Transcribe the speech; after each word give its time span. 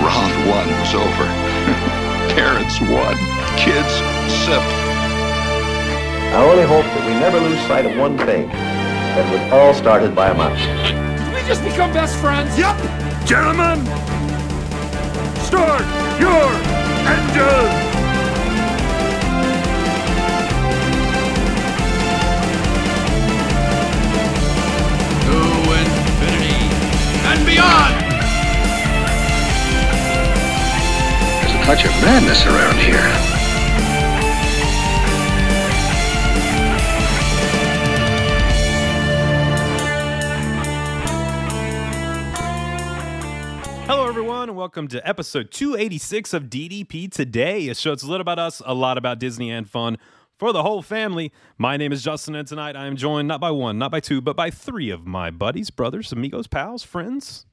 Round 0.00 0.32
one 0.48 0.68
was 0.80 0.94
over. 0.94 1.26
Parents 2.34 2.80
won. 2.80 3.16
Kids 3.58 3.92
sip. 4.44 4.62
I 6.32 6.46
only 6.48 6.64
hope 6.64 6.84
that 6.84 7.06
we 7.06 7.12
never 7.20 7.38
lose 7.40 7.60
sight 7.66 7.84
of 7.84 7.98
one 7.98 8.16
thing. 8.16 8.48
That 8.48 9.26
it 9.26 9.32
was 9.32 9.52
all 9.52 9.74
started 9.74 10.14
by 10.14 10.30
a 10.30 10.34
mouse. 10.34 10.58
Did 11.18 11.34
we 11.34 11.42
just 11.46 11.62
become 11.62 11.92
best 11.92 12.16
friends? 12.16 12.56
Yep! 12.56 12.76
Gentlemen, 13.26 13.84
start 15.44 15.84
your 16.18 16.48
engines! 17.04 17.90
To 25.26 25.36
infinity 25.76 26.56
and 27.26 27.44
beyond! 27.44 28.09
Touch 31.76 31.84
of 31.84 31.92
madness 32.02 32.44
around 32.46 32.78
here. 32.80 32.96
Hello, 43.86 44.08
everyone, 44.08 44.48
and 44.48 44.58
welcome 44.58 44.88
to 44.88 45.08
episode 45.08 45.52
286 45.52 46.34
of 46.34 46.44
DDP 46.44 47.08
Today, 47.08 47.68
a 47.68 47.76
show 47.76 47.90
that's 47.90 48.02
a 48.02 48.06
little 48.06 48.22
about 48.22 48.40
us, 48.40 48.60
a 48.66 48.74
lot 48.74 48.98
about 48.98 49.20
Disney 49.20 49.52
and 49.52 49.70
fun 49.70 49.96
for 50.40 50.52
the 50.52 50.64
whole 50.64 50.82
family. 50.82 51.30
My 51.56 51.76
name 51.76 51.92
is 51.92 52.02
Justin, 52.02 52.34
and 52.34 52.48
tonight 52.48 52.74
I 52.74 52.86
am 52.86 52.96
joined 52.96 53.28
not 53.28 53.40
by 53.40 53.52
one, 53.52 53.78
not 53.78 53.92
by 53.92 54.00
two, 54.00 54.20
but 54.20 54.34
by 54.34 54.50
three 54.50 54.90
of 54.90 55.06
my 55.06 55.30
buddies, 55.30 55.70
brothers, 55.70 56.10
amigos, 56.10 56.48
pals, 56.48 56.82
friends. 56.82 57.46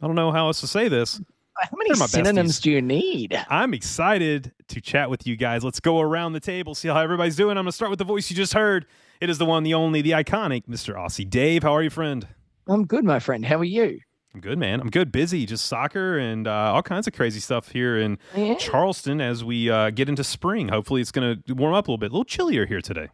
I 0.00 0.06
don't 0.06 0.16
know 0.16 0.32
how 0.32 0.46
else 0.46 0.62
to 0.62 0.66
say 0.66 0.88
this. 0.88 1.20
How 1.60 1.76
many 1.76 1.94
synonyms 1.94 2.58
besties. 2.58 2.62
do 2.62 2.70
you 2.70 2.82
need? 2.82 3.38
I'm 3.48 3.74
excited 3.74 4.52
to 4.68 4.80
chat 4.80 5.10
with 5.10 5.26
you 5.26 5.36
guys. 5.36 5.62
Let's 5.64 5.80
go 5.80 6.00
around 6.00 6.32
the 6.32 6.40
table, 6.40 6.74
see 6.74 6.88
how 6.88 6.96
everybody's 6.98 7.36
doing. 7.36 7.52
I'm 7.58 7.64
going 7.64 7.66
to 7.66 7.72
start 7.72 7.90
with 7.90 7.98
the 7.98 8.04
voice 8.04 8.30
you 8.30 8.36
just 8.36 8.54
heard. 8.54 8.86
It 9.20 9.28
is 9.30 9.38
the 9.38 9.44
one, 9.46 9.62
the 9.62 9.74
only, 9.74 10.00
the 10.02 10.12
iconic 10.12 10.66
Mr. 10.66 10.94
Aussie 10.94 11.28
Dave. 11.28 11.62
How 11.62 11.72
are 11.74 11.82
you, 11.82 11.90
friend? 11.90 12.26
I'm 12.68 12.86
good, 12.86 13.04
my 13.04 13.18
friend. 13.18 13.44
How 13.44 13.56
are 13.58 13.64
you? 13.64 13.98
I'm 14.34 14.40
good, 14.40 14.58
man. 14.58 14.80
I'm 14.80 14.90
good. 14.90 15.10
Busy, 15.10 15.44
just 15.44 15.66
soccer 15.66 16.16
and 16.16 16.46
uh, 16.46 16.72
all 16.72 16.82
kinds 16.82 17.06
of 17.08 17.12
crazy 17.12 17.40
stuff 17.40 17.68
here 17.72 17.98
in 17.98 18.16
Yeah. 18.36 18.54
Charleston 18.54 19.20
as 19.20 19.42
we 19.44 19.68
uh, 19.68 19.90
get 19.90 20.08
into 20.08 20.22
spring. 20.22 20.68
Hopefully, 20.68 21.00
it's 21.00 21.10
going 21.10 21.42
to 21.46 21.52
warm 21.54 21.74
up 21.74 21.88
a 21.88 21.90
little 21.90 21.98
bit. 21.98 22.10
A 22.10 22.14
little 22.14 22.24
chillier 22.24 22.64
here 22.64 22.80
today. 22.80 23.08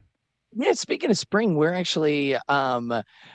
Yeah, 0.59 0.73
speaking 0.73 1.11
of 1.11 1.19
spring, 1.19 1.55
we're 1.57 1.75
actually 1.75 2.37
um 2.49 2.91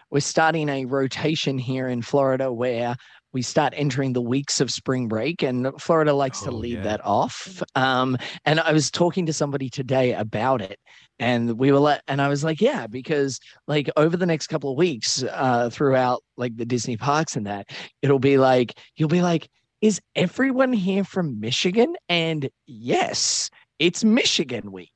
we're 0.09 0.19
starting 0.21 0.69
a 0.69 0.85
rotation 0.85 1.57
here 1.59 1.87
in 1.87 2.01
Florida 2.01 2.51
where 2.51 2.95
we 3.33 3.41
start 3.41 3.73
entering 3.75 4.13
the 4.13 4.21
weeks 4.21 4.59
of 4.59 4.71
spring 4.71 5.07
break 5.07 5.41
and 5.43 5.69
Florida 5.79 6.13
likes 6.13 6.41
to 6.41 6.49
Oh, 6.49 6.55
lead 6.55 6.75
yeah. 6.75 6.83
that 6.83 7.05
off. 7.05 7.61
Um 7.75 8.17
and 8.45 8.59
I 8.59 8.71
was 8.73 8.91
talking 8.91 9.25
to 9.27 9.33
somebody 9.33 9.69
today 9.69 10.13
about 10.13 10.61
it 10.61 10.79
and 11.19 11.57
we 11.57 11.71
were 11.71 11.79
like 11.79 12.01
and 12.07 12.21
I 12.21 12.27
was 12.27 12.43
like, 12.43 12.61
yeah, 12.61 12.87
because 12.87 13.39
like 13.67 13.89
over 13.97 14.17
the 14.17 14.25
next 14.25 14.47
couple 14.47 14.71
of 14.71 14.77
weeks 14.77 15.23
uh 15.23 15.69
throughout 15.71 16.23
like 16.37 16.55
the 16.57 16.65
Disney 16.65 16.97
parks 16.97 17.35
and 17.35 17.47
that, 17.47 17.69
it'll 18.01 18.19
be 18.19 18.37
like 18.37 18.77
you'll 18.95 19.09
be 19.09 19.21
like 19.21 19.49
is 19.81 19.99
everyone 20.15 20.73
here 20.73 21.03
from 21.03 21.39
Michigan? 21.39 21.95
And 22.07 22.49
yes, 22.67 23.49
it's 23.79 24.03
Michigan 24.03 24.71
week 24.71 24.91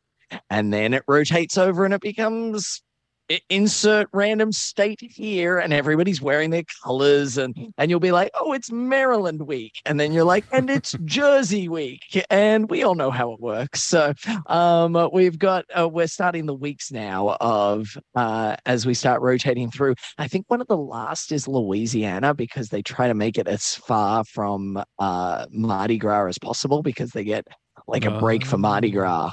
and 0.49 0.71
then 0.71 0.93
it 0.93 1.03
rotates 1.07 1.57
over 1.57 1.85
and 1.85 1.93
it 1.93 2.01
becomes 2.01 2.83
insert 3.49 4.07
random 4.13 4.51
state 4.51 4.99
here 5.01 5.57
and 5.57 5.73
everybody's 5.73 6.21
wearing 6.21 6.51
their 6.51 6.63
colors 6.83 7.37
and 7.37 7.55
and 7.77 7.89
you'll 7.89 7.99
be 7.99 8.11
like 8.11 8.29
oh 8.39 8.53
it's 8.53 8.71
maryland 8.71 9.47
week. 9.47 9.81
And 9.85 9.99
then 9.99 10.11
you're 10.11 10.23
like 10.25 10.45
and 10.51 10.69
it's 10.69 10.93
jersey 11.05 11.67
week. 11.67 12.23
And 12.29 12.69
we 12.69 12.83
all 12.83 12.95
know 12.95 13.11
how 13.11 13.31
it 13.33 13.39
works. 13.39 13.81
So 13.83 14.13
um 14.47 15.09
we've 15.11 15.39
got 15.39 15.65
uh, 15.77 15.89
we're 15.89 16.07
starting 16.07 16.45
the 16.45 16.53
weeks 16.53 16.91
now 16.91 17.35
of 17.41 17.97
uh 18.15 18.55
as 18.65 18.85
we 18.85 18.93
start 18.93 19.21
rotating 19.21 19.71
through 19.71 19.95
i 20.17 20.27
think 20.27 20.45
one 20.47 20.61
of 20.61 20.67
the 20.67 20.77
last 20.77 21.31
is 21.31 21.47
louisiana 21.47 22.33
because 22.33 22.69
they 22.69 22.81
try 22.81 23.07
to 23.07 23.13
make 23.13 23.37
it 23.37 23.47
as 23.47 23.75
far 23.75 24.23
from 24.23 24.81
uh 24.99 25.45
mardi 25.51 25.97
gras 25.97 26.27
as 26.27 26.37
possible 26.37 26.81
because 26.81 27.11
they 27.11 27.23
get 27.23 27.47
like 27.87 28.05
a 28.05 28.19
break 28.19 28.45
for 28.45 28.57
mardi 28.57 28.89
Oh. 28.89 28.91
gras 28.91 29.31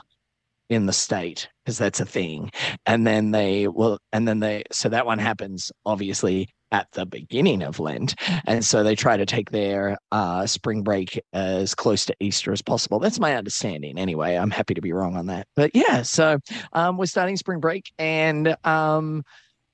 in 0.72 0.86
the 0.86 0.92
state 0.92 1.48
because 1.64 1.76
that's 1.76 2.00
a 2.00 2.04
thing 2.04 2.50
and 2.86 3.06
then 3.06 3.30
they 3.30 3.68
will 3.68 3.98
and 4.12 4.26
then 4.26 4.40
they 4.40 4.64
so 4.72 4.88
that 4.88 5.04
one 5.04 5.18
happens 5.18 5.70
obviously 5.84 6.48
at 6.70 6.90
the 6.92 7.04
beginning 7.04 7.62
of 7.62 7.78
lent 7.78 8.14
and 8.46 8.64
so 8.64 8.82
they 8.82 8.94
try 8.94 9.16
to 9.16 9.26
take 9.26 9.50
their 9.50 9.98
uh 10.12 10.46
spring 10.46 10.82
break 10.82 11.20
as 11.34 11.74
close 11.74 12.06
to 12.06 12.16
easter 12.20 12.52
as 12.52 12.62
possible 12.62 12.98
that's 12.98 13.20
my 13.20 13.36
understanding 13.36 13.98
anyway 13.98 14.34
i'm 14.34 14.50
happy 14.50 14.72
to 14.72 14.80
be 14.80 14.92
wrong 14.92 15.14
on 15.14 15.26
that 15.26 15.46
but 15.54 15.70
yeah 15.74 16.00
so 16.00 16.38
um 16.72 16.96
we're 16.96 17.04
starting 17.04 17.36
spring 17.36 17.60
break 17.60 17.92
and 17.98 18.56
um 18.64 19.22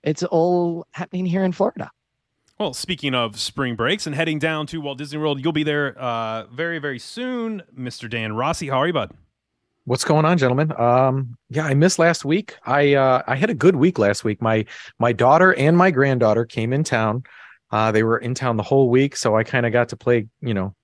it's 0.02 0.24
all 0.24 0.84
happening 0.90 1.24
here 1.24 1.44
in 1.44 1.52
florida 1.52 1.88
Well, 2.58 2.74
speaking 2.74 3.14
of 3.14 3.38
spring 3.38 3.76
breaks 3.76 4.04
and 4.04 4.16
heading 4.16 4.40
down 4.40 4.66
to 4.68 4.80
Walt 4.80 4.98
Disney 4.98 5.20
World, 5.20 5.38
you'll 5.40 5.52
be 5.52 5.62
there 5.62 5.96
uh, 5.96 6.46
very, 6.46 6.80
very 6.80 6.98
soon. 6.98 7.62
Mr. 7.72 8.10
Dan 8.10 8.32
Rossi, 8.32 8.66
how 8.66 8.78
are 8.78 8.88
you, 8.88 8.92
bud? 8.92 9.12
What's 9.88 10.04
going 10.04 10.26
on, 10.26 10.36
gentlemen? 10.36 10.70
Um, 10.78 11.38
yeah, 11.48 11.64
I 11.64 11.72
missed 11.72 11.98
last 11.98 12.22
week. 12.22 12.56
I 12.62 12.92
uh, 12.92 13.22
I 13.26 13.36
had 13.36 13.48
a 13.48 13.54
good 13.54 13.74
week 13.74 13.98
last 13.98 14.22
week. 14.22 14.42
My 14.42 14.66
my 14.98 15.14
daughter 15.14 15.54
and 15.54 15.78
my 15.78 15.90
granddaughter 15.90 16.44
came 16.44 16.74
in 16.74 16.84
town. 16.84 17.22
Uh, 17.70 17.90
they 17.90 18.02
were 18.02 18.18
in 18.18 18.34
town 18.34 18.58
the 18.58 18.62
whole 18.62 18.90
week, 18.90 19.16
so 19.16 19.34
I 19.34 19.44
kind 19.44 19.64
of 19.64 19.72
got 19.72 19.88
to 19.88 19.96
play, 19.96 20.26
you 20.42 20.52
know, 20.52 20.74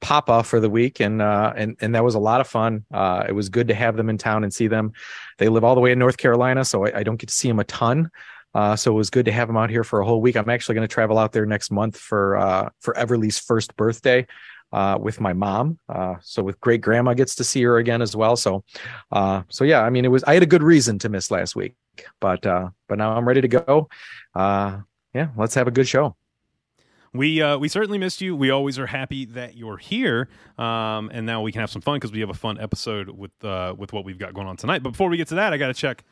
Papa 0.00 0.44
for 0.44 0.60
the 0.60 0.70
week, 0.70 1.00
and 1.00 1.20
uh, 1.20 1.52
and 1.56 1.76
and 1.80 1.96
that 1.96 2.04
was 2.04 2.14
a 2.14 2.20
lot 2.20 2.40
of 2.40 2.46
fun. 2.46 2.84
Uh, 2.94 3.24
it 3.28 3.32
was 3.32 3.48
good 3.48 3.66
to 3.68 3.74
have 3.74 3.96
them 3.96 4.08
in 4.08 4.18
town 4.18 4.44
and 4.44 4.54
see 4.54 4.68
them. 4.68 4.92
They 5.38 5.48
live 5.48 5.64
all 5.64 5.74
the 5.74 5.80
way 5.80 5.90
in 5.90 5.98
North 5.98 6.16
Carolina, 6.16 6.64
so 6.64 6.86
I, 6.86 7.00
I 7.00 7.02
don't 7.02 7.16
get 7.16 7.30
to 7.30 7.34
see 7.34 7.48
them 7.48 7.58
a 7.58 7.64
ton. 7.64 8.08
Uh, 8.54 8.76
so 8.76 8.92
it 8.92 8.94
was 8.94 9.10
good 9.10 9.24
to 9.24 9.32
have 9.32 9.48
them 9.48 9.56
out 9.56 9.68
here 9.68 9.82
for 9.82 9.98
a 9.98 10.06
whole 10.06 10.20
week. 10.20 10.36
I'm 10.36 10.48
actually 10.48 10.76
going 10.76 10.86
to 10.86 10.94
travel 10.94 11.18
out 11.18 11.32
there 11.32 11.44
next 11.44 11.72
month 11.72 11.98
for 11.98 12.36
uh, 12.36 12.68
for 12.78 12.96
Everly's 12.96 13.36
first 13.36 13.74
birthday 13.74 14.28
uh, 14.74 14.98
with 15.00 15.20
my 15.20 15.32
mom. 15.32 15.78
Uh, 15.88 16.16
so 16.20 16.42
with 16.42 16.60
great 16.60 16.80
grandma 16.80 17.14
gets 17.14 17.34
to 17.36 17.44
see 17.44 17.62
her 17.62 17.78
again 17.78 18.02
as 18.02 18.14
well. 18.16 18.36
So, 18.36 18.64
uh, 19.12 19.42
so 19.48 19.64
yeah, 19.64 19.82
I 19.86 19.90
mean, 19.90 20.04
it 20.04 20.10
was 20.10 20.24
I 20.24 20.34
had 20.34 20.42
a 20.42 20.46
good 20.54 20.62
reason 20.62 20.98
to 20.98 21.08
miss 21.08 21.30
last 21.30 21.56
week, 21.56 21.74
but 22.20 22.44
uh, 22.44 22.70
but 22.88 22.98
now 22.98 23.16
I'm 23.16 23.26
ready 23.26 23.40
to 23.40 23.48
go. 23.48 23.88
Uh, 24.34 24.80
yeah, 25.14 25.28
let's 25.36 25.54
have 25.54 25.68
a 25.68 25.70
good 25.70 25.88
show. 25.88 26.16
We 27.12 27.40
uh, 27.40 27.58
we 27.58 27.68
certainly 27.68 27.98
missed 27.98 28.20
you. 28.20 28.34
We 28.34 28.50
always 28.50 28.76
are 28.78 28.88
happy 28.88 29.24
that 29.26 29.56
you're 29.56 29.78
here, 29.78 30.28
um, 30.58 31.10
and 31.14 31.24
now 31.24 31.42
we 31.42 31.52
can 31.52 31.60
have 31.60 31.70
some 31.70 31.82
fun 31.82 31.94
because 31.96 32.10
we 32.10 32.18
have 32.20 32.30
a 32.30 32.34
fun 32.34 32.58
episode 32.58 33.08
with 33.08 33.30
uh, 33.44 33.74
with 33.78 33.92
what 33.92 34.04
we've 34.04 34.18
got 34.18 34.34
going 34.34 34.48
on 34.48 34.56
tonight. 34.56 34.82
But 34.82 34.90
before 34.90 35.08
we 35.08 35.16
get 35.16 35.28
to 35.28 35.36
that, 35.36 35.52
I 35.52 35.56
got 35.56 35.68
to 35.68 35.74
check 35.74 36.02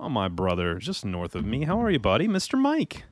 on 0.00 0.10
my 0.10 0.26
brother 0.26 0.78
just 0.80 1.04
north 1.04 1.36
of 1.36 1.44
me. 1.44 1.64
How 1.64 1.80
are 1.80 1.90
you, 1.90 2.00
buddy, 2.00 2.26
Mister 2.26 2.56
Mike? 2.56 3.04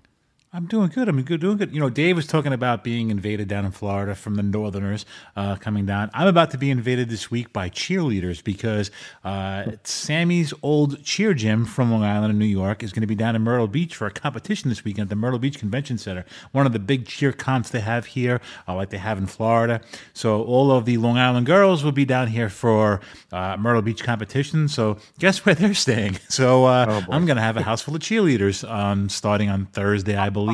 I'm 0.57 0.65
doing 0.65 0.89
good. 0.89 1.07
I'm 1.07 1.21
good, 1.21 1.43
doing 1.43 1.59
good. 1.59 1.75
You 1.75 1.81
know, 1.81 1.91
Dave 1.91 2.17
was 2.17 2.27
talking 2.27 2.55
about 2.55 2.83
being 2.83 3.11
invaded 3.11 3.47
down 3.47 3.67
in 3.67 3.73
Florida 3.73 4.15
from 4.15 4.37
the 4.37 4.43
Northerners 4.43 5.05
uh, 5.37 5.57
coming 5.57 5.85
down. 5.85 6.11
I'm 6.15 6.29
about 6.29 6.51
to 6.53 6.57
be 6.57 6.71
invaded 6.71 7.11
this 7.11 7.31
week 7.31 7.53
by 7.53 7.69
cheerleaders 7.69 8.43
because 8.43 8.91
uh, 9.23 9.73
Sammy's 9.85 10.55
old 10.63 11.05
cheer 11.05 11.35
gym 11.35 11.67
from 11.67 11.93
Long 11.93 12.05
Island 12.05 12.31
in 12.31 12.39
New 12.39 12.47
York 12.47 12.83
is 12.83 12.91
going 12.95 13.03
to 13.03 13.07
be 13.07 13.15
down 13.15 13.37
in 13.37 13.43
Myrtle 13.43 13.69
Beach 13.69 13.95
for 13.95 14.07
a 14.07 14.11
competition 14.11 14.71
this 14.71 14.83
weekend 14.83 15.03
at 15.03 15.09
the 15.11 15.17
Myrtle 15.17 15.39
Beach 15.39 15.59
Convention 15.59 15.99
Center. 15.99 16.25
One 16.53 16.65
of 16.65 16.73
the 16.73 16.79
big 16.79 17.07
cheer 17.07 17.33
comps 17.33 17.69
they 17.69 17.81
have 17.81 18.07
here, 18.07 18.41
uh, 18.67 18.75
like 18.75 18.89
they 18.89 18.97
have 18.97 19.19
in 19.19 19.27
Florida. 19.27 19.83
So 20.15 20.43
all 20.43 20.73
of 20.73 20.87
the 20.87 20.97
Long 20.97 21.19
Island 21.19 21.45
girls 21.45 21.85
will 21.85 21.93
be 21.93 22.07
down 22.07 22.29
here 22.29 22.49
for 22.49 23.03
uh, 23.31 23.59
Myrtle 23.59 23.83
Beach 23.83 24.03
competition. 24.03 24.69
So 24.69 24.97
guess 25.19 25.45
where 25.45 25.55
they're 25.55 25.75
staying? 25.75 26.19
So 26.29 26.67
uh, 26.67 27.03
I'm 27.09 27.25
going 27.25 27.37
to 27.37 27.43
have 27.43 27.57
a 27.57 27.63
house 27.63 27.81
full 27.81 27.95
of 27.95 28.03
cheerleaders 28.03 28.69
um, 28.69 29.09
starting 29.09 29.49
on 29.49 29.67
Thursday, 29.67 30.17
I 30.17 30.29
believe. 30.29 30.46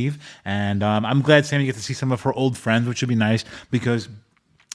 And 0.44 0.82
um, 0.82 1.04
I'm 1.04 1.22
glad 1.22 1.46
Sammy 1.46 1.66
gets 1.66 1.78
to 1.78 1.84
see 1.84 1.94
some 1.94 2.12
of 2.12 2.22
her 2.22 2.32
old 2.32 2.56
friends, 2.56 2.88
which 2.88 3.02
would 3.02 3.08
be 3.08 3.14
nice 3.14 3.44
because 3.70 4.08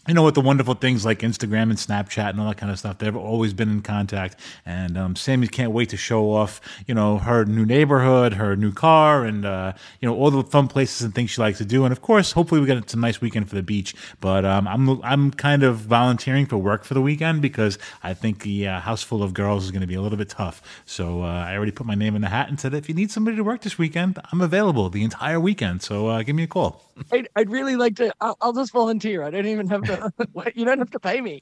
you 0.08 0.14
know, 0.14 0.24
with 0.24 0.36
the 0.36 0.42
wonderful 0.42 0.74
things 0.74 1.06
like 1.06 1.20
Instagram 1.20 1.64
and 1.64 1.74
Snapchat 1.74 2.30
and 2.30 2.40
all 2.40 2.48
that 2.48 2.58
kind 2.58 2.72
of 2.72 2.80
stuff, 2.80 2.98
they've 2.98 3.16
always 3.16 3.54
been 3.54 3.70
in 3.70 3.82
contact. 3.82 4.40
And 4.66 4.98
um, 4.98 5.16
Sammy 5.16 5.48
can't 5.48 5.72
wait 5.72 5.90
to 5.90 5.98
show 5.98 6.32
off, 6.32 6.62
you 6.88 6.94
know, 6.94 7.18
her 7.18 7.46
new 7.46 7.66
neighborhood, 7.66 8.34
her 8.34 8.56
new 8.56 8.72
car, 8.72 9.26
and 9.26 9.46
uh, 9.46 9.74
you 10.00 10.08
know 10.08 10.16
all 10.16 10.32
the 10.32 10.44
fun 10.44 10.68
places 10.68 11.02
and 11.02 11.14
things 11.14 11.32
she 11.32 11.42
likes 11.42 11.58
to 11.58 11.66
do. 11.66 11.84
And 11.84 11.92
of 11.92 12.02
course, 12.02 12.32
hopefully, 12.32 12.62
we 12.62 12.68
get 12.68 12.90
some 12.90 13.02
nice 13.02 13.22
weekend 13.22 13.50
for 13.50 13.56
the 13.56 13.64
beach. 13.64 13.96
But 14.20 14.46
um, 14.46 14.68
I'm 14.68 15.02
I'm 15.04 15.32
kind 15.32 15.64
of 15.64 15.78
volunteering 15.78 16.46
for 16.46 16.58
work 16.58 16.84
for 16.84 16.94
the 16.94 17.02
weekend 17.02 17.42
because 17.42 17.78
I 18.04 18.14
think 18.14 18.44
the 18.44 18.68
uh, 18.68 18.80
house 18.80 19.04
full 19.04 19.24
of 19.24 19.34
girls 19.34 19.66
is 19.66 19.72
going 19.72 19.82
to 19.82 19.88
be 19.88 19.96
a 19.96 20.02
little 20.02 20.18
bit 20.18 20.30
tough. 20.30 20.62
So 20.86 21.24
uh, 21.24 21.26
I 21.26 21.56
already 21.56 21.72
put 21.72 21.86
my 21.86 21.96
name 21.96 22.16
in 22.16 22.22
the 22.22 22.30
hat 22.30 22.50
and 22.50 22.60
said, 22.60 22.74
if 22.74 22.88
you 22.88 22.96
need 22.96 23.12
somebody 23.12 23.38
to 23.38 23.44
work 23.44 23.62
this 23.62 23.78
weekend, 23.78 24.20
I'm 24.32 24.42
available 24.42 24.90
the 24.90 25.04
entire 25.04 25.40
weekend. 25.40 25.82
So 25.82 26.08
uh, 26.08 26.24
give 26.24 26.36
me 26.36 26.44
a 26.44 26.48
call. 26.48 26.87
I'd, 27.12 27.30
I'd 27.36 27.50
really 27.50 27.76
like 27.76 27.96
to 27.98 28.14
I'll, 28.22 28.38
I'll 28.42 28.54
just 28.54 28.72
volunteer 28.72 29.24
i 29.24 29.30
don't 29.30 29.46
even 29.46 29.68
have 29.70 29.84
to 29.84 30.12
you 30.56 30.66
don't 30.66 30.80
have 30.80 30.92
to 30.92 31.00
pay 31.00 31.22
me 31.22 31.42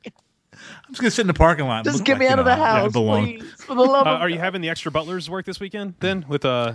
I'm 0.54 0.92
just 0.92 1.02
gonna 1.02 1.12
sit 1.12 1.22
in 1.22 1.28
the 1.28 1.34
parking 1.34 1.66
lot. 1.66 1.84
just 1.84 2.06
get 2.06 2.14
like, 2.14 2.20
me 2.22 2.28
out 2.28 2.40
of 2.40 2.46
know, 2.46 2.52
the 2.56 2.64
house 2.64 2.94
belong. 2.94 3.26
please 3.26 3.52
for 3.58 3.76
the 3.76 3.82
love 3.82 4.08
Uh, 4.08 4.12
of 4.12 4.22
are 4.22 4.30
you 4.30 4.40
having 4.40 4.62
the 4.62 4.70
extra 4.70 4.92
butlers 4.92 5.30
work 5.30 5.46
this 5.46 5.60
weekend 5.60 5.96
then 6.00 6.26
with 6.28 6.46
uh 6.46 6.74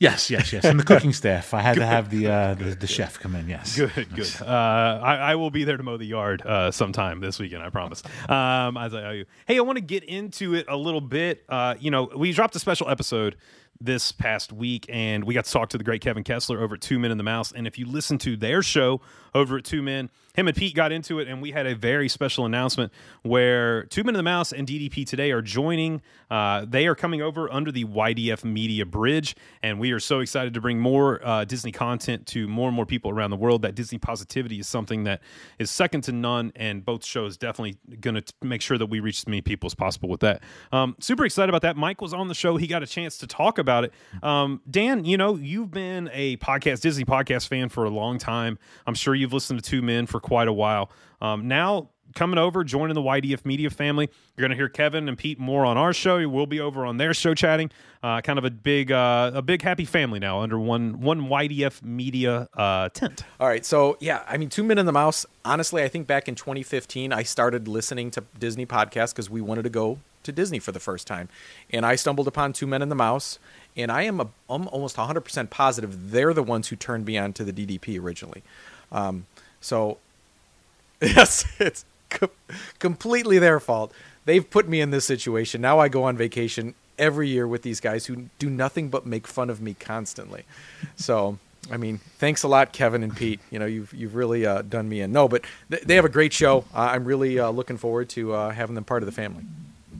Yes, 0.00 0.30
yes, 0.30 0.50
yes. 0.50 0.64
And 0.64 0.80
the 0.80 0.84
cooking 0.84 1.12
staff. 1.22 1.52
I 1.52 1.60
had 1.60 1.76
to 1.76 1.84
have 1.84 2.08
the, 2.08 2.26
uh, 2.26 2.54
the 2.54 2.74
the 2.74 2.86
chef 2.86 3.20
come 3.20 3.34
in. 3.34 3.50
Yes. 3.50 3.76
Good, 3.76 4.08
good. 4.14 4.34
Uh, 4.40 4.98
I, 5.02 5.16
I 5.16 5.34
will 5.34 5.50
be 5.50 5.64
there 5.64 5.76
to 5.76 5.82
mow 5.82 5.98
the 5.98 6.06
yard 6.06 6.40
uh, 6.40 6.70
sometime 6.70 7.20
this 7.20 7.38
weekend. 7.38 7.62
I 7.62 7.68
promise. 7.68 8.02
Um, 8.26 8.78
as 8.78 8.94
I 8.94 9.04
owe 9.04 9.10
you. 9.10 9.26
Hey, 9.46 9.58
I 9.58 9.60
want 9.60 9.76
to 9.76 9.82
get 9.82 10.02
into 10.04 10.54
it 10.54 10.64
a 10.70 10.76
little 10.76 11.02
bit. 11.02 11.44
Uh, 11.50 11.74
you 11.78 11.90
know, 11.90 12.10
we 12.16 12.32
dropped 12.32 12.56
a 12.56 12.58
special 12.58 12.88
episode 12.88 13.36
this 13.80 14.12
past 14.12 14.52
week, 14.52 14.86
and 14.88 15.24
we 15.24 15.34
got 15.34 15.46
to 15.46 15.50
talk 15.50 15.70
to 15.70 15.78
the 15.78 15.84
great 15.84 16.02
Kevin 16.02 16.22
Kessler 16.22 16.60
over 16.60 16.74
at 16.74 16.80
Two 16.80 16.98
Men 16.98 17.10
in 17.10 17.18
the 17.18 17.24
Mouse. 17.24 17.50
And 17.50 17.66
if 17.66 17.78
you 17.78 17.86
listen 17.86 18.18
to 18.18 18.36
their 18.36 18.62
show 18.62 19.00
over 19.34 19.56
at 19.56 19.64
Two 19.64 19.82
Men, 19.82 20.10
him 20.34 20.46
and 20.48 20.56
Pete 20.56 20.74
got 20.74 20.92
into 20.92 21.18
it, 21.18 21.28
and 21.28 21.40
we 21.42 21.50
had 21.50 21.66
a 21.66 21.74
very 21.74 22.08
special 22.08 22.44
announcement 22.44 22.92
where 23.22 23.84
Two 23.84 24.04
Men 24.04 24.14
in 24.14 24.18
the 24.18 24.22
Mouse 24.22 24.52
and 24.52 24.66
DDP 24.66 25.06
today 25.06 25.30
are 25.32 25.42
joining. 25.42 26.02
Uh, 26.30 26.64
they 26.68 26.86
are 26.86 26.94
coming 26.94 27.22
over 27.22 27.50
under 27.52 27.72
the 27.72 27.84
YDF 27.84 28.44
Media 28.44 28.84
Bridge, 28.84 29.34
and 29.62 29.80
we 29.80 29.92
are 29.92 30.00
so 30.00 30.20
excited 30.20 30.54
to 30.54 30.60
bring 30.60 30.78
more 30.78 31.24
uh, 31.26 31.44
Disney 31.44 31.72
content 31.72 32.26
to 32.28 32.46
more 32.48 32.68
and 32.68 32.76
more 32.76 32.86
people 32.86 33.10
around 33.10 33.30
the 33.30 33.36
world. 33.36 33.62
That 33.62 33.74
Disney 33.74 33.98
positivity 33.98 34.60
is 34.60 34.68
something 34.68 35.04
that 35.04 35.20
is 35.58 35.70
second 35.70 36.02
to 36.02 36.12
none, 36.12 36.52
and 36.54 36.84
both 36.84 37.04
shows 37.04 37.36
definitely 37.36 37.78
going 38.00 38.16
to 38.16 38.34
make 38.42 38.60
sure 38.60 38.78
that 38.78 38.86
we 38.86 39.00
reach 39.00 39.20
as 39.20 39.26
many 39.26 39.40
people 39.40 39.66
as 39.66 39.74
possible 39.74 40.08
with 40.08 40.20
that. 40.20 40.42
Um, 40.70 40.96
super 41.00 41.24
excited 41.24 41.48
about 41.48 41.62
that. 41.62 41.76
Mike 41.76 42.00
was 42.00 42.12
on 42.12 42.28
the 42.28 42.34
show; 42.34 42.56
he 42.56 42.66
got 42.66 42.82
a 42.82 42.86
chance 42.86 43.16
to 43.18 43.26
talk 43.26 43.58
about 43.58 43.69
it. 43.78 43.92
Um, 44.22 44.60
Dan, 44.68 45.04
you 45.04 45.16
know, 45.16 45.36
you've 45.36 45.70
been 45.70 46.10
a 46.12 46.36
podcast 46.38 46.80
Disney 46.80 47.04
podcast 47.04 47.48
fan 47.48 47.68
for 47.68 47.84
a 47.84 47.90
long 47.90 48.18
time. 48.18 48.58
I'm 48.86 48.94
sure 48.94 49.14
you've 49.14 49.32
listened 49.32 49.62
to 49.62 49.70
Two 49.70 49.82
Men 49.82 50.06
for 50.06 50.20
quite 50.20 50.48
a 50.48 50.52
while. 50.52 50.90
Um, 51.20 51.48
now 51.48 51.90
coming 52.14 52.38
over, 52.38 52.64
joining 52.64 52.94
the 52.94 53.02
YDF 53.02 53.44
Media 53.44 53.70
family. 53.70 54.08
You're 54.36 54.42
going 54.42 54.50
to 54.50 54.56
hear 54.56 54.68
Kevin 54.68 55.08
and 55.08 55.16
Pete 55.16 55.38
more 55.38 55.64
on 55.64 55.76
our 55.76 55.92
show. 55.92 56.26
We'll 56.28 56.46
be 56.46 56.60
over 56.60 56.84
on 56.84 56.96
their 56.96 57.14
show 57.14 57.34
chatting. 57.34 57.70
Uh, 58.02 58.20
kind 58.20 58.38
of 58.38 58.44
a 58.44 58.50
big, 58.50 58.90
uh, 58.90 59.32
a 59.34 59.42
big 59.42 59.62
happy 59.62 59.84
family 59.84 60.18
now 60.18 60.40
under 60.40 60.58
one 60.58 61.00
one 61.00 61.28
YDF 61.28 61.82
Media 61.82 62.48
uh, 62.54 62.88
tent. 62.90 63.24
All 63.38 63.48
right, 63.48 63.64
so 63.64 63.96
yeah, 64.00 64.24
I 64.26 64.36
mean, 64.36 64.48
Two 64.48 64.64
Men 64.64 64.78
in 64.78 64.86
the 64.86 64.92
Mouse. 64.92 65.26
Honestly, 65.44 65.82
I 65.82 65.88
think 65.88 66.06
back 66.06 66.28
in 66.28 66.34
2015, 66.34 67.12
I 67.12 67.22
started 67.22 67.68
listening 67.68 68.10
to 68.12 68.24
Disney 68.38 68.66
podcasts 68.66 69.12
because 69.12 69.28
we 69.30 69.40
wanted 69.40 69.62
to 69.62 69.70
go 69.70 69.98
to 70.22 70.32
Disney 70.32 70.58
for 70.58 70.72
the 70.72 70.80
first 70.80 71.06
time, 71.06 71.28
and 71.70 71.84
I 71.84 71.96
stumbled 71.96 72.28
upon 72.28 72.52
Two 72.52 72.66
Men 72.66 72.82
in 72.82 72.88
the 72.88 72.94
Mouse, 72.94 73.38
and 73.80 73.90
I 73.90 74.02
am 74.02 74.20
a, 74.20 74.28
I'm 74.48 74.68
almost 74.68 74.96
100% 74.96 75.50
positive 75.50 76.10
they're 76.10 76.34
the 76.34 76.42
ones 76.42 76.68
who 76.68 76.76
turned 76.76 77.06
me 77.06 77.18
on 77.18 77.32
to 77.34 77.44
the 77.44 77.52
DDP 77.52 78.00
originally. 78.00 78.42
Um, 78.92 79.26
so 79.60 79.98
yes, 81.00 81.46
it's 81.58 81.84
co- 82.08 82.30
completely 82.78 83.38
their 83.38 83.60
fault. 83.60 83.92
They've 84.24 84.48
put 84.48 84.68
me 84.68 84.80
in 84.80 84.90
this 84.90 85.04
situation. 85.04 85.60
Now 85.60 85.78
I 85.78 85.88
go 85.88 86.04
on 86.04 86.16
vacation 86.16 86.74
every 86.98 87.28
year 87.28 87.48
with 87.48 87.62
these 87.62 87.80
guys 87.80 88.06
who 88.06 88.28
do 88.38 88.50
nothing 88.50 88.88
but 88.90 89.06
make 89.06 89.26
fun 89.26 89.48
of 89.50 89.60
me 89.60 89.74
constantly. 89.74 90.44
So, 90.96 91.38
I 91.70 91.78
mean, 91.78 91.98
thanks 92.18 92.42
a 92.42 92.48
lot, 92.48 92.72
Kevin 92.72 93.02
and 93.02 93.16
Pete. 93.16 93.40
You 93.50 93.58
know, 93.58 93.66
you've 93.66 93.92
you've 93.94 94.14
really 94.14 94.44
uh, 94.44 94.62
done 94.62 94.88
me 94.88 95.00
in. 95.00 95.10
No, 95.12 95.26
but 95.26 95.44
th- 95.70 95.82
they 95.82 95.94
have 95.96 96.04
a 96.04 96.10
great 96.10 96.32
show. 96.32 96.64
Uh, 96.74 96.90
I'm 96.92 97.04
really 97.04 97.38
uh, 97.38 97.50
looking 97.50 97.78
forward 97.78 98.10
to 98.10 98.34
uh, 98.34 98.50
having 98.50 98.74
them 98.74 98.84
part 98.84 99.02
of 99.02 99.06
the 99.06 99.12
family. 99.12 99.44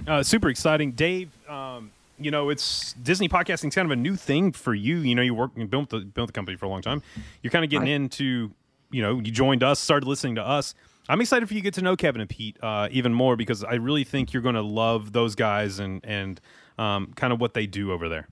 Uh, 0.07 0.23
super 0.23 0.49
exciting, 0.49 0.93
Dave. 0.93 1.31
Um, 1.49 1.91
you 2.21 2.31
know, 2.31 2.51
it's 2.51 2.93
Disney 2.95 3.29
podcasting's 3.29 3.75
kind 3.75 3.87
of 3.87 3.93
a 3.93 3.97
new 3.97 4.17
thing 4.17 4.53
for 4.53 4.75
you. 4.75 4.99
You 4.99 5.15
know, 5.15 5.23
you 5.23 5.35
work 5.35 5.53
you 5.57 5.67
built 5.67 5.91
the 5.91 6.01
built 6.01 6.29
the 6.29 6.33
company 6.33 6.57
for 6.57 6.67
a 6.67 6.69
long 6.69 6.83
time. 6.83 7.03
You're 7.43 7.51
kind 7.51 7.65
of 7.65 7.71
getting 7.71 7.89
into, 7.89 8.53
you 8.91 9.03
know, 9.03 9.19
you 9.19 9.31
joined 9.31 9.63
us, 9.63 9.79
started 9.79 10.07
listening 10.07 10.37
to 10.37 10.47
us. 10.47 10.75
I'm 11.09 11.21
excited 11.21 11.49
for 11.49 11.55
you 11.55 11.61
to 11.61 11.65
get 11.65 11.75
to 11.75 11.83
know 11.83 11.97
Kevin 11.97 12.21
and 12.21 12.31
Pete 12.31 12.57
uh, 12.63 12.89
even 12.93 13.13
more 13.13 13.35
because 13.37 13.65
I 13.65 13.75
really 13.75 14.05
think 14.05 14.33
you're 14.33 14.43
going 14.43 14.55
to 14.55 14.63
love 14.63 15.13
those 15.13 15.35
guys 15.35 15.79
and 15.79 16.05
and 16.05 16.41
um, 16.79 17.13
kind 17.17 17.33
of 17.33 17.41
what 17.41 17.55
they 17.55 17.67
do 17.67 17.93
over 17.93 18.09
there. 18.09 18.29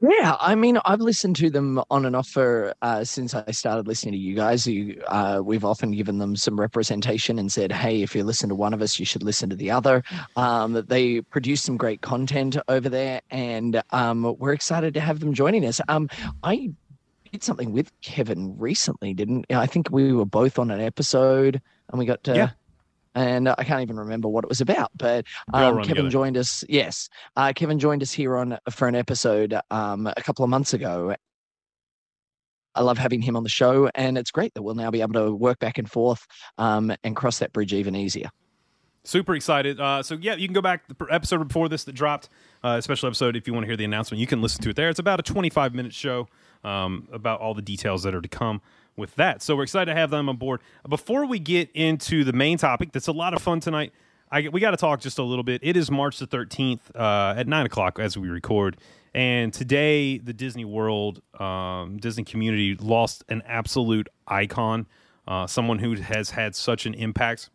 Yeah, 0.00 0.36
I 0.38 0.54
mean, 0.54 0.78
I've 0.84 1.00
listened 1.00 1.34
to 1.36 1.50
them 1.50 1.82
on 1.90 2.06
and 2.06 2.14
off 2.14 2.28
for 2.28 2.72
uh, 2.82 3.02
since 3.02 3.34
I 3.34 3.50
started 3.50 3.88
listening 3.88 4.12
to 4.12 4.18
you 4.18 4.36
guys. 4.36 4.64
You, 4.64 5.02
uh, 5.08 5.40
we've 5.44 5.64
often 5.64 5.90
given 5.90 6.18
them 6.18 6.36
some 6.36 6.58
representation 6.58 7.36
and 7.36 7.50
said, 7.50 7.72
"Hey, 7.72 8.02
if 8.02 8.14
you 8.14 8.22
listen 8.22 8.48
to 8.50 8.54
one 8.54 8.72
of 8.72 8.80
us, 8.80 9.00
you 9.00 9.04
should 9.04 9.24
listen 9.24 9.50
to 9.50 9.56
the 9.56 9.72
other." 9.72 10.04
Um, 10.36 10.84
they 10.86 11.20
produce 11.22 11.62
some 11.62 11.76
great 11.76 12.00
content 12.00 12.56
over 12.68 12.88
there, 12.88 13.22
and 13.30 13.82
um, 13.90 14.36
we're 14.38 14.52
excited 14.52 14.94
to 14.94 15.00
have 15.00 15.18
them 15.18 15.34
joining 15.34 15.66
us. 15.66 15.80
Um, 15.88 16.08
I 16.44 16.70
did 17.32 17.42
something 17.42 17.72
with 17.72 17.90
Kevin 18.00 18.56
recently, 18.56 19.14
didn't 19.14 19.46
I? 19.50 19.66
think 19.66 19.90
we 19.90 20.12
were 20.12 20.24
both 20.24 20.60
on 20.60 20.70
an 20.70 20.80
episode, 20.80 21.60
and 21.90 21.98
we 21.98 22.06
got 22.06 22.22
to. 22.24 22.36
Yeah. 22.36 22.50
And 23.14 23.48
I 23.48 23.64
can't 23.64 23.82
even 23.82 23.96
remember 23.96 24.28
what 24.28 24.44
it 24.44 24.48
was 24.48 24.60
about, 24.60 24.90
but 24.96 25.24
um, 25.52 25.76
Kevin 25.78 25.88
together. 25.88 26.08
joined 26.08 26.36
us. 26.36 26.64
Yes, 26.68 27.08
uh, 27.36 27.52
Kevin 27.54 27.78
joined 27.78 28.02
us 28.02 28.12
here 28.12 28.36
on 28.36 28.58
for 28.70 28.88
an 28.88 28.94
episode 28.94 29.58
um, 29.70 30.06
a 30.06 30.22
couple 30.22 30.44
of 30.44 30.50
months 30.50 30.74
ago. 30.74 31.14
I 32.74 32.82
love 32.82 32.98
having 32.98 33.20
him 33.20 33.36
on 33.36 33.42
the 33.42 33.48
show, 33.48 33.90
and 33.94 34.16
it's 34.16 34.30
great 34.30 34.54
that 34.54 34.62
we'll 34.62 34.76
now 34.76 34.90
be 34.90 35.00
able 35.00 35.14
to 35.14 35.34
work 35.34 35.58
back 35.58 35.78
and 35.78 35.90
forth 35.90 36.26
um, 36.58 36.92
and 37.02 37.16
cross 37.16 37.40
that 37.40 37.52
bridge 37.52 37.72
even 37.72 37.96
easier. 37.96 38.30
Super 39.04 39.34
excited. 39.34 39.80
Uh, 39.80 40.02
so 40.02 40.16
yeah, 40.20 40.34
you 40.34 40.46
can 40.46 40.54
go 40.54 40.60
back 40.60 40.86
the 40.86 41.06
episode 41.10 41.46
before 41.48 41.68
this 41.68 41.84
that 41.84 41.94
dropped, 41.94 42.28
uh, 42.62 42.80
special 42.80 43.06
episode. 43.06 43.36
If 43.36 43.46
you 43.46 43.54
want 43.54 43.64
to 43.64 43.66
hear 43.66 43.76
the 43.76 43.84
announcement, 43.84 44.20
you 44.20 44.26
can 44.26 44.42
listen 44.42 44.62
to 44.62 44.70
it 44.70 44.76
there. 44.76 44.90
It's 44.90 44.98
about 44.98 45.18
a 45.18 45.22
25 45.22 45.74
minute 45.74 45.94
show 45.94 46.28
um, 46.62 47.08
about 47.10 47.40
all 47.40 47.54
the 47.54 47.62
details 47.62 48.02
that 48.02 48.14
are 48.14 48.20
to 48.20 48.28
come 48.28 48.60
with 48.98 49.14
that. 49.14 49.42
So 49.42 49.56
we're 49.56 49.62
excited 49.62 49.92
to 49.92 49.98
have 49.98 50.10
them 50.10 50.28
on 50.28 50.36
board. 50.36 50.60
Before 50.88 51.24
we 51.24 51.38
get 51.38 51.70
into 51.72 52.24
the 52.24 52.32
main 52.32 52.58
topic, 52.58 52.92
that's 52.92 53.06
a 53.06 53.12
lot 53.12 53.32
of 53.32 53.40
fun 53.40 53.60
tonight. 53.60 53.92
I, 54.30 54.48
we 54.48 54.60
got 54.60 54.72
to 54.72 54.76
talk 54.76 55.00
just 55.00 55.18
a 55.18 55.22
little 55.22 55.44
bit. 55.44 55.60
It 55.64 55.76
is 55.76 55.90
March 55.90 56.18
the 56.18 56.26
13th 56.26 56.80
uh, 56.94 57.34
at 57.38 57.46
nine 57.46 57.64
o'clock 57.64 57.98
as 57.98 58.18
we 58.18 58.28
record. 58.28 58.76
And 59.14 59.54
today, 59.54 60.18
the 60.18 60.34
Disney 60.34 60.66
World, 60.66 61.22
um, 61.40 61.96
Disney 61.96 62.24
community 62.24 62.74
lost 62.74 63.24
an 63.30 63.42
absolute 63.46 64.08
icon, 64.26 64.86
uh, 65.26 65.46
someone 65.46 65.78
who 65.78 65.94
has 65.94 66.30
had 66.30 66.54
such 66.54 66.84
an 66.84 66.92
impact 66.94 67.48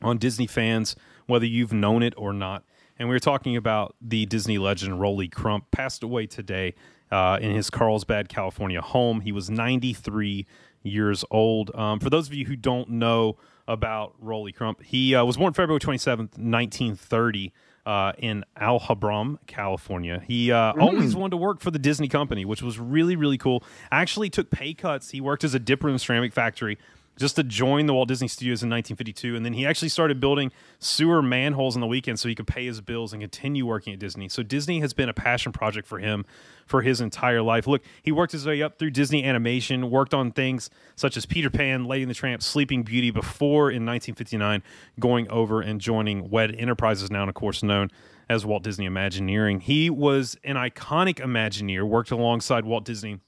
on 0.00 0.16
Disney 0.16 0.46
fans, 0.46 0.96
whether 1.26 1.44
you've 1.46 1.72
known 1.72 2.02
it 2.02 2.14
or 2.16 2.32
not. 2.32 2.64
And 2.98 3.08
we 3.08 3.14
were 3.14 3.20
talking 3.20 3.56
about 3.56 3.94
the 4.00 4.24
Disney 4.24 4.56
legend 4.56 5.00
Rolly 5.00 5.28
Crump, 5.28 5.70
passed 5.70 6.02
away 6.02 6.26
today 6.26 6.74
uh, 7.10 7.38
in 7.40 7.54
his 7.54 7.70
Carlsbad, 7.70 8.28
California 8.28 8.80
home. 8.80 9.20
He 9.20 9.32
was 9.32 9.50
93 9.50 10.46
years 10.86 11.24
old. 11.30 11.74
Um, 11.74 12.00
for 12.00 12.10
those 12.10 12.28
of 12.28 12.34
you 12.34 12.46
who 12.46 12.56
don't 12.56 12.90
know 12.90 13.36
about 13.68 14.14
Rolly 14.20 14.52
Crump, 14.52 14.82
he 14.82 15.14
uh, 15.14 15.24
was 15.24 15.36
born 15.36 15.52
February 15.52 15.80
27th, 15.80 16.38
1930. 16.38 17.52
Uh, 17.84 18.12
in 18.18 18.44
Alhambra, 18.60 19.38
California. 19.46 20.20
He 20.26 20.50
uh, 20.50 20.72
always 20.72 21.14
wanted 21.14 21.30
to 21.30 21.36
work 21.36 21.60
for 21.60 21.70
the 21.70 21.78
Disney 21.78 22.08
company, 22.08 22.44
which 22.44 22.60
was 22.60 22.80
really, 22.80 23.14
really 23.14 23.38
cool. 23.38 23.62
Actually, 23.92 24.28
took 24.28 24.50
pay 24.50 24.74
cuts. 24.74 25.10
He 25.10 25.20
worked 25.20 25.44
as 25.44 25.54
a 25.54 25.60
dipper 25.60 25.86
in 25.86 25.92
the 25.92 26.00
ceramic 26.00 26.32
factory 26.32 26.78
just 27.18 27.36
to 27.36 27.42
join 27.42 27.86
the 27.86 27.94
Walt 27.94 28.08
Disney 28.08 28.28
Studios 28.28 28.62
in 28.62 28.68
1952. 28.68 29.36
And 29.36 29.44
then 29.44 29.54
he 29.54 29.66
actually 29.66 29.88
started 29.88 30.20
building 30.20 30.52
sewer 30.78 31.22
manholes 31.22 31.74
on 31.74 31.80
the 31.80 31.86
weekend 31.86 32.18
so 32.18 32.28
he 32.28 32.34
could 32.34 32.46
pay 32.46 32.66
his 32.66 32.80
bills 32.80 33.12
and 33.12 33.22
continue 33.22 33.66
working 33.66 33.92
at 33.92 33.98
Disney. 33.98 34.28
So 34.28 34.42
Disney 34.42 34.80
has 34.80 34.92
been 34.92 35.08
a 35.08 35.14
passion 35.14 35.52
project 35.52 35.88
for 35.88 35.98
him 35.98 36.24
for 36.66 36.82
his 36.82 37.00
entire 37.00 37.42
life. 37.42 37.66
Look, 37.66 37.82
he 38.02 38.12
worked 38.12 38.32
his 38.32 38.46
way 38.46 38.62
up 38.62 38.78
through 38.78 38.90
Disney 38.90 39.24
animation, 39.24 39.90
worked 39.90 40.12
on 40.12 40.32
things 40.32 40.68
such 40.94 41.16
as 41.16 41.24
Peter 41.24 41.50
Pan, 41.50 41.86
Lady 41.86 42.02
and 42.02 42.10
the 42.10 42.14
Tramp, 42.14 42.42
Sleeping 42.42 42.82
Beauty 42.82 43.10
before 43.10 43.70
in 43.70 43.86
1959 43.86 44.62
going 45.00 45.28
over 45.30 45.60
and 45.60 45.80
joining 45.80 46.28
WED 46.30 46.54
Enterprises, 46.56 47.10
now 47.10 47.26
of 47.26 47.34
course 47.34 47.62
known 47.62 47.90
as 48.28 48.44
Walt 48.44 48.62
Disney 48.64 48.84
Imagineering. 48.84 49.60
He 49.60 49.88
was 49.88 50.36
an 50.42 50.56
iconic 50.56 51.20
Imagineer, 51.20 51.84
worked 51.84 52.10
alongside 52.10 52.64
Walt 52.64 52.84
Disney 52.84 53.20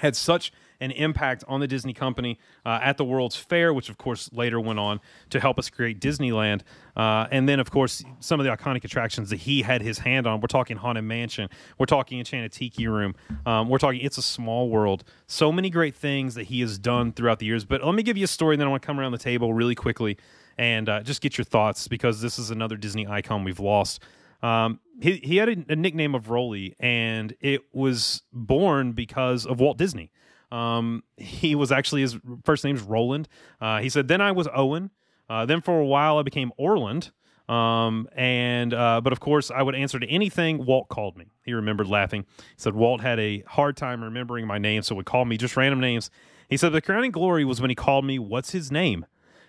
had 0.00 0.16
such 0.16 0.52
an 0.80 0.90
impact 0.92 1.44
on 1.48 1.60
the 1.60 1.66
Disney 1.66 1.92
company 1.92 2.38
uh, 2.64 2.78
at 2.82 2.96
the 2.96 3.04
World's 3.04 3.36
Fair, 3.36 3.74
which 3.74 3.88
of 3.88 3.98
course 3.98 4.30
later 4.32 4.60
went 4.60 4.78
on 4.78 5.00
to 5.30 5.40
help 5.40 5.58
us 5.58 5.70
create 5.70 6.00
Disneyland. 6.00 6.62
Uh, 6.96 7.26
and 7.30 7.48
then, 7.48 7.60
of 7.60 7.70
course, 7.70 8.02
some 8.20 8.40
of 8.40 8.46
the 8.46 8.54
iconic 8.54 8.84
attractions 8.84 9.30
that 9.30 9.36
he 9.40 9.62
had 9.62 9.82
his 9.82 9.98
hand 9.98 10.26
on. 10.26 10.40
We're 10.40 10.48
talking 10.48 10.76
Haunted 10.76 11.04
Mansion. 11.04 11.48
We're 11.78 11.86
talking 11.86 12.18
Enchanted 12.18 12.52
Tiki 12.52 12.88
Room. 12.88 13.14
Um, 13.46 13.68
we're 13.68 13.78
talking 13.78 14.00
It's 14.00 14.18
a 14.18 14.22
Small 14.22 14.68
World. 14.68 15.04
So 15.26 15.52
many 15.52 15.70
great 15.70 15.94
things 15.94 16.34
that 16.34 16.44
he 16.44 16.60
has 16.60 16.78
done 16.78 17.12
throughout 17.12 17.38
the 17.38 17.46
years. 17.46 17.64
But 17.64 17.84
let 17.84 17.94
me 17.94 18.02
give 18.02 18.16
you 18.16 18.24
a 18.24 18.28
story, 18.28 18.54
and 18.54 18.60
then 18.60 18.66
I 18.66 18.70
want 18.70 18.82
to 18.82 18.86
come 18.86 18.98
around 18.98 19.12
the 19.12 19.18
table 19.18 19.52
really 19.52 19.74
quickly 19.74 20.18
and 20.58 20.88
uh, 20.88 21.02
just 21.02 21.20
get 21.20 21.38
your 21.38 21.44
thoughts 21.44 21.86
because 21.86 22.20
this 22.20 22.38
is 22.38 22.50
another 22.50 22.76
Disney 22.76 23.06
icon 23.06 23.44
we've 23.44 23.60
lost. 23.60 24.02
Um, 24.42 24.80
he, 25.00 25.16
he 25.16 25.36
had 25.36 25.48
a, 25.48 25.72
a 25.72 25.76
nickname 25.76 26.14
of 26.14 26.30
Rolly, 26.30 26.74
and 26.80 27.34
it 27.40 27.62
was 27.72 28.22
born 28.32 28.92
because 28.92 29.46
of 29.46 29.60
Walt 29.60 29.78
Disney. 29.78 30.10
Um, 30.50 31.02
he 31.16 31.54
was 31.54 31.70
actually 31.72 32.02
his 32.02 32.18
first 32.44 32.64
name's 32.64 32.82
Roland. 32.82 33.28
Uh, 33.60 33.80
he 33.80 33.88
said, 33.88 34.08
then 34.08 34.20
I 34.20 34.32
was 34.32 34.48
Owen. 34.54 34.90
Uh, 35.28 35.44
then 35.46 35.60
for 35.60 35.78
a 35.78 35.84
while 35.84 36.18
I 36.18 36.22
became 36.22 36.52
Orland. 36.56 37.10
Um, 37.48 38.08
and 38.14 38.74
uh, 38.74 39.00
but 39.00 39.12
of 39.12 39.20
course 39.20 39.50
I 39.50 39.62
would 39.62 39.74
answer 39.74 39.98
to 39.98 40.06
anything 40.06 40.66
Walt 40.66 40.88
called 40.88 41.16
me. 41.16 41.32
He 41.44 41.54
remembered 41.54 41.86
laughing. 41.86 42.26
He 42.36 42.44
said 42.58 42.74
Walt 42.74 43.00
had 43.00 43.18
a 43.18 43.42
hard 43.46 43.76
time 43.76 44.04
remembering 44.04 44.46
my 44.46 44.58
name, 44.58 44.82
so 44.82 44.94
would 44.96 45.06
call 45.06 45.24
me 45.24 45.38
just 45.38 45.56
random 45.56 45.80
names. 45.80 46.10
He 46.50 46.58
said 46.58 46.72
the 46.72 46.82
crowning 46.82 47.10
glory 47.10 47.44
was 47.44 47.60
when 47.60 47.70
he 47.70 47.74
called 47.74 48.04
me, 48.04 48.18
"What's 48.18 48.50
his 48.50 48.70
name?" 48.70 49.06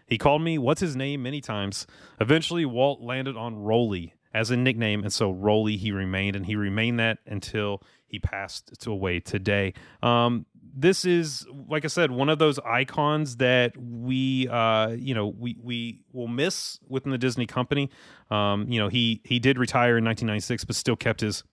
He 0.08 0.18
called 0.18 0.42
me, 0.42 0.58
"What's 0.58 0.80
his 0.80 0.96
name?" 0.96 1.24
many 1.24 1.42
times. 1.42 1.86
Eventually, 2.22 2.66
Walt 2.66 3.02
landed 3.02 3.36
on 3.36 3.58
Rolly 3.58 4.14
as 4.34 4.50
a 4.50 4.58
nickname, 4.58 5.04
and 5.04 5.12
so 5.12 5.32
Rolly 5.32 5.76
he 5.76 5.92
remained, 5.92 6.38
and 6.38 6.46
he 6.46 6.56
remained 6.56 7.00
that 7.00 7.20
until 7.26 7.84
he 8.08 8.18
passed 8.18 8.86
away 8.88 9.20
today. 9.20 9.74
Um, 10.02 10.46
this 10.82 11.04
is, 11.04 11.46
like 11.68 11.84
I 11.84 11.90
said, 11.90 12.12
one 12.12 12.30
of 12.30 12.40
those 12.40 12.58
icons 12.60 13.38
that 13.38 13.76
we, 13.78 14.48
uh, 14.48 14.90
you 14.90 15.14
know, 15.14 15.28
we 15.28 15.58
we 15.62 16.00
will 16.14 16.28
miss 16.28 16.80
within 16.88 17.12
the 17.12 17.18
Disney 17.18 17.46
company. 17.46 17.90
Um, 18.32 18.66
you 18.70 18.80
know, 18.80 18.88
he 18.88 19.22
he 19.26 19.40
did 19.40 19.58
retire 19.58 19.98
in 19.98 20.06
1996, 20.06 20.66
but 20.66 20.76
still 20.76 20.96
kept 20.96 21.22
his 21.22 21.44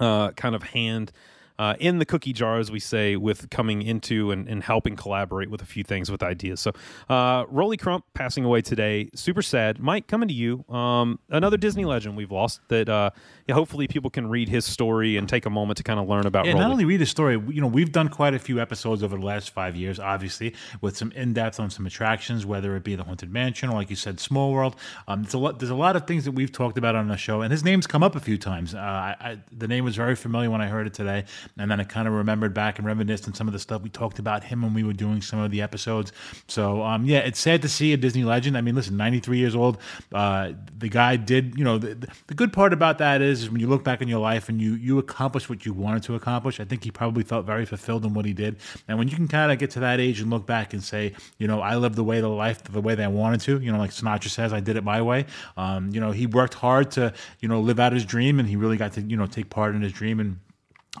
uh, 0.00 0.32
kind 0.32 0.54
of 0.54 0.62
hand 0.62 1.12
uh, 1.58 1.74
in 1.78 1.98
the 1.98 2.04
cookie 2.04 2.32
jar, 2.32 2.58
as 2.58 2.70
we 2.70 2.80
say, 2.80 3.16
with 3.16 3.50
coming 3.50 3.82
into 3.82 4.30
and, 4.30 4.48
and 4.48 4.62
helping 4.62 4.96
collaborate 4.96 5.50
with 5.50 5.62
a 5.62 5.66
few 5.66 5.84
things 5.84 6.10
with 6.10 6.22
ideas. 6.22 6.60
So, 6.60 6.72
uh, 7.08 7.44
Rolly 7.48 7.76
Crump 7.76 8.04
passing 8.14 8.44
away 8.44 8.60
today, 8.62 9.10
super 9.14 9.42
sad. 9.42 9.78
Mike, 9.78 10.06
coming 10.06 10.28
to 10.28 10.34
you, 10.34 10.64
um, 10.68 11.18
another 11.30 11.56
Disney 11.56 11.84
legend 11.84 12.16
we've 12.16 12.32
lost. 12.32 12.60
That 12.68 12.88
uh, 12.88 13.10
hopefully 13.50 13.88
people 13.88 14.10
can 14.10 14.28
read 14.28 14.48
his 14.48 14.64
story 14.64 15.16
and 15.16 15.28
take 15.28 15.46
a 15.46 15.50
moment 15.50 15.78
to 15.78 15.82
kind 15.82 16.00
of 16.00 16.08
learn 16.08 16.26
about. 16.26 16.46
Yeah, 16.46 16.52
Rolly. 16.52 16.64
not 16.64 16.70
only 16.72 16.84
read 16.84 17.00
his 17.00 17.10
story, 17.10 17.34
you 17.48 17.60
know, 17.60 17.66
we've 17.66 17.92
done 17.92 18.08
quite 18.08 18.34
a 18.34 18.38
few 18.38 18.60
episodes 18.60 19.02
over 19.02 19.16
the 19.16 19.24
last 19.24 19.50
five 19.50 19.76
years, 19.76 19.98
obviously, 19.98 20.54
with 20.80 20.96
some 20.96 21.12
in 21.12 21.32
depth 21.32 21.60
on 21.60 21.70
some 21.70 21.86
attractions, 21.86 22.44
whether 22.44 22.76
it 22.76 22.84
be 22.84 22.94
the 22.94 23.04
Haunted 23.04 23.32
Mansion 23.32 23.70
or, 23.70 23.74
like 23.74 23.90
you 23.90 23.96
said, 23.96 24.20
Small 24.20 24.52
World. 24.52 24.76
Um, 25.08 25.22
there's 25.22 25.34
a 25.34 25.38
lot. 25.38 25.58
There's 25.58 25.70
a 25.70 25.74
lot 25.74 25.96
of 25.96 26.06
things 26.06 26.24
that 26.24 26.32
we've 26.32 26.52
talked 26.52 26.78
about 26.78 26.96
on 26.96 27.08
the 27.08 27.16
show, 27.16 27.42
and 27.42 27.50
his 27.50 27.64
name's 27.64 27.86
come 27.86 28.02
up 28.02 28.16
a 28.16 28.20
few 28.20 28.38
times. 28.38 28.74
Uh, 28.74 28.78
I, 28.78 29.16
I, 29.20 29.38
the 29.56 29.68
name 29.68 29.84
was 29.84 29.96
very 29.96 30.16
familiar 30.16 30.50
when 30.50 30.60
I 30.60 30.66
heard 30.66 30.86
it 30.86 30.94
today, 30.94 31.24
and 31.58 31.70
then 31.70 31.80
I 31.80 31.84
kind 31.84 32.08
of 32.08 32.14
remembered 32.14 32.54
back 32.54 32.78
and 32.78 32.86
reminisced 32.86 33.26
on 33.26 33.34
some 33.34 33.46
of 33.46 33.52
the 33.52 33.58
stuff 33.58 33.82
we 33.82 33.90
talked 33.90 34.18
about 34.18 34.44
him 34.44 34.62
when 34.62 34.74
we 34.74 34.82
were 34.82 34.92
doing 34.92 35.22
some 35.22 35.38
of 35.38 35.50
the 35.50 35.62
episodes. 35.62 36.12
So, 36.48 36.82
um, 36.82 37.04
yeah, 37.04 37.18
it's 37.18 37.38
sad 37.38 37.62
to 37.62 37.68
see 37.68 37.92
a 37.92 37.96
Disney 37.96 38.24
legend. 38.24 38.56
I 38.56 38.60
mean, 38.60 38.74
listen, 38.74 38.96
93 38.96 39.38
years 39.38 39.54
old. 39.54 39.78
Uh, 40.12 40.52
the 40.76 40.88
guy 40.88 41.16
did, 41.16 41.56
you 41.58 41.64
know, 41.64 41.78
the, 41.78 42.08
the 42.26 42.34
good 42.34 42.52
part 42.52 42.72
about 42.72 42.98
that 42.98 43.22
is, 43.22 43.42
is 43.42 43.50
when 43.50 43.60
you 43.60 43.66
look 43.66 43.84
back 43.84 44.02
on 44.02 44.08
your 44.08 44.20
life 44.20 44.48
and 44.48 44.60
you 44.60 44.74
you 44.74 44.98
accomplished 44.98 45.48
what 45.48 45.66
you 45.66 45.72
wanted 45.72 46.02
to 46.04 46.14
accomplish. 46.14 46.60
I 46.60 46.64
think 46.64 46.84
he 46.84 46.90
probably 46.90 47.24
felt 47.24 47.46
very 47.46 47.64
fulfilled 47.64 48.04
in 48.04 48.14
what 48.14 48.24
he 48.24 48.32
did. 48.32 48.56
And 48.88 48.98
when 48.98 49.08
you 49.08 49.16
can 49.16 49.28
kind 49.28 49.52
of 49.52 49.58
get 49.58 49.70
to 49.72 49.80
that 49.80 50.00
age 50.00 50.20
and 50.20 50.30
look 50.30 50.46
back 50.46 50.72
and 50.72 50.82
say, 50.82 51.14
you 51.38 51.46
know, 51.46 51.60
I 51.60 51.76
lived 51.76 51.96
the 51.96 52.04
way 52.04 52.20
the 52.20 52.28
life 52.28 52.62
the 52.64 52.80
way 52.80 52.94
that 52.94 53.04
I 53.04 53.08
wanted 53.08 53.40
to, 53.42 53.60
you 53.60 53.72
know, 53.72 53.78
like 53.78 53.90
Sinatra 53.90 54.28
says, 54.28 54.52
I 54.52 54.60
did 54.60 54.76
it 54.76 54.84
my 54.84 55.02
way. 55.02 55.26
Um, 55.56 55.90
you 55.90 56.00
know, 56.00 56.10
he 56.10 56.26
worked 56.26 56.54
hard 56.54 56.90
to, 56.92 57.12
you 57.40 57.48
know, 57.48 57.60
live 57.60 57.80
out 57.80 57.92
his 57.92 58.04
dream, 58.04 58.38
and 58.38 58.48
he 58.48 58.56
really 58.56 58.76
got 58.76 58.92
to, 58.94 59.02
you 59.02 59.16
know, 59.16 59.26
take 59.26 59.50
part 59.50 59.74
in 59.74 59.82
his 59.82 59.92
dream 59.92 60.20
and. 60.20 60.38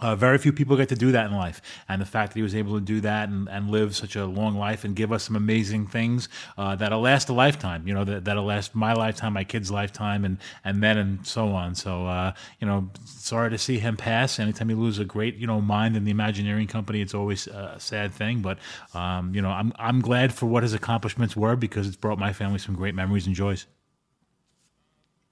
Uh, 0.00 0.14
very 0.14 0.38
few 0.38 0.52
people 0.52 0.76
get 0.76 0.88
to 0.88 0.96
do 0.96 1.12
that 1.12 1.30
in 1.30 1.36
life. 1.36 1.62
And 1.88 2.00
the 2.00 2.06
fact 2.06 2.32
that 2.32 2.38
he 2.38 2.42
was 2.42 2.54
able 2.54 2.74
to 2.74 2.80
do 2.80 3.00
that 3.00 3.28
and, 3.28 3.48
and 3.48 3.70
live 3.70 3.96
such 3.96 4.16
a 4.16 4.26
long 4.26 4.56
life 4.56 4.84
and 4.84 4.94
give 4.94 5.12
us 5.12 5.24
some 5.24 5.36
amazing 5.36 5.86
things 5.86 6.28
uh, 6.58 6.76
that'll 6.76 7.00
last 7.00 7.28
a 7.28 7.32
lifetime, 7.32 7.86
you 7.86 7.94
know, 7.94 8.04
that, 8.04 8.24
that'll 8.24 8.44
last 8.44 8.74
my 8.74 8.92
lifetime, 8.92 9.32
my 9.32 9.44
kid's 9.44 9.70
lifetime, 9.70 10.24
and, 10.24 10.38
and 10.64 10.82
then 10.82 10.98
and 10.98 11.26
so 11.26 11.48
on. 11.48 11.74
So, 11.74 12.06
uh, 12.06 12.32
you 12.60 12.66
know, 12.66 12.90
sorry 13.04 13.50
to 13.50 13.58
see 13.58 13.78
him 13.78 13.96
pass. 13.96 14.38
Anytime 14.38 14.70
you 14.70 14.76
lose 14.76 14.98
a 14.98 15.04
great, 15.04 15.36
you 15.36 15.46
know, 15.46 15.60
mind 15.60 15.96
in 15.96 16.04
the 16.04 16.10
Imagineering 16.10 16.66
company, 16.66 17.00
it's 17.00 17.14
always 17.14 17.46
a 17.46 17.76
sad 17.78 18.12
thing. 18.12 18.40
But, 18.40 18.58
um, 18.94 19.34
you 19.34 19.42
know, 19.42 19.50
I'm, 19.50 19.72
I'm 19.78 20.00
glad 20.00 20.34
for 20.34 20.46
what 20.46 20.62
his 20.62 20.74
accomplishments 20.74 21.36
were 21.36 21.56
because 21.56 21.86
it's 21.86 21.96
brought 21.96 22.18
my 22.18 22.32
family 22.32 22.58
some 22.58 22.74
great 22.74 22.94
memories 22.94 23.26
and 23.26 23.34
joys. 23.34 23.66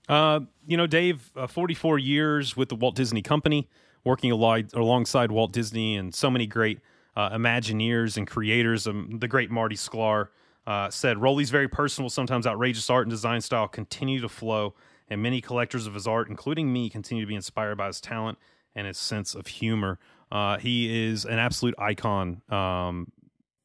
Uh, 0.09 0.41
you 0.67 0.77
know, 0.77 0.87
Dave, 0.87 1.31
uh, 1.37 1.47
44 1.47 1.99
years 1.99 2.57
with 2.57 2.69
the 2.69 2.75
Walt 2.75 2.95
Disney 2.95 3.23
Company, 3.23 3.69
working 4.05 4.31
along, 4.31 4.69
alongside 4.75 5.31
Walt 5.31 5.53
Disney 5.53 5.97
and 5.97 6.15
so 6.15 6.31
many 6.31 6.47
great 6.47 6.81
uh, 7.17 7.31
Imagineers 7.31 8.17
and 8.17 8.27
creators. 8.27 8.87
Um, 8.87 9.19
the 9.19 9.29
great 9.29 9.51
Marty 9.51 9.77
Sklar 9.77 10.29
uh, 10.67 10.91
said, 10.91 11.19
Rolly's 11.19 11.51
very 11.51 11.69
personal, 11.69 12.11
sometimes 12.11 12.47
outrageous 12.47 12.89
art 12.91 13.07
and 13.07 13.11
design 13.11 13.41
style 13.41 13.69
continue 13.69 14.21
to 14.21 14.29
flow, 14.29 14.75
and 15.09 15.23
many 15.23 15.41
collectors 15.41 15.87
of 15.87 15.95
his 15.95 16.07
art, 16.07 16.29
including 16.29 16.73
me, 16.73 16.89
continue 16.89 17.23
to 17.23 17.29
be 17.29 17.35
inspired 17.35 17.77
by 17.77 17.87
his 17.87 18.01
talent 18.01 18.39
and 18.75 18.87
his 18.87 18.99
sense 18.99 19.35
of 19.35 19.47
humor. 19.47 19.99
Uh, 20.33 20.59
he 20.59 21.07
is 21.07 21.25
an 21.25 21.39
absolute 21.39 21.75
icon, 21.79 22.43
um, 22.51 23.13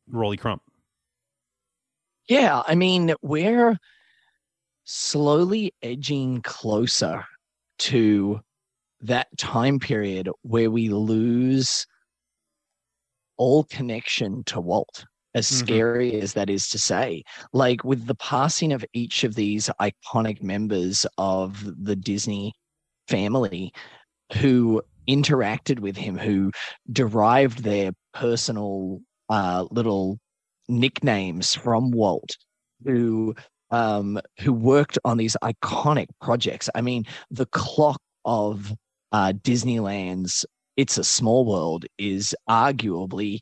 Rolly 0.08 0.38
Crump. 0.38 0.62
Yeah, 2.28 2.62
I 2.68 2.76
mean, 2.76 3.16
we're 3.22 3.78
slowly 4.84 5.74
edging 5.82 6.42
closer 6.42 7.24
to 7.80 8.42
that 9.02 9.28
time 9.38 9.80
period 9.80 10.30
where 10.42 10.70
we 10.72 10.90
lose 10.90 11.86
all 13.38 13.64
connection 13.66 14.44
to 14.46 14.60
Walt. 14.60 15.06
As 15.36 15.46
Mhm. 15.46 15.60
scary 15.60 16.20
as 16.20 16.34
that 16.34 16.50
is 16.50 16.68
to 16.70 16.80
say, 16.80 17.24
like 17.54 17.84
with 17.84 18.08
the 18.08 18.16
passing 18.16 18.74
of 18.74 18.84
each 18.94 19.24
of 19.24 19.36
these 19.36 19.70
iconic 19.80 20.42
members 20.42 21.06
of 21.20 21.64
the 21.84 21.96
Disney 21.96 22.52
family 23.08 23.72
who 24.42 24.82
interacted 25.08 25.80
with 25.80 25.96
him, 25.98 26.18
who 26.18 26.52
derived 26.92 27.64
their 27.64 27.92
personal 28.14 29.02
uh, 29.30 29.68
little 29.70 30.18
nicknames 30.68 31.54
from 31.54 31.92
Walt, 31.92 32.36
who 32.84 33.36
um, 33.70 34.20
who 34.40 34.52
worked 34.52 34.98
on 35.06 35.18
these 35.18 35.38
iconic 35.44 36.08
projects. 36.22 36.70
I 36.74 36.82
mean, 36.82 37.06
the 37.30 37.46
clock 37.46 38.02
of 38.26 38.74
uh, 39.12 39.34
Disneyland's 39.34 40.46
"It's 40.78 40.98
a 40.98 41.04
Small 41.04 41.46
World" 41.46 41.86
is 41.98 42.36
arguably 42.50 43.40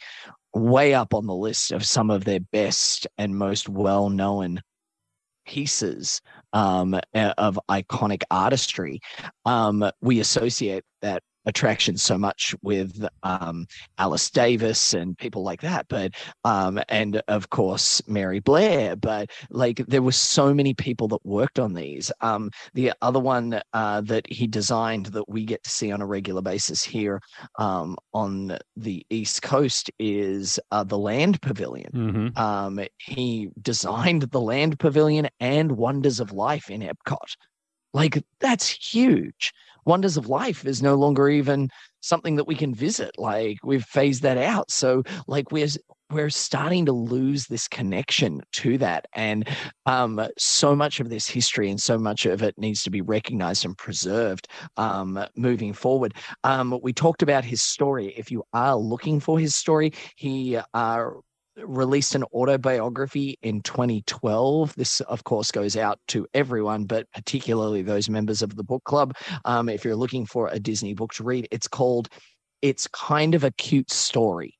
way 0.53 0.93
up 0.93 1.13
on 1.13 1.27
the 1.27 1.35
list 1.35 1.71
of 1.71 1.85
some 1.85 2.09
of 2.09 2.25
their 2.25 2.39
best 2.39 3.07
and 3.17 3.37
most 3.37 3.69
well-known 3.69 4.61
pieces 5.45 6.21
um, 6.53 6.99
of 7.37 7.59
iconic 7.69 8.23
artistry. 8.29 8.99
Um, 9.45 9.89
we 10.01 10.19
associate 10.19 10.83
that 11.01 11.23
attraction 11.47 11.97
so 11.97 12.17
much 12.17 12.53
with 12.61 13.07
um, 13.23 13.65
Alice 13.97 14.29
Davis 14.29 14.93
and 14.93 15.17
people 15.17 15.43
like 15.43 15.61
that, 15.61 15.87
but 15.87 16.13
um, 16.43 16.79
and 16.89 17.21
of 17.27 17.49
course 17.49 18.01
Mary 18.07 18.39
Blair. 18.39 18.95
But 18.95 19.31
like 19.49 19.77
there 19.87 20.01
were 20.01 20.11
so 20.11 20.53
many 20.53 20.73
people 20.73 21.07
that 21.07 21.25
worked 21.25 21.57
on 21.57 21.73
these. 21.73 22.11
Um, 22.21 22.51
the 22.73 22.93
other 23.01 23.19
one 23.19 23.61
uh, 23.73 24.01
that 24.01 24.31
he 24.31 24.45
designed 24.45 25.07
that 25.07 25.27
we 25.27 25.45
get 25.45 25.63
to 25.63 25.69
see 25.69 25.91
on 25.91 26.01
a 26.01 26.05
regular 26.05 26.41
basis 26.41 26.83
here 26.83 27.21
um, 27.57 27.97
on 28.13 28.57
the 28.75 29.05
East 29.09 29.41
Coast 29.41 29.89
is 29.99 30.59
uh, 30.71 30.83
the 30.83 30.97
Land 30.97 31.41
Pavilion. 31.41 31.91
Mm-hmm. 31.93 32.37
Um, 32.37 32.79
he 32.97 33.49
designed 33.61 34.23
the 34.23 34.41
Land 34.41 34.79
Pavilion 34.79 35.29
and 35.39 35.71
Wonders 35.71 36.19
of 36.19 36.31
Life 36.33 36.69
in 36.69 36.81
Epcot. 36.81 37.35
Like 37.93 38.23
that's 38.39 38.69
huge. 38.69 39.53
Wonders 39.87 40.17
of 40.17 40.27
Life 40.27 40.65
is 40.65 40.83
no 40.83 40.95
longer 40.95 41.29
even 41.29 41.69
something 42.01 42.35
that 42.35 42.47
we 42.47 42.55
can 42.55 42.73
visit. 42.73 43.11
Like 43.17 43.57
we've 43.63 43.83
phased 43.83 44.21
that 44.23 44.37
out. 44.37 44.69
So 44.69 45.03
like 45.27 45.51
we're 45.51 45.69
we're 46.09 46.29
starting 46.29 46.85
to 46.85 46.93
lose 46.93 47.47
this 47.47 47.67
connection 47.67 48.41
to 48.53 48.77
that, 48.77 49.05
and 49.13 49.47
um, 49.85 50.25
so 50.37 50.73
much 50.75 51.01
of 51.01 51.09
this 51.09 51.27
history 51.27 51.69
and 51.69 51.81
so 51.81 51.97
much 51.97 52.25
of 52.25 52.41
it 52.41 52.57
needs 52.57 52.83
to 52.83 52.89
be 52.89 53.01
recognized 53.01 53.65
and 53.65 53.77
preserved 53.77 54.47
um, 54.77 55.19
moving 55.35 55.73
forward. 55.73 56.13
Um, 56.45 56.79
we 56.81 56.93
talked 56.93 57.23
about 57.23 57.43
his 57.43 57.61
story. 57.61 58.13
If 58.15 58.31
you 58.31 58.43
are 58.53 58.77
looking 58.77 59.19
for 59.19 59.37
his 59.37 59.55
story, 59.55 59.91
he 60.15 60.57
uh, 60.73 61.09
released 61.63 62.15
an 62.15 62.23
autobiography 62.33 63.37
in 63.41 63.61
2012. 63.61 64.75
This, 64.75 65.01
of 65.01 65.23
course, 65.23 65.51
goes 65.51 65.75
out 65.77 65.99
to 66.09 66.27
everyone, 66.33 66.85
but 66.85 67.07
particularly 67.13 67.81
those 67.81 68.09
members 68.09 68.41
of 68.41 68.55
the 68.55 68.63
book 68.63 68.83
club. 68.83 69.15
Um, 69.45 69.69
if 69.69 69.83
you're 69.83 69.95
looking 69.95 70.25
for 70.25 70.49
a 70.49 70.59
Disney 70.59 70.93
book 70.93 71.13
to 71.13 71.23
read, 71.23 71.47
it's 71.51 71.67
called 71.67 72.09
It's 72.61 72.87
Kind 72.87 73.35
of 73.35 73.43
a 73.43 73.51
Cute 73.51 73.91
Story. 73.91 74.57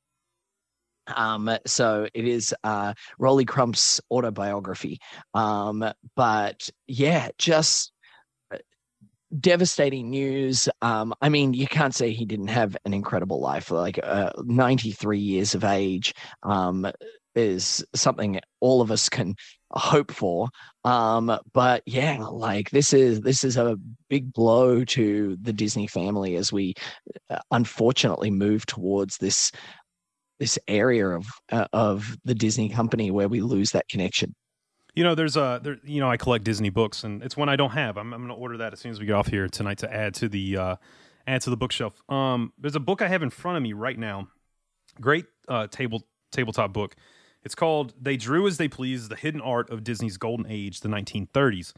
Um, 1.15 1.49
so 1.65 2.07
it 2.13 2.27
is 2.27 2.53
uh, 2.63 2.93
Rolly 3.17 3.45
Crump's 3.45 4.01
autobiography. 4.11 4.99
Um, 5.33 5.85
but 6.15 6.69
yeah, 6.87 7.29
just 7.37 7.93
devastating 9.39 10.09
news. 10.09 10.69
Um, 10.81 11.13
I 11.21 11.29
mean, 11.29 11.53
you 11.53 11.67
can't 11.67 11.95
say 11.95 12.11
he 12.11 12.25
didn't 12.25 12.47
have 12.47 12.77
an 12.85 12.93
incredible 12.93 13.41
life. 13.41 13.71
Like 13.71 13.99
uh, 14.01 14.31
93 14.43 15.19
years 15.19 15.55
of 15.55 15.63
age 15.63 16.13
um, 16.43 16.89
is 17.35 17.85
something 17.93 18.39
all 18.59 18.81
of 18.81 18.91
us 18.91 19.09
can 19.09 19.35
hope 19.71 20.11
for. 20.11 20.49
Um, 20.83 21.37
but 21.53 21.83
yeah, 21.85 22.17
like 22.19 22.69
this 22.71 22.93
is 22.93 23.21
this 23.21 23.43
is 23.43 23.57
a 23.57 23.77
big 24.09 24.31
blow 24.33 24.83
to 24.85 25.37
the 25.41 25.53
Disney 25.53 25.87
family 25.87 26.35
as 26.35 26.51
we 26.51 26.73
uh, 27.29 27.39
unfortunately 27.51 28.31
move 28.31 28.65
towards 28.65 29.17
this 29.17 29.51
this 30.39 30.57
area 30.67 31.09
of 31.09 31.25
uh, 31.51 31.67
of 31.73 32.17
the 32.23 32.35
Disney 32.35 32.69
company 32.69 33.11
where 33.11 33.27
we 33.27 33.41
lose 33.41 33.71
that 33.71 33.89
connection. 33.89 34.33
You 34.97 35.03
know, 35.03 35.13
there's 35.13 35.37
a 35.37 35.59
there. 35.61 35.77
You 35.83 35.99
know, 35.99 36.09
I 36.09 36.17
collect 36.17 36.43
Disney 36.43 36.71
books, 36.71 37.03
and 37.03 37.21
it's 37.21 37.37
one 37.37 37.49
I 37.49 37.55
don't 37.55 37.69
have. 37.69 37.99
I'm, 37.99 38.11
I'm 38.13 38.21
going 38.21 38.35
to 38.35 38.41
order 38.41 38.57
that 38.57 38.73
as 38.73 38.79
soon 38.79 38.91
as 38.91 38.99
we 38.99 39.05
get 39.05 39.13
off 39.13 39.27
here 39.27 39.47
tonight 39.47 39.77
to 39.77 39.93
add 39.93 40.15
to 40.15 40.27
the 40.27 40.57
uh, 40.57 40.75
add 41.27 41.41
to 41.43 41.51
the 41.51 41.55
bookshelf. 41.55 42.01
Um, 42.09 42.51
there's 42.57 42.75
a 42.75 42.79
book 42.79 43.03
I 43.03 43.07
have 43.07 43.21
in 43.21 43.29
front 43.29 43.57
of 43.57 43.61
me 43.61 43.73
right 43.73 43.99
now. 43.99 44.29
Great 44.99 45.27
uh, 45.47 45.67
table 45.67 46.07
tabletop 46.31 46.73
book. 46.73 46.95
It's 47.43 47.53
called 47.53 47.93
"They 48.01 48.17
Drew 48.17 48.47
as 48.47 48.57
They 48.57 48.67
Please: 48.67 49.07
The 49.07 49.15
Hidden 49.15 49.39
Art 49.39 49.69
of 49.69 49.83
Disney's 49.83 50.17
Golden 50.17 50.47
Age, 50.49 50.79
the 50.79 50.89
1930s." 50.89 51.73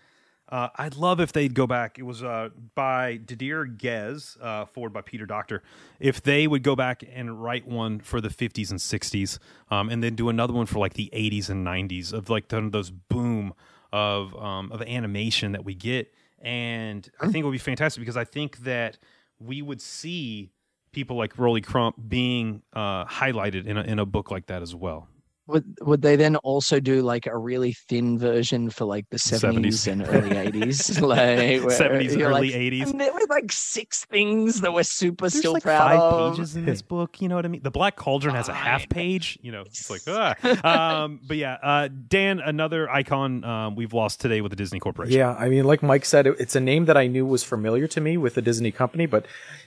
Uh, 0.50 0.70
I'd 0.78 0.96
love 0.96 1.20
if 1.20 1.32
they'd 1.32 1.54
go 1.54 1.68
back. 1.68 2.00
It 2.00 2.04
was 2.04 2.24
uh, 2.24 2.50
by 2.74 3.18
Didier 3.18 3.66
Ghez, 3.66 4.36
uh, 4.42 4.66
forward 4.66 4.94
by 4.94 5.02
Peter 5.02 5.28
Docter. 5.28 5.62
If 6.00 6.24
they 6.24 6.48
would 6.48 6.64
go 6.64 6.76
back 6.76 7.04
and 7.08 7.42
write 7.42 7.68
one 7.68 8.00
for 8.00 8.20
the 8.20 8.30
50s 8.30 8.72
and 8.72 8.80
60s, 8.80 9.38
um, 9.70 9.90
and 9.90 10.04
then 10.04 10.16
do 10.16 10.28
another 10.28 10.54
one 10.54 10.66
for 10.66 10.80
like 10.80 10.94
the 10.94 11.10
80s 11.14 11.50
and 11.50 11.66
90s 11.66 12.12
of 12.14 12.30
like 12.30 12.48
the, 12.48 12.68
those 12.70 12.90
boom 12.90 13.54
of 13.92 14.36
um, 14.36 14.72
of 14.72 14.82
animation 14.84 15.52
that 15.54 15.66
we 15.66 15.74
get, 15.74 16.14
and 16.40 17.10
I 17.20 17.26
think 17.26 17.38
it 17.38 17.44
would 17.44 17.52
be 17.52 17.58
fantastic 17.58 18.02
because 18.02 18.18
I 18.18 18.24
think 18.24 18.60
that 18.60 18.98
we 19.40 19.62
would 19.62 19.82
see 19.82 20.52
people 20.92 21.18
like 21.18 21.38
Rolly 21.38 21.62
Crump 21.62 21.96
being 22.08 22.62
uh, 22.74 23.06
highlighted 23.06 23.66
in 23.66 23.78
a, 23.78 23.82
in 23.82 24.00
a 24.00 24.06
book 24.06 24.32
like 24.32 24.48
that 24.48 24.62
as 24.62 24.76
well. 24.76 25.08
Would 25.50 25.66
would 25.82 26.02
they 26.02 26.16
then 26.16 26.36
also 26.38 26.80
do 26.80 27.02
like 27.02 27.26
a 27.26 27.36
really 27.38 27.74
thin 27.74 28.18
version 28.20 28.70
for 28.70 28.86
like 28.86 29.06
the 29.10 29.18
70s. 29.18 29.40
seventies 29.40 29.88
and 29.88 30.02
early 30.08 30.38
eighties, 30.38 31.02
like 31.02 31.62
70s, 31.62 32.16
you're 32.18 32.30
early 32.30 32.52
like, 32.52 32.60
80s. 32.74 32.92
And 32.92 33.02
there 33.02 33.12
were 33.12 33.26
like 33.30 33.52
six 33.52 34.06
things 34.06 34.62
that 34.62 34.72
were 34.74 34.84
super 34.84 35.24
There's 35.26 35.40
still 35.40 35.54
like 35.54 35.64
proud 35.64 35.80
five 35.80 36.00
of. 36.00 36.36
pages 36.36 36.56
in 36.56 36.66
this 36.66 36.82
book. 36.82 37.20
You 37.22 37.30
know 37.30 37.36
what 37.36 37.46
I 37.46 37.50
mean? 37.50 37.62
The 37.64 37.72
Black 37.72 37.96
Cauldron 37.96 38.36
has 38.36 38.48
a 38.48 38.54
half 38.54 38.88
page. 38.90 39.40
You 39.42 39.52
know, 39.52 39.62
it's 39.64 39.90
like, 39.90 40.02
ah. 40.08 41.04
um, 41.04 41.20
but 41.28 41.38
yeah, 41.38 41.58
uh, 41.64 41.90
Dan, 42.08 42.40
another 42.40 42.90
icon 42.90 43.44
um, 43.44 43.76
we've 43.76 43.94
lost 43.94 44.22
today 44.22 44.42
with 44.42 44.52
the 44.52 44.56
Disney 44.56 44.80
Corporation. 44.80 45.18
Yeah, 45.18 45.34
I 45.34 45.50
mean, 45.50 45.64
like 45.66 45.82
Mike 45.82 46.06
said, 46.06 46.28
it- 46.28 46.36
it's 46.40 46.56
a 46.56 46.60
name 46.62 46.86
that 46.86 46.96
I 46.98 47.08
knew 47.08 47.26
was 47.26 47.44
familiar 47.44 47.88
to 47.88 48.00
me 48.02 48.18
with 48.18 48.36
the 48.36 48.42
Disney 48.42 48.72
company, 48.72 49.06
but 49.08 49.26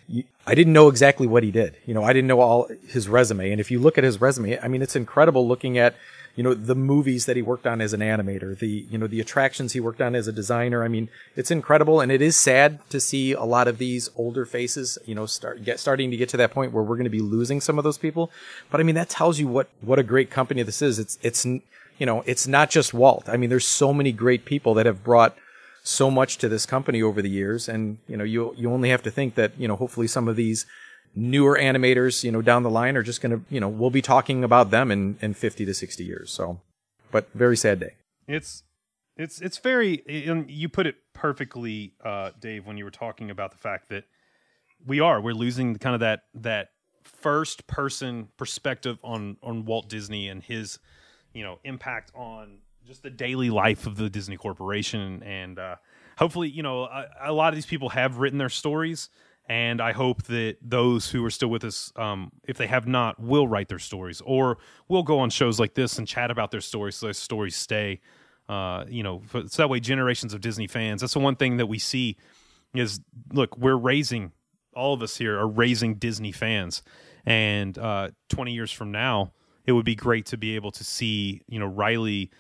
y- 0.09 0.25
I 0.47 0.55
didn't 0.55 0.73
know 0.73 0.89
exactly 0.89 1.27
what 1.27 1.43
he 1.43 1.51
did. 1.51 1.77
You 1.87 1.95
know, 1.95 2.03
I 2.03 2.13
didn't 2.13 2.29
know 2.29 2.41
all 2.41 2.69
his 2.89 3.09
resume. 3.09 3.53
And 3.53 3.61
if 3.61 3.71
you 3.71 3.79
look 3.79 3.97
at 3.97 4.05
his 4.05 4.21
resume, 4.21 4.59
I 4.59 4.69
mean, 4.69 4.83
it's 4.83 4.97
incredible 4.97 5.47
looking 5.47 5.79
at, 5.79 5.95
you 6.35 6.43
know, 6.43 6.53
the 6.55 6.75
movies 6.75 7.27
that 7.27 7.37
he 7.37 7.43
worked 7.43 7.67
on 7.67 7.81
as 7.81 7.93
an 7.93 8.01
animator, 8.01 8.59
the, 8.59 8.87
you 8.91 8.99
know, 8.99 9.07
the 9.07 9.21
attractions 9.21 9.73
he 9.73 9.81
worked 9.81 10.01
on 10.01 10.15
as 10.15 10.27
a 10.27 10.33
designer. 10.33 10.83
I 10.83 10.89
mean, 10.89 11.09
it's 11.37 11.51
incredible. 11.51 12.01
And 12.01 12.11
it 12.11 12.21
is 12.21 12.37
sad 12.37 12.81
to 12.91 12.99
see 12.99 13.33
a 13.33 13.45
lot 13.45 13.69
of 13.69 13.79
these 13.79 14.11
older 14.17 14.45
faces, 14.45 14.99
you 15.05 15.15
know, 15.15 15.27
start 15.27 15.65
get 15.65 15.79
starting 15.79 16.11
to 16.11 16.17
get 16.17 16.29
to 16.31 16.37
that 16.39 16.51
point 16.51 16.73
where 16.73 16.83
we're 16.83 16.97
going 16.97 17.05
to 17.05 17.11
be 17.11 17.21
losing 17.21 17.61
some 17.61 17.79
of 17.79 17.85
those 17.85 17.99
people. 17.99 18.31
But 18.71 18.81
I 18.81 18.85
mean, 18.85 18.97
that 18.97 19.11
tells 19.11 19.39
you 19.39 19.47
what, 19.47 19.69
what 19.81 19.99
a 19.99 20.03
great 20.03 20.31
company 20.31 20.63
this 20.63 20.83
is. 20.83 20.99
It's, 20.99 21.19
it's, 21.23 21.45
you 21.45 22.07
know, 22.07 22.25
it's 22.27 22.49
not 22.49 22.69
just 22.69 22.93
Walt. 22.93 23.29
I 23.29 23.37
mean, 23.37 23.51
there's 23.51 23.69
so 23.69 23.93
many 23.93 24.11
great 24.11 24.45
people 24.45 24.75
that 24.75 24.87
have 24.87 25.05
brought 25.05 25.37
so 25.83 26.11
much 26.11 26.39
to 26.39 26.49
this 26.49 26.65
company 26.67 27.03
over 27.03 27.21
the 27.21 27.31
years. 27.31 27.69
And 27.69 27.99
you 28.09 28.17
know 28.17 28.25
you 28.25 28.55
you 28.57 28.73
only 28.73 28.91
have 28.91 29.03
to 29.03 29.11
think 29.11 29.35
that 29.35 29.53
you 29.59 29.69
know 29.69 29.77
hopefully 29.77 30.07
some 30.07 30.29
of 30.29 30.37
these 30.37 30.67
newer 31.15 31.59
animators 31.59 32.25
you 32.25 32.33
know 32.33 32.41
down 32.41 32.63
the 32.63 32.71
line 32.71 32.97
are 32.97 33.03
just 33.03 33.21
going 33.21 33.39
to 33.39 33.45
you 33.51 33.61
know 33.61 33.69
we'll 33.69 33.91
be 33.91 34.03
talking 34.03 34.43
about 34.45 34.71
them 34.71 34.91
in 34.91 35.19
in 35.21 35.35
50 35.35 35.65
to 35.65 35.75
60 35.75 36.05
years. 36.05 36.31
So 36.31 36.61
but 37.11 37.29
very 37.35 37.57
sad 37.57 37.79
day. 37.79 37.95
It's 38.27 38.65
it's 39.17 39.41
it's 39.41 39.59
very 39.59 40.03
and 40.09 40.51
you 40.51 40.69
put 40.69 40.87
it 40.87 40.97
perfectly, 41.13 41.93
uh, 42.05 42.31
Dave, 42.41 42.67
when 42.67 42.77
you 42.77 42.85
were 42.85 42.91
talking 42.91 43.31
about 43.31 43.53
the 43.53 43.59
fact 43.59 43.91
that 43.91 44.05
we 44.85 44.99
are 44.99 45.21
we're 45.21 45.35
losing 45.35 45.77
kind 45.77 45.95
of 45.95 46.01
that 46.01 46.23
that 46.35 46.71
first 47.05 47.67
person 47.67 48.29
perspective 48.37 48.99
on 49.05 49.37
on 49.43 49.65
Walt 49.65 49.89
Disney 49.89 50.29
and 50.29 50.43
his 50.43 50.79
you 51.33 51.45
know 51.45 51.59
impact 51.65 52.11
on 52.15 52.59
just 52.87 53.03
the 53.03 53.11
daily 53.11 53.51
life 53.51 53.87
of 53.87 53.97
the 53.97 54.11
Disney 54.11 54.37
Corporation 54.37 55.23
and 55.23 55.59
uh, 55.59 55.77
hopefully 56.19 56.49
you 56.49 56.63
know 56.63 56.85
a, 56.85 57.07
a 57.25 57.33
lot 57.33 57.49
of 57.49 57.55
these 57.55 57.67
people 57.67 57.91
have 57.91 58.19
written 58.19 58.39
their 58.39 58.49
stories 58.49 59.09
and 59.49 59.81
I 59.81 59.93
hope 59.93 60.23
that 60.25 60.57
those 60.63 61.11
who 61.11 61.25
are 61.25 61.31
still 61.31 61.49
with 61.49 61.65
us, 61.65 61.93
um, 61.97 62.31
if 62.45 62.57
they 62.57 62.69
have 62.69 62.87
not, 62.87 63.19
will 63.21 63.49
write 63.49 63.69
their 63.69 63.81
stories 63.81 64.21
or 64.25 64.59
will 64.89 65.03
go 65.03 65.19
on 65.19 65.31
shows 65.31 65.59
like 65.59 65.75
this 65.75 65.99
and 65.99 66.07
chat 66.07 66.31
about 66.31 66.53
their 66.53 66.61
stories 66.61 66.97
so 66.97 67.07
their 67.07 67.13
stories 67.13 67.57
stay. 67.57 68.01
Uh, 68.49 68.85
you 68.89 69.03
know, 69.03 69.23
so 69.31 69.43
that 69.43 69.69
way 69.69 69.81
generations 69.81 70.33
of 70.35 70.41
Disney 70.41 70.67
fans. 70.67 71.01
That's 71.01 71.15
the 71.15 71.21
one 71.21 71.37
thing 71.37 71.57
that 71.57 71.67
we 71.67 71.79
see 71.79 72.17
is 72.75 73.01
look, 73.33 73.57
we're 73.57 73.77
raising 73.77 74.33
all 74.75 74.95
of 74.95 75.03
us 75.03 75.17
here 75.17 75.39
are 75.39 75.49
raising 75.49 75.97
Disney 75.97 76.33
fans, 76.33 76.83
and 77.27 77.77
uh, 77.79 78.11
20 78.31 78.53
years 78.53 78.73
from 78.73 78.91
now, 78.91 79.33
it 79.67 79.73
would 79.73 79.85
be 79.85 79.95
great 79.95 80.27
to 80.27 80.37
be 80.37 80.55
able 80.57 80.71
to 80.73 80.85
see 80.85 81.43
you 81.47 81.59
know 81.59 81.67
Riley 81.67 82.31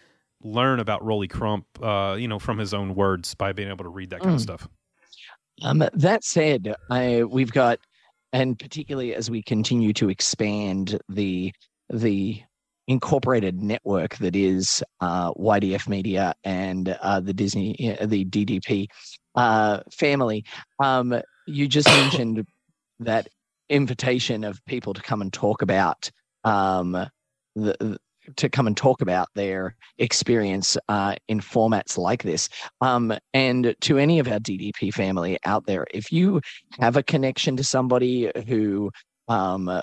learn 0.42 0.80
about 0.80 1.04
Rolly 1.04 1.28
Crump, 1.28 1.66
uh, 1.82 2.16
you 2.18 2.28
know, 2.28 2.38
from 2.38 2.58
his 2.58 2.74
own 2.74 2.94
words 2.94 3.34
by 3.34 3.52
being 3.52 3.68
able 3.68 3.84
to 3.84 3.90
read 3.90 4.10
that 4.10 4.20
kind 4.20 4.34
of 4.34 4.40
Mm. 4.40 4.42
stuff. 4.42 4.68
Um, 5.62 5.84
that 5.92 6.24
said, 6.24 6.74
I 6.90 7.24
we've 7.24 7.52
got, 7.52 7.78
and 8.32 8.58
particularly 8.58 9.14
as 9.14 9.30
we 9.30 9.42
continue 9.42 9.92
to 9.94 10.08
expand 10.08 10.98
the 11.08 11.52
the 11.90 12.42
incorporated 12.88 13.62
network 13.62 14.16
that 14.16 14.34
is 14.34 14.82
uh, 15.00 15.32
YDF 15.34 15.88
Media 15.88 16.34
and 16.42 16.88
uh, 17.00 17.20
the 17.20 17.32
Disney, 17.32 17.96
uh, 18.00 18.06
the 18.06 18.24
DDP 18.24 18.86
uh, 19.36 19.80
family. 19.92 20.44
Um, 20.82 21.20
you 21.46 21.68
just 21.68 21.86
mentioned 22.00 22.44
that 23.00 23.28
invitation 23.68 24.42
of 24.44 24.64
people 24.66 24.94
to 24.94 25.02
come 25.02 25.22
and 25.22 25.32
talk 25.32 25.62
about 25.62 26.10
um, 26.44 26.92
the- 27.54 27.98
to 28.36 28.48
come 28.48 28.66
and 28.66 28.76
talk 28.76 29.02
about 29.02 29.28
their 29.34 29.76
experience 29.98 30.76
uh, 30.88 31.16
in 31.28 31.40
formats 31.40 31.98
like 31.98 32.22
this. 32.22 32.48
Um, 32.80 33.12
and 33.34 33.74
to 33.80 33.98
any 33.98 34.18
of 34.18 34.28
our 34.28 34.38
DDP 34.38 34.92
family 34.92 35.38
out 35.44 35.66
there, 35.66 35.86
if 35.92 36.12
you 36.12 36.40
have 36.80 36.96
a 36.96 37.02
connection 37.02 37.56
to 37.56 37.64
somebody 37.64 38.30
who 38.46 38.90
um, 39.28 39.82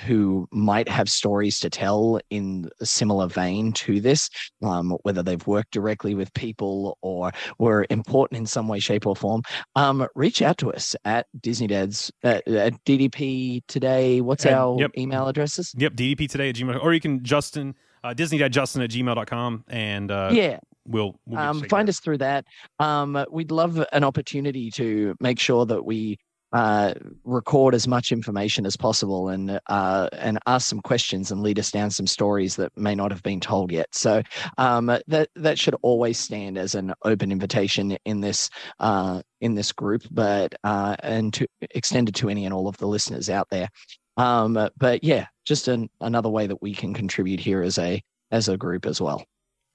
who 0.00 0.48
might 0.52 0.88
have 0.88 1.08
stories 1.08 1.58
to 1.60 1.70
tell 1.70 2.20
in 2.30 2.68
a 2.80 2.86
similar 2.86 3.26
vein 3.26 3.72
to 3.72 4.00
this, 4.00 4.28
um, 4.62 4.96
whether 5.02 5.22
they've 5.22 5.46
worked 5.46 5.72
directly 5.72 6.14
with 6.14 6.32
people 6.34 6.98
or 7.02 7.32
were 7.58 7.86
important 7.90 8.38
in 8.38 8.46
some 8.46 8.68
way, 8.68 8.78
shape, 8.78 9.06
or 9.06 9.16
form, 9.16 9.42
um, 9.74 10.06
reach 10.14 10.42
out 10.42 10.58
to 10.58 10.72
us 10.72 10.94
at 11.04 11.26
Disney 11.40 11.66
Dads 11.66 12.12
at, 12.22 12.46
at 12.48 12.72
DDP 12.84 13.62
today. 13.66 14.20
What's 14.20 14.44
And- 14.44 14.54
our 14.54 14.78
yep. 14.78 14.90
email 14.96 15.26
addresses? 15.28 15.74
Yep, 15.76 15.94
DDP 15.94 16.28
today 16.28 16.50
at 16.50 16.54
gmail, 16.54 16.82
or 16.82 16.94
you 16.94 17.00
can 17.00 17.22
Justin 17.22 17.74
uh, 18.04 18.14
Justin 18.14 18.82
at 18.82 18.90
gmail.com 18.90 19.64
and 19.68 20.10
uh, 20.10 20.30
yeah, 20.32 20.58
we'll, 20.86 21.18
we'll 21.26 21.40
um, 21.40 21.62
find 21.64 21.88
us 21.88 22.00
through 22.00 22.18
that. 22.18 22.44
Um, 22.78 23.24
we'd 23.30 23.50
love 23.50 23.84
an 23.92 24.04
opportunity 24.04 24.70
to 24.72 25.16
make 25.20 25.38
sure 25.38 25.66
that 25.66 25.84
we 25.84 26.18
uh, 26.56 26.94
record 27.24 27.74
as 27.74 27.86
much 27.86 28.10
information 28.10 28.64
as 28.64 28.78
possible 28.78 29.28
and 29.28 29.60
uh, 29.66 30.08
and 30.12 30.38
ask 30.46 30.66
some 30.66 30.80
questions 30.80 31.30
and 31.30 31.42
lead 31.42 31.58
us 31.58 31.70
down 31.70 31.90
some 31.90 32.06
stories 32.06 32.56
that 32.56 32.74
may 32.78 32.94
not 32.94 33.10
have 33.10 33.22
been 33.22 33.40
told 33.40 33.70
yet. 33.70 33.94
So 33.94 34.22
um, 34.56 34.86
that 35.06 35.28
that 35.36 35.58
should 35.58 35.76
always 35.82 36.18
stand 36.18 36.56
as 36.56 36.74
an 36.74 36.94
open 37.02 37.30
invitation 37.30 37.98
in 38.06 38.22
this 38.22 38.48
uh, 38.80 39.20
in 39.42 39.54
this 39.54 39.70
group, 39.70 40.04
but 40.10 40.54
uh, 40.64 40.96
and 41.00 41.30
to 41.34 41.46
extend 41.72 42.08
it 42.08 42.14
to 42.14 42.30
any 42.30 42.46
and 42.46 42.54
all 42.54 42.68
of 42.68 42.78
the 42.78 42.86
listeners 42.86 43.28
out 43.28 43.50
there. 43.50 43.68
Um, 44.16 44.58
but 44.78 45.04
yeah, 45.04 45.26
just 45.44 45.68
an, 45.68 45.90
another 46.00 46.30
way 46.30 46.46
that 46.46 46.62
we 46.62 46.72
can 46.72 46.94
contribute 46.94 47.40
here 47.40 47.62
as 47.62 47.76
a 47.76 48.02
as 48.30 48.48
a 48.48 48.56
group 48.56 48.86
as 48.86 48.98
well. 48.98 49.22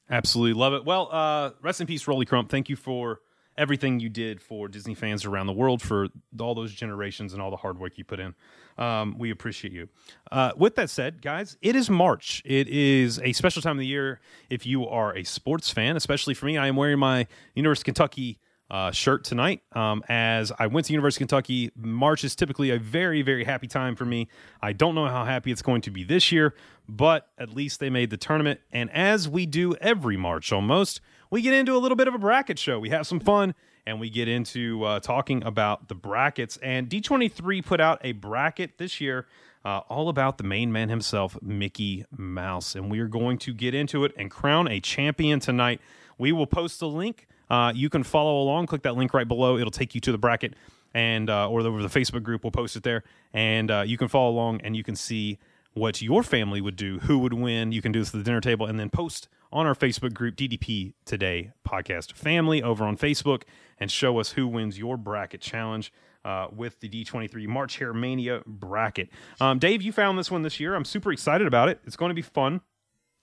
Absolutely 0.09 0.59
love 0.59 0.73
it. 0.73 0.83
Well, 0.83 1.09
uh, 1.11 1.51
rest 1.61 1.79
in 1.79 1.85
peace, 1.85 2.07
Rolly 2.07 2.25
Crump. 2.25 2.49
Thank 2.49 2.69
you 2.69 2.75
for 2.75 3.19
everything 3.57 3.99
you 3.99 4.09
did 4.09 4.41
for 4.41 4.67
Disney 4.67 4.95
fans 4.95 5.25
around 5.25 5.47
the 5.47 5.53
world 5.53 5.81
for 5.81 6.07
all 6.39 6.55
those 6.55 6.73
generations 6.73 7.33
and 7.33 7.41
all 7.41 7.51
the 7.51 7.57
hard 7.57 7.79
work 7.79 7.97
you 7.97 8.03
put 8.03 8.19
in. 8.19 8.33
Um, 8.77 9.17
we 9.17 9.31
appreciate 9.31 9.73
you. 9.73 9.89
Uh, 10.31 10.51
with 10.55 10.75
that 10.75 10.89
said, 10.89 11.21
guys, 11.21 11.57
it 11.61 11.75
is 11.75 11.89
March. 11.89 12.41
It 12.45 12.67
is 12.67 13.19
a 13.19 13.33
special 13.33 13.61
time 13.61 13.77
of 13.77 13.79
the 13.79 13.87
year 13.87 14.19
if 14.49 14.65
you 14.65 14.87
are 14.87 15.15
a 15.15 15.23
sports 15.23 15.69
fan, 15.69 15.97
especially 15.97 16.33
for 16.33 16.45
me. 16.45 16.57
I 16.57 16.67
am 16.67 16.75
wearing 16.75 16.99
my 16.99 17.27
University 17.55 17.91
of 17.91 17.95
Kentucky 17.95 18.39
uh, 18.71 18.89
shirt 18.89 19.25
tonight. 19.25 19.61
Um, 19.73 20.01
as 20.07 20.51
I 20.57 20.67
went 20.67 20.87
to 20.87 20.93
University 20.93 21.25
of 21.25 21.27
Kentucky, 21.27 21.71
March 21.75 22.23
is 22.23 22.35
typically 22.35 22.69
a 22.69 22.79
very, 22.79 23.21
very 23.21 23.43
happy 23.43 23.67
time 23.67 23.97
for 23.97 24.05
me. 24.05 24.29
I 24.61 24.71
don't 24.71 24.95
know 24.95 25.07
how 25.07 25.25
happy 25.25 25.51
it's 25.51 25.61
going 25.61 25.81
to 25.81 25.91
be 25.91 26.05
this 26.05 26.31
year, 26.31 26.55
but 26.87 27.27
at 27.37 27.49
least 27.49 27.81
they 27.81 27.89
made 27.89 28.09
the 28.09 28.17
tournament. 28.17 28.61
And 28.71 28.89
as 28.91 29.27
we 29.27 29.45
do 29.45 29.75
every 29.75 30.15
March 30.15 30.53
almost, 30.53 31.01
we 31.31 31.41
get 31.41 31.53
into 31.53 31.75
a 31.75 31.79
little 31.79 31.95
bit 31.95 32.07
of 32.07 32.13
a 32.13 32.19
bracket 32.19 32.59
show. 32.59 32.79
We 32.79 32.89
have 32.89 33.07
some 33.07 33.19
fun 33.19 33.55
and 33.87 33.99
we 33.99 34.11
get 34.11 34.27
into 34.27 34.83
uh, 34.83 34.99
talking 34.99 35.43
about 35.43 35.87
the 35.87 35.95
brackets. 35.95 36.57
And 36.57 36.87
D23 36.87 37.65
put 37.65 37.81
out 37.81 37.99
a 38.03 38.11
bracket 38.11 38.77
this 38.77 39.01
year. 39.01 39.25
Uh, 39.63 39.79
all 39.89 40.09
about 40.09 40.39
the 40.39 40.43
main 40.43 40.71
man 40.71 40.89
himself, 40.89 41.37
Mickey 41.41 42.05
Mouse. 42.15 42.75
And 42.75 42.89
we 42.89 42.99
are 42.99 43.07
going 43.07 43.37
to 43.39 43.53
get 43.53 43.75
into 43.75 44.05
it 44.05 44.11
and 44.17 44.29
crown 44.29 44.67
a 44.67 44.79
champion 44.79 45.39
tonight. 45.39 45.81
We 46.17 46.31
will 46.31 46.47
post 46.47 46.81
a 46.81 46.87
link 46.87 47.27
uh, 47.51 47.73
you 47.75 47.89
can 47.89 48.03
follow 48.03 48.41
along. 48.41 48.67
Click 48.67 48.83
that 48.83 48.95
link 48.95 49.13
right 49.13 49.27
below. 49.27 49.57
It'll 49.57 49.71
take 49.71 49.93
you 49.93 49.99
to 50.01 50.13
the 50.13 50.17
bracket, 50.17 50.53
and 50.93 51.29
uh, 51.29 51.49
or 51.49 51.59
over 51.59 51.83
the 51.83 51.89
Facebook 51.89 52.23
group. 52.23 52.45
We'll 52.45 52.51
post 52.51 52.77
it 52.77 52.83
there, 52.83 53.03
and 53.33 53.69
uh, 53.69 53.83
you 53.85 53.97
can 53.97 54.07
follow 54.07 54.31
along, 54.31 54.61
and 54.61 54.73
you 54.73 54.85
can 54.85 54.95
see 54.95 55.37
what 55.73 56.01
your 56.01 56.23
family 56.23 56.61
would 56.61 56.75
do, 56.75 56.99
who 56.99 57.19
would 57.19 57.33
win. 57.33 57.71
You 57.71 57.81
can 57.81 57.91
do 57.91 57.99
this 57.99 58.09
at 58.09 58.17
the 58.19 58.23
dinner 58.23 58.41
table, 58.41 58.65
and 58.65 58.79
then 58.79 58.89
post 58.89 59.27
on 59.51 59.65
our 59.65 59.75
Facebook 59.75 60.13
group, 60.13 60.35
DDP 60.35 60.93
Today 61.05 61.51
Podcast 61.67 62.13
Family, 62.13 62.61
over 62.61 62.83
on 62.83 62.97
Facebook, 62.97 63.43
and 63.77 63.91
show 63.91 64.19
us 64.19 64.31
who 64.31 64.47
wins 64.47 64.77
your 64.77 64.97
bracket 64.97 65.41
challenge. 65.41 65.91
Uh, 66.23 66.45
with 66.55 66.79
the 66.81 66.87
D23 66.87 67.47
March 67.47 67.79
Hair 67.79 67.95
Mania 67.95 68.43
bracket. 68.45 69.09
Um, 69.39 69.57
Dave, 69.57 69.81
you 69.81 69.91
found 69.91 70.19
this 70.19 70.29
one 70.29 70.43
this 70.43 70.59
year. 70.59 70.75
I'm 70.75 70.85
super 70.85 71.11
excited 71.11 71.47
about 71.47 71.67
it. 71.67 71.79
It's 71.83 71.95
going 71.95 72.11
to 72.11 72.13
be 72.13 72.21
fun. 72.21 72.61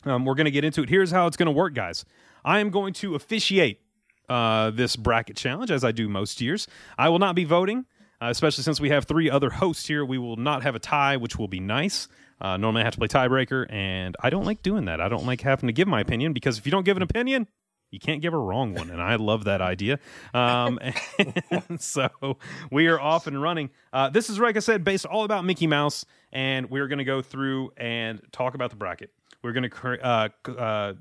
Um, 0.04 0.24
we're 0.24 0.34
going 0.34 0.46
to 0.46 0.50
get 0.50 0.64
into 0.64 0.82
it. 0.82 0.88
Here's 0.88 1.12
how 1.12 1.28
it's 1.28 1.36
going 1.36 1.46
to 1.46 1.52
work, 1.52 1.74
guys. 1.74 2.04
I 2.44 2.58
am 2.58 2.70
going 2.70 2.94
to 2.94 3.14
officiate 3.14 3.82
uh, 4.28 4.70
this 4.70 4.96
bracket 4.96 5.36
challenge, 5.36 5.70
as 5.70 5.84
I 5.84 5.92
do 5.92 6.08
most 6.08 6.40
years. 6.40 6.66
I 6.98 7.08
will 7.08 7.20
not 7.20 7.36
be 7.36 7.44
voting, 7.44 7.86
uh, 8.20 8.26
especially 8.30 8.64
since 8.64 8.80
we 8.80 8.90
have 8.90 9.04
three 9.04 9.30
other 9.30 9.50
hosts 9.50 9.86
here. 9.86 10.04
We 10.04 10.18
will 10.18 10.36
not 10.36 10.62
have 10.64 10.74
a 10.74 10.80
tie, 10.80 11.16
which 11.16 11.38
will 11.38 11.46
be 11.46 11.60
nice. 11.60 12.08
Uh, 12.40 12.56
normally, 12.56 12.82
I 12.82 12.84
have 12.84 12.94
to 12.94 12.98
play 12.98 13.08
tiebreaker, 13.08 13.66
and 13.70 14.16
I 14.20 14.30
don't 14.30 14.44
like 14.44 14.62
doing 14.62 14.84
that. 14.86 15.00
I 15.00 15.08
don't 15.08 15.26
like 15.26 15.40
having 15.40 15.66
to 15.66 15.72
give 15.72 15.88
my 15.88 16.00
opinion 16.00 16.32
because 16.32 16.58
if 16.58 16.66
you 16.66 16.72
don't 16.72 16.84
give 16.84 16.96
an 16.96 17.02
opinion, 17.02 17.48
you 17.90 17.98
can't 17.98 18.20
give 18.20 18.34
a 18.34 18.38
wrong 18.38 18.74
one, 18.74 18.90
and 18.90 19.00
I 19.00 19.16
love 19.16 19.44
that 19.44 19.60
idea. 19.60 19.98
Um, 20.34 20.78
so 21.78 22.38
we 22.70 22.86
are 22.86 23.00
off 23.00 23.26
and 23.26 23.40
running. 23.40 23.70
Uh, 23.92 24.10
this 24.10 24.28
is, 24.28 24.38
like 24.38 24.56
I 24.56 24.60
said, 24.60 24.84
based 24.84 25.06
all 25.06 25.24
about 25.24 25.44
Mickey 25.44 25.66
Mouse, 25.66 26.04
and 26.32 26.70
we're 26.70 26.88
going 26.88 26.98
to 26.98 27.04
go 27.04 27.22
through 27.22 27.72
and 27.76 28.20
talk 28.32 28.54
about 28.54 28.70
the 28.70 28.76
bracket. 28.76 29.10
We're 29.42 29.52
going 29.52 29.70
to 29.70 30.04
uh, 30.04 30.28
uh, 30.50 30.94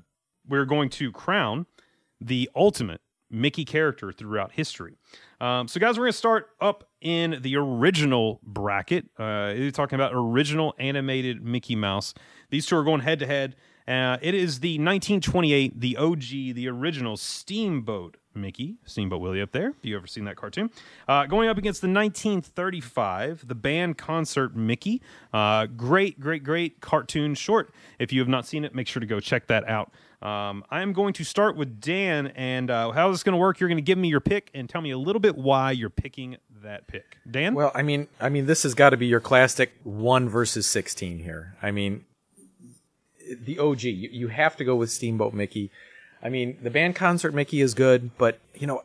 we're 0.48 0.64
going 0.64 0.90
to 0.90 1.12
crown 1.12 1.66
the 2.20 2.50
ultimate 2.56 3.00
Mickey 3.30 3.64
character 3.64 4.12
throughout 4.12 4.52
history. 4.52 4.96
Um, 5.40 5.68
so, 5.68 5.78
guys, 5.78 5.96
we're 5.96 6.04
going 6.04 6.12
to 6.12 6.18
start 6.18 6.50
up 6.60 6.88
in 7.00 7.38
the 7.42 7.56
original 7.56 8.40
bracket. 8.42 9.06
Uh, 9.18 9.52
you're 9.56 9.70
talking 9.70 9.94
about 9.96 10.12
original 10.14 10.74
animated 10.78 11.44
Mickey 11.44 11.76
Mouse. 11.76 12.12
These 12.50 12.66
two 12.66 12.76
are 12.76 12.84
going 12.84 13.00
head 13.00 13.20
to 13.20 13.26
head. 13.26 13.54
Uh, 13.86 14.18
it 14.20 14.34
is 14.34 14.60
the 14.60 14.74
1928, 14.74 15.80
the 15.80 15.96
OG, 15.96 16.20
the 16.20 16.68
original 16.68 17.16
Steamboat 17.16 18.18
Mickey, 18.34 18.76
Steamboat 18.84 19.20
Willie 19.20 19.40
up 19.40 19.52
there. 19.52 19.70
If 19.70 19.84
you 19.84 19.96
ever 19.96 20.06
seen 20.06 20.24
that 20.24 20.36
cartoon, 20.36 20.70
uh, 21.08 21.26
going 21.26 21.48
up 21.48 21.56
against 21.56 21.80
the 21.80 21.88
1935, 21.88 23.48
the 23.48 23.54
band 23.54 23.96
concert 23.96 24.54
Mickey. 24.54 25.00
Uh, 25.32 25.66
great, 25.66 26.20
great, 26.20 26.44
great 26.44 26.80
cartoon 26.80 27.34
short. 27.34 27.72
If 27.98 28.12
you 28.12 28.20
have 28.20 28.28
not 28.28 28.46
seen 28.46 28.64
it, 28.64 28.74
make 28.74 28.86
sure 28.88 29.00
to 29.00 29.06
go 29.06 29.20
check 29.20 29.46
that 29.46 29.66
out. 29.68 29.90
Um, 30.20 30.64
I'm 30.70 30.92
going 30.92 31.12
to 31.14 31.24
start 31.24 31.56
with 31.56 31.80
Dan, 31.80 32.28
and 32.28 32.70
uh, 32.70 32.90
how 32.90 33.10
is 33.10 33.14
this 33.14 33.22
going 33.22 33.34
to 33.34 33.38
work? 33.38 33.60
You're 33.60 33.68
going 33.68 33.78
to 33.78 33.82
give 33.82 33.98
me 33.98 34.08
your 34.08 34.20
pick 34.20 34.50
and 34.52 34.68
tell 34.68 34.80
me 34.80 34.90
a 34.90 34.98
little 34.98 35.20
bit 35.20 35.36
why 35.36 35.70
you're 35.70 35.90
picking 35.90 36.36
that 36.62 36.88
pick. 36.88 37.18
Dan, 37.30 37.54
Well, 37.54 37.70
I 37.72 37.82
mean, 37.82 38.08
I 38.20 38.28
mean, 38.28 38.46
this 38.46 38.64
has 38.64 38.74
got 38.74 38.90
to 38.90 38.96
be 38.96 39.06
your 39.06 39.20
classic 39.20 39.72
one 39.84 40.28
versus 40.28 40.66
sixteen 40.66 41.20
here. 41.20 41.56
I 41.62 41.70
mean, 41.70 42.04
the 43.28 43.58
OG. 43.58 43.82
You, 43.82 44.08
you 44.10 44.28
have 44.28 44.56
to 44.56 44.64
go 44.64 44.74
with 44.74 44.90
Steamboat 44.90 45.34
Mickey. 45.34 45.70
I 46.20 46.30
mean, 46.30 46.58
the 46.62 46.70
band 46.70 46.96
concert 46.96 47.32
Mickey 47.32 47.60
is 47.60 47.74
good, 47.74 48.10
but 48.18 48.40
you 48.54 48.66
know, 48.66 48.82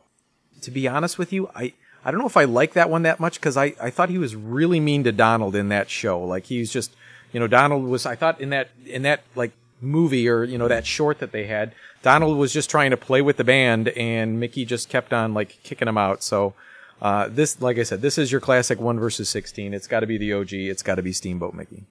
to 0.62 0.70
be 0.70 0.86
honest 0.86 1.18
with 1.18 1.32
you, 1.32 1.50
I 1.54 1.72
I 2.04 2.12
don't 2.12 2.20
know 2.20 2.26
if 2.26 2.36
I 2.36 2.44
like 2.44 2.74
that 2.74 2.90
one 2.90 3.02
that 3.02 3.18
much 3.18 3.40
because 3.40 3.56
I 3.56 3.74
I 3.80 3.90
thought 3.90 4.08
he 4.08 4.18
was 4.18 4.36
really 4.36 4.78
mean 4.78 5.02
to 5.02 5.10
Donald 5.10 5.56
in 5.56 5.68
that 5.70 5.90
show. 5.90 6.20
Like 6.20 6.44
he's 6.44 6.72
just, 6.72 6.94
you 7.32 7.40
know, 7.40 7.48
Donald 7.48 7.84
was. 7.84 8.06
I 8.06 8.14
thought 8.14 8.40
in 8.40 8.50
that 8.50 8.70
in 8.86 9.02
that 9.02 9.24
like 9.34 9.50
movie 9.84 10.28
or 10.28 10.44
you 10.44 10.58
know 10.58 10.68
that 10.68 10.86
short 10.86 11.18
that 11.20 11.30
they 11.32 11.46
had, 11.46 11.72
Donald 12.02 12.36
was 12.38 12.52
just 12.52 12.68
trying 12.70 12.90
to 12.90 12.96
play 12.96 13.22
with 13.22 13.36
the 13.36 13.44
band, 13.44 13.88
and 13.90 14.40
Mickey 14.40 14.64
just 14.64 14.88
kept 14.88 15.12
on 15.12 15.34
like 15.34 15.62
kicking 15.62 15.88
him 15.88 15.98
out. 15.98 16.22
So. 16.22 16.54
Uh, 17.02 17.28
this, 17.28 17.60
like 17.60 17.76
I 17.76 17.82
said, 17.82 18.00
this 18.00 18.16
is 18.16 18.32
your 18.32 18.40
classic 18.40 18.80
one 18.80 18.98
versus 18.98 19.28
sixteen. 19.28 19.74
It's 19.74 19.86
got 19.86 20.00
to 20.00 20.06
be 20.06 20.16
the 20.16 20.32
OG. 20.32 20.52
It's 20.54 20.82
got 20.82 20.94
to 20.94 21.02
be 21.02 21.12
Steamboat 21.12 21.52
Mickey. 21.52 21.84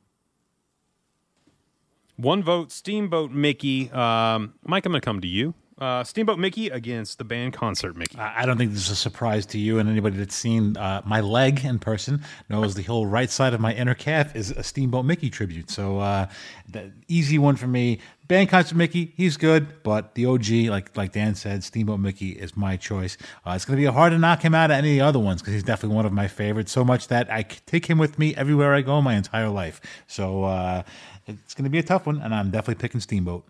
one 2.15 2.41
vote, 2.41 2.71
Steamboat 2.71 3.29
Mickey. 3.29 3.91
Um, 3.91 4.53
Mike, 4.63 4.86
I'm 4.86 4.91
going 4.91 5.01
to 5.01 5.06
come 5.06 5.21
to 5.21 5.27
you. 5.27 5.53
Uh, 5.84 6.02
Steamboat 6.02 6.39
Mickey 6.39 6.69
against 6.69 7.17
the 7.17 7.26
band 7.26 7.52
concert 7.52 7.98
Mickey. 7.98 8.17
I 8.17 8.46
don't 8.46 8.58
think 8.58 8.72
this 8.72 8.86
is 8.86 8.91
a 8.91 8.96
surprise 8.96 9.46
to 9.48 9.58
you 9.58 9.80
and 9.80 9.89
anybody 9.89 10.15
that's 10.15 10.34
seen 10.34 10.78
uh, 10.78 11.02
my 11.06 11.19
leg 11.19 11.65
in 11.65 11.78
person 11.78 12.24
knows 12.48 12.76
the 12.76 12.84
whole 12.84 13.06
right 13.06 13.30
side 13.30 13.54
of 13.54 13.60
my 13.60 13.74
inner 13.74 13.93
calf 13.93 14.34
is 14.34 14.52
a 14.52 14.63
Steamboat 14.63 15.04
Mickey 15.04 15.30
tribute. 15.30 15.69
So 15.69 16.00
uh, 16.00 16.28
the 16.69 16.93
easy 17.10 17.38
one 17.38 17.58
for 17.58 17.67
me. 17.67 18.00
Band 18.30 18.48
concert 18.48 18.78
Mickey, 18.78 19.12
he's 19.17 19.36
good, 19.36 19.84
but 19.84 20.15
the 20.15 20.26
OG, 20.26 20.50
like 20.69 20.96
like 20.96 21.12
Dan 21.12 21.36
said, 21.36 21.65
Steamboat 21.65 22.00
Mickey 22.00 22.30
is 22.30 22.56
my 22.56 22.78
choice. 22.78 23.17
Uh, 23.46 23.52
it's 23.52 23.65
going 23.65 23.78
to 23.78 23.82
be 23.86 23.91
hard 23.91 24.13
to 24.13 24.17
knock 24.17 24.41
him 24.41 24.56
out 24.56 24.72
of 24.72 24.78
any 24.78 24.91
of 24.91 24.96
the 24.96 25.06
other 25.06 25.19
ones 25.19 25.41
because 25.41 25.54
he's 25.54 25.63
definitely 25.63 25.98
one 25.98 26.06
of 26.06 26.13
my 26.13 26.30
favorites. 26.30 26.72
So 26.72 26.86
much 26.86 27.10
that 27.10 27.30
I 27.30 27.41
take 27.43 27.88
him 27.88 27.98
with 27.98 28.17
me 28.17 28.34
everywhere 28.38 28.74
I 28.74 28.84
go 28.84 29.02
my 29.02 29.15
entire 29.15 29.50
life. 29.50 29.82
So 30.08 30.46
uh, 30.46 30.84
it's 31.28 31.54
going 31.54 31.65
to 31.65 31.69
be 31.69 31.80
a 31.80 31.84
tough 31.84 32.06
one, 32.06 32.22
and 32.22 32.34
I'm 32.34 32.52
definitely 32.52 32.82
picking 32.82 33.02
Steamboat. 33.02 33.43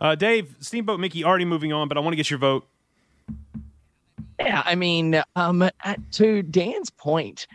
Uh, 0.00 0.14
Dave, 0.14 0.56
Steamboat 0.60 0.98
Mickey 1.00 1.24
already 1.24 1.44
moving 1.44 1.72
on, 1.72 1.88
but 1.88 1.96
I 1.96 2.00
want 2.00 2.12
to 2.12 2.16
get 2.16 2.30
your 2.30 2.38
vote. 2.38 2.66
Yeah, 4.38 4.62
I 4.64 4.74
mean, 4.74 5.22
um, 5.36 5.62
at, 5.62 5.98
to 6.12 6.42
Dan's 6.42 6.88
point, 6.88 7.46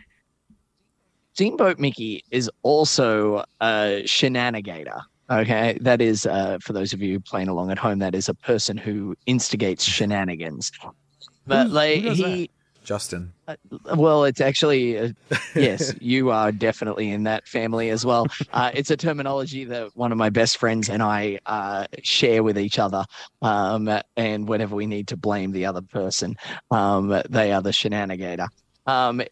Steamboat 1.34 1.78
Mickey 1.80 2.22
is 2.30 2.48
also 2.62 3.44
a 3.60 4.02
shenanigator. 4.04 5.00
Okay, 5.28 5.76
that 5.80 6.00
is 6.00 6.24
uh, 6.24 6.58
for 6.62 6.72
those 6.72 6.92
of 6.92 7.02
you 7.02 7.18
playing 7.18 7.48
along 7.48 7.72
at 7.72 7.78
home. 7.78 7.98
That 7.98 8.14
is 8.14 8.28
a 8.28 8.34
person 8.34 8.76
who 8.76 9.16
instigates 9.26 9.82
shenanigans. 9.84 10.70
But 11.46 11.66
Who- 11.66 11.72
like 11.72 12.00
who 12.02 12.08
does 12.10 12.18
he, 12.18 12.50
Justin. 12.84 13.32
Well, 13.94 14.24
it's 14.24 14.40
actually 14.40 14.98
uh, 14.98 15.08
yes, 15.54 15.94
you 16.00 16.30
are 16.30 16.52
definitely 16.52 17.10
in 17.10 17.24
that 17.24 17.46
family 17.46 17.90
as 17.90 18.04
well. 18.04 18.26
Uh, 18.52 18.70
it's 18.74 18.90
a 18.90 18.96
terminology 18.96 19.64
that 19.64 19.96
one 19.96 20.12
of 20.12 20.18
my 20.18 20.30
best 20.30 20.58
friends 20.58 20.88
and 20.88 21.02
I 21.02 21.38
uh, 21.46 21.86
share 22.02 22.42
with 22.42 22.58
each 22.58 22.78
other. 22.78 23.04
Um, 23.42 23.88
and 24.16 24.48
whenever 24.48 24.74
we 24.74 24.86
need 24.86 25.08
to 25.08 25.16
blame 25.16 25.52
the 25.52 25.66
other 25.66 25.82
person, 25.82 26.36
um, 26.70 27.22
they 27.28 27.52
are 27.52 27.62
the 27.62 27.70
shenanigator. 27.70 28.48
Um, 28.86 29.22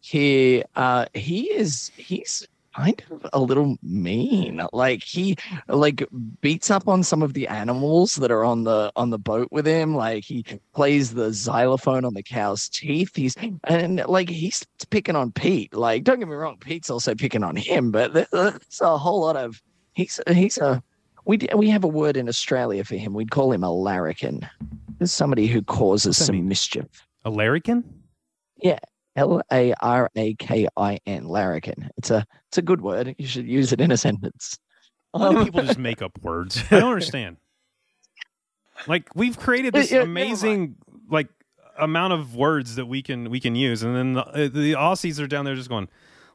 he 0.00 0.62
uh, 0.76 1.06
he 1.14 1.50
is 1.50 1.90
he's 1.96 2.46
kind 2.76 3.02
of 3.10 3.26
a 3.32 3.40
little 3.40 3.76
mean. 3.82 4.60
Like 4.72 5.02
he 5.02 5.36
like 5.68 6.04
beats 6.40 6.70
up 6.70 6.88
on 6.88 7.02
some 7.02 7.22
of 7.22 7.32
the 7.34 7.48
animals 7.48 8.14
that 8.16 8.30
are 8.30 8.44
on 8.44 8.64
the 8.64 8.92
on 8.96 9.10
the 9.10 9.18
boat 9.18 9.48
with 9.50 9.66
him. 9.66 9.94
Like 9.94 10.24
he 10.24 10.44
plays 10.74 11.14
the 11.14 11.32
xylophone 11.32 12.04
on 12.04 12.14
the 12.14 12.22
cow's 12.22 12.68
teeth. 12.68 13.14
He's 13.14 13.36
and 13.64 14.04
like 14.06 14.28
he's 14.28 14.66
picking 14.90 15.16
on 15.16 15.32
Pete. 15.32 15.74
Like 15.74 16.04
don't 16.04 16.18
get 16.18 16.28
me 16.28 16.34
wrong, 16.34 16.56
Pete's 16.58 16.90
also 16.90 17.14
picking 17.14 17.42
on 17.44 17.56
him. 17.56 17.90
But 17.90 18.12
there- 18.12 18.26
there's 18.32 18.80
a 18.80 18.98
whole 18.98 19.20
lot 19.20 19.36
of 19.36 19.62
he's 19.92 20.20
he's 20.28 20.58
a 20.58 20.82
we 21.26 21.38
d- 21.38 21.48
we 21.56 21.70
have 21.70 21.84
a 21.84 21.88
word 21.88 22.16
in 22.16 22.28
Australia 22.28 22.84
for 22.84 22.96
him. 22.96 23.14
We'd 23.14 23.30
call 23.30 23.50
him 23.52 23.64
a 23.64 23.70
larrikin. 23.72 24.46
There's 24.98 25.12
somebody 25.12 25.46
who 25.46 25.62
causes 25.62 26.16
some 26.18 26.34
mean? 26.36 26.48
mischief. 26.48 26.86
A 27.24 27.30
larrikin? 27.30 27.82
L 29.16 29.40
A 29.52 29.74
R 29.80 30.10
A 30.16 30.34
K 30.34 30.68
I 30.76 30.98
N, 31.06 31.24
larrikin. 31.24 31.90
It's 31.96 32.10
a 32.10 32.26
it's 32.48 32.58
a 32.58 32.62
good 32.62 32.80
word. 32.80 33.14
You 33.18 33.26
should 33.26 33.46
use 33.46 33.72
it 33.72 33.80
in 33.80 33.90
a 33.90 33.96
sentence. 33.96 34.58
Why 35.12 35.30
do 35.30 35.38
Um, 35.38 35.44
people 35.44 35.62
just 35.62 35.78
make 35.78 36.02
up 36.02 36.18
words? 36.22 36.62
I 36.70 36.80
don't 36.80 36.90
understand. 36.90 37.36
Like 38.88 39.08
we've 39.14 39.38
created 39.38 39.72
this 39.72 39.92
amazing 39.92 40.76
like 41.08 41.28
amount 41.78 42.12
of 42.12 42.34
words 42.34 42.74
that 42.76 42.86
we 42.86 43.02
can 43.02 43.30
we 43.30 43.40
can 43.40 43.54
use, 43.54 43.82
and 43.82 43.94
then 43.96 44.12
the, 44.14 44.26
uh, 44.26 44.48
the 44.48 44.72
Aussies 44.72 45.20
are 45.20 45.26
down 45.26 45.44
there 45.44 45.54
just 45.54 45.68
going, 45.68 45.88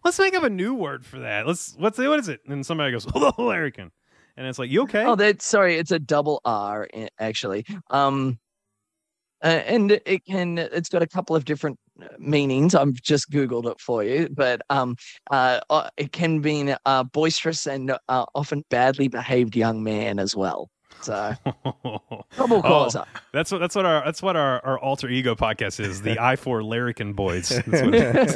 "Let's 0.03 0.17
make 0.19 0.33
up 0.33 0.43
a 0.43 0.49
new 0.49 0.73
word 0.73 1.05
for 1.05 1.19
that. 1.19 1.45
Let's 1.45 1.75
what's 1.77 1.97
what 1.97 2.19
is 2.19 2.29
it?" 2.29 2.41
And 2.47 2.65
somebody 2.65 2.91
goes, 2.91 3.05
"Oh, 3.13 3.33
larrikin," 3.37 3.91
and 4.37 4.47
it's 4.47 4.57
like, 4.57 4.69
"You 4.69 4.83
okay?" 4.83 5.03
Oh, 5.05 5.15
that's 5.15 5.45
sorry. 5.45 5.77
It's 5.77 5.91
a 5.91 5.99
double 5.99 6.41
R 6.45 6.87
actually. 7.19 7.65
Um, 7.89 8.39
uh, 9.43 9.47
and 9.47 9.91
it 10.05 10.25
can. 10.25 10.57
It's 10.57 10.89
got 10.89 11.01
a 11.01 11.07
couple 11.07 11.35
of 11.35 11.45
different 11.45 11.77
meanings. 12.17 12.75
I've 12.75 12.93
just 12.93 13.29
googled 13.31 13.69
it 13.71 13.79
for 13.79 14.03
you, 14.03 14.29
but 14.31 14.61
um, 14.69 14.95
uh, 15.31 15.59
uh, 15.69 15.89
it 15.97 16.11
can 16.11 16.41
mean 16.41 16.75
uh, 16.85 17.03
boisterous 17.03 17.67
and 17.67 17.91
uh, 18.09 18.25
often 18.35 18.63
badly 18.69 19.07
behaved 19.07 19.55
young 19.55 19.83
man 19.83 20.19
as 20.19 20.35
well. 20.35 20.69
So 21.01 21.33
double 22.35 22.61
Oh, 22.65 22.89
that's 23.31 23.51
what 23.53 23.59
that's 23.59 23.75
what 23.75 23.85
our 23.85 24.03
that's 24.03 24.21
what 24.21 24.35
our, 24.35 24.59
our 24.65 24.77
alter 24.79 25.07
ego 25.07 25.33
podcast 25.33 25.79
is. 25.79 26.01
The 26.01 26.19
I 26.21 26.35
four 26.35 26.61
larrikin 26.61 27.13
boys. 27.13 27.47
That's 27.67 27.81
what 27.83 27.95
it 27.95 28.15
is. 28.17 28.33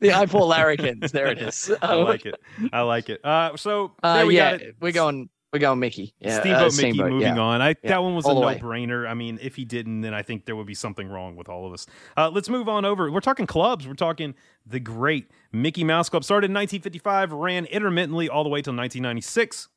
the 0.00 0.12
I 0.12 0.26
four 0.26 0.42
larrikins. 0.46 1.10
There 1.10 1.26
it 1.28 1.38
is. 1.38 1.72
I 1.82 1.94
like 1.94 2.26
it. 2.26 2.36
I 2.72 2.82
like 2.82 3.08
it. 3.08 3.24
Uh, 3.24 3.56
so 3.56 3.94
Uh, 4.02 4.24
we 4.26 4.36
yeah, 4.36 4.52
got 4.52 4.60
it. 4.62 4.76
we're 4.80 4.92
going. 4.92 5.30
We're 5.58 5.78
Mickey. 5.78 6.14
Yeah, 6.20 6.40
Steamboat 6.40 6.60
uh, 6.60 6.64
Mickey 6.64 6.76
Steamboat, 6.76 7.10
moving 7.10 7.36
yeah. 7.36 7.38
on. 7.38 7.60
I 7.60 7.68
Yeah, 7.68 7.74
that 7.84 8.02
one 8.02 8.14
was 8.14 8.24
a 8.24 8.28
all 8.28 8.40
no 8.40 8.54
brainer. 8.58 9.08
I 9.08 9.14
mean, 9.14 9.38
if 9.42 9.56
he 9.56 9.64
didn't, 9.64 10.02
then 10.02 10.14
I 10.14 10.22
think 10.22 10.44
there 10.44 10.56
would 10.56 10.66
be 10.66 10.74
something 10.74 11.08
wrong 11.08 11.36
with 11.36 11.48
all 11.48 11.66
of 11.66 11.72
us. 11.72 11.86
Uh, 12.16 12.30
let's 12.30 12.48
move 12.48 12.68
on 12.68 12.84
over. 12.84 13.10
We're 13.10 13.20
talking 13.20 13.46
clubs. 13.46 13.86
We're 13.86 13.94
talking 13.94 14.34
the 14.66 14.80
great 14.80 15.30
Mickey 15.52 15.84
Mouse 15.84 16.08
Club. 16.08 16.24
Started 16.24 16.46
in 16.46 16.54
1955, 16.54 17.32
ran 17.32 17.64
intermittently 17.66 18.28
all 18.28 18.44
the 18.44 18.50
way 18.50 18.62
till 18.62 18.74
1996. 18.74 19.68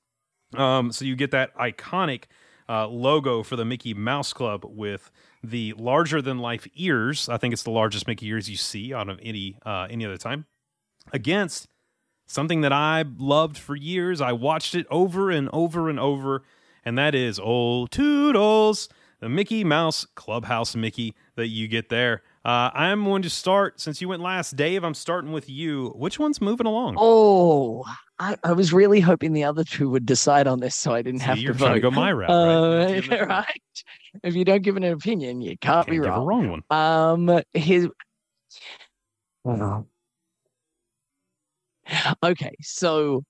Um, 0.55 0.91
so 0.91 1.05
you 1.05 1.15
get 1.15 1.31
that 1.31 1.55
iconic 1.55 2.25
uh, 2.67 2.87
logo 2.87 3.43
for 3.43 3.55
the 3.55 3.65
Mickey 3.65 3.93
Mouse 3.93 4.33
Club 4.33 4.63
with 4.65 5.11
the 5.43 5.73
larger 5.77 6.21
than 6.21 6.39
life 6.39 6.67
ears. 6.75 7.29
I 7.29 7.37
think 7.37 7.53
it's 7.53 7.63
the 7.63 7.71
largest 7.71 8.07
Mickey 8.07 8.27
ears 8.27 8.49
you 8.49 8.57
see 8.57 8.93
out 8.93 9.09
of 9.09 9.19
any 9.21 9.57
uh, 9.65 9.87
any 9.89 10.05
other 10.05 10.17
time. 10.17 10.45
Against 11.13 11.67
something 12.31 12.61
that 12.61 12.73
I 12.73 13.03
loved 13.17 13.57
for 13.57 13.75
years. 13.75 14.21
I 14.21 14.31
watched 14.31 14.75
it 14.75 14.87
over 14.89 15.29
and 15.29 15.49
over 15.53 15.89
and 15.89 15.99
over, 15.99 16.43
and 16.85 16.97
that 16.97 17.13
is 17.15 17.39
Old 17.39 17.91
Toodles, 17.91 18.89
the 19.19 19.29
Mickey 19.29 19.63
Mouse 19.63 20.05
Clubhouse 20.15 20.75
Mickey 20.75 21.13
that 21.35 21.47
you 21.47 21.67
get 21.67 21.89
there. 21.89 22.23
Uh, 22.43 22.71
I'm 22.73 23.03
going 23.03 23.21
to 23.21 23.29
start 23.29 23.79
since 23.79 24.01
you 24.01 24.09
went 24.09 24.21
last, 24.23 24.55
Dave. 24.55 24.83
I'm 24.83 24.95
starting 24.95 25.31
with 25.31 25.47
you. 25.47 25.89
Which 25.95 26.17
one's 26.17 26.41
moving 26.41 26.65
along? 26.65 26.95
Oh, 26.97 27.83
I, 28.17 28.35
I 28.43 28.53
was 28.53 28.73
really 28.73 28.99
hoping 28.99 29.33
the 29.33 29.43
other 29.43 29.63
two 29.63 29.89
would 29.91 30.07
decide 30.07 30.47
on 30.47 30.59
this, 30.59 30.75
so 30.75 30.91
I 30.93 31.03
didn't 31.03 31.19
See, 31.19 31.25
have 31.27 31.37
you're 31.37 31.53
to 31.53 31.59
trying 31.59 31.69
vote. 31.71 31.75
to 31.75 31.81
go 31.81 31.91
my 31.91 32.11
route, 32.11 32.29
right? 32.29 32.35
Uh, 32.35 32.85
That's 32.87 33.07
the 33.07 33.15
other 33.15 33.17
thing. 33.19 33.27
right. 33.27 33.83
If 34.23 34.35
you 34.35 34.43
don't 34.43 34.63
give 34.63 34.75
an 34.77 34.83
opinion, 34.85 35.41
you 35.41 35.49
can't, 35.57 35.85
Can't 35.85 35.89
be 35.89 35.99
wrong. 35.99 36.25
wrong 36.25 36.49
one. 36.49 36.63
Um, 36.71 37.41
his. 37.53 37.87
Okay, 42.23 42.55
so 42.61 43.23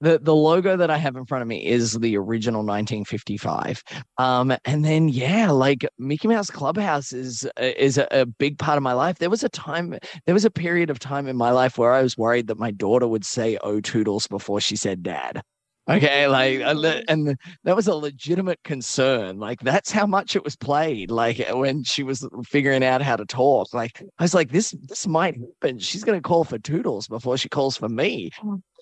the 0.00 0.18
the 0.18 0.34
logo 0.34 0.76
that 0.76 0.90
I 0.90 0.98
have 0.98 1.16
in 1.16 1.24
front 1.24 1.42
of 1.42 1.48
me 1.48 1.64
is 1.64 1.94
the 1.94 2.16
original 2.16 2.60
1955. 2.60 3.82
Um, 4.18 4.54
and 4.64 4.84
then 4.84 5.08
yeah, 5.08 5.50
like 5.50 5.86
Mickey 5.98 6.28
Mouse 6.28 6.50
Clubhouse 6.50 7.12
is 7.12 7.48
is 7.58 7.98
a, 7.98 8.06
a 8.10 8.26
big 8.26 8.58
part 8.58 8.76
of 8.76 8.82
my 8.82 8.92
life. 8.92 9.18
There 9.18 9.30
was 9.30 9.44
a 9.44 9.48
time, 9.48 9.98
there 10.26 10.34
was 10.34 10.44
a 10.44 10.50
period 10.50 10.90
of 10.90 10.98
time 10.98 11.28
in 11.28 11.36
my 11.36 11.50
life 11.50 11.78
where 11.78 11.92
I 11.92 12.02
was 12.02 12.16
worried 12.18 12.48
that 12.48 12.58
my 12.58 12.70
daughter 12.70 13.06
would 13.08 13.24
say 13.24 13.58
"Oh 13.62 13.80
Toodles" 13.80 14.26
before 14.26 14.60
she 14.60 14.76
said 14.76 15.02
"Dad." 15.02 15.42
Okay, 15.88 16.26
like 16.26 16.60
and 17.08 17.36
that 17.62 17.76
was 17.76 17.86
a 17.86 17.94
legitimate 17.94 18.58
concern. 18.64 19.38
Like 19.38 19.60
that's 19.60 19.92
how 19.92 20.04
much 20.04 20.34
it 20.34 20.42
was 20.42 20.56
played. 20.56 21.12
Like 21.12 21.46
when 21.52 21.84
she 21.84 22.02
was 22.02 22.28
figuring 22.44 22.82
out 22.82 23.02
how 23.02 23.14
to 23.14 23.24
talk. 23.24 23.72
Like 23.72 24.02
I 24.18 24.24
was 24.24 24.34
like, 24.34 24.50
this 24.50 24.74
this 24.82 25.06
might 25.06 25.36
happen. 25.36 25.78
She's 25.78 26.02
gonna 26.02 26.20
call 26.20 26.42
for 26.42 26.58
Toodles 26.58 27.06
before 27.06 27.38
she 27.38 27.48
calls 27.48 27.76
for 27.76 27.88
me. 27.88 28.30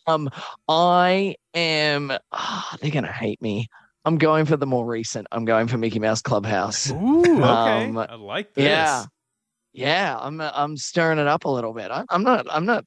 Um, 0.06 0.30
I 0.66 1.36
am. 1.52 2.10
ah, 2.32 2.76
they're 2.80 2.90
gonna 2.90 3.12
hate 3.12 3.40
me. 3.42 3.68
I'm 4.06 4.16
going 4.16 4.46
for 4.46 4.56
the 4.56 4.66
more 4.66 4.86
recent. 4.86 5.26
I'm 5.30 5.44
going 5.44 5.66
for 5.66 5.76
Mickey 5.76 5.98
Mouse 5.98 6.22
Clubhouse. 6.22 6.90
Ooh, 6.90 7.22
okay. 7.44 7.84
Um, 7.88 7.98
I 7.98 8.14
like 8.14 8.54
this. 8.54 8.64
Yeah, 8.64 9.04
yeah. 9.74 10.18
I'm 10.18 10.40
I'm 10.40 10.78
stirring 10.78 11.18
it 11.18 11.26
up 11.26 11.44
a 11.44 11.50
little 11.50 11.74
bit. 11.74 11.90
I'm, 11.90 12.06
I'm 12.08 12.22
not. 12.22 12.46
I'm 12.50 12.64
not 12.64 12.84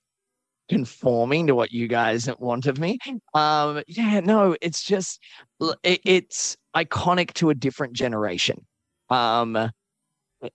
conforming 0.69 1.47
to 1.47 1.55
what 1.55 1.71
you 1.71 1.87
guys 1.87 2.29
want 2.39 2.65
of 2.65 2.79
me. 2.79 2.97
Um, 3.33 3.81
yeah, 3.87 4.19
no. 4.19 4.55
It's 4.61 4.83
just 4.83 5.19
it, 5.83 6.01
it's 6.03 6.57
iconic 6.75 7.33
to 7.35 7.49
a 7.49 7.55
different 7.55 7.93
generation. 7.93 8.65
Um, 9.09 9.71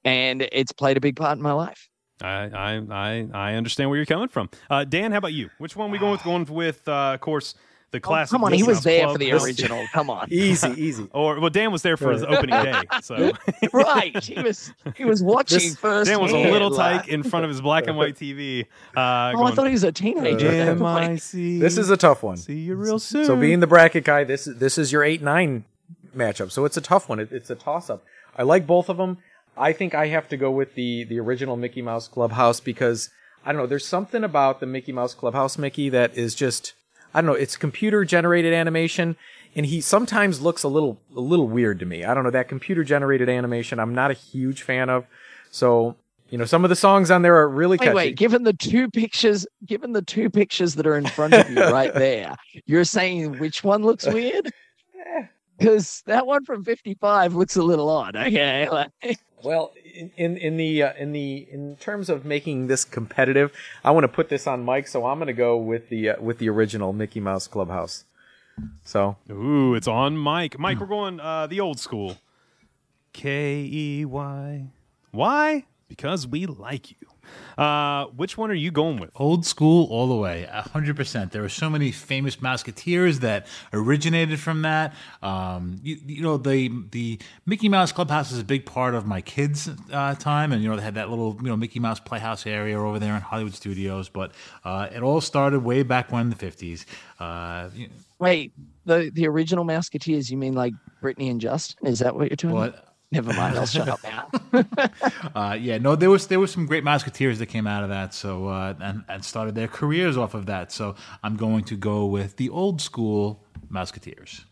and 0.04 0.42
it's 0.52 0.72
played 0.72 0.96
a 0.96 1.00
big 1.00 1.16
part 1.16 1.36
in 1.36 1.42
my 1.42 1.52
life. 1.52 1.88
I, 2.20 2.80
I 2.90 3.28
I 3.32 3.54
understand 3.54 3.90
where 3.90 3.96
you're 3.96 4.06
coming 4.06 4.28
from. 4.28 4.48
Uh, 4.70 4.84
Dan, 4.84 5.10
how 5.10 5.18
about 5.18 5.32
you? 5.32 5.50
Which 5.58 5.74
one 5.74 5.90
we 5.90 5.98
going 5.98 6.12
with? 6.12 6.22
Going 6.22 6.44
with, 6.44 6.86
uh, 6.86 7.12
of 7.14 7.20
course, 7.20 7.54
the 7.92 8.00
Oh, 8.04 8.24
come 8.26 8.42
on, 8.42 8.52
he 8.52 8.62
was 8.64 8.82
there 8.82 9.02
Club. 9.04 9.14
for 9.14 9.18
the 9.18 9.32
original. 9.32 9.86
Come 9.92 10.10
on. 10.10 10.26
Easy, 10.32 10.68
easy. 10.76 11.08
Or 11.12 11.38
well, 11.38 11.50
Dan 11.50 11.70
was 11.70 11.82
there 11.82 11.96
for 11.96 12.10
his 12.12 12.22
opening 12.24 12.60
day, 12.64 12.82
so 13.02 13.32
right. 13.72 14.24
He 14.24 14.40
was 14.42 14.72
he 14.96 15.04
was 15.04 15.22
watching 15.22 15.58
This- 15.60 15.76
first. 15.76 16.08
Dan 16.10 16.20
was 16.20 16.32
a 16.32 16.38
little 16.50 16.70
tyke 16.74 17.06
in 17.08 17.22
front 17.22 17.44
of 17.44 17.50
his 17.50 17.60
black 17.60 17.86
and 17.86 17.96
white 17.96 18.16
TV. 18.16 18.64
Uh, 18.96 19.32
Oh, 19.36 19.44
I 19.44 19.52
thought 19.54 19.66
he 19.66 19.72
was 19.72 19.84
a 19.84 19.92
teenager. 19.92 20.48
at 20.48 20.66
that 20.66 20.78
point. 20.78 21.04
M-I-C. 21.04 21.58
This 21.60 21.78
is 21.78 21.90
a 21.90 21.96
tough 21.96 22.22
one. 22.22 22.36
see 22.38 22.58
you 22.58 22.74
real 22.74 22.98
soon. 22.98 23.24
So 23.26 23.36
being 23.36 23.60
the 23.60 23.66
bracket 23.66 24.04
guy, 24.04 24.24
this 24.24 24.46
is 24.46 24.58
this 24.58 24.78
is 24.78 24.90
your 24.90 25.04
eight 25.04 25.22
nine 25.22 25.64
matchup. 26.16 26.50
So 26.50 26.64
it's 26.64 26.76
a 26.76 26.80
tough 26.80 27.08
one. 27.08 27.20
It, 27.20 27.30
it's 27.32 27.50
a 27.50 27.54
toss 27.54 27.88
up. 27.90 28.02
I 28.36 28.42
like 28.42 28.66
both 28.66 28.88
of 28.88 28.96
them. 28.96 29.18
I 29.56 29.72
think 29.74 29.94
I 29.94 30.06
have 30.08 30.28
to 30.30 30.36
go 30.36 30.50
with 30.50 30.74
the 30.74 31.04
the 31.04 31.18
original 31.20 31.56
Mickey 31.56 31.82
Mouse 31.82 32.08
Clubhouse 32.08 32.58
because 32.60 33.10
I 33.44 33.52
don't 33.52 33.60
know. 33.60 33.66
There's 33.66 33.86
something 33.86 34.24
about 34.24 34.60
the 34.60 34.66
Mickey 34.66 34.92
Mouse 34.92 35.14
Clubhouse 35.14 35.58
Mickey 35.58 35.88
that 35.90 36.16
is 36.16 36.34
just 36.34 36.72
I 37.14 37.20
don't 37.20 37.26
know. 37.26 37.34
It's 37.34 37.56
computer 37.56 38.04
generated 38.04 38.52
animation, 38.52 39.16
and 39.54 39.66
he 39.66 39.80
sometimes 39.80 40.40
looks 40.40 40.62
a 40.62 40.68
little 40.68 40.98
a 41.14 41.20
little 41.20 41.48
weird 41.48 41.78
to 41.80 41.86
me. 41.86 42.04
I 42.04 42.14
don't 42.14 42.24
know 42.24 42.30
that 42.30 42.48
computer 42.48 42.84
generated 42.84 43.28
animation. 43.28 43.78
I'm 43.78 43.94
not 43.94 44.10
a 44.10 44.14
huge 44.14 44.62
fan 44.62 44.88
of. 44.88 45.06
So 45.50 45.96
you 46.30 46.38
know, 46.38 46.46
some 46.46 46.64
of 46.64 46.70
the 46.70 46.76
songs 46.76 47.10
on 47.10 47.20
there 47.20 47.36
are 47.36 47.48
really 47.48 47.76
Wait, 47.76 47.84
catchy. 47.84 47.94
wait. 47.94 48.16
Given 48.16 48.44
the 48.44 48.54
two 48.54 48.90
pictures, 48.90 49.46
given 49.66 49.92
the 49.92 50.00
two 50.00 50.30
pictures 50.30 50.76
that 50.76 50.86
are 50.86 50.96
in 50.96 51.06
front 51.06 51.34
of 51.34 51.50
you 51.50 51.56
right 51.70 51.92
there, 51.92 52.34
you're 52.64 52.84
saying 52.84 53.38
which 53.38 53.62
one 53.62 53.82
looks 53.82 54.06
weird? 54.06 54.50
Because 55.58 56.02
that 56.06 56.26
one 56.26 56.44
from 56.44 56.64
55 56.64 57.34
looks 57.34 57.56
a 57.56 57.62
little 57.62 57.88
odd. 57.88 58.16
Okay. 58.16 58.66
Well, 59.44 59.72
in 59.94 60.10
in, 60.16 60.36
in 60.36 60.56
the 60.56 60.82
uh, 60.82 60.92
in 60.98 61.12
the 61.12 61.46
in 61.50 61.76
terms 61.76 62.08
of 62.08 62.24
making 62.24 62.68
this 62.68 62.84
competitive, 62.84 63.52
I 63.84 63.90
want 63.90 64.04
to 64.04 64.08
put 64.08 64.28
this 64.28 64.46
on 64.46 64.64
Mike, 64.64 64.86
so 64.86 65.06
I'm 65.06 65.18
going 65.18 65.26
to 65.26 65.32
go 65.32 65.56
with 65.56 65.88
the 65.88 66.10
uh, 66.10 66.20
with 66.20 66.38
the 66.38 66.48
original 66.48 66.92
Mickey 66.92 67.20
Mouse 67.20 67.46
Clubhouse. 67.46 68.04
So 68.84 69.16
Ooh, 69.30 69.74
it's 69.74 69.88
on 69.88 70.16
Mike. 70.16 70.58
Mike, 70.58 70.78
we're 70.78 70.86
going 70.86 71.20
uh, 71.20 71.46
the 71.46 71.60
old 71.60 71.80
school. 71.80 72.18
K 73.12 73.68
E 73.70 74.04
Y. 74.04 74.66
Why? 75.10 75.64
Because 75.96 76.26
we 76.26 76.46
like 76.46 76.90
you. 76.90 76.96
Uh, 77.58 78.06
which 78.06 78.38
one 78.38 78.50
are 78.50 78.54
you 78.54 78.70
going 78.70 78.98
with? 78.98 79.10
Old 79.16 79.44
school 79.44 79.86
all 79.90 80.08
the 80.08 80.14
way, 80.14 80.48
hundred 80.50 80.96
percent. 80.96 81.32
There 81.32 81.44
are 81.44 81.50
so 81.50 81.68
many 81.68 81.92
famous 81.92 82.36
Mouseketeers 82.36 83.20
that 83.20 83.46
originated 83.74 84.40
from 84.40 84.62
that. 84.62 84.94
Um, 85.22 85.78
you, 85.82 85.98
you 86.06 86.22
know, 86.22 86.38
the 86.38 86.70
the 86.90 87.18
Mickey 87.44 87.68
Mouse 87.68 87.92
Clubhouse 87.92 88.32
is 88.32 88.38
a 88.38 88.44
big 88.44 88.64
part 88.64 88.94
of 88.94 89.06
my 89.06 89.20
kids' 89.20 89.68
uh, 89.92 90.14
time, 90.14 90.52
and 90.52 90.62
you 90.62 90.70
know 90.70 90.76
they 90.76 90.82
had 90.82 90.94
that 90.94 91.10
little 91.10 91.36
you 91.42 91.48
know 91.48 91.56
Mickey 91.56 91.78
Mouse 91.78 92.00
Playhouse 92.00 92.46
area 92.46 92.80
over 92.80 92.98
there 92.98 93.14
in 93.14 93.20
Hollywood 93.20 93.54
Studios. 93.54 94.08
But 94.08 94.32
uh, 94.64 94.88
it 94.90 95.02
all 95.02 95.20
started 95.20 95.60
way 95.60 95.82
back 95.82 96.10
when 96.10 96.22
in 96.22 96.30
the 96.30 96.36
fifties. 96.36 96.86
Uh, 97.20 97.68
you- 97.74 97.90
wait, 98.18 98.52
the, 98.86 99.10
the 99.12 99.26
original 99.26 99.64
Mouseketeers, 99.64 100.30
you 100.30 100.36
mean 100.38 100.54
like 100.54 100.72
Brittany 101.00 101.28
and 101.28 101.40
Justin? 101.40 101.86
Is 101.86 101.98
that 101.98 102.14
what 102.14 102.30
you're 102.30 102.36
talking 102.36 102.56
well, 102.56 102.68
about? 102.68 102.84
Never 103.12 103.32
mind. 103.32 103.58
I'll 103.58 103.66
shut 103.66 103.88
up 103.88 104.02
now. 104.02 104.28
Uh, 105.34 105.56
yeah, 105.58 105.78
no, 105.78 105.96
there 105.96 106.10
was 106.10 106.26
there 106.26 106.38
was 106.38 106.50
some 106.50 106.66
great 106.66 106.84
Mouseketeers 106.84 107.38
that 107.38 107.46
came 107.46 107.66
out 107.66 107.82
of 107.82 107.88
that, 107.88 108.12
so 108.12 108.48
uh, 108.48 108.74
and 108.80 109.02
and 109.08 109.24
started 109.24 109.54
their 109.54 109.68
careers 109.68 110.16
off 110.16 110.34
of 110.34 110.46
that. 110.46 110.70
So 110.70 110.94
I'm 111.22 111.36
going 111.36 111.64
to 111.64 111.76
go 111.76 112.04
with 112.04 112.36
the 112.36 112.50
old 112.50 112.80
school 112.80 113.42
Mouseketeers. 113.72 114.44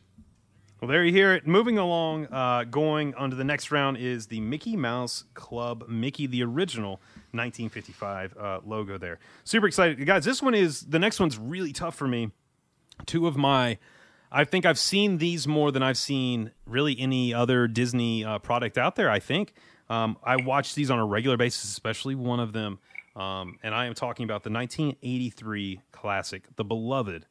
Well, 0.81 0.89
there 0.89 1.05
you 1.05 1.13
hear 1.13 1.35
it. 1.35 1.47
Moving 1.47 1.77
along, 1.77 2.27
uh, 2.33 2.65
going 2.65 3.15
on 3.15 3.29
to 3.29 3.37
the 3.37 3.45
next 3.45 3.71
round 3.71 3.99
is 3.99 4.29
the 4.29 4.41
Mickey 4.41 4.77
Mouse 4.77 5.25
Club 5.35 5.85
Mickey, 5.89 6.27
the 6.27 6.43
original 6.43 6.93
1955 7.33 8.37
uh, 8.39 8.61
logo 8.65 8.97
there. 8.97 9.19
Super 9.45 9.67
excited. 9.67 10.03
Guys, 10.07 10.25
this 10.25 10.41
one 10.41 10.55
is, 10.55 10.81
the 10.81 10.99
next 10.99 11.21
one's 11.21 11.37
really 11.37 11.75
tough 11.75 11.95
for 11.95 12.09
me. 12.09 12.31
Two 13.05 13.27
of 13.27 13.37
my, 13.37 13.77
I 14.33 14.45
think 14.45 14.65
I've 14.65 14.79
seen 14.79 15.19
these 15.19 15.49
more 15.49 15.73
than 15.73 15.83
I've 15.83 15.99
seen 15.99 16.53
really 16.67 16.99
any 16.99 17.35
other 17.35 17.67
Disney 17.67 18.25
uh, 18.25 18.39
product 18.39 18.79
out 18.79 18.97
there, 18.97 19.11
I 19.11 19.19
think. 19.19 19.55
Um, 19.89 20.17
I 20.23 20.37
watch 20.37 20.75
these 20.75 20.91
on 20.91 20.99
a 20.99 21.07
regular 21.07 21.37
basis, 21.37 21.65
especially 21.65 22.15
one 22.15 22.39
of 22.39 22.53
them. 22.53 22.79
Um, 23.17 23.59
and 23.63 23.75
I 23.75 23.87
am 23.87 23.95
talking 23.95 24.25
about 24.25 24.45
the 24.45 24.51
1983 24.51 25.81
classic, 25.91 26.45
the 26.55 26.65
beloved 26.65 27.27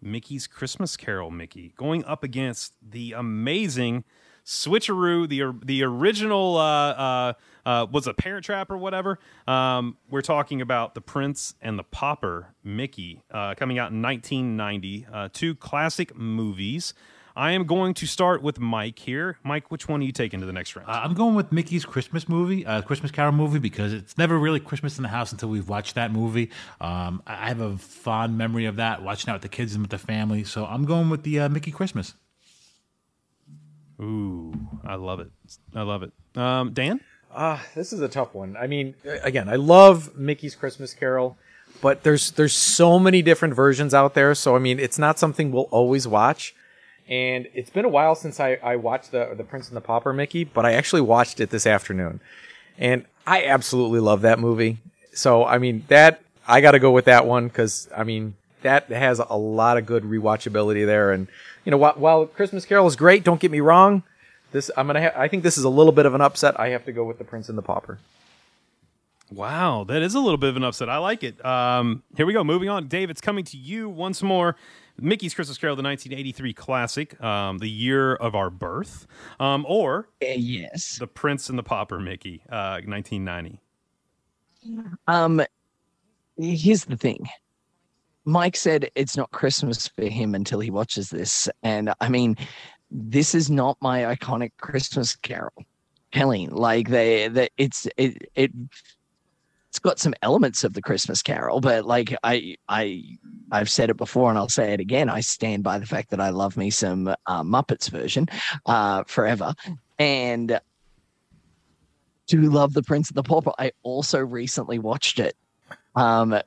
Mickey's 0.00 0.46
Christmas 0.46 0.96
Carol 0.96 1.30
Mickey 1.30 1.74
going 1.76 2.04
up 2.04 2.22
against 2.22 2.74
the 2.80 3.12
amazing 3.12 4.04
Switcheroo, 4.44 5.28
the 5.28 5.52
the 5.64 5.82
original 5.84 6.56
uh, 6.56 6.90
uh, 6.90 7.32
uh, 7.66 7.86
was 7.90 8.06
a 8.06 8.14
Parent 8.14 8.44
Trap 8.44 8.70
or 8.70 8.76
whatever. 8.76 9.18
Um, 9.46 9.96
we're 10.10 10.22
talking 10.22 10.60
about 10.60 10.94
the 10.94 11.00
Prince 11.00 11.54
and 11.60 11.78
the 11.78 11.84
Pauper 11.84 12.54
Mickey 12.64 13.22
uh, 13.30 13.54
coming 13.54 13.78
out 13.78 13.92
in 13.92 14.02
1990. 14.02 15.06
Uh, 15.12 15.28
two 15.32 15.54
classic 15.54 16.16
movies. 16.16 16.94
I 17.36 17.52
am 17.52 17.64
going 17.64 17.94
to 17.94 18.06
start 18.06 18.42
with 18.42 18.58
Mike 18.58 18.98
here. 18.98 19.38
Mike, 19.44 19.70
which 19.70 19.88
one 19.88 20.00
are 20.00 20.04
you 20.04 20.12
taking 20.12 20.40
to 20.40 20.46
the 20.46 20.52
next 20.52 20.74
round? 20.74 20.88
Uh, 20.88 21.00
I'm 21.04 21.14
going 21.14 21.34
with 21.34 21.52
Mickey's 21.52 21.84
Christmas 21.84 22.28
movie, 22.28 22.66
uh, 22.66 22.82
Christmas 22.82 23.10
Carol 23.12 23.32
movie, 23.32 23.58
because 23.58 23.92
it's 23.92 24.18
never 24.18 24.38
really 24.38 24.60
Christmas 24.60 24.98
in 24.98 25.02
the 25.02 25.08
house 25.08 25.32
until 25.32 25.48
we've 25.48 25.68
watched 25.68 25.94
that 25.94 26.12
movie. 26.12 26.50
Um, 26.80 27.22
I 27.26 27.48
have 27.48 27.60
a 27.60 27.78
fond 27.78 28.36
memory 28.36 28.66
of 28.66 28.76
that, 28.76 29.02
watching 29.02 29.26
that 29.26 29.34
with 29.34 29.42
the 29.42 29.48
kids 29.48 29.74
and 29.74 29.82
with 29.82 29.90
the 29.90 29.98
family. 29.98 30.44
So 30.44 30.66
I'm 30.66 30.84
going 30.84 31.08
with 31.08 31.22
the 31.22 31.40
uh, 31.40 31.48
Mickey 31.48 31.70
Christmas. 31.70 32.14
Ooh, 34.00 34.52
I 34.84 34.94
love 34.96 35.20
it. 35.20 35.30
I 35.74 35.82
love 35.82 36.02
it. 36.02 36.12
Um, 36.34 36.72
Dan? 36.72 37.00
Ah, 37.34 37.64
this 37.74 37.92
is 37.92 38.00
a 38.00 38.08
tough 38.08 38.34
one. 38.34 38.56
I 38.56 38.66
mean, 38.66 38.94
again, 39.22 39.48
I 39.48 39.56
love 39.56 40.16
Mickey's 40.16 40.54
Christmas 40.54 40.94
Carol, 40.94 41.36
but 41.80 42.02
there's 42.02 42.32
there's 42.32 42.54
so 42.54 42.98
many 42.98 43.22
different 43.22 43.54
versions 43.54 43.94
out 43.94 44.14
there. 44.14 44.34
So 44.34 44.56
I 44.56 44.58
mean, 44.58 44.80
it's 44.80 44.98
not 44.98 45.18
something 45.18 45.52
we'll 45.52 45.68
always 45.70 46.08
watch. 46.08 46.54
And 47.08 47.48
it's 47.54 47.70
been 47.70 47.84
a 47.84 47.88
while 47.88 48.14
since 48.14 48.38
I, 48.38 48.58
I 48.62 48.76
watched 48.76 49.12
the 49.12 49.34
the 49.36 49.44
Prince 49.44 49.68
and 49.68 49.76
the 49.76 49.80
Pauper 49.80 50.12
Mickey, 50.12 50.44
but 50.44 50.66
I 50.66 50.72
actually 50.72 51.02
watched 51.02 51.40
it 51.40 51.50
this 51.50 51.66
afternoon, 51.66 52.20
and 52.78 53.04
I 53.26 53.44
absolutely 53.44 54.00
love 54.00 54.22
that 54.22 54.38
movie. 54.38 54.78
So 55.12 55.44
I 55.44 55.58
mean, 55.58 55.84
that 55.88 56.22
I 56.48 56.60
got 56.60 56.72
to 56.72 56.78
go 56.80 56.90
with 56.90 57.04
that 57.04 57.26
one 57.26 57.48
because 57.48 57.88
I 57.96 58.02
mean 58.02 58.34
that 58.62 58.88
has 58.88 59.20
a 59.20 59.36
lot 59.36 59.78
of 59.78 59.86
good 59.86 60.02
rewatchability 60.04 60.84
there. 60.84 61.12
And 61.12 61.28
you 61.64 61.70
know, 61.70 61.78
while, 61.78 61.94
while 61.94 62.26
Christmas 62.26 62.64
Carol 62.64 62.86
is 62.86 62.96
great, 62.96 63.24
don't 63.24 63.40
get 63.40 63.50
me 63.50 63.60
wrong. 63.60 64.02
This 64.52 64.70
I'm 64.76 64.86
gonna. 64.86 65.02
Ha- 65.02 65.20
I 65.20 65.28
think 65.28 65.42
this 65.42 65.56
is 65.58 65.64
a 65.64 65.68
little 65.68 65.92
bit 65.92 66.06
of 66.06 66.14
an 66.14 66.20
upset. 66.20 66.58
I 66.58 66.68
have 66.70 66.84
to 66.86 66.92
go 66.92 67.04
with 67.04 67.18
the 67.18 67.24
Prince 67.24 67.48
and 67.48 67.56
the 67.56 67.62
Pauper. 67.62 67.98
Wow, 69.32 69.84
that 69.84 70.02
is 70.02 70.14
a 70.16 70.20
little 70.20 70.38
bit 70.38 70.48
of 70.50 70.56
an 70.56 70.64
upset. 70.64 70.88
I 70.88 70.98
like 70.98 71.22
it. 71.22 71.44
Um, 71.44 72.02
here 72.16 72.26
we 72.26 72.32
go. 72.32 72.42
Moving 72.42 72.68
on. 72.68 72.88
Dave, 72.88 73.10
it's 73.10 73.20
coming 73.20 73.44
to 73.44 73.56
you 73.56 73.88
once 73.88 74.22
more. 74.22 74.56
Mickey's 75.00 75.34
Christmas 75.34 75.56
Carol, 75.56 75.76
the 75.76 75.84
1983 75.84 76.52
classic, 76.52 77.22
um, 77.22 77.58
the 77.58 77.70
year 77.70 78.14
of 78.16 78.34
our 78.34 78.50
birth, 78.50 79.06
um, 79.38 79.64
or 79.68 80.08
Uh, 80.20 80.26
yes. 80.36 80.98
The 80.98 81.06
Prince 81.06 81.48
and 81.48 81.56
the 81.56 81.62
Pauper, 81.62 82.00
Mickey, 82.00 82.42
uh, 82.50 82.80
1990. 82.84 83.60
Um, 85.06 85.42
here's 86.36 86.84
the 86.84 86.96
thing. 86.96 87.26
Mike 88.24 88.56
said 88.56 88.90
it's 88.94 89.16
not 89.16 89.30
Christmas 89.30 89.88
for 89.88 90.04
him 90.04 90.34
until 90.34 90.60
he 90.60 90.70
watches 90.70 91.08
this, 91.08 91.48
and 91.62 91.94
I 92.00 92.08
mean, 92.08 92.36
this 92.90 93.34
is 93.34 93.50
not 93.50 93.76
my 93.80 94.02
iconic 94.02 94.52
Christmas 94.58 95.16
Carol. 95.16 95.64
Kelly, 96.12 96.48
like 96.48 96.88
they, 96.88 97.28
they 97.28 97.48
it's 97.56 97.86
it 97.96 98.30
it 98.34 98.50
it's 99.68 99.78
got 99.78 100.00
some 100.00 100.14
elements 100.22 100.64
of 100.64 100.74
the 100.74 100.82
Christmas 100.82 101.22
Carol, 101.22 101.60
but 101.60 101.86
like 101.86 102.16
I 102.24 102.56
I 102.68 103.04
I've 103.52 103.70
said 103.70 103.90
it 103.90 103.96
before 103.96 104.28
and 104.28 104.36
I'll 104.36 104.48
say 104.48 104.72
it 104.72 104.80
again. 104.80 105.08
I 105.08 105.20
stand 105.20 105.62
by 105.62 105.78
the 105.78 105.86
fact 105.86 106.10
that 106.10 106.20
I 106.20 106.30
love 106.30 106.56
me 106.56 106.70
some 106.70 107.06
uh, 107.06 107.42
Muppets 107.44 107.88
version 107.88 108.26
uh, 108.66 109.04
forever, 109.04 109.54
and 110.00 110.60
do 112.26 112.40
love 112.42 112.72
the 112.72 112.82
Prince 112.82 113.10
of 113.10 113.14
the 113.14 113.22
Pauper. 113.22 113.52
I 113.58 113.70
also 113.84 114.18
recently 114.18 114.80
watched 114.80 115.20
it 115.20 115.36
um, 115.94 116.32
a 116.32 116.42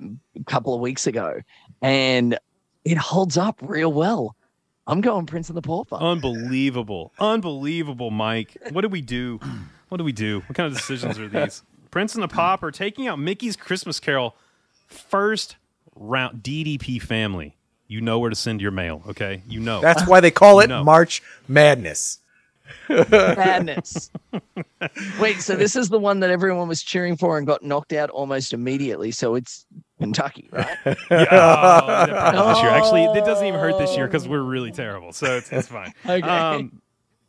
couple 0.45 0.73
of 0.73 0.81
weeks 0.81 1.07
ago, 1.07 1.39
and 1.81 2.37
it 2.83 2.97
holds 2.97 3.37
up 3.37 3.57
real 3.61 3.93
well. 3.93 4.35
I'm 4.85 5.01
going 5.01 5.25
Prince 5.25 5.49
of 5.49 5.55
the 5.55 5.61
Pauper. 5.61 5.95
Unbelievable. 5.95 7.13
Unbelievable, 7.19 8.11
Mike. 8.11 8.57
What 8.71 8.81
do 8.81 8.89
we 8.89 9.01
do? 9.01 9.39
What 9.89 9.97
do 9.97 10.03
we 10.03 10.11
do? 10.11 10.41
What 10.41 10.55
kind 10.55 10.67
of 10.71 10.77
decisions 10.77 11.17
are 11.19 11.27
these? 11.27 11.63
Prince 11.91 12.15
and 12.15 12.23
the 12.23 12.27
Pauper 12.27 12.71
taking 12.71 13.07
out 13.07 13.19
Mickey's 13.19 13.55
Christmas 13.55 13.99
Carol. 13.99 14.35
First 14.87 15.55
round 15.95 16.43
DDP 16.43 17.01
family. 17.01 17.55
You 17.87 18.01
know 18.01 18.17
where 18.19 18.29
to 18.29 18.35
send 18.35 18.61
your 18.61 18.71
mail, 18.71 19.03
okay? 19.09 19.43
You 19.47 19.59
know. 19.59 19.79
That's 19.79 20.07
why 20.07 20.19
they 20.19 20.31
call 20.31 20.59
it 20.61 20.67
No. 20.67 20.83
March 20.83 21.21
Madness. 21.47 22.19
Madness. 22.89 24.11
Wait, 25.19 25.41
so 25.41 25.55
this 25.55 25.75
is 25.75 25.89
the 25.89 25.99
one 25.99 26.19
that 26.21 26.29
everyone 26.29 26.67
was 26.67 26.81
cheering 26.81 27.17
for 27.17 27.37
and 27.37 27.47
got 27.47 27.63
knocked 27.63 27.93
out 27.93 28.09
almost 28.09 28.53
immediately. 28.53 29.11
So 29.11 29.35
it's 29.35 29.65
Kentucky, 29.99 30.49
right? 30.51 30.77
Yeah, 31.11 32.31
oh, 32.35 32.49
this 32.49 32.61
year. 32.61 32.71
Actually, 32.71 33.05
it 33.05 33.25
doesn't 33.25 33.45
even 33.45 33.59
hurt 33.59 33.77
this 33.77 33.95
year 33.95 34.07
because 34.07 34.27
we're 34.27 34.41
really 34.41 34.71
terrible. 34.71 35.13
So 35.13 35.37
it's, 35.37 35.51
it's 35.51 35.67
fine. 35.67 35.93
Okay. 36.05 36.21
Um, 36.27 36.81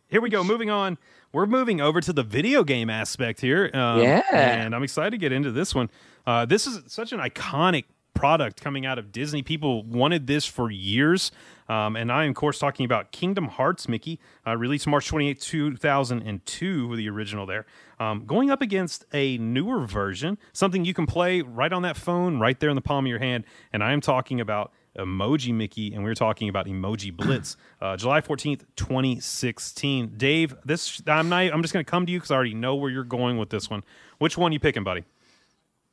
here 0.09 0.20
we 0.20 0.31
go. 0.31 0.44
Moving 0.44 0.70
on. 0.70 0.99
We're 1.33 1.47
moving 1.47 1.81
over 1.81 2.01
to 2.01 2.12
the 2.12 2.23
video 2.23 2.62
game 2.62 2.88
aspect 2.90 3.40
here. 3.40 3.70
Um, 3.75 4.01
Yeah. 4.01 4.23
And 4.31 4.75
I'm 4.75 4.83
excited 4.85 5.11
to 5.11 5.18
get 5.18 5.33
into 5.33 5.51
this 5.51 5.75
one. 5.75 5.90
Uh, 6.27 6.44
this 6.47 6.66
is 6.66 6.81
such 6.87 7.12
an 7.12 7.20
iconic 7.20 7.85
product 8.14 8.62
coming 8.62 8.87
out 8.87 8.98
of 8.98 9.12
Disney. 9.12 9.42
People 9.42 9.83
wanted 9.83 10.27
this 10.27 10.46
for 10.46 10.70
years. 10.70 11.31
Um, 11.68 11.96
and 11.96 12.12
I 12.12 12.24
am, 12.24 12.31
of 12.31 12.37
course, 12.37 12.59
talking 12.59 12.85
about 12.85 13.11
Kingdom 13.11 13.48
Hearts, 13.48 13.88
Mickey, 13.88 14.20
uh, 14.46 14.57
released 14.57 14.87
March 14.87 15.09
28, 15.09 15.40
2002, 15.40 16.96
the 16.96 17.09
original 17.09 17.46
there. 17.46 17.66
Um, 17.98 18.27
going 18.27 18.50
up 18.50 18.61
against 18.61 19.07
a 19.12 19.38
newer 19.38 19.87
version, 19.87 20.37
something 20.53 20.85
you 20.85 20.94
can 20.94 21.07
play 21.07 21.40
right 21.40 21.72
on 21.72 21.83
that 21.83 21.96
phone, 21.96 22.38
right 22.38 22.59
there 22.59 22.68
in 22.68 22.77
the 22.77 22.83
palm 22.83 23.07
of 23.07 23.09
your 23.09 23.18
hand. 23.18 23.44
And 23.72 23.83
I 23.83 23.92
am 23.92 24.00
talking 24.00 24.40
about 24.40 24.72
Emoji 24.98 25.53
Mickey, 25.55 25.94
and 25.94 26.05
we 26.05 26.11
are 26.11 26.14
talking 26.14 26.48
about 26.48 26.66
Emoji 26.66 27.14
Blitz, 27.14 27.57
uh, 27.81 27.96
July 27.96 28.20
14th, 28.20 28.64
2016. 28.77 30.14
Dave, 30.16 30.55
this 30.64 31.03
I'm 31.07 31.29
not. 31.29 31.53
I'm 31.53 31.62
just 31.62 31.72
going 31.72 31.85
to 31.85 31.90
come 31.90 32.07
to 32.07 32.12
you 32.12 32.18
because 32.18 32.31
I 32.31 32.35
already 32.37 32.55
know 32.55 32.74
where 32.74 32.90
you're 32.90 33.05
going 33.05 33.38
with 33.38 33.50
this 33.50 33.68
one. 33.70 33.83
Which 34.18 34.38
one 34.38 34.53
you 34.53 34.61
picking, 34.61 34.85
buddy? 34.85 35.05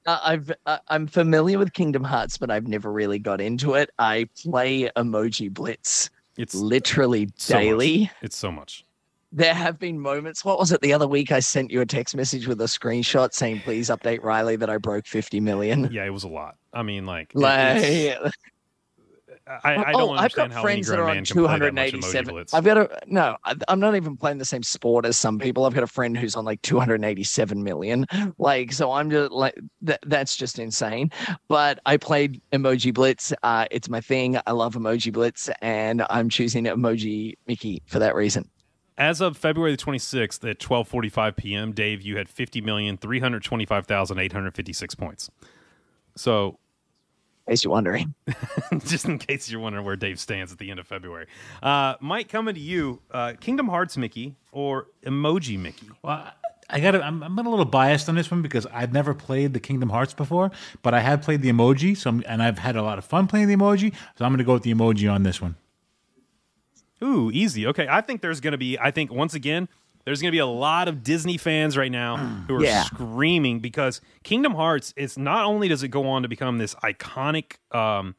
Uh, 0.06 0.20
I've 0.24 0.52
uh, 0.66 0.78
I'm 0.88 1.08
familiar 1.08 1.60
with 1.60 1.74
Kingdom 1.74 2.04
Hearts, 2.04 2.38
but 2.38 2.50
I've 2.50 2.68
never 2.68 2.92
really 2.92 3.20
got 3.20 3.40
into 3.42 3.76
it. 3.76 3.92
I 4.00 4.28
play 4.42 4.90
Emoji 4.96 5.54
Blitz 5.54 6.10
It's 6.38 6.56
literally 6.56 7.30
so 7.36 7.56
much. 7.56 7.62
daily. 7.64 8.12
It's 8.22 8.36
so 8.38 8.52
much. 8.52 8.84
There 9.34 9.54
have 9.54 9.80
been 9.80 10.00
moments. 10.00 10.44
What 10.44 10.60
was 10.60 10.72
it 10.74 10.82
the 10.82 10.92
other 10.92 11.08
week? 11.08 11.32
I 11.32 11.40
sent 11.40 11.72
you 11.72 11.80
a 11.82 11.86
text 11.86 12.16
message 12.16 12.48
with 12.48 12.60
a 12.62 12.66
screenshot 12.66 13.34
saying, 13.34 13.62
"Please 13.62 13.90
update 13.90 14.24
Riley 14.24 14.56
that 14.58 14.70
I 14.70 14.78
broke 14.78 15.06
50 15.08 15.40
million." 15.40 15.90
Yeah, 15.92 16.04
it 16.06 16.10
was 16.10 16.24
a 16.24 16.28
lot. 16.30 16.58
I 16.74 16.84
mean, 16.84 17.06
like, 17.06 17.32
Like, 17.34 17.82
I, 19.64 19.76
I 19.76 19.92
oh, 19.94 20.08
don't 20.08 20.18
I've 20.18 20.34
got 20.34 20.52
how 20.52 20.62
friends 20.62 20.88
that 20.88 21.00
are 21.00 21.10
on 21.10 21.16
man 21.16 21.26
can 21.26 21.46
play 21.46 21.60
that 21.60 21.74
much 21.74 21.94
emoji 21.94 22.14
287. 22.14 22.46
I've 22.54 22.64
got 22.64 22.78
a 22.78 23.00
no. 23.08 23.38
I, 23.44 23.56
I'm 23.68 23.80
not 23.80 23.96
even 23.96 24.18
playing 24.18 24.38
the 24.38 24.46
same 24.46 24.64
sport 24.64 25.06
as 25.06 25.18
some 25.18 25.40
people. 25.40 25.66
I've 25.66 25.74
got 25.74 25.84
a 25.84 25.88
friend 25.88 26.18
who's 26.18 26.36
on 26.36 26.46
like 26.46 26.62
287 26.62 27.64
million. 27.64 28.06
Like, 28.38 28.72
so 28.72 28.92
I'm 28.92 29.10
just 29.10 29.32
like 29.32 29.60
that. 29.82 30.00
That's 30.06 30.36
just 30.36 30.60
insane. 30.60 31.12
But 31.48 31.80
I 31.86 31.98
played 31.98 32.42
Emoji 32.52 32.94
Blitz. 32.94 33.34
Uh, 33.44 33.66
it's 33.72 33.90
my 33.90 34.02
thing. 34.02 34.38
I 34.46 34.52
love 34.52 34.76
Emoji 34.76 35.12
Blitz, 35.12 35.50
and 35.62 36.06
I'm 36.10 36.30
choosing 36.30 36.66
Emoji 36.66 37.36
Mickey 37.48 37.82
for 37.86 38.00
that 38.00 38.16
reason. 38.16 38.50
As 38.98 39.22
of 39.22 39.38
February 39.38 39.76
the 39.76 39.84
26th 39.84 40.50
at 40.50 40.60
12:45 40.60 41.36
p.m., 41.36 41.72
Dave, 41.72 42.02
you 42.02 42.18
had 42.18 42.28
50,325,856 42.28 44.96
points. 44.96 45.30
So, 46.16 46.60
case 47.48 47.64
you're 47.64 47.72
wondering. 47.72 48.14
just 48.86 49.06
in 49.06 49.18
case 49.18 49.50
you're 49.50 49.62
wondering 49.62 49.86
where 49.86 49.96
Dave 49.96 50.20
stands 50.20 50.52
at 50.52 50.58
the 50.58 50.72
end 50.72 50.80
of 50.80 50.88
February, 50.88 51.28
uh, 51.62 51.96
Mike, 52.00 52.30
coming 52.30 52.56
to 52.56 52.62
you, 52.62 53.02
uh, 53.12 53.34
Kingdom 53.40 53.68
Hearts 53.68 53.98
Mickey 53.98 54.36
or 54.52 54.88
Emoji 55.06 55.60
Mickey? 55.60 55.90
Well, 56.02 56.32
I 56.72 56.80
got. 56.80 56.96
I'm, 56.96 57.22
I'm 57.22 57.38
a 57.38 57.50
little 57.50 57.66
biased 57.66 58.08
on 58.08 58.16
this 58.16 58.32
one 58.32 58.42
because 58.42 58.66
I've 58.68 58.94
never 58.94 59.14
played 59.14 59.54
the 59.54 59.60
Kingdom 59.60 59.90
Hearts 59.90 60.14
before, 60.14 60.52
but 60.82 60.94
I 60.94 61.02
have 61.02 61.22
played 61.22 61.42
the 61.42 61.50
emoji. 61.50 61.98
So 61.98 62.10
I'm, 62.10 62.24
and 62.26 62.42
I've 62.42 62.60
had 62.60 62.76
a 62.76 62.82
lot 62.82 62.98
of 62.98 63.06
fun 63.06 63.28
playing 63.28 63.48
the 63.48 63.56
emoji. 63.56 63.94
So 64.18 64.26
I'm 64.26 64.32
going 64.32 64.38
to 64.40 64.44
go 64.44 64.54
with 64.54 64.64
the 64.64 64.74
emoji 64.74 65.12
on 65.12 65.24
this 65.24 65.42
one. 65.42 65.56
Ooh, 67.04 67.32
easy. 67.32 67.66
Okay, 67.68 67.88
I 67.90 68.02
think 68.02 68.22
there's 68.22 68.40
going 68.40 68.52
to 68.54 68.58
be. 68.58 68.80
I 68.80 68.92
think 68.92 69.12
once 69.12 69.34
again, 69.34 69.68
there's 70.06 70.22
going 70.22 70.32
to 70.32 70.36
be 70.36 70.40
a 70.40 70.46
lot 70.46 70.88
of 70.88 71.04
Disney 71.04 71.38
fans 71.38 71.78
right 71.78 71.92
now 71.92 72.18
who 72.48 72.56
are 72.56 72.64
Yeah. 72.64 72.84
screaming 72.84 73.60
because 73.60 74.02
Kingdom 74.24 74.54
Hearts. 74.56 74.94
It's 74.98 75.18
not 75.18 75.46
only 75.46 75.68
does 75.68 75.84
it 75.84 75.90
go 75.90 76.08
on 76.10 76.22
to 76.24 76.28
become 76.28 76.58
this 76.58 76.74
iconic 76.76 77.54
um, 77.72 78.16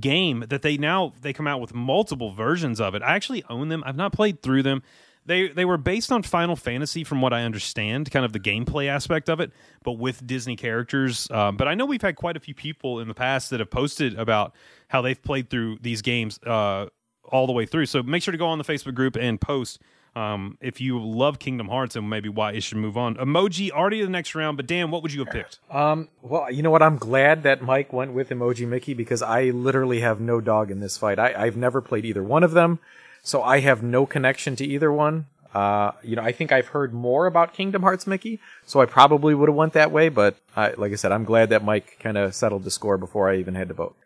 game 0.00 0.44
that 0.48 0.62
they 0.62 0.76
now 0.76 1.12
they 1.22 1.32
come 1.32 1.46
out 1.46 1.60
with 1.60 1.74
multiple 1.74 2.32
versions 2.32 2.80
of 2.80 2.94
it. 2.94 3.02
I 3.02 3.14
actually 3.16 3.44
own 3.48 3.68
them. 3.68 3.82
I've 3.86 3.96
not 3.96 4.12
played 4.12 4.42
through 4.42 4.62
them. 4.62 4.82
They 5.26 5.48
they 5.48 5.66
were 5.66 5.76
based 5.76 6.10
on 6.10 6.22
Final 6.22 6.56
Fantasy, 6.56 7.04
from 7.04 7.20
what 7.20 7.34
I 7.34 7.42
understand, 7.42 8.10
kind 8.10 8.24
of 8.24 8.32
the 8.32 8.40
gameplay 8.40 8.88
aspect 8.88 9.28
of 9.28 9.40
it, 9.40 9.52
but 9.84 9.92
with 9.92 10.26
Disney 10.26 10.56
characters. 10.56 11.30
Um, 11.30 11.58
but 11.58 11.68
I 11.68 11.74
know 11.74 11.84
we've 11.84 12.00
had 12.00 12.16
quite 12.16 12.36
a 12.36 12.40
few 12.40 12.54
people 12.54 12.98
in 13.00 13.08
the 13.08 13.14
past 13.14 13.50
that 13.50 13.60
have 13.60 13.70
posted 13.70 14.18
about 14.18 14.54
how 14.88 15.02
they've 15.02 15.22
played 15.22 15.50
through 15.50 15.78
these 15.82 16.00
games 16.00 16.38
uh, 16.46 16.86
all 17.24 17.46
the 17.46 17.52
way 17.52 17.66
through. 17.66 17.84
So 17.86 18.02
make 18.02 18.22
sure 18.22 18.32
to 18.32 18.38
go 18.38 18.46
on 18.46 18.56
the 18.56 18.64
Facebook 18.64 18.94
group 18.94 19.16
and 19.16 19.38
post 19.38 19.82
um, 20.18 20.58
if 20.60 20.80
you 20.80 21.00
love 21.00 21.38
Kingdom 21.38 21.68
Hearts 21.68 21.94
and 21.94 22.10
maybe 22.10 22.28
why 22.28 22.52
it 22.52 22.62
should 22.62 22.78
move 22.78 22.96
on. 22.96 23.14
Emoji 23.14 23.70
already 23.70 24.02
the 24.02 24.08
next 24.08 24.34
round, 24.34 24.56
but 24.56 24.66
Dan, 24.66 24.90
what 24.90 25.02
would 25.02 25.12
you 25.12 25.20
have 25.20 25.32
picked? 25.32 25.60
Um, 25.70 26.08
well, 26.22 26.50
you 26.50 26.62
know 26.62 26.72
what? 26.72 26.82
I'm 26.82 26.98
glad 26.98 27.44
that 27.44 27.62
Mike 27.62 27.92
went 27.92 28.12
with 28.12 28.30
Emoji 28.30 28.66
Mickey 28.66 28.94
because 28.94 29.22
I 29.22 29.44
literally 29.44 30.00
have 30.00 30.20
no 30.20 30.40
dog 30.40 30.72
in 30.72 30.80
this 30.80 30.98
fight. 30.98 31.20
I, 31.20 31.34
I've 31.34 31.56
never 31.56 31.80
played 31.80 32.04
either 32.04 32.22
one 32.22 32.42
of 32.42 32.50
them, 32.50 32.80
so 33.22 33.42
I 33.44 33.60
have 33.60 33.82
no 33.82 34.06
connection 34.06 34.56
to 34.56 34.64
either 34.64 34.92
one. 34.92 35.26
Uh, 35.54 35.92
you 36.02 36.16
know, 36.16 36.22
I 36.22 36.32
think 36.32 36.50
I've 36.50 36.68
heard 36.68 36.92
more 36.92 37.26
about 37.26 37.54
Kingdom 37.54 37.82
Hearts 37.82 38.06
Mickey, 38.06 38.40
so 38.66 38.80
I 38.80 38.86
probably 38.86 39.36
would 39.36 39.48
have 39.48 39.56
went 39.56 39.72
that 39.74 39.92
way. 39.92 40.08
But 40.08 40.36
I, 40.56 40.72
like 40.72 40.90
I 40.90 40.96
said, 40.96 41.12
I'm 41.12 41.24
glad 41.24 41.50
that 41.50 41.64
Mike 41.64 41.96
kind 42.00 42.18
of 42.18 42.34
settled 42.34 42.64
the 42.64 42.72
score 42.72 42.98
before 42.98 43.30
I 43.30 43.36
even 43.36 43.54
had 43.54 43.68
to 43.68 43.74
vote. 43.74 43.96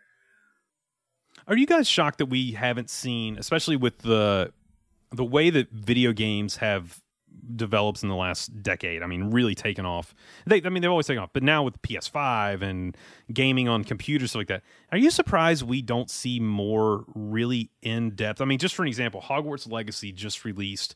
Are 1.48 1.56
you 1.56 1.66
guys 1.66 1.88
shocked 1.88 2.18
that 2.18 2.26
we 2.26 2.52
haven't 2.52 2.90
seen, 2.90 3.38
especially 3.38 3.76
with 3.76 3.98
the 3.98 4.52
the 5.12 5.24
way 5.24 5.50
that 5.50 5.70
video 5.70 6.12
games 6.12 6.56
have 6.56 7.00
developed 7.54 8.02
in 8.02 8.08
the 8.08 8.14
last 8.14 8.62
decade? 8.62 9.02
I 9.02 9.06
mean, 9.06 9.30
really 9.30 9.54
taken 9.54 9.84
off. 9.84 10.14
They, 10.46 10.62
I 10.64 10.68
mean, 10.68 10.82
they've 10.82 10.90
always 10.90 11.06
taken 11.06 11.22
off, 11.22 11.30
but 11.32 11.42
now 11.42 11.62
with 11.62 11.80
PS5 11.82 12.62
and 12.62 12.96
gaming 13.32 13.68
on 13.68 13.84
computers 13.84 14.30
stuff 14.30 14.40
like 14.40 14.48
that, 14.48 14.62
are 14.90 14.98
you 14.98 15.10
surprised 15.10 15.62
we 15.62 15.82
don't 15.82 16.10
see 16.10 16.40
more 16.40 17.04
really 17.14 17.70
in 17.82 18.10
depth? 18.10 18.40
I 18.40 18.44
mean, 18.44 18.58
just 18.58 18.74
for 18.74 18.82
an 18.82 18.88
example, 18.88 19.20
Hogwarts 19.20 19.70
Legacy 19.70 20.12
just 20.12 20.44
released 20.44 20.94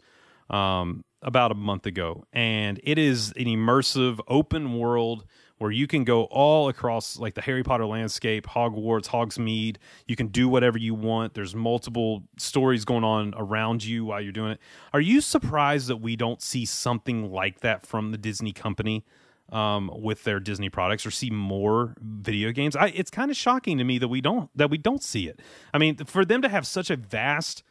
um, 0.50 1.04
about 1.22 1.50
a 1.50 1.54
month 1.54 1.86
ago, 1.86 2.24
and 2.32 2.80
it 2.84 2.98
is 2.98 3.32
an 3.32 3.46
immersive 3.46 4.20
open 4.28 4.78
world 4.78 5.24
where 5.58 5.70
you 5.70 5.86
can 5.86 6.04
go 6.04 6.24
all 6.24 6.68
across 6.68 7.18
like 7.18 7.34
the 7.34 7.40
Harry 7.40 7.62
Potter 7.62 7.86
landscape, 7.86 8.46
Hogwarts, 8.46 9.08
Hogsmeade. 9.08 9.76
You 10.06 10.16
can 10.16 10.28
do 10.28 10.48
whatever 10.48 10.78
you 10.78 10.94
want. 10.94 11.34
There's 11.34 11.54
multiple 11.54 12.22
stories 12.36 12.84
going 12.84 13.04
on 13.04 13.34
around 13.36 13.84
you 13.84 14.04
while 14.04 14.20
you're 14.20 14.32
doing 14.32 14.52
it. 14.52 14.60
Are 14.92 15.00
you 15.00 15.20
surprised 15.20 15.88
that 15.88 15.96
we 15.96 16.16
don't 16.16 16.42
see 16.42 16.64
something 16.64 17.30
like 17.30 17.60
that 17.60 17.86
from 17.86 18.10
the 18.12 18.18
Disney 18.18 18.52
company? 18.52 19.04
Um, 19.52 19.92
with 19.94 20.24
their 20.24 20.40
Disney 20.40 20.70
products, 20.70 21.06
or 21.06 21.12
see 21.12 21.30
more 21.30 21.94
video 22.00 22.50
games, 22.50 22.74
I, 22.74 22.86
it's 22.88 23.12
kind 23.12 23.30
of 23.30 23.36
shocking 23.36 23.78
to 23.78 23.84
me 23.84 23.96
that 23.98 24.08
we 24.08 24.20
don't 24.20 24.50
that 24.56 24.70
we 24.70 24.76
don't 24.76 25.04
see 25.04 25.28
it. 25.28 25.38
I 25.72 25.78
mean, 25.78 25.98
for 25.98 26.24
them 26.24 26.42
to 26.42 26.48
have 26.48 26.66
such 26.66 26.90
a 26.90 26.96
vast 26.96 27.62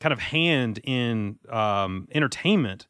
kind 0.00 0.14
of 0.14 0.20
hand 0.20 0.80
in 0.84 1.38
um, 1.50 2.08
entertainment, 2.14 2.86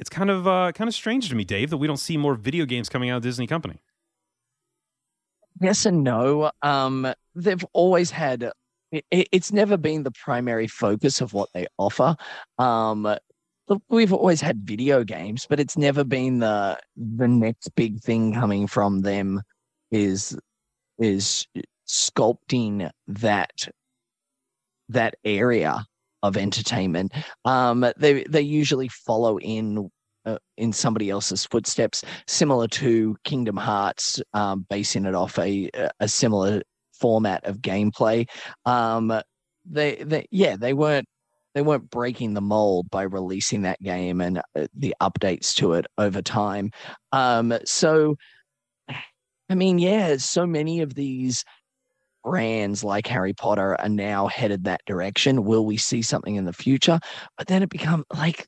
it's 0.00 0.08
kind 0.10 0.30
of 0.30 0.48
uh, 0.48 0.72
kind 0.72 0.88
of 0.88 0.94
strange 0.94 1.28
to 1.28 1.34
me, 1.36 1.44
Dave, 1.44 1.70
that 1.70 1.76
we 1.76 1.86
don't 1.86 1.98
see 1.98 2.16
more 2.16 2.34
video 2.34 2.64
games 2.64 2.88
coming 2.88 3.10
out 3.10 3.18
of 3.18 3.22
Disney 3.22 3.46
company. 3.46 3.82
Yes 5.60 5.84
and 5.84 6.02
no. 6.02 6.50
Um, 6.62 7.12
they've 7.34 7.64
always 7.74 8.10
had 8.10 8.50
it, 8.90 9.04
it- 9.10 9.28
it's 9.30 9.52
never 9.52 9.76
been 9.76 10.02
the 10.02 10.10
primary 10.10 10.66
focus 10.66 11.20
of 11.20 11.34
what 11.34 11.50
they 11.52 11.66
offer. 11.78 12.16
Um, 12.58 13.14
we've 13.88 14.12
always 14.12 14.40
had 14.40 14.62
video 14.66 15.04
games, 15.04 15.46
but 15.48 15.60
it's 15.60 15.76
never 15.76 16.02
been 16.02 16.38
the 16.38 16.80
the 16.96 17.28
next 17.28 17.68
big 17.76 18.00
thing 18.00 18.32
coming 18.32 18.66
from 18.66 19.02
them 19.02 19.42
is 19.90 20.36
is 20.98 21.46
sculpting 21.86 22.90
that 23.08 23.68
that 24.88 25.14
area 25.24 25.84
of 26.22 26.36
entertainment. 26.36 27.12
Um, 27.44 27.86
they 27.96 28.24
they 28.24 28.42
usually 28.42 28.88
follow 28.88 29.38
in 29.38 29.90
uh, 30.26 30.38
in 30.56 30.72
somebody 30.72 31.10
else's 31.10 31.46
footsteps, 31.46 32.02
similar 32.26 32.68
to 32.68 33.16
Kingdom 33.24 33.56
Hearts, 33.56 34.20
um, 34.34 34.66
basing 34.68 35.06
it 35.06 35.14
off 35.14 35.38
a 35.38 35.70
a 36.00 36.08
similar 36.08 36.62
format 36.92 37.44
of 37.46 37.58
gameplay. 37.58 38.28
Um, 38.66 39.12
they 39.64 39.96
they 39.96 40.26
yeah 40.30 40.56
they 40.56 40.74
weren't 40.74 41.06
they 41.54 41.62
weren't 41.62 41.90
breaking 41.90 42.34
the 42.34 42.40
mold 42.40 42.88
by 42.90 43.02
releasing 43.02 43.62
that 43.62 43.80
game 43.82 44.20
and 44.20 44.38
uh, 44.38 44.66
the 44.74 44.94
updates 45.02 45.54
to 45.54 45.72
it 45.72 45.86
over 45.98 46.22
time. 46.22 46.70
Um, 47.12 47.54
so 47.64 48.16
I 49.48 49.56
mean, 49.56 49.78
yeah, 49.78 50.16
so 50.18 50.46
many 50.46 50.80
of 50.80 50.94
these 50.94 51.44
brands 52.24 52.84
like 52.84 53.06
Harry 53.06 53.32
Potter 53.32 53.80
are 53.80 53.88
now 53.88 54.26
headed 54.26 54.64
that 54.64 54.80
direction. 54.86 55.44
Will 55.44 55.64
we 55.64 55.76
see 55.76 56.02
something 56.02 56.36
in 56.36 56.44
the 56.44 56.52
future? 56.52 57.00
But 57.38 57.46
then 57.46 57.62
it 57.62 57.70
become 57.70 58.04
like 58.14 58.46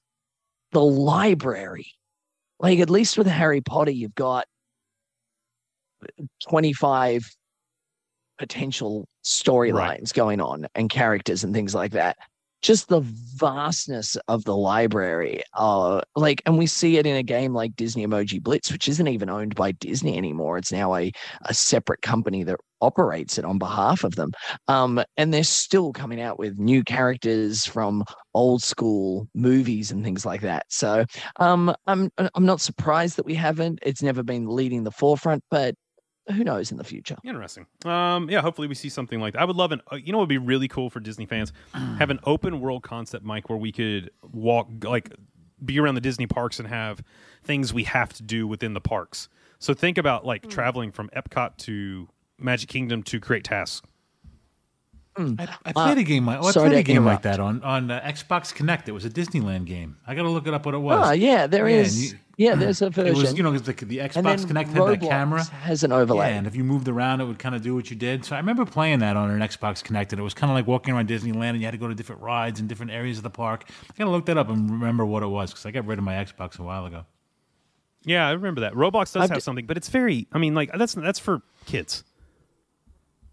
the 0.72 0.82
library. 0.82 1.86
Like 2.58 2.78
at 2.78 2.90
least 2.90 3.18
with 3.18 3.26
Harry 3.26 3.60
Potter, 3.60 3.90
you've 3.90 4.14
got 4.14 4.46
25 6.48 7.28
potential 8.38 9.06
storylines 9.24 10.12
going 10.12 10.40
on 10.40 10.66
and 10.74 10.90
characters 10.90 11.44
and 11.44 11.54
things 11.54 11.74
like 11.74 11.92
that. 11.92 12.16
Just 12.62 12.88
the 12.88 13.00
vastness 13.00 14.16
of 14.28 14.44
the 14.44 14.56
library. 14.56 15.42
Uh 15.54 16.00
like 16.16 16.42
and 16.46 16.58
we 16.58 16.66
see 16.66 16.96
it 16.96 17.06
in 17.06 17.16
a 17.16 17.22
game 17.22 17.52
like 17.54 17.76
Disney 17.76 18.06
Emoji 18.06 18.42
Blitz, 18.42 18.70
which 18.72 18.88
isn't 18.88 19.08
even 19.08 19.28
owned 19.28 19.54
by 19.54 19.72
Disney 19.72 20.16
anymore. 20.16 20.58
It's 20.58 20.72
now 20.72 20.94
a, 20.94 21.12
a 21.42 21.54
separate 21.54 22.02
company 22.02 22.44
that 22.44 22.56
operates 22.80 23.38
it 23.38 23.44
on 23.44 23.58
behalf 23.58 24.04
of 24.04 24.16
them. 24.16 24.32
Um, 24.68 25.02
and 25.16 25.32
they're 25.32 25.44
still 25.44 25.92
coming 25.92 26.20
out 26.20 26.38
with 26.38 26.58
new 26.58 26.82
characters 26.82 27.64
from 27.64 28.04
old 28.34 28.62
school 28.62 29.28
movies 29.34 29.90
and 29.90 30.04
things 30.04 30.26
like 30.26 30.40
that. 30.42 30.66
So 30.68 31.04
um, 31.36 31.74
I'm 31.86 32.10
I'm 32.18 32.44
not 32.46 32.60
surprised 32.60 33.16
that 33.16 33.26
we 33.26 33.34
haven't. 33.34 33.78
It's 33.82 34.02
never 34.02 34.22
been 34.22 34.46
leading 34.48 34.84
the 34.84 34.90
forefront, 34.90 35.42
but 35.50 35.74
who 36.28 36.44
knows 36.44 36.70
in 36.70 36.76
the 36.78 36.84
future? 36.84 37.16
Interesting. 37.24 37.66
Um, 37.84 38.30
yeah, 38.30 38.40
hopefully 38.40 38.68
we 38.68 38.74
see 38.74 38.88
something 38.88 39.20
like 39.20 39.32
that. 39.34 39.42
I 39.42 39.44
would 39.44 39.56
love 39.56 39.72
an. 39.72 39.80
uh, 39.92 39.96
You 39.96 40.12
know, 40.12 40.18
what 40.18 40.24
would 40.24 40.28
be 40.28 40.38
really 40.38 40.68
cool 40.68 40.88
for 40.90 41.00
Disney 41.00 41.26
fans 41.26 41.52
have 41.98 42.10
an 42.10 42.20
open 42.24 42.60
world 42.60 42.82
concept, 42.82 43.24
Mike, 43.24 43.48
where 43.48 43.58
we 43.58 43.72
could 43.72 44.10
walk 44.32 44.68
like 44.82 45.10
be 45.64 45.78
around 45.78 45.94
the 45.94 46.00
Disney 46.00 46.26
parks 46.26 46.58
and 46.58 46.68
have 46.68 47.02
things 47.44 47.72
we 47.74 47.84
have 47.84 48.12
to 48.14 48.22
do 48.22 48.46
within 48.46 48.74
the 48.74 48.80
parks. 48.80 49.28
So 49.58 49.74
think 49.74 49.96
about 49.98 50.24
like 50.26 50.48
traveling 50.48 50.90
from 50.92 51.08
Epcot 51.16 51.56
to 51.58 52.08
Magic 52.38 52.68
Kingdom 52.68 53.02
to 53.04 53.20
create 53.20 53.44
tasks. 53.44 53.86
I, 55.14 55.46
I 55.66 55.72
played 55.72 55.98
a 55.98 56.02
game. 56.04 56.26
like- 56.26 56.38
Oh, 56.40 56.46
I 56.46 56.50
sorry 56.52 56.70
played 56.70 56.78
a 56.78 56.82
to 56.84 56.92
game 56.94 57.04
like 57.04 57.22
that 57.22 57.38
on 57.38 57.62
on 57.62 57.90
uh, 57.90 58.00
Xbox 58.00 58.54
Kinect. 58.54 58.88
It 58.88 58.92
was 58.92 59.04
a 59.04 59.10
Disneyland 59.10 59.66
game. 59.66 59.98
I 60.06 60.14
got 60.14 60.22
to 60.22 60.30
look 60.30 60.46
it 60.46 60.54
up 60.54 60.64
what 60.64 60.74
it 60.74 60.78
was. 60.78 61.06
Oh 61.08 61.12
yeah, 61.12 61.46
there 61.46 61.68
Yeah, 61.68 61.76
is. 61.76 62.12
you- 62.12 62.18
yeah, 62.36 62.54
there's 62.54 62.80
a 62.80 62.90
version. 62.90 63.14
It 63.14 63.18
was 63.18 63.36
you 63.36 63.42
know, 63.42 63.56
the, 63.56 63.72
the 63.72 63.98
Xbox 63.98 64.22
then 64.22 64.38
Kinect 64.38 64.68
had 64.68 65.00
that 65.00 65.00
camera. 65.00 65.44
has 65.44 65.84
an 65.84 65.92
overlay. 65.92 66.30
Yeah, 66.30 66.36
and 66.38 66.46
if 66.46 66.56
you 66.56 66.64
moved 66.64 66.88
around, 66.88 67.20
it 67.20 67.24
would 67.24 67.38
kind 67.38 67.54
of 67.54 67.62
do 67.62 67.74
what 67.74 67.90
you 67.90 67.96
did. 67.96 68.24
So 68.24 68.34
I 68.34 68.38
remember 68.38 68.64
playing 68.64 69.00
that 69.00 69.16
on 69.16 69.30
an 69.30 69.40
Xbox 69.40 69.82
Kinect, 69.82 70.12
and 70.12 70.20
it 70.20 70.22
was 70.22 70.34
kind 70.34 70.50
of 70.50 70.54
like 70.54 70.66
walking 70.66 70.94
around 70.94 71.08
Disneyland, 71.08 71.50
and 71.50 71.58
you 71.58 71.64
had 71.66 71.72
to 71.72 71.78
go 71.78 71.88
to 71.88 71.94
different 71.94 72.22
rides 72.22 72.58
in 72.58 72.66
different 72.66 72.92
areas 72.92 73.18
of 73.18 73.22
the 73.24 73.30
park. 73.30 73.64
I 73.68 73.94
gotta 73.98 74.10
look 74.10 74.26
that 74.26 74.38
up 74.38 74.48
and 74.48 74.70
remember 74.70 75.04
what 75.04 75.22
it 75.22 75.28
was 75.28 75.50
because 75.50 75.66
I 75.66 75.70
got 75.70 75.86
rid 75.86 75.98
of 75.98 76.04
my 76.04 76.14
Xbox 76.14 76.58
a 76.58 76.62
while 76.62 76.86
ago. 76.86 77.04
Yeah, 78.04 78.26
I 78.26 78.32
remember 78.32 78.62
that. 78.62 78.72
Roblox 78.72 79.12
does 79.12 79.24
I've 79.24 79.30
have 79.30 79.38
d- 79.38 79.42
something, 79.42 79.66
but 79.66 79.76
it's 79.76 79.88
very. 79.88 80.26
I 80.32 80.38
mean, 80.38 80.54
like 80.54 80.72
that's 80.72 80.94
that's 80.94 81.18
for 81.18 81.42
kids. 81.66 82.02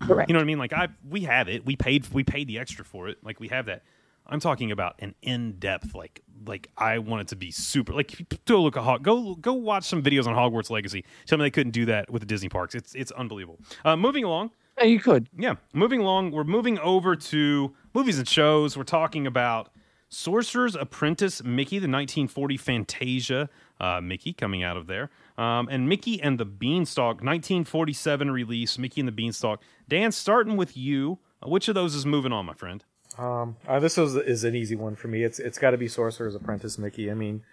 Correct. 0.02 0.30
You 0.30 0.34
know 0.34 0.40
what 0.40 0.44
I 0.44 0.48
mean? 0.48 0.60
Like 0.60 0.74
I, 0.74 0.90
we 1.10 1.22
have 1.22 1.50
it. 1.50 1.66
We 1.66 1.76
paid. 1.76 2.08
We 2.14 2.24
paid 2.24 2.48
the 2.48 2.60
extra 2.60 2.86
for 2.86 3.08
it. 3.10 3.18
Like 3.24 3.40
we 3.40 3.48
have 3.50 3.66
that. 3.66 3.84
I'm 4.30 4.40
talking 4.40 4.72
about 4.72 4.96
an 5.00 5.16
in 5.22 5.54
depth. 5.60 5.96
Like 5.96 6.22
like 6.46 6.70
I 6.78 7.00
want 7.00 7.22
it 7.22 7.28
to 7.30 7.36
be 7.36 7.52
super. 7.52 7.94
Like 7.94 8.40
go 8.46 8.62
look 8.62 8.78
at 8.78 8.84
Hog. 8.84 9.04
Go 9.04 9.36
go 9.36 9.54
watch 9.54 9.86
some 9.86 10.02
videos 10.02 10.28
on 10.28 10.36
Hogwarts 10.36 10.70
Legacy. 10.70 11.04
Tell 11.26 11.38
me 11.38 11.46
they 11.46 11.52
couldn't 11.52 11.72
do 11.72 11.86
that 11.86 12.10
with 12.10 12.22
the 12.22 12.26
Disney 12.26 12.50
parks. 12.50 12.76
It's 12.76 12.94
it's 12.96 13.12
unbelievable. 13.12 13.60
Uh, 13.84 13.96
moving 13.96 14.24
along. 14.24 14.52
Yeah, 14.78 14.86
you 14.86 15.00
could. 15.00 15.28
Yeah, 15.38 15.56
moving 15.74 16.00
along. 16.00 16.32
We're 16.32 16.46
moving 16.46 16.80
over 16.80 17.16
to 17.16 17.76
movies 17.94 18.18
and 18.18 18.28
shows. 18.28 18.78
We're 18.78 18.84
talking 18.84 19.28
about 19.28 19.70
Sorcerer's 20.08 20.76
Apprentice 20.76 21.44
Mickey, 21.44 21.78
the 21.78 21.88
1940 21.88 22.58
Fantasia 22.58 23.50
uh, 23.82 24.00
Mickey 24.02 24.32
coming 24.34 24.64
out 24.64 24.78
of 24.78 24.88
there, 24.88 25.10
um, 25.38 25.68
and 25.70 25.88
Mickey 25.90 26.22
and 26.22 26.40
the 26.40 26.46
Beanstalk, 26.46 27.18
1947 27.18 28.32
release. 28.32 28.78
Mickey 28.78 29.02
and 29.02 29.08
the 29.08 29.12
Beanstalk. 29.12 29.62
Dan, 29.88 30.12
starting 30.12 30.56
with 30.58 30.78
you. 30.78 31.20
Which 31.46 31.70
of 31.70 31.76
those 31.76 31.96
is 31.96 32.06
moving 32.06 32.34
on, 32.34 32.46
my 32.46 32.54
friend? 32.54 32.84
Um, 33.20 33.58
uh, 33.68 33.80
this 33.82 33.98
is 33.98 34.16
is 34.16 34.46
an 34.46 34.56
easy 34.56 34.78
one 34.78 34.96
for 34.96 35.10
me. 35.10 35.24
It's 35.24 35.40
it's 35.40 35.58
got 35.58 35.72
to 35.72 35.78
be 35.78 35.90
Sorcerer's 35.90 36.36
Apprentice, 36.36 36.78
Mickey. 36.78 37.12
I 37.12 37.14
mean, 37.14 37.44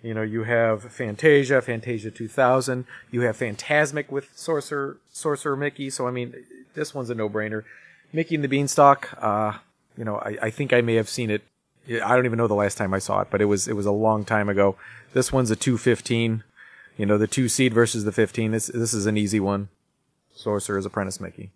you 0.00 0.14
know, 0.14 0.22
you 0.22 0.44
have 0.44 0.84
Fantasia, 0.84 1.60
Fantasia 1.60 2.12
2000. 2.12 2.84
You 3.10 3.22
have 3.22 3.36
Phantasmic 3.36 4.12
with 4.12 4.30
Sorcerer 4.36 4.98
Sorcerer 5.10 5.56
Mickey. 5.56 5.90
So 5.90 6.06
I 6.06 6.12
mean, 6.12 6.34
this 6.74 6.94
one's 6.94 7.10
a 7.10 7.16
no 7.16 7.28
brainer. 7.28 7.64
Mickey 8.12 8.36
and 8.36 8.44
the 8.44 8.48
Beanstalk. 8.48 9.12
Uh, 9.20 9.58
you 9.96 10.04
know, 10.04 10.18
I, 10.18 10.38
I 10.42 10.50
think 10.50 10.72
I 10.72 10.82
may 10.82 10.94
have 10.94 11.08
seen 11.08 11.30
it. 11.30 11.42
I 11.88 12.14
don't 12.14 12.26
even 12.26 12.36
know 12.36 12.46
the 12.46 12.54
last 12.54 12.78
time 12.78 12.94
I 12.94 13.00
saw 13.00 13.20
it, 13.22 13.28
but 13.28 13.40
it 13.40 13.46
was 13.46 13.66
it 13.66 13.74
was 13.74 13.86
a 13.86 13.92
long 13.92 14.24
time 14.24 14.48
ago. 14.48 14.76
This 15.14 15.32
one's 15.32 15.50
a 15.50 15.56
215. 15.56 16.44
You 16.96 17.06
know, 17.06 17.18
the 17.18 17.26
two 17.26 17.48
seed 17.48 17.74
versus 17.74 18.04
the 18.04 18.12
15. 18.12 18.52
This 18.52 18.68
this 18.68 18.94
is 18.94 19.06
an 19.06 19.16
easy 19.16 19.40
one. 19.40 19.68
Sorcerer's 20.32 20.86
Apprentice, 20.86 21.20
Mickey. 21.20 21.50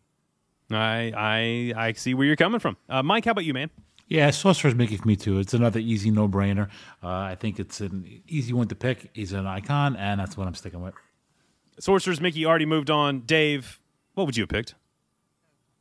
I 0.74 1.12
I 1.16 1.72
I 1.88 1.92
see 1.92 2.14
where 2.14 2.26
you're 2.26 2.36
coming 2.36 2.60
from, 2.60 2.76
uh, 2.88 3.02
Mike. 3.02 3.24
How 3.24 3.32
about 3.32 3.44
you, 3.44 3.54
man? 3.54 3.70
Yeah, 4.08 4.30
Sorcerer's 4.30 4.74
Mickey 4.74 4.96
for 4.98 5.08
me 5.08 5.16
too. 5.16 5.38
It's 5.38 5.54
another 5.54 5.80
easy 5.80 6.10
no 6.10 6.28
brainer. 6.28 6.68
Uh, 7.02 7.08
I 7.08 7.34
think 7.34 7.58
it's 7.58 7.80
an 7.80 8.22
easy 8.28 8.52
one 8.52 8.68
to 8.68 8.74
pick. 8.74 9.10
He's 9.14 9.32
an 9.32 9.46
icon, 9.46 9.96
and 9.96 10.20
that's 10.20 10.36
what 10.36 10.46
I'm 10.46 10.54
sticking 10.54 10.82
with. 10.82 10.94
Sorcerer's 11.78 12.20
Mickey 12.20 12.44
already 12.44 12.66
moved 12.66 12.90
on. 12.90 13.20
Dave, 13.20 13.80
what 14.14 14.26
would 14.26 14.36
you 14.36 14.42
have 14.42 14.50
picked? 14.50 14.74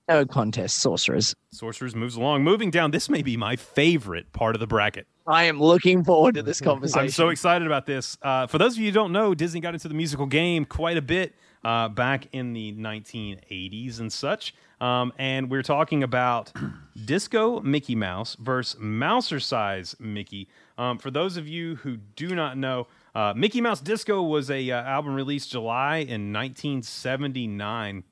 No 0.07 0.25
contest, 0.25 0.79
sorcerers. 0.79 1.35
Sorcerers 1.51 1.95
moves 1.95 2.15
along. 2.15 2.43
Moving 2.43 2.71
down, 2.71 2.91
this 2.91 3.09
may 3.09 3.21
be 3.21 3.37
my 3.37 3.55
favorite 3.55 4.31
part 4.33 4.55
of 4.55 4.59
the 4.59 4.67
bracket. 4.67 5.07
I 5.31 5.43
am 5.43 5.61
looking 5.61 6.03
forward 6.03 6.35
to 6.35 6.43
this 6.43 6.59
conversation. 6.59 6.99
I'm 7.03 7.09
so 7.09 7.29
excited 7.29 7.65
about 7.65 7.85
this. 7.85 8.17
Uh, 8.21 8.47
for 8.47 8.57
those 8.57 8.73
of 8.73 8.79
you 8.79 8.87
who 8.87 8.91
don't 8.91 9.13
know, 9.13 9.33
Disney 9.33 9.61
got 9.61 9.73
into 9.73 9.87
the 9.87 9.93
musical 9.93 10.25
game 10.25 10.65
quite 10.65 10.97
a 10.97 11.01
bit 11.01 11.33
uh, 11.63 11.87
back 11.87 12.27
in 12.33 12.51
the 12.51 12.73
1980s 12.73 14.01
and 14.01 14.11
such. 14.11 14.53
Um, 14.81 15.13
and 15.17 15.49
we're 15.49 15.63
talking 15.63 16.03
about 16.03 16.51
Disco 17.05 17.61
Mickey 17.61 17.95
Mouse 17.95 18.35
versus 18.41 18.77
Mousercise 18.81 19.97
Mickey. 20.01 20.49
Um, 20.77 20.97
for 20.97 21.09
those 21.09 21.37
of 21.37 21.47
you 21.47 21.75
who 21.77 21.95
do 21.95 22.35
not 22.35 22.57
know, 22.57 22.87
uh, 23.15 23.33
Mickey 23.33 23.61
Mouse 23.61 23.79
Disco 23.79 24.21
was 24.23 24.51
a 24.51 24.69
uh, 24.69 24.83
album 24.83 25.15
released 25.15 25.49
July 25.49 25.99
in 25.99 26.33
1979 26.33 28.03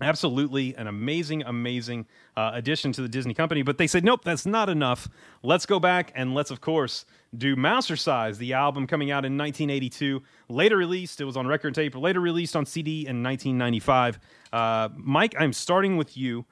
absolutely 0.00 0.76
an 0.76 0.86
amazing 0.86 1.42
amazing 1.42 2.06
uh, 2.38 2.50
addition 2.60 2.92
to 2.92 3.00
the 3.02 3.08
disney 3.16 3.34
company 3.34 3.62
but 3.62 3.76
they 3.78 3.86
said 3.86 4.02
nope 4.04 4.22
that's 4.24 4.46
not 4.46 4.68
enough. 4.68 5.00
Let's 5.42 5.66
go 5.66 5.78
back 5.80 6.12
and 6.14 6.34
let's 6.38 6.50
of 6.50 6.60
course 6.60 7.04
do 7.36 7.56
Master 7.56 7.94
Mousercise, 7.94 8.36
the 8.38 8.52
album 8.64 8.86
coming 8.86 9.10
out 9.10 9.24
in 9.24 9.36
1982 9.36 10.22
later 10.48 10.76
released 10.84 11.20
it 11.20 11.24
was 11.24 11.36
on 11.36 11.46
record 11.46 11.74
tape 11.74 11.94
later 11.96 12.20
released 12.20 12.54
on 12.56 12.64
cd 12.66 12.90
in 13.10 13.22
1995 13.22 14.18
uh, 14.52 14.88
mike 14.96 15.34
i'm 15.38 15.52
starting 15.52 15.96
with 15.96 16.16
you. 16.16 16.44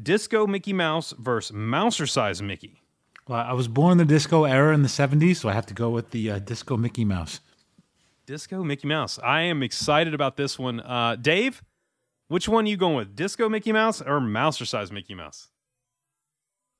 Disco 0.00 0.46
mickey 0.46 0.72
mouse 0.72 1.14
versus 1.18 1.54
Mousercise 1.54 2.42
mickey. 2.42 2.74
Well, 3.28 3.40
I 3.40 3.52
was 3.52 3.68
born 3.68 3.92
in 3.92 3.98
the 3.98 4.04
disco 4.16 4.44
era 4.44 4.74
in 4.74 4.82
the 4.82 4.88
70s, 4.88 5.36
so 5.36 5.48
I 5.48 5.52
have 5.52 5.66
to 5.66 5.74
go 5.74 5.88
with 5.90 6.10
the 6.10 6.30
uh, 6.32 6.38
disco 6.40 6.76
Mickey 6.76 7.04
Mouse. 7.04 7.40
disco 8.26 8.64
mickey 8.64 8.88
mouse. 8.88 9.18
I 9.22 9.42
am 9.42 9.62
excited 9.62 10.12
about 10.14 10.36
this 10.36 10.58
one. 10.58 10.80
Uh, 10.80 11.16
dave 11.16 11.62
which 12.34 12.48
one 12.48 12.66
you 12.66 12.76
going 12.76 12.96
with 12.96 13.14
disco 13.14 13.48
mickey 13.48 13.70
mouse 13.70 14.02
or 14.02 14.18
Mousercise 14.18 14.90
mickey 14.90 15.14
mouse 15.14 15.48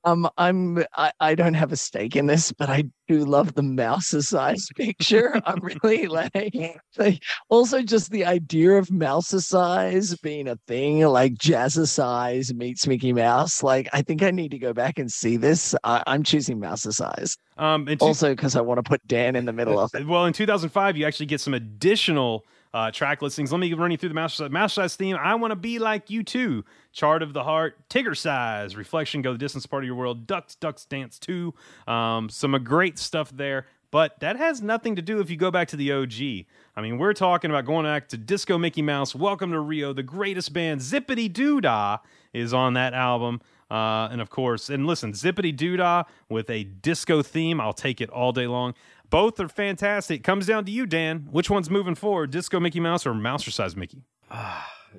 Um, 0.03 0.29
I'm 0.37 0.83
I, 0.93 1.11
I 1.19 1.33
don't 1.33 1.55
have 1.55 1.71
a 1.71 1.75
stake 1.77 2.15
in 2.15 2.27
this, 2.27 2.51
but 2.51 2.69
I 2.69 2.83
do 3.07 3.25
love 3.25 3.55
the 3.55 3.63
mouse 3.63 4.09
size 4.09 4.67
picture. 4.75 5.41
I'm 5.45 5.59
really 5.81 6.05
like, 6.07 6.79
like 6.97 7.23
also 7.49 7.81
just 7.81 8.11
the 8.11 8.23
idea 8.25 8.73
of 8.73 8.91
mouse 8.91 9.29
size 9.29 10.15
being 10.17 10.47
a 10.47 10.57
thing, 10.67 10.99
like 11.07 11.33
jazz 11.35 11.75
jazzercise 11.75 12.53
meets 12.53 12.85
Mickey 12.85 13.13
Mouse. 13.13 13.63
Like 13.63 13.87
I 13.93 14.03
think 14.03 14.21
I 14.21 14.29
need 14.31 14.51
to 14.51 14.59
go 14.59 14.73
back 14.73 14.99
and 14.99 15.09
see 15.11 15.37
this. 15.37 15.73
I, 15.83 16.03
I'm 16.05 16.21
choosing 16.21 16.59
mouse 16.59 16.83
size. 16.83 17.37
um, 17.57 17.85
two- 17.87 17.97
Also 18.01 18.29
because 18.35 18.55
I 18.55 18.61
want 18.61 18.77
to 18.77 18.83
put 18.83 19.01
Dan 19.07 19.35
in 19.35 19.45
the 19.45 19.53
middle 19.53 19.79
of 19.79 19.89
it. 19.95 20.05
Well, 20.05 20.25
in 20.25 20.33
2005, 20.33 20.97
you 20.97 21.07
actually 21.07 21.25
get 21.27 21.41
some 21.41 21.55
additional 21.55 22.43
uh, 22.75 22.91
track 22.91 23.21
listings. 23.21 23.53
Let 23.53 23.59
me 23.59 23.71
run 23.71 23.89
you 23.89 23.97
through 23.97 24.09
the 24.09 24.15
Master 24.15 24.43
Size. 24.43 24.51
Master 24.51 24.81
Size 24.81 24.95
theme, 24.97 25.15
I 25.15 25.33
Want 25.35 25.51
to 25.51 25.55
Be 25.55 25.79
Like 25.79 26.09
You 26.09 26.23
Too. 26.23 26.65
Chart 26.91 27.23
of 27.23 27.31
the 27.31 27.41
Heart, 27.41 27.77
Tigger 27.89 28.15
Size, 28.15 28.75
Reflection, 28.75 29.21
Go 29.21 29.31
the 29.31 29.37
Distance, 29.37 29.65
Part 29.65 29.83
of 29.83 29.87
Your 29.87 29.95
World, 29.95 30.27
Ducks, 30.27 30.55
Ducks 30.55 30.83
Dance 30.83 31.17
too. 31.17 31.53
Um, 31.87 32.27
some 32.27 32.53
uh, 32.53 32.57
great 32.57 32.99
stuff 32.99 33.31
there. 33.31 33.65
But 33.91 34.19
that 34.19 34.35
has 34.35 34.61
nothing 34.61 34.97
to 34.97 35.01
do 35.01 35.21
if 35.21 35.29
you 35.29 35.37
go 35.37 35.51
back 35.51 35.69
to 35.69 35.77
the 35.77 35.93
OG. 35.93 36.45
I 36.75 36.81
mean, 36.81 36.97
we're 36.97 37.13
talking 37.13 37.49
about 37.49 37.63
going 37.63 37.85
back 37.85 38.09
to 38.09 38.17
Disco 38.17 38.57
Mickey 38.57 38.81
Mouse, 38.81 39.15
Welcome 39.15 39.53
to 39.53 39.59
Rio, 39.61 39.93
the 39.93 40.03
greatest 40.03 40.51
band, 40.51 40.81
Zippity 40.81 41.31
Doo 41.31 41.61
Dah, 41.61 41.99
is 42.33 42.53
on 42.53 42.73
that 42.73 42.93
album. 42.93 43.39
Uh, 43.71 44.09
and 44.11 44.21
of 44.21 44.29
course, 44.29 44.69
and 44.69 44.85
listen, 44.85 45.13
Zippity 45.13 45.55
Doo 45.55 45.77
Dah 45.77 46.03
with 46.29 46.49
a 46.49 46.65
disco 46.65 47.21
theme, 47.21 47.61
I'll 47.61 47.73
take 47.73 48.01
it 48.01 48.09
all 48.09 48.31
day 48.31 48.47
long. 48.47 48.75
Both 49.15 49.39
are 49.39 49.47
fantastic. 49.47 50.25
Comes 50.25 50.45
down 50.45 50.65
to 50.65 50.71
you, 50.71 50.85
Dan. 50.85 51.29
Which 51.31 51.49
one's 51.49 51.69
moving 51.69 51.95
forward, 51.95 52.31
Disco 52.31 52.59
Mickey 52.59 52.81
Mouse 52.81 53.05
or 53.05 53.13
Mousercise 53.13 53.75
Mickey? 53.77 54.03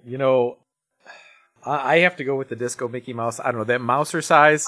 You 0.05 0.19
know, 0.19 0.59
I 1.64 1.95
I 1.95 1.99
have 2.01 2.17
to 2.17 2.25
go 2.25 2.37
with 2.37 2.51
the 2.51 2.55
Disco 2.55 2.87
Mickey 2.87 3.14
Mouse. 3.14 3.41
I 3.41 3.45
don't 3.45 3.57
know 3.57 3.64
that 3.64 3.81
Mousercise. 3.81 4.67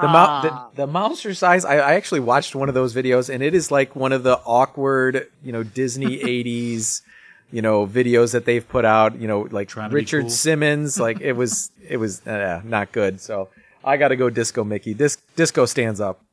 The, 0.00 0.08
mou- 0.08 0.42
the 0.76 0.86
the 0.86 0.92
Mousercise. 0.92 1.64
I, 1.64 1.78
I 1.78 1.94
actually 1.94 2.20
watched 2.20 2.56
one 2.56 2.68
of 2.68 2.74
those 2.74 2.92
videos, 2.92 3.32
and 3.32 3.40
it 3.40 3.54
is 3.54 3.70
like 3.70 3.94
one 3.94 4.12
of 4.12 4.24
the 4.24 4.40
awkward, 4.44 5.28
you 5.44 5.52
know, 5.52 5.62
Disney 5.62 6.18
'80s, 6.44 7.02
you 7.52 7.62
know, 7.62 7.86
videos 7.86 8.32
that 8.32 8.46
they've 8.46 8.68
put 8.68 8.84
out. 8.84 9.16
You 9.20 9.28
know, 9.28 9.42
like 9.52 9.68
Trying 9.68 9.92
Richard 9.92 10.22
cool. 10.22 10.30
Simmons. 10.30 10.98
Like 10.98 11.20
it 11.20 11.34
was, 11.34 11.70
it 11.88 11.98
was 11.98 12.26
uh, 12.26 12.62
not 12.64 12.90
good. 12.90 13.20
So 13.20 13.48
I 13.84 13.96
got 13.96 14.08
to 14.08 14.16
go 14.16 14.28
Disco 14.28 14.64
Mickey. 14.64 14.92
Dis- 14.92 15.18
Disco 15.36 15.66
stands 15.66 16.00
up. 16.00 16.23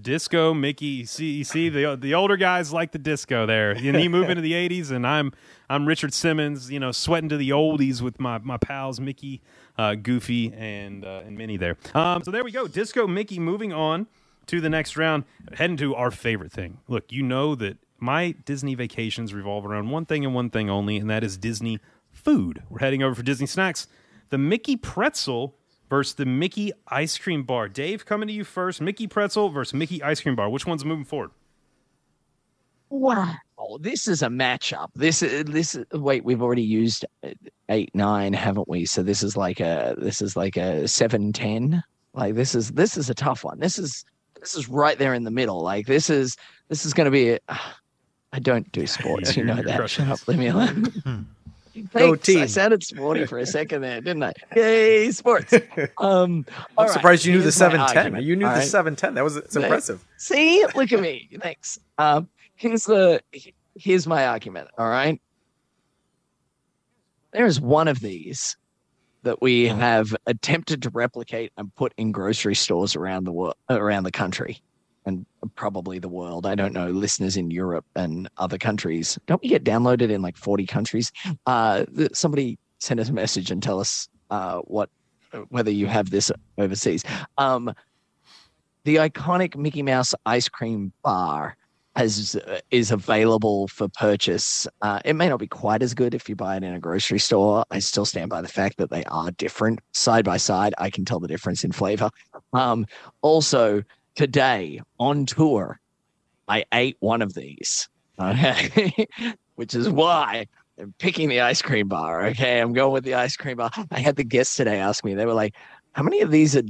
Disco 0.00 0.52
Mickey. 0.54 0.86
You 0.86 1.06
see, 1.06 1.44
see 1.44 1.68
the 1.68 1.96
the 1.96 2.14
older 2.14 2.36
guys 2.36 2.72
like 2.72 2.92
the 2.92 2.98
disco 2.98 3.46
there. 3.46 3.72
And 3.72 3.96
he 3.96 4.08
move 4.08 4.28
into 4.28 4.42
the 4.42 4.52
'80s, 4.68 4.90
and 4.90 5.06
I'm 5.06 5.32
I'm 5.68 5.86
Richard 5.86 6.12
Simmons. 6.12 6.70
You 6.70 6.80
know, 6.80 6.92
sweating 6.92 7.28
to 7.28 7.36
the 7.36 7.50
oldies 7.50 8.00
with 8.00 8.20
my 8.20 8.38
my 8.38 8.56
pals 8.56 9.00
Mickey, 9.00 9.42
uh, 9.78 9.94
Goofy, 9.94 10.52
and 10.52 11.04
uh, 11.04 11.22
and 11.24 11.36
Minnie 11.36 11.56
there. 11.56 11.76
Um, 11.94 12.22
so 12.22 12.30
there 12.30 12.44
we 12.44 12.50
go. 12.50 12.66
Disco 12.66 13.06
Mickey. 13.06 13.38
Moving 13.38 13.72
on 13.72 14.06
to 14.46 14.60
the 14.60 14.68
next 14.68 14.96
round, 14.96 15.24
heading 15.54 15.76
to 15.78 15.94
our 15.94 16.10
favorite 16.10 16.52
thing. 16.52 16.78
Look, 16.88 17.10
you 17.10 17.22
know 17.22 17.54
that 17.54 17.78
my 17.98 18.32
Disney 18.44 18.74
vacations 18.74 19.32
revolve 19.32 19.64
around 19.64 19.90
one 19.90 20.06
thing 20.06 20.24
and 20.24 20.34
one 20.34 20.50
thing 20.50 20.68
only, 20.68 20.96
and 20.96 21.08
that 21.08 21.24
is 21.24 21.36
Disney 21.36 21.78
food. 22.12 22.62
We're 22.68 22.80
heading 22.80 23.02
over 23.02 23.14
for 23.14 23.22
Disney 23.22 23.46
snacks. 23.46 23.86
The 24.30 24.38
Mickey 24.38 24.76
Pretzel 24.76 25.54
versus 25.94 26.14
the 26.14 26.26
Mickey 26.26 26.72
Ice 26.88 27.16
Cream 27.16 27.44
Bar. 27.44 27.68
Dave, 27.68 28.04
coming 28.04 28.26
to 28.26 28.34
you 28.34 28.42
first. 28.42 28.80
Mickey 28.80 29.06
Pretzel 29.06 29.48
versus 29.48 29.74
Mickey 29.74 30.02
Ice 30.02 30.20
Cream 30.20 30.34
Bar. 30.34 30.50
Which 30.50 30.66
one's 30.66 30.84
moving 30.84 31.04
forward? 31.04 31.30
Wow, 32.88 33.32
oh, 33.58 33.78
this 33.78 34.08
is 34.08 34.22
a 34.22 34.26
matchup. 34.26 34.88
This 34.96 35.22
is 35.22 35.44
this. 35.44 35.76
Is, 35.76 35.86
wait, 35.92 36.24
we've 36.24 36.42
already 36.42 36.64
used 36.64 37.04
eight 37.68 37.94
nine, 37.94 38.32
haven't 38.32 38.68
we? 38.68 38.86
So 38.86 39.04
this 39.04 39.22
is 39.22 39.36
like 39.36 39.60
a 39.60 39.94
this 39.96 40.20
is 40.20 40.36
like 40.36 40.56
a 40.56 40.88
seven 40.88 41.32
ten. 41.32 41.82
Like 42.12 42.34
this 42.34 42.56
is 42.56 42.72
this 42.72 42.96
is 42.96 43.08
a 43.08 43.14
tough 43.14 43.44
one. 43.44 43.60
This 43.60 43.78
is 43.78 44.04
this 44.40 44.56
is 44.56 44.68
right 44.68 44.98
there 44.98 45.14
in 45.14 45.22
the 45.22 45.30
middle. 45.30 45.60
Like 45.60 45.86
this 45.86 46.10
is 46.10 46.36
this 46.68 46.84
is 46.84 46.92
going 46.92 47.06
to 47.06 47.12
be. 47.12 47.30
A, 47.30 47.38
I 48.32 48.40
don't 48.40 48.70
do 48.72 48.84
sports, 48.88 49.36
you 49.36 49.44
know 49.44 49.62
that. 49.62 49.88
Shut 49.88 50.08
up, 50.08 50.26
leave 50.26 50.38
me 50.38 50.48
alone. 50.48 50.86
Hmm. 51.04 51.22
Go 51.92 52.14
Thanks. 52.14 52.42
I 52.42 52.46
sounded 52.46 52.84
sporty 52.84 53.26
for 53.26 53.38
a 53.38 53.46
second 53.46 53.82
there, 53.82 54.00
didn't 54.00 54.22
I? 54.22 54.32
Yay, 54.56 55.10
sports. 55.10 55.52
Um, 55.98 56.46
I'm 56.78 56.86
right, 56.86 56.90
surprised 56.90 57.24
you 57.24 57.32
knew 57.32 57.38
the 57.38 57.44
here's 57.44 57.60
my 57.60 57.86
710. 57.86 58.22
You 58.22 58.36
knew 58.36 58.46
all 58.46 58.52
the 58.52 58.60
right? 58.60 58.66
710. 58.68 59.14
That 59.14 59.24
was 59.24 59.36
it's 59.36 59.56
impressive. 59.56 60.04
See, 60.16 60.64
look 60.74 60.92
at 60.92 61.00
me. 61.00 61.28
Thanks. 61.40 61.78
Um, 61.98 62.28
here's 62.54 62.84
the 62.84 63.20
here's 63.74 64.06
my 64.06 64.26
argument. 64.26 64.68
All 64.78 64.88
right. 64.88 65.20
There's 67.32 67.60
one 67.60 67.88
of 67.88 67.98
these 67.98 68.56
that 69.24 69.42
we 69.42 69.66
have 69.66 70.14
attempted 70.26 70.82
to 70.82 70.90
replicate 70.90 71.50
and 71.56 71.74
put 71.74 71.92
in 71.96 72.12
grocery 72.12 72.54
stores 72.54 72.94
around 72.94 73.24
the 73.24 73.32
world, 73.32 73.56
around 73.68 74.04
the 74.04 74.12
country, 74.12 74.60
and 75.06 75.26
probably 75.54 75.98
the 75.98 76.08
world. 76.08 76.46
I 76.46 76.54
don't 76.54 76.72
know, 76.72 76.88
listeners 76.88 77.36
in 77.36 77.50
Europe 77.50 77.84
and 77.94 78.28
other 78.38 78.58
countries. 78.58 79.18
Don't 79.26 79.42
we 79.42 79.48
get 79.48 79.64
downloaded 79.64 80.10
in 80.10 80.22
like 80.22 80.36
40 80.36 80.66
countries? 80.66 81.12
Uh, 81.46 81.84
somebody 82.12 82.58
send 82.78 83.00
us 83.00 83.08
a 83.08 83.12
message 83.12 83.50
and 83.50 83.62
tell 83.62 83.80
us 83.80 84.08
uh, 84.30 84.58
what 84.60 84.90
whether 85.48 85.70
you 85.70 85.86
have 85.86 86.10
this 86.10 86.30
overseas. 86.58 87.02
Um, 87.38 87.74
the 88.84 88.96
iconic 88.96 89.56
Mickey 89.56 89.82
Mouse 89.82 90.14
ice 90.26 90.48
cream 90.48 90.92
bar 91.02 91.56
has 91.96 92.36
uh, 92.36 92.60
is 92.70 92.90
available 92.90 93.68
for 93.68 93.88
purchase. 93.88 94.66
Uh, 94.82 95.00
it 95.04 95.14
may 95.14 95.28
not 95.28 95.38
be 95.38 95.46
quite 95.46 95.82
as 95.82 95.94
good 95.94 96.14
if 96.14 96.28
you 96.28 96.36
buy 96.36 96.56
it 96.56 96.62
in 96.62 96.74
a 96.74 96.80
grocery 96.80 97.18
store. 97.18 97.64
I 97.70 97.78
still 97.78 98.04
stand 98.04 98.30
by 98.30 98.42
the 98.42 98.48
fact 98.48 98.78
that 98.78 98.90
they 98.90 99.04
are 99.04 99.30
different 99.32 99.80
side 99.92 100.24
by 100.24 100.36
side. 100.36 100.74
I 100.78 100.90
can 100.90 101.04
tell 101.04 101.20
the 101.20 101.28
difference 101.28 101.64
in 101.64 101.72
flavor. 101.72 102.10
Um, 102.52 102.86
also, 103.22 103.82
today 104.14 104.80
on 104.98 105.26
tour, 105.26 105.80
I 106.48 106.64
ate 106.72 106.96
one 107.00 107.22
of 107.22 107.34
these, 107.34 107.88
okay? 108.18 109.06
which 109.56 109.74
is 109.74 109.88
why 109.88 110.46
I'm 110.78 110.94
picking 110.98 111.28
the 111.28 111.40
ice 111.40 111.62
cream 111.62 111.88
bar. 111.88 112.26
Okay, 112.26 112.60
I'm 112.60 112.72
going 112.72 112.92
with 112.92 113.04
the 113.04 113.14
ice 113.14 113.36
cream 113.36 113.56
bar. 113.56 113.70
I 113.90 114.00
had 114.00 114.16
the 114.16 114.24
guests 114.24 114.56
today 114.56 114.78
ask 114.78 115.04
me. 115.04 115.14
They 115.14 115.26
were 115.26 115.34
like, 115.34 115.54
"How 115.92 116.02
many 116.02 116.20
of 116.20 116.30
these 116.30 116.56
a 116.56 116.64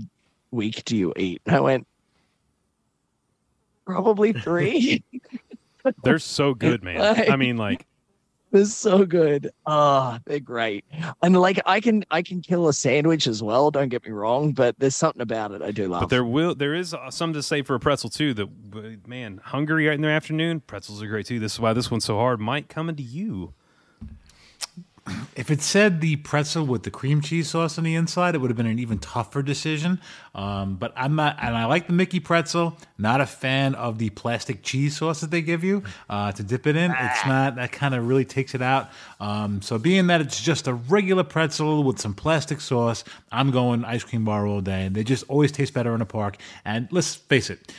week 0.51 0.85
do 0.85 0.97
you 0.97 1.13
eat?" 1.17 1.41
And 1.47 1.57
I 1.57 1.61
went, 1.61 1.87
probably 3.85 4.33
three. 4.33 5.03
They're 6.03 6.19
so 6.19 6.55
good, 6.55 6.83
man. 6.83 7.01
I 7.31 7.37
mean, 7.37 7.57
like, 7.57 7.87
they're 8.55 8.65
so 8.67 9.05
good. 9.05 9.51
Ah, 9.67 10.21
they're 10.27 10.39
great. 10.39 10.85
And 11.23 11.37
like 11.37 11.61
I 11.67 11.81
can 11.81 12.05
I 12.11 12.23
can 12.23 12.41
kill 12.41 12.69
a 12.69 12.73
sandwich 12.73 13.27
as 13.27 13.43
well, 13.43 13.71
don't 13.73 13.89
get 13.89 14.05
me 14.05 14.13
wrong, 14.13 14.53
but 14.53 14.79
there's 14.79 14.95
something 14.95 15.21
about 15.23 15.51
it 15.51 15.61
I 15.61 15.73
do 15.73 15.89
love. 15.89 16.03
but 16.03 16.11
there 16.11 16.25
will 16.25 16.55
there 16.55 16.73
is 16.75 16.95
uh, 16.95 17.11
some 17.11 17.33
to 17.33 17.43
say 17.43 17.63
for 17.63 17.75
a 17.75 17.81
pretzel 17.81 18.11
too. 18.11 18.33
That 18.35 19.07
man, 19.09 19.41
hungry 19.43 19.89
right 19.89 19.95
in 19.95 20.03
the 20.03 20.09
afternoon, 20.09 20.61
pretzels 20.61 21.03
are 21.03 21.07
great 21.09 21.27
too. 21.27 21.41
This 21.41 21.55
is 21.55 21.61
why 21.61 21.73
this 21.73 21.91
one's 21.91 22.05
so 22.05 22.17
hard. 22.17 22.41
Mike, 22.41 22.69
coming 22.69 22.95
to 22.97 23.03
you. 23.03 23.55
If 25.37 25.51
it 25.51 25.62
said 25.62 26.01
the 26.01 26.16
pretzel 26.16 26.64
with 26.64 26.85
the 26.85 26.91
cream 26.91 27.20
cheese 27.20 27.51
sauce 27.51 27.76
on 27.76 27.85
the 27.85 27.95
inside, 27.95 28.35
it 28.35 28.39
would 28.39 28.51
have 28.51 28.57
been 28.57 28.66
an 28.66 28.78
even 28.78 28.99
tougher 28.99 29.43
decision. 29.43 30.01
Um, 30.35 30.76
but 30.76 30.93
I'm 30.97 31.16
not, 31.16 31.37
and 31.41 31.57
I 31.57 31.66
like 31.66 31.87
the 31.87 31.93
Mickey 31.93 32.20
pretzel. 32.20 32.76
Not 32.99 33.20
a 33.20 33.26
fan 33.26 33.74
of 33.74 33.99
the 33.99 34.11
plastic 34.11 34.62
cheese 34.62 34.97
sauce 34.97 35.20
that 35.20 35.30
they 35.30 35.43
give 35.43 35.64
you 35.64 35.82
uh, 36.09 36.32
to 36.32 36.43
dip 36.43 36.66
it 36.66 36.76
in. 36.76 36.91
It's 36.91 37.26
not 37.26 37.57
that 37.57 37.72
kind 37.72 37.95
of 37.95 38.07
really 38.07 38.24
takes 38.24 38.55
it 38.55 38.62
out. 38.62 38.91
Um, 39.18 39.61
so 39.61 39.78
being 39.78 40.07
that 40.07 40.20
it's 40.20 40.41
just 40.41 40.68
a 40.68 40.74
regular 40.74 41.24
pretzel 41.24 41.82
with 41.82 41.99
some 42.01 42.14
plastic 42.14 42.61
sauce, 42.61 43.05
I'm 43.32 43.51
going 43.51 43.85
ice 43.85 44.05
cream 44.05 44.24
bar 44.24 44.47
all 44.47 44.61
day. 44.61 44.89
They 44.91 45.05
just 45.05 45.24
always 45.28 45.51
taste 45.51 45.74
better 45.74 45.95
in 45.95 46.01
a 46.01 46.07
park. 46.07 46.37
And 46.64 46.89
let's 46.91 47.14
face 47.14 47.51
it. 47.51 47.72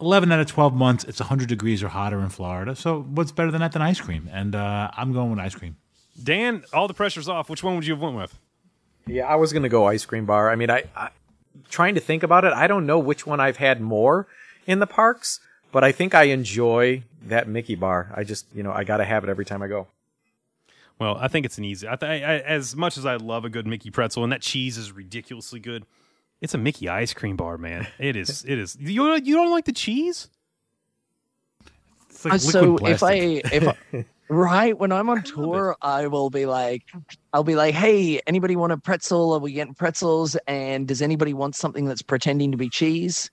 11 0.00 0.32
out 0.32 0.40
of 0.40 0.46
12 0.46 0.74
months, 0.74 1.04
it's 1.04 1.20
100 1.20 1.48
degrees 1.48 1.82
or 1.82 1.88
hotter 1.88 2.20
in 2.20 2.30
Florida. 2.30 2.74
So, 2.74 3.02
what's 3.02 3.32
better 3.32 3.50
than 3.50 3.60
that 3.60 3.72
than 3.72 3.82
ice 3.82 4.00
cream? 4.00 4.28
And 4.32 4.54
uh, 4.54 4.90
I'm 4.96 5.12
going 5.12 5.30
with 5.30 5.38
ice 5.38 5.54
cream. 5.54 5.76
Dan, 6.22 6.64
all 6.72 6.88
the 6.88 6.94
pressure's 6.94 7.28
off. 7.28 7.48
Which 7.48 7.62
one 7.62 7.74
would 7.76 7.86
you 7.86 7.94
have 7.94 8.02
went 8.02 8.16
with? 8.16 8.38
Yeah, 9.06 9.26
I 9.26 9.36
was 9.36 9.52
gonna 9.52 9.68
go 9.68 9.86
ice 9.86 10.04
cream 10.04 10.26
bar. 10.26 10.50
I 10.50 10.56
mean, 10.56 10.70
I, 10.70 10.84
I 10.94 11.10
trying 11.68 11.94
to 11.94 12.00
think 12.00 12.22
about 12.22 12.44
it. 12.44 12.52
I 12.52 12.66
don't 12.66 12.86
know 12.86 12.98
which 12.98 13.26
one 13.26 13.40
I've 13.40 13.56
had 13.56 13.80
more 13.80 14.26
in 14.66 14.78
the 14.78 14.86
parks, 14.86 15.40
but 15.72 15.82
I 15.82 15.92
think 15.92 16.14
I 16.14 16.24
enjoy 16.24 17.02
that 17.26 17.48
Mickey 17.48 17.74
bar. 17.74 18.12
I 18.14 18.24
just, 18.24 18.46
you 18.54 18.62
know, 18.62 18.72
I 18.72 18.84
gotta 18.84 19.04
have 19.04 19.24
it 19.24 19.30
every 19.30 19.44
time 19.44 19.62
I 19.62 19.68
go. 19.68 19.88
Well, 20.98 21.16
I 21.18 21.28
think 21.28 21.46
it's 21.46 21.56
an 21.58 21.64
easy. 21.64 21.88
I 21.88 21.96
th- 21.96 22.22
I, 22.22 22.38
as 22.40 22.76
much 22.76 22.98
as 22.98 23.06
I 23.06 23.16
love 23.16 23.44
a 23.44 23.48
good 23.48 23.66
Mickey 23.66 23.90
pretzel, 23.90 24.22
and 24.22 24.32
that 24.32 24.42
cheese 24.42 24.76
is 24.76 24.92
ridiculously 24.92 25.58
good, 25.58 25.86
it's 26.42 26.52
a 26.54 26.58
Mickey 26.58 26.88
ice 26.88 27.14
cream 27.14 27.36
bar, 27.36 27.56
man. 27.56 27.86
It 27.98 28.16
is. 28.16 28.44
It 28.46 28.58
is. 28.58 28.76
You 28.78 29.14
you 29.16 29.34
don't 29.34 29.50
like 29.50 29.64
the 29.64 29.72
cheese? 29.72 30.28
It's 32.10 32.24
like 32.24 32.34
Uh, 32.34 32.38
so 32.38 32.60
liquid 32.74 32.92
if 32.92 33.02
I 33.02 33.14
if 33.14 33.68
I, 33.68 33.74
right 34.30 34.78
when 34.78 34.92
I'm 34.92 35.10
on 35.10 35.22
tour, 35.22 35.76
I 35.82 36.06
will 36.06 36.30
be 36.30 36.46
like, 36.46 36.84
I'll 37.32 37.44
be 37.44 37.56
like, 37.56 37.74
hey, 37.74 38.20
anybody 38.26 38.56
want 38.56 38.72
a 38.72 38.78
pretzel? 38.78 39.32
Are 39.34 39.38
we 39.38 39.52
getting 39.52 39.74
pretzels? 39.74 40.36
And 40.46 40.88
does 40.88 41.02
anybody 41.02 41.34
want 41.34 41.56
something 41.56 41.84
that's 41.84 42.02
pretending 42.02 42.50
to 42.52 42.56
be 42.56 42.68
cheese? 42.68 43.30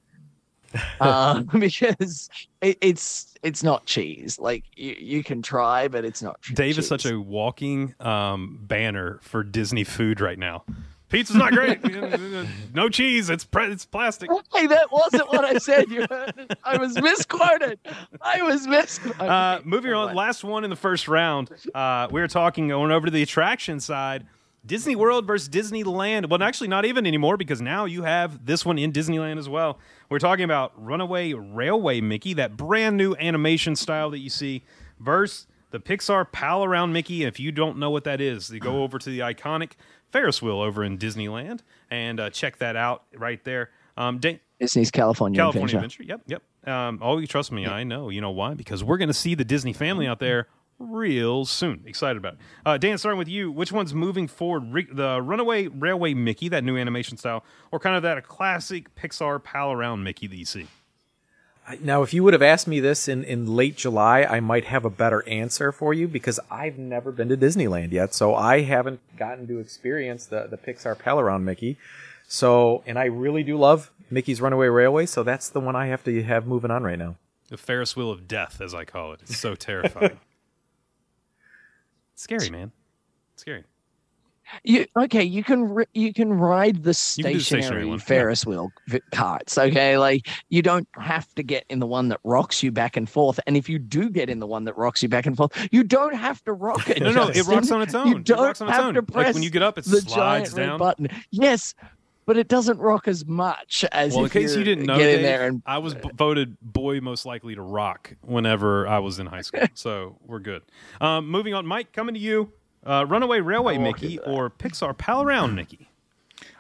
uh, 0.99 1.41
because 1.59 2.29
it, 2.61 2.77
it's 2.81 3.35
it's 3.43 3.63
not 3.63 3.85
cheese. 3.85 4.37
Like 4.39 4.65
you, 4.75 4.95
you 4.99 5.23
can 5.23 5.41
try, 5.41 5.87
but 5.87 6.03
it's 6.03 6.21
not. 6.21 6.41
Dave 6.53 6.77
is 6.77 6.87
such 6.87 7.05
a 7.05 7.19
walking 7.19 7.95
um, 7.99 8.59
banner 8.63 9.19
for 9.21 9.43
Disney 9.43 9.83
food 9.83 10.19
right 10.19 10.37
now. 10.37 10.65
Pizza's 11.09 11.35
not 11.37 11.53
great. 11.53 11.79
no 12.73 12.89
cheese. 12.89 13.29
It's 13.29 13.45
pre- 13.45 13.71
it's 13.71 13.85
plastic. 13.85 14.29
Hey, 14.53 14.67
that 14.67 14.91
wasn't 14.91 15.27
what 15.29 15.45
I 15.45 15.57
said. 15.57 15.89
You, 15.89 16.05
I 16.63 16.77
was 16.77 17.01
misquoted. 17.01 17.79
I 18.21 18.41
was 18.41 18.67
misquoted. 18.67 19.21
Uh, 19.21 19.61
moving 19.63 19.93
on, 19.93 20.15
last 20.15 20.43
one 20.43 20.63
in 20.63 20.69
the 20.69 20.75
first 20.75 21.07
round. 21.07 21.49
Uh, 21.73 22.07
we 22.11 22.19
were 22.19 22.27
talking 22.27 22.67
going 22.67 22.91
over 22.91 23.05
to 23.05 23.11
the 23.11 23.21
attraction 23.21 23.79
side. 23.79 24.25
Disney 24.65 24.97
World 24.97 25.25
versus 25.25 25.47
Disneyland. 25.47 26.29
Well, 26.29 26.43
actually, 26.43 26.67
not 26.67 26.83
even 26.83 27.07
anymore 27.07 27.37
because 27.37 27.61
now 27.61 27.85
you 27.85 28.03
have 28.03 28.45
this 28.45 28.65
one 28.65 28.77
in 28.77 28.91
Disneyland 28.91 29.37
as 29.37 29.47
well. 29.47 29.79
We're 30.09 30.19
talking 30.19 30.43
about 30.43 30.73
Runaway 30.75 31.31
Railway 31.33 32.01
Mickey, 32.01 32.33
that 32.33 32.57
brand 32.57 32.97
new 32.97 33.15
animation 33.15 33.77
style 33.77 34.09
that 34.09 34.19
you 34.19 34.29
see, 34.29 34.63
versus 34.99 35.47
the 35.71 35.79
Pixar 35.79 36.29
Pal 36.31 36.65
Around 36.65 36.91
Mickey. 36.91 37.23
If 37.23 37.39
you 37.39 37.53
don't 37.53 37.77
know 37.77 37.89
what 37.89 38.03
that 38.03 38.19
is, 38.19 38.49
you 38.49 38.59
go 38.59 38.83
over 38.83 38.99
to 38.99 39.09
the 39.09 39.19
iconic 39.19 39.71
Ferris 40.11 40.41
wheel 40.41 40.59
over 40.61 40.83
in 40.83 40.97
Disneyland 40.97 41.59
and 41.89 42.19
uh, 42.19 42.29
check 42.29 42.57
that 42.57 42.75
out 42.75 43.03
right 43.15 43.43
there. 43.43 43.69
Um, 43.95 44.19
Dan- 44.19 44.39
Disney's 44.59 44.91
California, 44.91 45.37
California 45.39 45.75
Adventure. 45.75 46.03
Adventure. 46.03 46.21
Yep, 46.27 46.41
yep. 46.65 46.73
Um, 46.73 46.99
oh, 47.01 47.17
you 47.19 47.27
trust 47.27 47.51
me, 47.51 47.65
I 47.65 47.83
know. 47.83 48.09
You 48.09 48.21
know 48.21 48.31
why? 48.31 48.53
Because 48.53 48.83
we're 48.83 48.97
going 48.97 49.07
to 49.09 49.13
see 49.13 49.35
the 49.35 49.45
Disney 49.45 49.73
family 49.73 50.07
out 50.07 50.19
there 50.19 50.47
real 50.79 51.45
soon. 51.45 51.81
Excited 51.85 52.17
about 52.17 52.33
it. 52.33 52.39
Uh, 52.65 52.77
Dan, 52.77 52.97
starting 52.97 53.17
with 53.17 53.27
you, 53.27 53.51
which 53.51 53.71
one's 53.71 53.93
moving 53.93 54.27
forward? 54.27 54.71
Re- 54.71 54.87
the 54.91 55.21
Runaway 55.21 55.67
Railway 55.67 56.13
Mickey, 56.13 56.49
that 56.49 56.63
new 56.63 56.77
animation 56.77 57.17
style, 57.17 57.43
or 57.71 57.79
kind 57.79 57.95
of 57.95 58.03
that 58.03 58.17
a 58.17 58.21
classic 58.21 58.93
Pixar 58.95 59.43
pal 59.43 59.71
around 59.71 60.03
Mickey 60.03 60.27
that 60.27 60.35
you 60.35 60.45
see? 60.45 60.67
Now, 61.81 62.01
if 62.01 62.13
you 62.13 62.23
would 62.23 62.33
have 62.33 62.41
asked 62.41 62.67
me 62.67 62.79
this 62.79 63.09
in, 63.09 63.25
in 63.25 63.45
late 63.45 63.75
July, 63.75 64.23
I 64.23 64.39
might 64.39 64.65
have 64.65 64.85
a 64.85 64.89
better 64.89 65.27
answer 65.27 65.73
for 65.73 65.93
you 65.93 66.07
because 66.07 66.39
I've 66.49 66.77
never 66.77 67.11
been 67.11 67.27
to 67.27 67.35
Disneyland 67.35 67.91
yet. 67.91 68.13
So 68.13 68.35
I 68.35 68.61
haven't 68.61 69.01
gotten 69.17 69.47
to 69.47 69.59
experience 69.59 70.25
the, 70.25 70.47
the 70.49 70.57
Pixar 70.57 70.97
Pal 70.97 71.19
Around 71.19 71.43
Mickey. 71.43 71.77
So, 72.27 72.83
and 72.85 72.97
I 72.97 73.05
really 73.05 73.43
do 73.43 73.57
love 73.57 73.91
Mickey's 74.09 74.39
Runaway 74.39 74.67
Railway. 74.67 75.05
So 75.07 75.23
that's 75.23 75.49
the 75.49 75.59
one 75.59 75.75
I 75.75 75.87
have 75.87 76.03
to 76.05 76.23
have 76.23 76.47
moving 76.47 76.71
on 76.71 76.83
right 76.83 76.97
now. 76.97 77.15
The 77.49 77.57
Ferris 77.57 77.95
wheel 77.95 78.11
of 78.11 78.27
death, 78.27 78.61
as 78.61 78.73
I 78.73 78.85
call 78.85 79.13
it. 79.13 79.21
It's 79.23 79.37
so 79.37 79.55
terrifying. 79.55 80.19
Scary, 82.15 82.49
man. 82.49 82.71
Scary. 83.35 83.63
You 84.63 84.85
okay? 84.97 85.23
You 85.23 85.43
can 85.43 85.83
you 85.93 86.13
can 86.13 86.33
ride 86.33 86.83
the 86.83 87.13
You 87.17 87.23
can 87.23 87.33
the 87.33 87.39
stationary 87.39 87.39
stationary 87.41 87.89
yeah. 87.89 87.97
Ferris 87.97 88.45
wheel 88.45 88.71
v- 88.87 89.01
carts. 89.11 89.57
Okay, 89.57 89.97
like 89.97 90.27
you 90.49 90.61
don't 90.61 90.87
have 90.99 91.33
to 91.35 91.43
get 91.43 91.65
in 91.69 91.79
the 91.79 91.87
one 91.87 92.07
that 92.09 92.19
rocks 92.23 92.63
you 92.63 92.71
back 92.71 92.95
and 92.97 93.09
forth. 93.09 93.39
And 93.47 93.57
if 93.57 93.67
you 93.69 93.77
do 93.79 94.09
get 94.09 94.29
in 94.29 94.39
the 94.39 94.47
one 94.47 94.63
that 94.65 94.77
rocks 94.77 95.03
you 95.03 95.09
back 95.09 95.25
and 95.25 95.35
forth, 95.35 95.51
you 95.71 95.83
don't 95.83 96.15
have 96.15 96.43
to 96.45 96.53
rock 96.53 96.89
it. 96.89 97.01
No, 97.01 97.11
no, 97.11 97.27
it 97.29 97.45
rocks 97.47 97.71
on 97.71 97.81
its 97.81 97.93
own. 97.93 98.07
You 98.07 98.17
It 98.17 98.23
don't 98.25 98.43
rocks 98.43 98.61
on 98.61 98.67
its 98.69 98.77
have 98.77 98.85
own. 98.87 98.93
to 98.95 99.01
Like, 99.01 99.07
press 99.11 99.33
when 99.33 99.43
you 99.43 99.49
get 99.49 99.63
up, 99.63 99.77
it 99.77 99.85
the 99.85 100.01
slides 100.01 100.53
down. 100.53 100.79
button. 100.79 101.07
Yes, 101.31 101.73
but 102.25 102.37
it 102.37 102.47
doesn't 102.47 102.77
rock 102.79 103.07
as 103.07 103.25
much 103.25 103.85
as. 103.91 104.13
Well, 104.13 104.25
in 104.25 104.29
case 104.29 104.55
you 104.55 104.63
didn't 104.63 104.85
know, 104.85 104.97
Dave, 104.97 105.23
and 105.25 105.61
I 105.65 105.77
was 105.77 105.93
b- 105.95 106.09
voted 106.13 106.57
boy 106.61 106.99
most 107.01 107.25
likely 107.25 107.55
to 107.55 107.61
rock 107.61 108.13
whenever 108.21 108.87
I 108.87 108.99
was 108.99 109.19
in 109.19 109.27
high 109.27 109.41
school. 109.41 109.61
so 109.73 110.17
we're 110.25 110.39
good. 110.39 110.61
Um, 111.01 111.29
moving 111.29 111.53
on, 111.53 111.65
Mike, 111.65 111.91
coming 111.93 112.15
to 112.15 112.19
you. 112.21 112.51
Uh, 112.87 113.05
Runaway 113.05 113.41
Railway 113.41 113.77
Mickey 113.77 114.17
or 114.19 114.49
Pixar 114.49 114.97
Pal 114.97 115.21
Around 115.21 115.55
Mickey? 115.55 115.89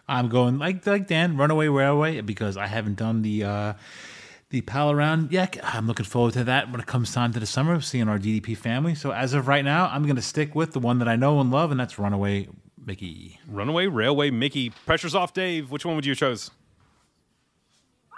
I'm 0.09 0.29
going 0.29 0.57
like 0.59 0.85
like 0.85 1.07
Dan, 1.07 1.37
Runaway 1.37 1.67
Railway, 1.67 2.21
because 2.21 2.57
I 2.57 2.67
haven't 2.67 2.95
done 2.95 3.21
the 3.21 3.43
uh, 3.43 3.73
the 4.49 4.61
pal 4.61 4.91
around 4.91 5.31
yet. 5.31 5.57
I'm 5.63 5.87
looking 5.87 6.05
forward 6.05 6.33
to 6.33 6.43
that 6.45 6.71
when 6.71 6.79
it 6.79 6.87
comes 6.87 7.13
time 7.13 7.33
to 7.33 7.39
the 7.39 7.45
summer, 7.45 7.73
of 7.73 7.83
seeing 7.83 8.07
our 8.07 8.17
DDP 8.17 8.55
family. 8.55 8.95
So 8.95 9.11
as 9.11 9.33
of 9.33 9.47
right 9.47 9.65
now, 9.65 9.87
I'm 9.87 10.03
going 10.03 10.15
to 10.15 10.21
stick 10.21 10.55
with 10.55 10.71
the 10.73 10.79
one 10.79 10.99
that 10.99 11.07
I 11.07 11.15
know 11.15 11.39
and 11.41 11.51
love, 11.51 11.71
and 11.71 11.79
that's 11.79 11.99
Runaway 11.99 12.47
Mickey. 12.85 13.39
Runaway 13.47 13.87
Railway 13.87 14.31
Mickey. 14.31 14.71
Pressure's 14.85 15.15
off, 15.15 15.33
Dave. 15.33 15.71
Which 15.71 15.85
one 15.85 15.95
would 15.95 16.05
you 16.05 16.15
choose? 16.15 16.51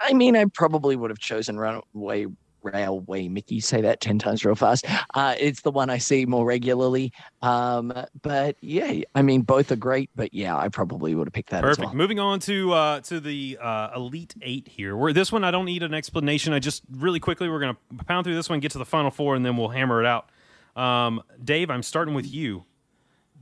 I 0.01 0.13
mean, 0.13 0.35
I 0.35 0.45
probably 0.45 0.95
would 0.95 1.09
have 1.09 1.19
chosen 1.19 1.59
Runaway 1.59 2.27
Railway 2.61 3.27
Mickey. 3.27 3.59
Say 3.59 3.81
that 3.81 4.01
10 4.01 4.19
times 4.19 4.43
real 4.45 4.55
fast. 4.55 4.85
Uh, 5.13 5.35
it's 5.39 5.61
the 5.61 5.71
one 5.71 5.89
I 5.89 5.97
see 5.97 6.25
more 6.25 6.45
regularly. 6.45 7.11
Um, 7.41 7.93
but 8.21 8.55
yeah, 8.61 9.01
I 9.15 9.21
mean, 9.21 9.41
both 9.41 9.71
are 9.71 9.75
great, 9.75 10.09
but 10.15 10.33
yeah, 10.33 10.57
I 10.57 10.69
probably 10.69 11.15
would 11.15 11.27
have 11.27 11.33
picked 11.33 11.49
that 11.51 11.61
Perfect. 11.61 11.79
as 11.79 11.85
well. 11.85 11.95
Moving 11.95 12.19
on 12.19 12.39
to 12.41 12.73
uh, 12.73 12.99
to 13.01 13.19
the 13.19 13.57
uh, 13.61 13.89
Elite 13.95 14.35
Eight 14.41 14.67
here. 14.67 14.95
Where 14.95 15.13
this 15.13 15.31
one, 15.31 15.43
I 15.43 15.51
don't 15.51 15.65
need 15.65 15.83
an 15.83 15.93
explanation. 15.93 16.53
I 16.53 16.59
just 16.59 16.83
really 16.91 17.19
quickly 17.19 17.49
we're 17.49 17.59
going 17.59 17.75
to 17.75 18.03
pound 18.05 18.25
through 18.25 18.35
this 18.35 18.49
one, 18.49 18.59
get 18.59 18.71
to 18.71 18.77
the 18.77 18.85
final 18.85 19.11
four, 19.11 19.35
and 19.35 19.45
then 19.45 19.57
we'll 19.57 19.69
hammer 19.69 20.01
it 20.01 20.05
out. 20.05 20.29
Um, 20.75 21.21
Dave, 21.43 21.69
I'm 21.69 21.83
starting 21.83 22.13
with 22.13 22.31
you. 22.31 22.65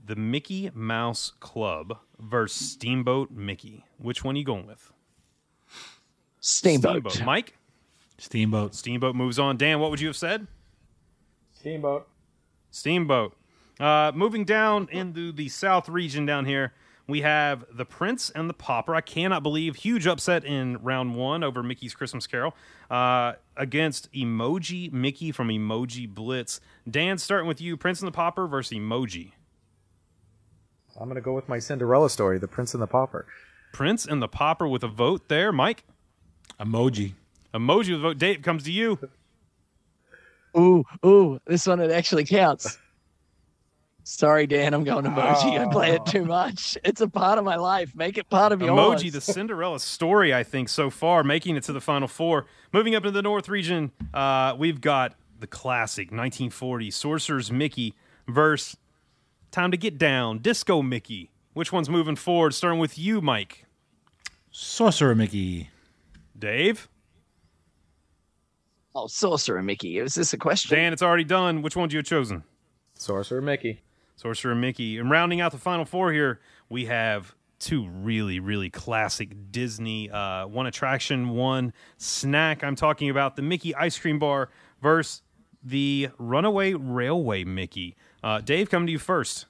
The 0.05 0.15
Mickey 0.15 0.71
Mouse 0.73 1.33
Club 1.41 1.97
versus 2.17 2.71
Steamboat 2.71 3.29
Mickey. 3.31 3.83
Which 3.97 4.23
one 4.23 4.35
are 4.35 4.39
you 4.39 4.45
going 4.45 4.65
with? 4.65 4.93
Steamboat. 6.39 7.21
Mike. 7.23 7.56
Steamboat. 8.17 8.75
Steamboat 8.75 9.15
moves 9.15 9.37
on. 9.37 9.57
Dan, 9.57 9.79
what 9.79 9.91
would 9.91 10.01
you 10.01 10.07
have 10.07 10.15
said? 10.15 10.47
Steamboat. 11.53 12.07
Steamboat. 12.71 13.35
Uh, 13.79 14.11
moving 14.15 14.43
down 14.43 14.87
into 14.91 15.31
the 15.31 15.49
south 15.49 15.87
region 15.87 16.25
down 16.25 16.45
here, 16.45 16.73
we 17.07 17.21
have 17.21 17.63
the 17.71 17.85
Prince 17.85 18.29
and 18.31 18.49
the 18.49 18.53
Pauper. 18.53 18.95
I 18.95 19.01
cannot 19.01 19.43
believe 19.43 19.77
huge 19.77 20.07
upset 20.07 20.43
in 20.43 20.77
round 20.83 21.15
one 21.15 21.43
over 21.43 21.63
Mickey's 21.63 21.93
Christmas 21.93 22.27
Carol 22.27 22.53
uh, 22.89 23.33
against 23.55 24.11
Emoji 24.11 24.91
Mickey 24.91 25.31
from 25.31 25.47
Emoji 25.49 26.09
Blitz. 26.13 26.59
Dan, 26.89 27.17
starting 27.17 27.47
with 27.47 27.61
you, 27.61 27.77
Prince 27.77 28.01
and 28.01 28.07
the 28.07 28.11
Pauper 28.11 28.47
versus 28.47 28.77
Emoji. 28.77 29.31
I'm 30.99 31.07
going 31.07 31.15
to 31.15 31.21
go 31.21 31.33
with 31.33 31.47
my 31.47 31.59
Cinderella 31.59 32.09
story, 32.09 32.39
The 32.39 32.47
Prince 32.47 32.73
and 32.73 32.81
the 32.81 32.87
Pauper. 32.87 33.27
Prince 33.71 34.05
and 34.05 34.21
the 34.21 34.27
Pauper 34.27 34.67
with 34.67 34.83
a 34.83 34.87
vote 34.87 35.29
there. 35.29 35.51
Mike, 35.51 35.83
Emoji. 36.59 37.13
Emoji 37.53 37.91
with 37.91 38.01
vote. 38.01 38.17
Dave 38.17 38.41
comes 38.41 38.63
to 38.63 38.71
you. 38.71 38.99
Ooh, 40.57 40.83
ooh, 41.05 41.39
this 41.45 41.67
one 41.67 41.79
it 41.79 41.91
actually 41.91 42.25
counts. 42.25 42.77
Sorry, 44.03 44.47
Dan, 44.47 44.73
I'm 44.73 44.85
going 44.85 45.03
emoji. 45.03 45.59
I 45.59 45.69
play 45.69 45.91
it 45.91 46.05
too 46.05 46.23
much. 46.23 46.77
It's 46.85 47.01
a 47.01 47.09
part 47.09 47.37
of 47.37 47.43
my 47.43 47.57
life. 47.57 47.93
Make 47.93 48.17
it 48.17 48.29
part 48.29 48.53
of 48.53 48.61
your 48.61 48.69
Emoji, 48.69 49.11
the 49.11 49.19
Cinderella 49.19 49.81
story, 49.81 50.33
I 50.33 50.43
think, 50.43 50.69
so 50.69 50.89
far, 50.89 51.25
making 51.25 51.57
it 51.57 51.63
to 51.63 51.73
the 51.73 51.81
final 51.81 52.07
four. 52.07 52.45
Moving 52.71 52.95
up 52.95 53.03
to 53.03 53.11
the 53.11 53.21
North 53.21 53.49
region, 53.49 53.91
uh, 54.13 54.55
we've 54.57 54.79
got 54.79 55.15
the 55.37 55.45
classic 55.45 56.05
1940 56.07 56.89
Sorcerer's 56.89 57.51
Mickey 57.51 57.95
verse 58.29 58.77
Time 59.51 59.71
to 59.71 59.77
Get 59.77 59.97
Down, 59.97 60.39
Disco 60.39 60.81
Mickey. 60.81 61.31
Which 61.53 61.73
one's 61.73 61.89
moving 61.89 62.15
forward? 62.15 62.53
Starting 62.53 62.79
with 62.79 62.97
you, 62.97 63.19
Mike. 63.19 63.65
Sorcerer 64.51 65.15
Mickey. 65.15 65.69
Dave? 66.37 66.87
Oh, 68.99 69.05
Sorcerer 69.05 69.61
Mickey. 69.61 69.99
Is 69.99 70.15
this 70.15 70.33
a 70.33 70.37
question? 70.37 70.75
Dan, 70.75 70.91
it's 70.91 71.03
already 71.03 71.23
done. 71.23 71.61
Which 71.61 71.75
one 71.75 71.87
do 71.87 71.93
you 71.93 71.99
have 71.99 72.05
chosen? 72.07 72.43
Sorcerer 72.95 73.43
Mickey. 73.43 73.81
Sorcerer 74.15 74.55
Mickey. 74.55 74.97
And 74.97 75.11
rounding 75.11 75.39
out 75.39 75.51
the 75.51 75.59
final 75.59 75.85
four 75.85 76.11
here, 76.11 76.39
we 76.67 76.85
have 76.85 77.35
two 77.59 77.87
really, 77.87 78.39
really 78.39 78.71
classic 78.71 79.51
Disney 79.51 80.09
uh, 80.09 80.47
one 80.47 80.65
attraction, 80.65 81.29
one 81.29 81.73
snack. 81.97 82.63
I'm 82.63 82.75
talking 82.75 83.11
about 83.11 83.35
the 83.35 83.43
Mickey 83.43 83.75
ice 83.75 83.99
cream 83.99 84.17
bar 84.17 84.49
versus 84.81 85.21
the 85.63 86.09
Runaway 86.17 86.73
Railway 86.73 87.43
Mickey. 87.43 87.95
Uh, 88.23 88.41
Dave, 88.41 88.71
coming 88.71 88.87
to 88.87 88.91
you 88.91 88.99
first. 88.99 89.45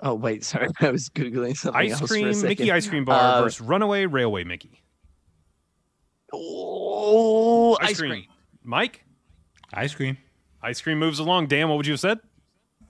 Oh, 0.00 0.14
wait, 0.14 0.44
sorry. 0.44 0.68
I 0.80 0.90
was 0.90 1.08
Googling 1.08 1.56
something 1.56 1.80
Ice 1.80 1.92
else 1.92 2.00
for 2.00 2.04
a 2.04 2.08
cream 2.08 2.34
second. 2.34 2.48
Mickey 2.48 2.70
ice 2.72 2.86
cream 2.86 3.06
bar 3.06 3.18
Uh, 3.38 3.42
versus 3.42 3.62
Runaway 3.62 4.04
Railway 4.04 4.44
Mickey. 4.44 4.82
Oh, 6.32 7.76
Ice, 7.80 7.90
ice 7.90 7.98
cream. 7.98 8.10
cream. 8.10 8.24
Mike, 8.62 9.04
Ice 9.72 9.94
cream. 9.94 10.16
ice 10.62 10.80
cream 10.80 10.98
moves 10.98 11.18
along. 11.18 11.46
Dan, 11.46 11.68
what 11.68 11.76
would 11.76 11.86
you 11.86 11.92
have 11.92 12.00
said? 12.00 12.18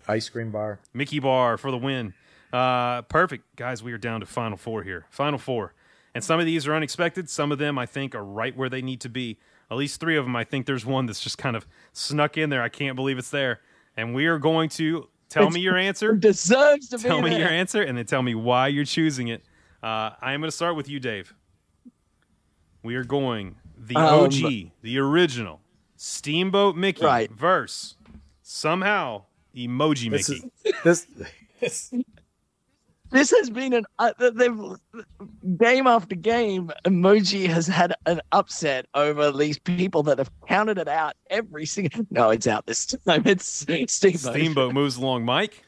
Ice 0.08 0.28
cream 0.28 0.50
bar. 0.50 0.80
Mickey 0.94 1.18
Bar 1.18 1.56
for 1.58 1.70
the 1.70 1.76
win. 1.78 2.14
Uh, 2.52 3.02
perfect. 3.02 3.44
Guys, 3.56 3.82
we 3.82 3.92
are 3.92 3.98
down 3.98 4.20
to 4.20 4.26
final 4.26 4.56
four 4.56 4.82
here. 4.82 5.06
Final 5.10 5.38
four. 5.38 5.74
And 6.14 6.24
some 6.24 6.40
of 6.40 6.46
these 6.46 6.66
are 6.66 6.74
unexpected. 6.74 7.30
Some 7.30 7.52
of 7.52 7.58
them 7.58 7.78
I 7.78 7.86
think 7.86 8.14
are 8.14 8.24
right 8.24 8.56
where 8.56 8.68
they 8.68 8.82
need 8.82 9.00
to 9.02 9.08
be. 9.08 9.38
At 9.70 9.76
least 9.76 10.00
three 10.00 10.16
of 10.16 10.24
them. 10.24 10.34
I 10.34 10.42
think 10.42 10.66
there's 10.66 10.84
one 10.84 11.06
that's 11.06 11.20
just 11.20 11.38
kind 11.38 11.54
of 11.54 11.64
snuck 11.92 12.36
in 12.36 12.50
there. 12.50 12.62
I 12.62 12.68
can't 12.68 12.96
believe 12.96 13.18
it's 13.18 13.30
there. 13.30 13.60
And 13.96 14.14
we 14.14 14.26
are 14.26 14.38
going 14.38 14.68
to 14.70 15.08
tell 15.28 15.48
me 15.50 15.60
your 15.60 15.76
answer. 15.76 16.12
Deserves 16.16 16.88
to 16.88 16.98
Tell 16.98 17.18
be 17.18 17.24
me 17.24 17.30
there. 17.30 17.40
your 17.40 17.48
answer 17.50 17.82
and 17.82 17.96
then 17.96 18.06
tell 18.06 18.22
me 18.22 18.34
why 18.34 18.66
you're 18.68 18.84
choosing 18.84 19.28
it. 19.28 19.44
Uh, 19.82 20.10
I 20.20 20.32
am 20.32 20.40
going 20.40 20.48
to 20.50 20.56
start 20.56 20.74
with 20.74 20.88
you, 20.88 20.98
Dave. 20.98 21.32
We 22.82 22.94
are 22.96 23.04
going 23.04 23.56
the 23.76 23.96
Um, 23.96 24.24
OG, 24.24 24.70
the 24.82 24.98
original 24.98 25.60
Steamboat 25.96 26.76
Mickey 26.76 27.04
Right. 27.04 27.30
verse 27.30 27.96
somehow 28.42 29.24
Emoji 29.56 30.10
This 30.10 30.28
Mickey. 30.28 30.50
is 30.64 30.72
this. 30.84 31.06
this 31.60 31.94
This 33.10 33.30
has 33.32 33.50
been 33.50 33.72
an 33.72 33.84
uh, 33.98 34.12
they've 34.18 34.56
game 35.58 35.86
after 35.88 36.14
game. 36.14 36.70
Emoji 36.84 37.48
has 37.48 37.66
had 37.66 37.92
an 38.06 38.20
upset 38.32 38.86
over 38.94 39.32
these 39.32 39.58
people 39.58 40.02
that 40.04 40.18
have 40.18 40.30
counted 40.46 40.78
it 40.78 40.86
out 40.88 41.14
every 41.28 41.66
single. 41.66 42.06
No, 42.10 42.30
it's 42.30 42.46
out 42.46 42.66
this 42.66 42.86
time. 42.86 43.22
It's 43.26 43.44
Steamboat. 43.46 44.18
Steamboat 44.20 44.72
moves 44.74 44.96
along. 44.96 45.24
Mike? 45.24 45.64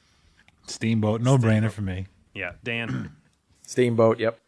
Steamboat. 0.68 1.20
No 1.20 1.36
brainer 1.36 1.70
for 1.70 1.82
me. 1.82 2.06
Yeah, 2.34 2.52
Dan. 2.62 3.10
Steamboat. 3.66 4.20
Yep. 4.20 4.38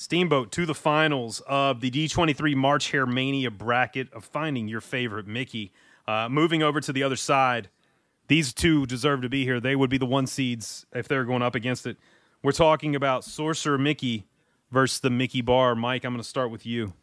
Steamboat 0.00 0.50
to 0.50 0.64
the 0.64 0.74
finals 0.74 1.42
of 1.46 1.82
the 1.82 1.90
D23 1.90 2.54
March 2.54 2.90
Hare 2.90 3.04
Mania 3.04 3.50
bracket 3.50 4.10
of 4.14 4.24
finding 4.24 4.66
your 4.66 4.80
favorite 4.80 5.26
Mickey. 5.26 5.72
Uh, 6.08 6.26
moving 6.26 6.62
over 6.62 6.80
to 6.80 6.90
the 6.90 7.02
other 7.02 7.16
side, 7.16 7.68
these 8.26 8.54
two 8.54 8.86
deserve 8.86 9.20
to 9.20 9.28
be 9.28 9.44
here. 9.44 9.60
They 9.60 9.76
would 9.76 9.90
be 9.90 9.98
the 9.98 10.06
one 10.06 10.26
seeds 10.26 10.86
if 10.94 11.06
they're 11.06 11.26
going 11.26 11.42
up 11.42 11.54
against 11.54 11.86
it. 11.86 11.98
We're 12.42 12.52
talking 12.52 12.96
about 12.96 13.24
Sorcerer 13.24 13.76
Mickey 13.76 14.24
versus 14.70 15.00
the 15.00 15.10
Mickey 15.10 15.42
Bar. 15.42 15.74
Mike, 15.74 16.06
I'm 16.06 16.14
going 16.14 16.22
to 16.22 16.26
start 16.26 16.50
with 16.50 16.64
you. 16.64 16.94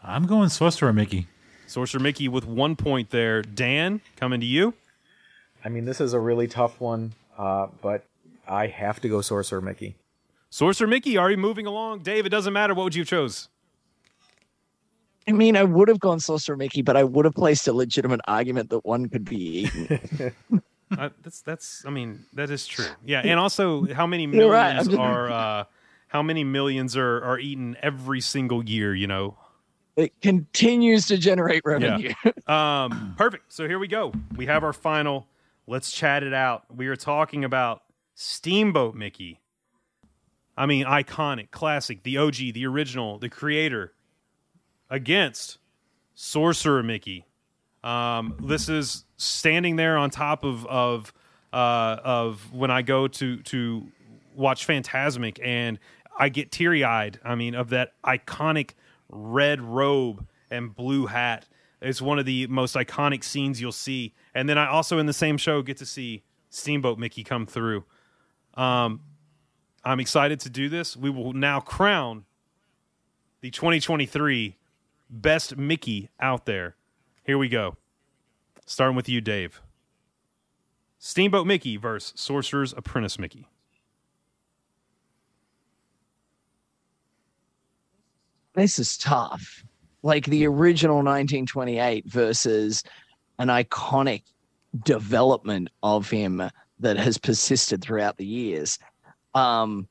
I'm 0.00 0.24
going 0.26 0.48
Sorcerer 0.48 0.92
Mickey. 0.92 1.26
Sorcerer 1.66 2.00
Mickey 2.00 2.28
with 2.28 2.46
one 2.46 2.76
point 2.76 3.10
there. 3.10 3.42
Dan, 3.42 4.00
coming 4.14 4.38
to 4.38 4.46
you. 4.46 4.74
I 5.64 5.70
mean, 5.70 5.86
this 5.86 6.00
is 6.00 6.12
a 6.12 6.20
really 6.20 6.46
tough 6.46 6.80
one, 6.80 7.14
uh, 7.36 7.66
but 7.80 8.04
I 8.46 8.68
have 8.68 9.00
to 9.00 9.08
go 9.08 9.22
Sorcerer 9.22 9.60
Mickey. 9.60 9.96
Sorcerer 10.52 10.86
Mickey, 10.86 11.16
are 11.16 11.30
you 11.30 11.38
moving 11.38 11.66
along? 11.66 12.00
Dave, 12.00 12.26
it 12.26 12.28
doesn't 12.28 12.52
matter. 12.52 12.74
What 12.74 12.84
would 12.84 12.94
you 12.94 13.00
have 13.00 13.08
chose? 13.08 13.48
I 15.26 15.32
mean, 15.32 15.56
I 15.56 15.64
would 15.64 15.88
have 15.88 15.98
gone 15.98 16.20
Sorcerer 16.20 16.58
Mickey, 16.58 16.82
but 16.82 16.94
I 16.94 17.04
would 17.04 17.24
have 17.24 17.32
placed 17.32 17.66
a 17.68 17.72
legitimate 17.72 18.20
argument 18.28 18.68
that 18.68 18.84
one 18.84 19.08
could 19.08 19.24
be 19.24 19.36
eaten. 19.62 20.34
uh, 20.98 21.08
that's 21.22 21.40
that's. 21.40 21.86
I 21.86 21.90
mean, 21.90 22.26
that 22.34 22.50
is 22.50 22.66
true. 22.66 22.84
Yeah, 23.02 23.22
and 23.24 23.40
also, 23.40 23.90
how 23.94 24.06
many 24.06 24.26
You're 24.26 24.50
right, 24.50 24.74
millions 24.74 24.88
just- 24.88 24.98
are 25.00 25.30
uh, 25.30 25.64
how 26.08 26.22
many 26.22 26.44
millions 26.44 26.98
are 26.98 27.24
are 27.24 27.38
eaten 27.38 27.78
every 27.80 28.20
single 28.20 28.62
year? 28.62 28.94
You 28.94 29.06
know. 29.06 29.38
it 29.96 30.20
continues 30.20 31.06
to 31.06 31.16
generate 31.16 31.62
revenue. 31.64 32.12
Um, 32.46 33.14
perfect. 33.16 33.54
So 33.54 33.66
here 33.66 33.78
we 33.78 33.88
go. 33.88 34.12
We 34.36 34.44
have 34.46 34.64
our 34.64 34.74
final. 34.74 35.26
Let's 35.66 35.90
chat 35.90 36.22
it 36.22 36.34
out. 36.34 36.64
We 36.76 36.88
are 36.88 36.96
talking 36.96 37.42
about 37.42 37.84
Steamboat 38.14 38.94
Mickey. 38.94 39.38
I 40.56 40.66
mean, 40.66 40.84
iconic, 40.84 41.50
classic, 41.50 42.02
the 42.02 42.18
OG, 42.18 42.36
the 42.54 42.66
original, 42.66 43.18
the 43.18 43.28
creator, 43.28 43.92
against 44.90 45.58
Sorcerer 46.14 46.82
Mickey. 46.82 47.26
Um, 47.82 48.36
this 48.44 48.68
is 48.68 49.04
standing 49.16 49.76
there 49.76 49.96
on 49.96 50.10
top 50.10 50.44
of 50.44 50.66
of 50.66 51.12
uh, 51.52 51.96
of 52.04 52.52
when 52.52 52.70
I 52.70 52.82
go 52.82 53.08
to 53.08 53.38
to 53.38 53.86
watch 54.34 54.66
Phantasmic, 54.66 55.40
and 55.42 55.78
I 56.18 56.28
get 56.28 56.52
teary 56.52 56.84
eyed. 56.84 57.18
I 57.24 57.34
mean, 57.34 57.54
of 57.54 57.70
that 57.70 57.94
iconic 58.04 58.72
red 59.08 59.60
robe 59.60 60.26
and 60.50 60.74
blue 60.74 61.06
hat. 61.06 61.46
It's 61.80 62.00
one 62.00 62.18
of 62.18 62.26
the 62.26 62.46
most 62.46 62.76
iconic 62.76 63.24
scenes 63.24 63.60
you'll 63.60 63.72
see. 63.72 64.14
And 64.34 64.48
then 64.48 64.56
I 64.56 64.68
also 64.68 64.98
in 64.98 65.06
the 65.06 65.12
same 65.12 65.36
show 65.36 65.62
get 65.62 65.78
to 65.78 65.86
see 65.86 66.22
Steamboat 66.50 66.98
Mickey 66.98 67.24
come 67.24 67.46
through. 67.46 67.84
Um, 68.54 69.00
I'm 69.84 70.00
excited 70.00 70.40
to 70.40 70.50
do 70.50 70.68
this. 70.68 70.96
We 70.96 71.10
will 71.10 71.32
now 71.32 71.60
crown 71.60 72.24
the 73.40 73.50
2023 73.50 74.56
best 75.10 75.56
Mickey 75.56 76.08
out 76.20 76.46
there. 76.46 76.76
Here 77.24 77.36
we 77.38 77.48
go. 77.48 77.76
Starting 78.64 78.96
with 78.96 79.08
you, 79.08 79.20
Dave. 79.20 79.60
Steamboat 80.98 81.46
Mickey 81.46 81.76
versus 81.76 82.12
Sorcerer's 82.14 82.72
Apprentice 82.72 83.18
Mickey. 83.18 83.48
This 88.54 88.78
is 88.78 88.96
tough. 88.96 89.64
Like 90.04 90.26
the 90.26 90.46
original 90.46 90.96
1928 90.96 92.06
versus 92.06 92.84
an 93.38 93.48
iconic 93.48 94.22
development 94.84 95.68
of 95.82 96.08
him 96.08 96.42
that 96.78 96.96
has 96.96 97.18
persisted 97.18 97.82
throughout 97.82 98.16
the 98.16 98.26
years. 98.26 98.78
Um, 99.34 99.88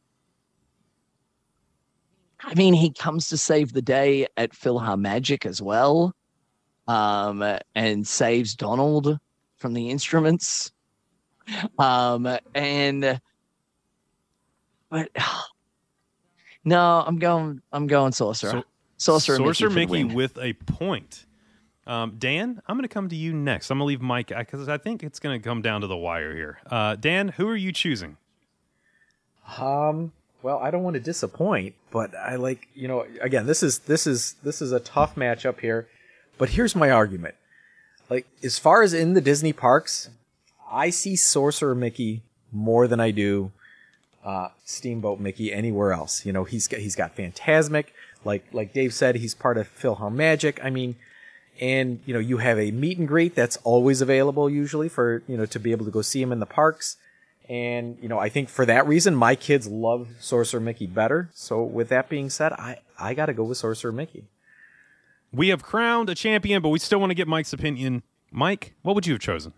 I 2.43 2.55
mean, 2.55 2.73
he 2.73 2.91
comes 2.91 3.29
to 3.29 3.37
save 3.37 3.73
the 3.73 3.81
day 3.81 4.27
at 4.37 4.51
PhilharMagic 4.51 5.45
as 5.45 5.61
well, 5.61 6.15
um, 6.87 7.43
and 7.75 8.07
saves 8.07 8.55
Donald 8.55 9.19
from 9.57 9.73
the 9.73 9.89
instruments. 9.89 10.71
Um, 11.77 12.37
and 12.55 13.21
but 14.89 15.09
no, 16.65 17.03
I'm 17.05 17.19
going. 17.19 17.61
I'm 17.71 17.87
going 17.87 18.11
sorcerer. 18.11 18.51
So- 18.51 18.63
sorcerer. 18.97 19.37
Sorcerer 19.37 19.69
Mickey, 19.69 20.03
Mickey 20.03 20.15
with 20.15 20.37
a 20.37 20.53
point. 20.53 21.25
Um, 21.87 22.15
Dan, 22.19 22.61
I'm 22.67 22.77
going 22.77 22.87
to 22.87 22.93
come 22.93 23.09
to 23.09 23.15
you 23.15 23.33
next. 23.33 23.71
I'm 23.71 23.79
going 23.79 23.85
to 23.85 23.87
leave 23.87 24.01
Mike 24.01 24.27
because 24.27 24.69
I 24.69 24.77
think 24.77 25.03
it's 25.03 25.19
going 25.19 25.41
to 25.41 25.43
come 25.43 25.63
down 25.63 25.81
to 25.81 25.87
the 25.87 25.97
wire 25.97 26.35
here. 26.35 26.59
Uh, 26.69 26.95
Dan, 26.95 27.29
who 27.29 27.47
are 27.47 27.55
you 27.55 27.71
choosing? 27.71 28.17
Um. 29.57 30.13
Well, 30.43 30.57
I 30.57 30.71
don't 30.71 30.81
want 30.81 30.95
to 30.95 30.99
disappoint, 30.99 31.75
but 31.91 32.15
I 32.15 32.35
like 32.35 32.67
you 32.73 32.87
know. 32.87 33.05
Again, 33.21 33.45
this 33.45 33.61
is 33.61 33.79
this 33.79 34.07
is 34.07 34.35
this 34.43 34.61
is 34.61 34.71
a 34.71 34.79
tough 34.79 35.15
matchup 35.15 35.59
here, 35.59 35.87
but 36.37 36.49
here's 36.49 36.75
my 36.75 36.89
argument. 36.89 37.35
Like 38.09 38.27
as 38.43 38.57
far 38.57 38.81
as 38.81 38.93
in 38.93 39.13
the 39.13 39.21
Disney 39.21 39.53
parks, 39.53 40.09
I 40.71 40.89
see 40.89 41.15
Sorcerer 41.15 41.75
Mickey 41.75 42.23
more 42.51 42.87
than 42.87 42.99
I 42.99 43.11
do 43.11 43.51
uh, 44.23 44.49
Steamboat 44.65 45.19
Mickey 45.19 45.53
anywhere 45.53 45.93
else. 45.93 46.25
You 46.25 46.33
know, 46.33 46.43
he's 46.43 46.67
got 46.67 46.79
he's 46.79 46.95
got 46.95 47.15
Phantasmic, 47.15 47.93
like 48.23 48.45
like 48.51 48.73
Dave 48.73 48.93
said, 48.93 49.15
he's 49.15 49.33
part 49.33 49.57
of 49.57 49.67
Philharmagic. 49.67 50.63
I 50.63 50.69
mean, 50.69 50.95
and 51.59 51.99
you 52.05 52.13
know, 52.13 52.19
you 52.19 52.37
have 52.37 52.59
a 52.59 52.71
meet 52.71 52.97
and 52.97 53.07
greet 53.07 53.35
that's 53.35 53.57
always 53.57 54.01
available 54.01 54.49
usually 54.49 54.89
for 54.89 55.23
you 55.27 55.37
know 55.37 55.45
to 55.45 55.59
be 55.59 55.71
able 55.71 55.85
to 55.85 55.91
go 55.91 56.01
see 56.01 56.21
him 56.21 56.31
in 56.31 56.39
the 56.39 56.45
parks. 56.45 56.97
And 57.51 57.97
you 58.01 58.07
know, 58.07 58.17
I 58.17 58.29
think 58.29 58.47
for 58.47 58.65
that 58.65 58.87
reason, 58.87 59.13
my 59.13 59.35
kids 59.35 59.67
love 59.67 60.07
Sorcerer 60.21 60.61
Mickey 60.61 60.87
better. 60.87 61.29
So 61.33 61.61
with 61.61 61.89
that 61.89 62.07
being 62.07 62.29
said, 62.29 62.53
I 62.53 62.77
I 62.97 63.13
got 63.13 63.25
to 63.25 63.33
go 63.33 63.43
with 63.43 63.57
Sorcerer 63.57 63.91
Mickey. 63.91 64.23
We 65.33 65.49
have 65.49 65.61
crowned 65.61 66.09
a 66.09 66.15
champion, 66.15 66.61
but 66.61 66.69
we 66.69 66.79
still 66.79 66.99
want 66.99 67.09
to 67.09 67.13
get 67.15 67.27
Mike's 67.27 67.51
opinion. 67.51 68.03
Mike, 68.31 68.73
what 68.83 68.95
would 68.95 69.05
you 69.05 69.13
have 69.13 69.21
chosen? 69.21 69.51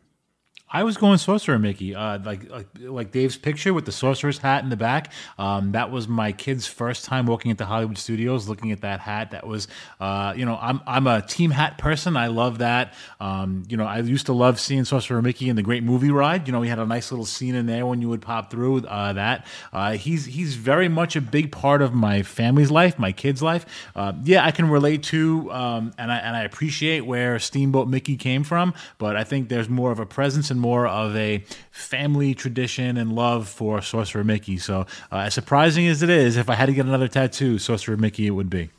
I 0.73 0.83
was 0.83 0.97
going 0.97 1.19
sorcerer 1.19 1.59
Mickey, 1.59 1.93
uh, 1.93 2.17
like, 2.25 2.49
like 2.49 2.67
like 2.79 3.11
Dave's 3.11 3.37
picture 3.37 3.75
with 3.75 3.85
the 3.85 3.91
sorcerer's 3.91 4.39
hat 4.39 4.63
in 4.63 4.71
the 4.71 4.75
back. 4.75 5.13
Um, 5.37 5.73
that 5.73 5.91
was 5.91 6.07
my 6.07 6.31
kid's 6.31 6.65
first 6.65 7.05
time 7.05 7.27
walking 7.27 7.51
into 7.51 7.63
Hollywood 7.63 7.99
Studios, 7.99 8.49
looking 8.49 8.71
at 8.71 8.81
that 8.81 8.99
hat. 8.99 9.31
That 9.31 9.45
was, 9.45 9.67
uh, 9.99 10.33
you 10.35 10.45
know, 10.45 10.57
I'm 10.59 10.81
I'm 10.87 11.05
a 11.05 11.21
team 11.21 11.51
hat 11.51 11.77
person. 11.77 12.17
I 12.17 12.27
love 12.27 12.57
that. 12.57 12.95
Um, 13.19 13.63
you 13.69 13.77
know, 13.77 13.85
I 13.85 13.99
used 13.99 14.25
to 14.25 14.33
love 14.33 14.59
seeing 14.59 14.83
Sorcerer 14.83 15.21
Mickey 15.21 15.47
in 15.47 15.55
the 15.55 15.61
Great 15.61 15.83
Movie 15.83 16.09
Ride. 16.09 16.47
You 16.47 16.53
know, 16.53 16.59
we 16.59 16.69
had 16.69 16.79
a 16.79 16.85
nice 16.87 17.11
little 17.11 17.25
scene 17.25 17.53
in 17.53 17.67
there 17.67 17.85
when 17.85 18.01
you 18.01 18.09
would 18.09 18.23
pop 18.23 18.49
through 18.49 18.79
uh, 18.87 19.13
that. 19.13 19.45
Uh, 19.71 19.91
he's 19.91 20.25
he's 20.25 20.55
very 20.55 20.89
much 20.89 21.15
a 21.15 21.21
big 21.21 21.51
part 21.51 21.83
of 21.83 21.93
my 21.93 22.23
family's 22.23 22.71
life, 22.71 22.97
my 22.97 23.11
kids' 23.11 23.43
life. 23.43 23.67
Uh, 23.95 24.13
yeah, 24.23 24.43
I 24.43 24.49
can 24.49 24.67
relate 24.71 25.03
to 25.03 25.51
um, 25.51 25.93
and 25.99 26.11
I 26.11 26.17
and 26.17 26.35
I 26.35 26.41
appreciate 26.41 27.01
where 27.01 27.37
Steamboat 27.37 27.87
Mickey 27.87 28.17
came 28.17 28.43
from, 28.43 28.73
but 28.97 29.15
I 29.15 29.23
think 29.23 29.49
there's 29.49 29.69
more 29.69 29.91
of 29.91 29.99
a 29.99 30.05
presence 30.07 30.49
and 30.49 30.62
more 30.63 30.87
of 30.87 31.13
a 31.17 31.43
family 31.71 32.33
tradition 32.33 32.95
and 32.95 33.13
love 33.13 33.49
for 33.49 33.81
Sorcerer 33.81 34.23
Mickey. 34.23 34.57
So, 34.57 34.87
uh, 35.11 35.17
as 35.17 35.33
surprising 35.33 35.85
as 35.87 36.01
it 36.01 36.09
is, 36.09 36.37
if 36.37 36.49
I 36.49 36.55
had 36.55 36.67
to 36.67 36.73
get 36.73 36.85
another 36.85 37.09
tattoo, 37.09 37.59
Sorcerer 37.59 37.97
Mickey 37.97 38.27
it 38.27 38.31
would 38.31 38.49
be. 38.49 38.69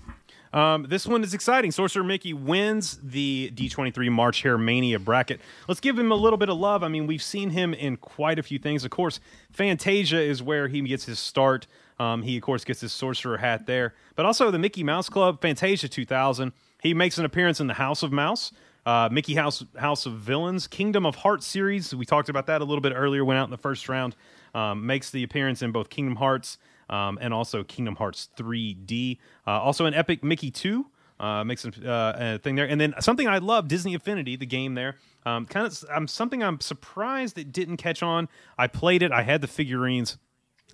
Um, 0.55 0.87
this 0.89 1.07
one 1.07 1.22
is 1.22 1.35
exciting. 1.35 1.72
Sorcerer 1.72 2.05
Mickey 2.05 2.32
wins 2.32 2.99
the 3.03 3.53
D23 3.55 4.11
March 4.11 4.41
Hare 4.43 4.57
Mania 4.57 4.99
bracket. 4.99 5.41
Let's 5.68 5.80
give 5.80 5.99
him 5.99 6.11
a 6.11 6.14
little 6.14 6.37
bit 6.39 6.49
of 6.49 6.57
love. 6.57 6.82
I 6.82 6.89
mean, 6.89 7.07
we've 7.07 7.22
seen 7.22 7.51
him 7.51 7.74
in 7.74 7.97
quite 7.99 8.39
a 8.39 8.43
few 8.43 8.59
things. 8.59 8.85
Of 8.85 8.91
course, 8.91 9.20
Fantasia 9.51 10.20
is 10.20 10.43
where 10.43 10.68
he 10.68 10.80
gets 10.82 11.05
his 11.05 11.18
start. 11.18 11.66
Um, 11.99 12.22
he, 12.22 12.37
of 12.37 12.43
course, 12.45 12.64
gets 12.64 12.80
his 12.80 12.93
sorcerer 12.93 13.39
hat 13.39 13.66
there. 13.66 13.95
But 14.14 14.26
also 14.26 14.51
the 14.51 14.59
Mickey 14.59 14.82
Mouse 14.85 15.09
Club, 15.09 15.43
Fantasia 15.43 15.89
2000. 15.89 16.53
He 16.80 16.95
makes 16.95 17.18
an 17.18 17.24
appearance 17.24 17.61
in 17.61 17.66
the 17.66 17.74
House 17.74 18.03
of 18.03 18.12
Mouse. 18.12 18.53
Uh, 18.87 19.09
Mickey 19.11 19.35
House 19.35 19.64
House 19.76 20.07
of 20.07 20.14
Villains, 20.14 20.66
Kingdom 20.66 21.07
of 21.07 21.14
Hearts 21.16 21.47
series. 21.47 21.95
We 21.95 22.05
talked 22.05 22.28
about 22.28 22.47
that 22.47 22.61
a 22.61 22.64
little 22.64 22.82
bit 22.82 22.93
earlier. 22.95 23.24
Went 23.24 23.39
out 23.39 23.45
in 23.45 23.51
the 23.51 23.59
first 23.59 23.89
round. 23.89 24.14
Um, 24.55 24.87
makes 24.87 25.11
the 25.11 25.22
appearance 25.22 25.62
in 25.62 25.72
both 25.72 25.89
Kingdom 25.91 26.16
Hearts 26.16 26.59
um, 26.89 27.18
and 27.20 27.35
also 27.35 27.64
Kingdom 27.64 27.97
Hearts 27.97 28.28
3D. 28.37 29.18
Uh, 29.47 29.51
also 29.51 29.87
an 29.87 29.95
Epic 29.95 30.22
Mickey 30.22 30.51
2. 30.51 30.87
Uh, 31.18 31.45
makes 31.45 31.64
a, 31.64 31.68
uh, 31.89 32.16
a 32.18 32.39
thing 32.39 32.57
there, 32.57 32.68
and 32.68 32.80
then 32.80 32.93
something 32.99 33.28
I 33.28 33.39
love, 33.39 33.68
Disney 33.68 33.95
Infinity, 33.95 34.35
the 34.35 34.47
game 34.47 34.74
there. 34.74 34.97
Um, 35.24 35.47
kind 35.47 35.64
of, 35.64 35.85
I'm 35.89 36.09
something 36.09 36.43
I'm 36.43 36.61
surprised 36.61 37.39
it 37.39 37.53
didn't 37.53 37.76
catch 37.76 38.03
on. 38.03 38.28
I 38.59 38.66
played 38.66 39.03
it. 39.03 39.12
I 39.12 39.22
had 39.22 39.41
the 39.41 39.47
figurines. 39.47 40.18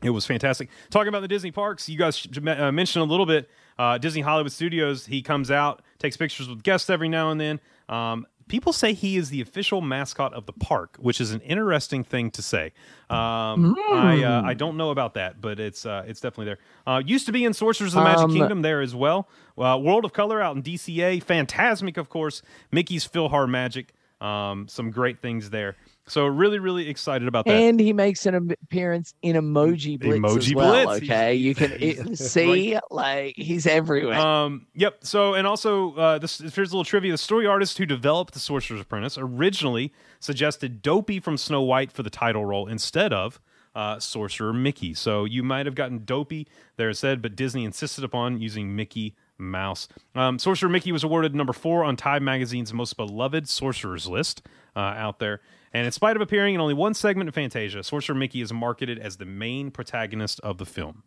It 0.03 0.11
was 0.11 0.25
fantastic. 0.25 0.71
Talking 0.89 1.09
about 1.09 1.21
the 1.21 1.29
Disney 1.29 1.51
parks, 1.51 1.91
you 1.91 1.99
guys 1.99 2.27
uh, 2.35 2.73
mentioned 2.73 3.03
a 3.03 3.07
little 3.07 3.27
bit. 3.27 3.51
Uh, 3.79 3.99
Disney 3.99 4.23
Hollywood 4.23 4.51
Studios. 4.51 5.07
He 5.07 5.21
comes 5.21 5.51
out, 5.51 5.83
takes 5.99 6.17
pictures 6.17 6.49
with 6.49 6.63
guests 6.63 6.89
every 6.89 7.09
now 7.09 7.31
and 7.31 7.39
then. 7.41 7.61
Um, 7.91 8.26
people 8.49 8.72
say 8.72 8.93
he 8.93 9.16
is 9.16 9.30
the 9.30 9.41
official 9.41 9.80
mascot 9.80 10.32
of 10.34 10.47
the 10.47 10.53
park, 10.53 10.97
which 10.99 11.20
is 11.20 11.32
an 11.32 11.41
interesting 11.41 12.03
thing 12.05 12.30
to 12.32 12.43
say. 12.43 12.72
Um, 13.09 13.76
I 13.93 14.22
uh, 14.22 14.43
I 14.45 14.55
don't 14.55 14.76
know 14.76 14.91
about 14.91 15.14
that, 15.14 15.41
but 15.41 15.59
it's 15.61 15.84
uh, 15.84 16.05
it's 16.07 16.20
definitely 16.20 16.47
there. 16.47 16.59
Uh, 16.86 17.03
used 17.05 17.26
to 17.26 17.32
be 17.32 17.45
in 17.45 17.53
Sorcerers 17.53 17.95
of 17.95 18.03
the 18.03 18.05
Magic 18.05 18.24
Um, 18.24 18.32
Kingdom 18.32 18.62
there 18.62 18.80
as 18.80 18.95
well. 18.95 19.28
Uh, 19.59 19.78
World 19.82 20.05
of 20.05 20.12
Color 20.12 20.41
out 20.41 20.57
in 20.57 20.62
DCA, 20.62 21.22
Phantasmic, 21.22 21.97
of 21.97 22.09
course. 22.09 22.43
Mickey's 22.72 23.07
PhilharMagic. 23.07 23.86
Um, 24.21 24.68
some 24.68 24.91
great 24.91 25.21
things 25.23 25.51
there. 25.51 25.77
So 26.07 26.27
really, 26.27 26.59
really 26.59 26.89
excited 26.89 27.29
about 27.29 27.45
that. 27.45 27.53
And 27.53 27.79
he 27.79 27.93
makes 27.93 28.27
an 28.27 28.35
appearance 28.64 29.14
in 29.23 29.37
Emoji 29.37 29.99
Blitz 29.99 30.18
Emoji 30.18 30.37
as 30.39 30.55
well. 30.55 30.87
Blitz. 30.87 31.05
Okay, 31.05 31.35
you 31.35 31.55
can 31.55 31.73
it, 31.79 32.18
see 32.18 32.77
like 32.91 33.35
he's 33.37 33.66
everywhere. 33.66 34.18
Um, 34.18 34.66
yep. 34.75 34.99
So, 35.03 35.35
and 35.35 35.47
also, 35.47 35.95
uh, 35.95 36.18
this 36.18 36.39
here's 36.39 36.57
a 36.57 36.75
little 36.75 36.85
trivia: 36.85 37.12
the 37.12 37.18
story 37.18 37.47
artist 37.47 37.79
who 37.79 37.87
developed 37.87 38.35
the 38.35 38.41
Sorcerer's 38.41 38.81
Apprentice 38.81 39.16
originally 39.18 39.93
suggested 40.18 40.83
Dopey 40.83 41.21
from 41.21 41.37
Snow 41.37 41.62
White 41.62 41.93
for 41.93 42.03
the 42.03 42.11
title 42.11 42.45
role 42.45 42.66
instead 42.66 43.12
of 43.12 43.41
uh, 43.75 43.99
Sorcerer 44.01 44.53
Mickey. 44.53 44.95
So 44.95 45.25
you 45.25 45.43
might 45.43 45.66
have 45.66 45.75
gotten 45.75 46.05
Dopey 46.05 46.49
there 46.77 46.89
instead, 46.89 47.23
but 47.23 47.37
Disney 47.37 47.64
insisted 47.64 48.05
upon 48.05 48.41
using 48.41 48.75
Mickey 48.75 49.14
Mouse. 49.41 49.88
Um, 50.14 50.38
Sorcerer 50.38 50.68
Mickey 50.68 50.93
was 50.93 51.03
awarded 51.05 51.34
number 51.34 51.53
four 51.53 51.84
on 51.84 51.97
Time 51.97 52.24
Magazine's 52.24 52.72
most 52.72 52.97
beloved 52.97 53.49
sorcerers 53.49 54.07
list 54.07 54.43
uh, 54.76 54.80
out 54.80 55.18
there. 55.18 55.41
And 55.72 55.86
in 55.86 55.93
spite 55.93 56.16
of 56.16 56.22
appearing 56.22 56.55
in 56.55 56.61
only 56.61 56.74
one 56.74 56.95
segment 56.95 57.28
of 57.28 57.34
Fantasia, 57.34 57.82
Sorcerer 57.82 58.16
Mickey 58.16 58.41
is 58.41 58.53
marketed 58.53 58.99
as 58.99 59.16
the 59.16 59.24
main 59.24 59.70
protagonist 59.70 60.41
of 60.41 60.59
the 60.59 60.66
film. 60.66 61.05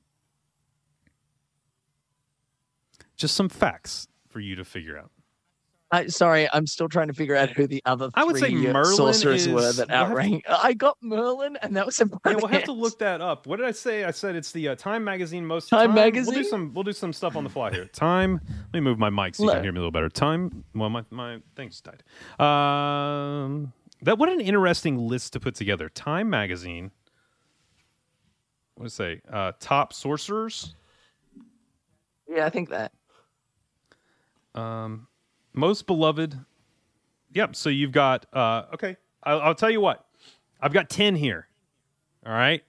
Just 3.15 3.35
some 3.35 3.49
facts 3.49 4.07
for 4.27 4.39
you 4.39 4.55
to 4.55 4.65
figure 4.65 4.97
out. 4.97 5.11
I, 5.93 6.07
sorry, 6.07 6.49
I'm 6.51 6.65
still 6.65 6.89
trying 6.89 7.07
to 7.07 7.13
figure 7.13 7.35
out 7.35 7.49
who 7.51 7.67
the 7.67 7.81
other 7.85 8.09
I 8.15 8.23
would 8.23 8.37
say 8.37 8.49
three, 8.49 8.67
Merlin 8.67 8.95
sorcerers 8.95 9.45
is- 9.45 9.53
were 9.53 9.61
that 9.61 9.77
we'll 9.77 9.85
to- 9.87 9.93
outranked. 9.93 10.47
I 10.49 10.73
got 10.73 10.97
Merlin, 11.01 11.55
and 11.61 11.75
that 11.75 11.85
was 11.85 12.01
a 12.01 12.09
Yeah, 12.25 12.35
we'll 12.35 12.47
have 12.47 12.63
to 12.63 12.71
look 12.71 12.97
that 12.99 13.21
up. 13.21 13.45
What 13.45 13.57
did 13.57 13.67
I 13.67 13.71
say? 13.71 14.03
I 14.03 14.11
said 14.11 14.35
it's 14.35 14.51
the 14.51 14.69
uh, 14.69 14.75
Time 14.75 15.03
Magazine 15.03 15.45
most 15.45 15.69
Time 15.69 15.93
We'll 15.93 15.95
do 15.95 16.01
Magazine? 16.01 16.43
some. 16.45 16.73
We'll 16.73 16.83
do 16.83 16.93
some 16.93 17.13
stuff 17.13 17.35
on 17.35 17.43
the 17.43 17.49
fly 17.49 17.69
here. 17.71 17.85
Time. 17.85 18.41
Let 18.47 18.73
me 18.73 18.79
move 18.79 18.97
my 18.97 19.09
mic 19.11 19.35
so 19.35 19.43
you 19.43 19.51
can 19.51 19.61
hear 19.63 19.71
me 19.71 19.77
a 19.77 19.81
little 19.81 19.91
better. 19.91 20.09
Time. 20.09 20.63
Well, 20.73 20.89
my 20.89 21.03
my 21.11 21.39
thing's 21.55 21.79
died. 21.81 22.01
Um, 22.43 23.71
that 24.01 24.17
what 24.17 24.29
an 24.29 24.41
interesting 24.41 24.97
list 24.97 25.33
to 25.33 25.39
put 25.39 25.53
together. 25.55 25.89
Time 25.89 26.29
Magazine. 26.29 26.89
What 28.75 28.85
does 28.85 28.93
it 28.93 28.95
say? 28.95 29.21
Uh, 29.31 29.51
top 29.59 29.93
sorcerers. 29.93 30.73
Yeah, 32.27 32.47
I 32.47 32.49
think 32.49 32.69
that. 32.69 32.91
Um, 34.55 35.07
most 35.53 35.87
beloved. 35.87 36.37
Yep. 37.33 37.55
So 37.55 37.69
you've 37.69 37.91
got. 37.91 38.25
Uh, 38.33 38.63
okay. 38.73 38.97
I'll, 39.23 39.41
I'll 39.41 39.55
tell 39.55 39.69
you 39.71 39.81
what. 39.81 40.05
I've 40.61 40.73
got 40.73 40.89
ten 40.89 41.15
here. 41.15 41.47
All 42.25 42.33
right. 42.33 42.63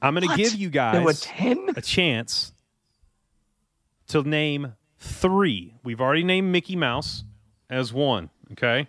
I'm 0.00 0.14
going 0.14 0.28
to 0.28 0.36
give 0.36 0.54
you 0.56 0.68
guys 0.68 0.94
There 0.94 1.02
were 1.04 1.12
10? 1.12 1.74
a 1.76 1.80
chance 1.80 2.52
to 4.08 4.22
name 4.24 4.74
three. 4.98 5.74
We've 5.84 6.00
already 6.00 6.24
named 6.24 6.50
Mickey 6.50 6.74
Mouse 6.74 7.22
as 7.70 7.92
one. 7.92 8.30
Okay. 8.52 8.88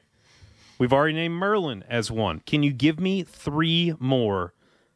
We've 0.80 0.92
already 0.92 1.14
named 1.14 1.36
Merlin 1.36 1.84
as 1.88 2.10
one. 2.10 2.40
Can 2.48 2.64
you 2.64 2.74
give 2.74 3.00
me 3.00 3.22
three 3.24 3.94
more 4.00 4.54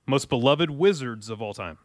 most 0.07 0.27
beloved 0.27 0.71
wizards 0.71 1.29
of 1.29 1.39
all 1.41 1.53
time? 1.53 1.77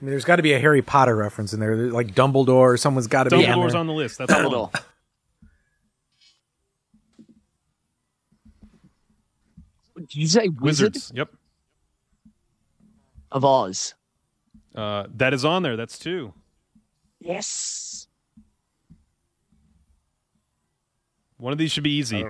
I 0.00 0.04
mean, 0.04 0.10
there's 0.10 0.24
got 0.24 0.36
to 0.36 0.42
be 0.42 0.52
a 0.52 0.58
Harry 0.58 0.82
Potter 0.82 1.16
reference 1.16 1.52
in 1.52 1.60
there, 1.60 1.76
like 1.76 2.14
Dumbledore. 2.14 2.78
Someone's 2.78 3.06
got 3.06 3.24
to 3.24 3.30
be. 3.30 3.44
in 3.44 3.50
Dumbledore's 3.50 3.72
there. 3.72 3.80
on 3.80 3.86
the 3.86 3.92
list. 3.92 4.18
That's 4.18 4.32
one. 4.32 4.44
Dumbledore. 4.44 4.82
Did 9.96 10.14
you 10.16 10.26
say 10.26 10.48
Wizard 10.48 10.94
Wizards. 10.94 11.12
Yep. 11.14 11.30
of 13.32 13.44
Oz? 13.44 13.94
Uh, 14.74 15.06
that 15.16 15.32
is 15.32 15.44
on 15.44 15.62
there. 15.62 15.76
That's 15.76 15.98
two. 15.98 16.34
Yes. 17.20 18.08
One 21.38 21.52
of 21.52 21.58
these 21.58 21.72
should 21.72 21.84
be 21.84 21.96
easy. 21.96 22.24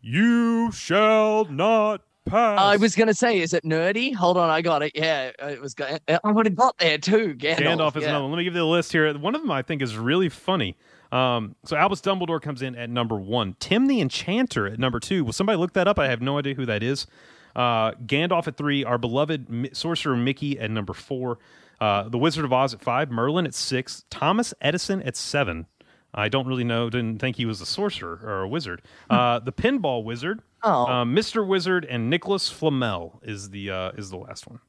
You 0.00 0.72
shall 0.72 1.44
not 1.44 2.02
pass. 2.24 2.58
I 2.58 2.76
was 2.76 2.94
going 2.94 3.08
to 3.08 3.14
say, 3.14 3.40
is 3.40 3.52
it 3.52 3.64
nerdy? 3.64 4.14
Hold 4.14 4.36
on, 4.36 4.50
I 4.50 4.62
got 4.62 4.82
it. 4.82 4.92
Yeah, 4.94 5.30
it 5.38 5.60
was. 5.60 5.74
go- 5.74 5.98
I 6.08 6.30
would 6.30 6.46
have 6.46 6.54
got 6.54 6.78
there 6.78 6.98
too. 6.98 7.34
Gandalf, 7.34 7.58
Gandalf 7.58 7.96
is 7.96 8.02
yeah. 8.02 8.10
another 8.10 8.22
one. 8.24 8.32
Let 8.32 8.38
me 8.38 8.44
give 8.44 8.54
you 8.54 8.60
the 8.60 8.66
list 8.66 8.92
here. 8.92 9.12
One 9.18 9.34
of 9.34 9.42
them 9.42 9.50
I 9.50 9.62
think 9.62 9.82
is 9.82 9.96
really 9.96 10.28
funny. 10.28 10.76
Um, 11.10 11.56
so 11.64 11.76
Albus 11.76 12.00
Dumbledore 12.00 12.40
comes 12.40 12.62
in 12.62 12.74
at 12.74 12.88
number 12.88 13.16
one. 13.16 13.56
Tim 13.60 13.86
the 13.86 14.00
Enchanter 14.00 14.66
at 14.66 14.78
number 14.78 14.98
two. 14.98 15.24
Will 15.24 15.32
somebody 15.32 15.58
look 15.58 15.74
that 15.74 15.86
up? 15.86 15.98
I 15.98 16.08
have 16.08 16.22
no 16.22 16.38
idea 16.38 16.54
who 16.54 16.64
that 16.66 16.82
is. 16.82 17.06
Uh, 17.54 17.92
Gandalf 17.92 18.46
at 18.46 18.56
three. 18.56 18.82
Our 18.82 18.96
beloved 18.96 19.50
Mi- 19.50 19.70
sorcerer 19.74 20.16
Mickey 20.16 20.58
at 20.58 20.70
number 20.70 20.94
four. 20.94 21.38
Uh, 21.80 22.08
the 22.08 22.16
Wizard 22.16 22.44
of 22.44 22.52
Oz 22.52 22.72
at 22.72 22.80
five. 22.80 23.10
Merlin 23.10 23.44
at 23.44 23.54
six. 23.54 24.04
Thomas 24.08 24.54
Edison 24.62 25.02
at 25.02 25.16
seven. 25.16 25.66
I 26.14 26.28
don't 26.28 26.46
really 26.46 26.64
know. 26.64 26.88
Didn't 26.90 27.18
think 27.18 27.36
he 27.36 27.46
was 27.46 27.60
a 27.60 27.66
sorcerer 27.66 28.20
or 28.22 28.42
a 28.42 28.48
wizard. 28.48 28.82
Uh, 29.08 29.38
the 29.38 29.52
Pinball 29.52 30.04
Wizard. 30.04 30.40
Oh. 30.62 30.84
Uh, 30.84 31.04
Mr. 31.04 31.46
Wizard 31.46 31.84
and 31.84 32.08
Nicholas 32.08 32.48
Flamel 32.48 33.20
is 33.22 33.50
the 33.50 33.70
uh, 33.70 33.90
is 33.92 34.10
the 34.10 34.16
last 34.16 34.46
one. 34.46 34.60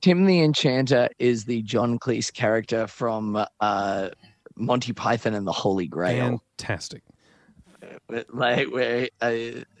Tim 0.00 0.26
the 0.26 0.40
Enchanter 0.40 1.08
is 1.18 1.44
the 1.44 1.62
John 1.62 1.98
Cleese 1.98 2.32
character 2.32 2.86
from 2.86 3.44
uh, 3.60 4.08
Monty 4.56 4.92
Python 4.92 5.34
and 5.34 5.46
the 5.46 5.52
Holy 5.52 5.86
Grail. 5.86 6.42
Fantastic. 6.58 7.02
Like, 8.32 8.70
where 8.70 9.08
uh, 9.20 9.26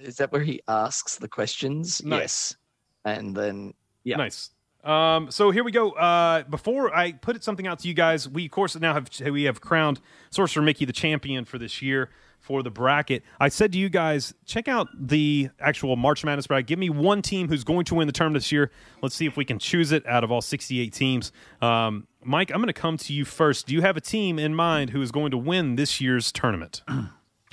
is 0.00 0.16
that 0.16 0.32
where 0.32 0.42
he 0.42 0.60
asks 0.68 1.16
the 1.16 1.28
questions? 1.28 2.02
Nice. 2.04 2.20
Yes, 2.20 2.56
and 3.04 3.36
then 3.36 3.74
yeah, 4.04 4.16
Nice. 4.16 4.50
Um, 4.84 5.30
so 5.30 5.50
here 5.50 5.64
we 5.64 5.72
go. 5.72 5.90
Uh, 5.90 6.44
before 6.44 6.94
I 6.94 7.12
put 7.12 7.42
something 7.42 7.66
out 7.66 7.80
to 7.80 7.88
you 7.88 7.94
guys, 7.94 8.28
we 8.28 8.44
of 8.46 8.50
course 8.50 8.76
now 8.76 8.94
have 8.94 9.08
we 9.30 9.44
have 9.44 9.60
crowned 9.60 10.00
Sorcerer 10.30 10.62
Mickey 10.62 10.84
the 10.84 10.92
champion 10.92 11.44
for 11.44 11.58
this 11.58 11.82
year 11.82 12.10
for 12.40 12.62
the 12.62 12.70
bracket. 12.70 13.22
I 13.40 13.48
said 13.48 13.72
to 13.72 13.78
you 13.78 13.88
guys, 13.88 14.34
check 14.46 14.68
out 14.68 14.88
the 14.98 15.50
actual 15.60 15.96
March 15.96 16.24
Madness 16.24 16.46
bracket. 16.46 16.66
Give 16.66 16.78
me 16.78 16.90
one 16.90 17.22
team 17.22 17.48
who's 17.48 17.64
going 17.64 17.84
to 17.86 17.94
win 17.94 18.06
the 18.06 18.12
tournament 18.12 18.42
this 18.42 18.52
year. 18.52 18.70
Let's 19.02 19.14
see 19.14 19.26
if 19.26 19.36
we 19.36 19.44
can 19.44 19.58
choose 19.58 19.92
it 19.92 20.06
out 20.06 20.24
of 20.24 20.32
all 20.32 20.40
68 20.40 20.92
teams. 20.92 21.32
Um, 21.60 22.06
Mike, 22.24 22.50
I'm 22.50 22.58
going 22.58 22.68
to 22.68 22.72
come 22.72 22.96
to 22.98 23.12
you 23.12 23.24
first. 23.24 23.66
Do 23.66 23.74
you 23.74 23.82
have 23.82 23.96
a 23.96 24.00
team 24.00 24.38
in 24.38 24.54
mind 24.54 24.90
who 24.90 25.02
is 25.02 25.12
going 25.12 25.30
to 25.30 25.38
win 25.38 25.76
this 25.76 26.00
year's 26.00 26.32
tournament? 26.32 26.82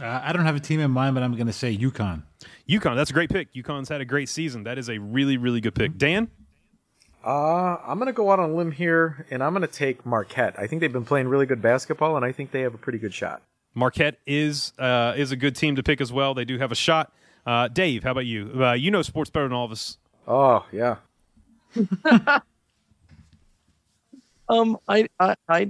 Uh, 0.02 0.20
I 0.22 0.34
don't 0.34 0.44
have 0.44 0.58
a 0.58 0.60
team 0.60 0.82
in 0.82 0.92
mind, 0.92 1.16
but 1.16 1.24
I'm 1.24 1.36
going 1.36 1.48
to 1.48 1.54
say 1.54 1.72
Yukon. 1.72 2.24
UConn. 2.68 2.96
That's 2.98 3.12
a 3.12 3.14
great 3.14 3.30
pick. 3.30 3.54
UConn's 3.54 3.88
had 3.88 4.02
a 4.02 4.06
great 4.06 4.28
season. 4.28 4.64
That 4.64 4.78
is 4.78 4.90
a 4.90 4.98
really, 4.98 5.38
really 5.38 5.62
good 5.62 5.74
pick. 5.74 5.98
Dan? 5.98 6.30
Uh, 7.26 7.78
I'm 7.84 7.98
going 7.98 8.08
to 8.08 8.14
go 8.14 8.30
out 8.30 8.40
on 8.40 8.52
a 8.52 8.54
limb 8.54 8.72
here, 8.72 9.26
and 9.32 9.42
I'm 9.42 9.54
going 9.54 9.66
to 9.66 9.74
take 9.74 10.06
Marquette. 10.06 10.60
I 10.60 10.68
think 10.68 10.82
they've 10.82 10.92
been 10.92 11.06
playing 11.06 11.28
really 11.28 11.46
good 11.46 11.62
basketball, 11.62 12.18
and 12.18 12.26
I 12.26 12.32
think 12.32 12.52
they 12.52 12.62
have 12.62 12.74
a 12.74 12.78
pretty 12.78 13.00
good 13.00 13.14
shot. 13.14 13.42
Marquette 13.76 14.20
is 14.26 14.74
uh, 14.80 15.14
is 15.18 15.32
a 15.32 15.36
good 15.36 15.56
team 15.56 15.76
to 15.76 15.84
pick 15.84 16.02
as 16.02 16.12
well. 16.12 16.34
They 16.34 16.46
do 16.46 16.58
have 16.58 16.72
a 16.72 16.76
shot. 16.76 17.12
Uh, 17.46 17.68
Dave, 17.68 18.04
how 18.04 18.12
about 18.12 18.26
you? 18.26 18.52
Uh, 18.64 18.74
you 18.74 18.90
know 18.90 19.02
sports 19.04 19.30
better 19.30 19.46
than 19.46 19.54
all 19.54 19.66
of 19.66 19.72
us. 19.72 19.98
Oh 20.28 20.66
yeah, 20.72 20.96
um, 24.50 24.78
I, 24.88 25.08
I, 25.20 25.36
I, 25.48 25.70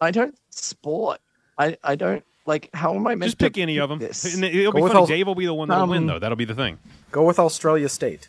I 0.00 0.10
don't 0.10 0.36
sport. 0.50 1.20
I, 1.58 1.76
I 1.82 1.94
don't 1.94 2.24
like. 2.46 2.70
How 2.74 2.94
am 2.94 3.06
I 3.06 3.14
meant 3.14 3.22
Just 3.28 3.38
to 3.38 3.44
pick 3.46 3.58
any 3.58 3.78
of 3.78 3.88
them. 3.88 3.98
this? 3.98 4.34
And 4.34 4.44
it'll 4.44 4.72
Go 4.72 4.78
be 4.78 4.82
funny. 4.88 4.94
all- 5.00 5.06
Dave 5.06 5.26
will 5.26 5.34
be 5.34 5.46
the 5.46 5.54
one 5.54 5.68
that'll 5.68 5.86
win, 5.86 5.98
Um, 6.02 6.06
though. 6.08 6.18
That'll 6.18 6.36
be 6.36 6.44
the 6.44 6.54
thing. 6.54 6.78
go 7.10 7.24
with 7.24 7.38
Australia 7.38 7.88
State. 7.88 8.28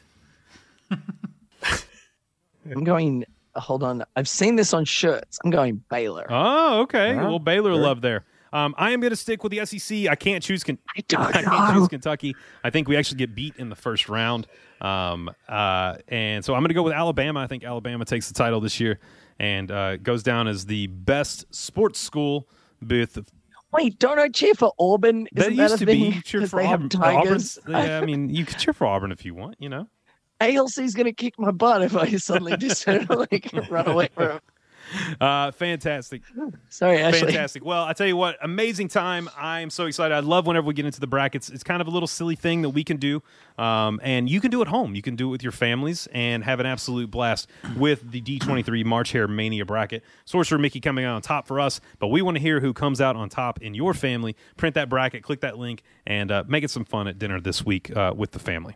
I'm 0.91 2.83
going. 2.83 3.25
Hold 3.55 3.83
on. 3.83 4.03
I've 4.15 4.27
seen 4.27 4.57
this 4.57 4.73
on 4.73 4.83
shirts. 4.85 5.39
I'm 5.43 5.49
going 5.49 5.83
Baylor. 5.89 6.25
Oh, 6.29 6.81
okay. 6.81 7.13
Yeah, 7.15 7.27
well, 7.27 7.39
Baylor 7.39 7.73
sure. 7.73 7.81
love 7.81 8.01
there. 8.01 8.25
Um, 8.53 8.73
I 8.77 8.91
am 8.91 9.01
going 9.01 9.09
to 9.11 9.15
stick 9.17 9.43
with 9.43 9.51
the 9.51 9.65
SEC. 9.65 10.07
I 10.07 10.15
can't 10.15 10.41
choose. 10.43 10.63
Con- 10.63 10.77
I 10.95 11.01
don't 11.07 11.33
can't 11.33 11.75
choose 11.75 11.87
Kentucky. 11.89 12.35
I 12.63 12.69
think 12.69 12.87
we 12.87 12.95
actually 12.95 13.17
get 13.17 13.35
beat 13.35 13.55
in 13.57 13.69
the 13.69 13.75
first 13.75 14.07
round. 14.07 14.47
Um, 14.81 15.29
uh, 15.49 15.95
and 16.07 16.43
so 16.45 16.53
I'm 16.53 16.61
going 16.61 16.69
to 16.69 16.73
go 16.75 16.83
with 16.83 16.93
Alabama. 16.93 17.39
I 17.41 17.47
think 17.47 17.63
Alabama 17.63 18.05
takes 18.05 18.27
the 18.27 18.33
title 18.33 18.61
this 18.61 18.79
year 18.79 18.99
and 19.39 19.69
uh, 19.71 19.97
goes 19.97 20.23
down 20.23 20.47
as 20.47 20.65
the 20.65 20.87
best 20.87 21.45
sports 21.53 21.99
school 21.99 22.47
with 22.81 23.17
Wait, 23.73 23.99
don't 23.99 24.19
I 24.19 24.29
cheer 24.29 24.53
for 24.53 24.71
Auburn? 24.79 25.27
that 25.33 25.47
Isn't 25.51 25.55
used 25.55 25.75
a 25.75 25.77
to 25.79 25.85
be 25.85 26.11
thing? 26.11 26.21
cheered 26.21 26.43
'Cause 26.43 26.49
for 26.51 26.61
they 26.61 26.67
have 26.67 26.87
Tigers. 26.87 27.59
Yeah, 27.67 27.99
I 27.99 28.05
mean, 28.05 28.29
you 28.29 28.45
could 28.45 28.57
cheer 28.57 28.71
for 28.73 28.87
Auburn 28.87 29.11
if 29.11 29.25
you 29.25 29.33
want. 29.35 29.55
You 29.59 29.67
know. 29.67 29.87
ALC's 30.41 30.93
going 30.93 31.05
to 31.07 31.13
kick 31.13 31.33
my 31.37 31.51
butt 31.51 31.81
if 31.81 31.95
I 31.95 32.09
suddenly 32.15 32.55
just 32.55 32.85
like 33.09 33.49
run 33.69 33.87
away 33.89 34.09
from. 34.13 34.39
Uh, 35.19 35.51
fantastic. 35.51 36.21
Sorry, 36.69 36.99
Ashley. 36.99 37.21
Fantastic. 37.21 37.63
Well, 37.65 37.83
I 37.83 37.93
tell 37.93 38.07
you 38.07 38.17
what, 38.17 38.37
amazing 38.41 38.87
time. 38.87 39.29
I'm 39.37 39.69
so 39.69 39.85
excited. 39.85 40.13
I 40.13 40.19
love 40.19 40.47
whenever 40.47 40.67
we 40.67 40.73
get 40.73 40.85
into 40.85 40.99
the 40.99 41.07
brackets. 41.07 41.49
It's 41.49 41.63
kind 41.63 41.81
of 41.81 41.87
a 41.87 41.91
little 41.91 42.07
silly 42.07 42.35
thing 42.35 42.61
that 42.63 42.69
we 42.69 42.83
can 42.83 42.97
do, 42.97 43.23
um, 43.57 43.99
and 44.03 44.29
you 44.29 44.41
can 44.41 44.51
do 44.51 44.61
at 44.61 44.67
home. 44.67 44.95
You 44.95 45.01
can 45.01 45.15
do 45.15 45.27
it 45.27 45.31
with 45.31 45.43
your 45.43 45.51
families 45.51 46.07
and 46.13 46.43
have 46.43 46.59
an 46.59 46.65
absolute 46.65 47.09
blast 47.09 47.49
with 47.77 48.11
the 48.11 48.21
D23 48.21 48.85
March 48.85 49.11
Hare 49.11 49.27
Mania 49.27 49.65
bracket. 49.65 50.03
Sorcerer 50.25 50.59
Mickey 50.59 50.79
coming 50.79 51.05
out 51.05 51.15
on 51.15 51.21
top 51.21 51.47
for 51.47 51.59
us, 51.59 51.81
but 51.99 52.07
we 52.07 52.21
want 52.21 52.35
to 52.35 52.41
hear 52.41 52.59
who 52.59 52.73
comes 52.73 53.01
out 53.01 53.15
on 53.15 53.29
top 53.29 53.61
in 53.61 53.73
your 53.73 53.93
family. 53.93 54.35
Print 54.57 54.75
that 54.75 54.89
bracket, 54.89 55.23
click 55.23 55.41
that 55.41 55.57
link, 55.57 55.83
and 56.05 56.31
uh, 56.31 56.43
make 56.47 56.63
it 56.63 56.69
some 56.69 56.85
fun 56.85 57.07
at 57.07 57.19
dinner 57.19 57.39
this 57.39 57.65
week 57.65 57.95
uh, 57.95 58.13
with 58.15 58.31
the 58.31 58.39
family. 58.39 58.75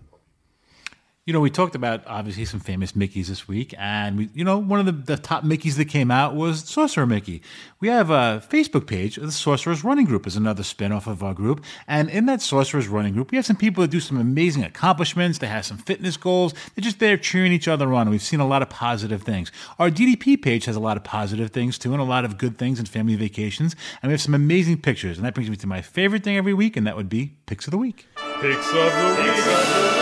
You 1.30 1.34
know, 1.34 1.42
we 1.42 1.52
talked 1.52 1.76
about 1.76 2.02
obviously 2.08 2.44
some 2.46 2.60
famous 2.60 2.94
Mickeys 2.94 3.28
this 3.28 3.48
week, 3.48 3.76
and 3.78 4.18
we, 4.18 4.30
you 4.34 4.44
know, 4.44 4.58
one 4.58 4.80
of 4.80 4.88
the, 4.88 5.14
the 5.14 5.16
top 5.16 5.44
Mickeys 5.44 5.76
that 5.76 5.86
came 5.86 6.10
out 6.10 6.34
was 6.34 6.68
Sorcerer 6.68 7.06
Mickey. 7.06 7.44
We 7.80 7.88
have 7.88 8.10
a 8.10 8.44
Facebook 8.50 8.88
page, 8.88 9.18
the 9.18 9.32
Sorcerer's 9.32 9.84
Running 9.84 10.08
Group 10.08 10.26
is 10.26 10.36
another 10.36 10.64
spin-off 10.64 11.06
of 11.06 11.22
our 11.22 11.36
group, 11.36 11.64
and 11.88 12.10
in 12.10 12.26
that 12.26 12.42
Sorcerer's 12.42 12.88
Running 12.88 13.14
Group, 13.14 13.30
we 13.30 13.36
have 13.36 13.46
some 13.46 13.58
people 13.58 13.84
that 13.84 13.92
do 13.92 14.00
some 14.00 14.18
amazing 14.18 14.64
accomplishments. 14.64 15.38
They 15.38 15.46
have 15.46 15.68
some 15.68 15.78
fitness 15.78 16.18
goals. 16.18 16.56
They're 16.74 16.82
just 16.82 16.98
there 16.98 17.16
cheering 17.16 17.52
each 17.52 17.68
other 17.68 17.94
on. 17.94 18.10
We've 18.10 18.24
seen 18.24 18.40
a 18.40 18.48
lot 18.48 18.64
of 18.64 18.72
positive 18.72 19.22
things. 19.22 19.52
Our 19.78 19.92
DDP 19.92 20.42
page 20.42 20.66
has 20.66 20.76
a 20.76 20.80
lot 20.80 20.98
of 20.98 21.04
positive 21.04 21.52
things 21.52 21.78
too, 21.78 21.92
and 21.92 22.02
a 22.02 22.06
lot 22.06 22.26
of 22.26 22.40
good 22.40 22.58
things 22.58 22.80
and 22.80 22.90
family 22.90 23.16
vacations, 23.16 23.76
and 24.02 24.10
we 24.10 24.14
have 24.14 24.22
some 24.22 24.34
amazing 24.34 24.82
pictures. 24.82 25.20
And 25.20 25.28
that 25.28 25.36
brings 25.36 25.52
me 25.52 25.58
to 25.58 25.68
my 25.68 25.84
favorite 25.84 26.24
thing 26.24 26.38
every 26.38 26.56
week, 26.56 26.76
and 26.76 26.88
that 26.88 26.98
would 26.98 27.08
be 27.08 27.34
Picks 27.46 27.68
of 27.68 27.72
the 27.72 27.78
Week. 27.78 28.08
Picks 28.42 28.68
of 28.70 28.74
the 28.74 29.16
week. 29.20 29.36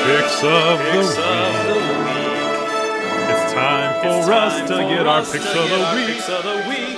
Picks 0.06 0.44
of 0.44 0.78
the 0.78 1.00
week. 1.00 1.18
It's 3.30 3.54
time 3.54 4.02
for 4.04 4.32
us 4.32 4.62
to 4.70 4.76
get 4.78 5.08
our 5.08 5.22
picks 5.24 5.56
of 5.56 6.44
the 6.44 6.64
week. 6.70 6.98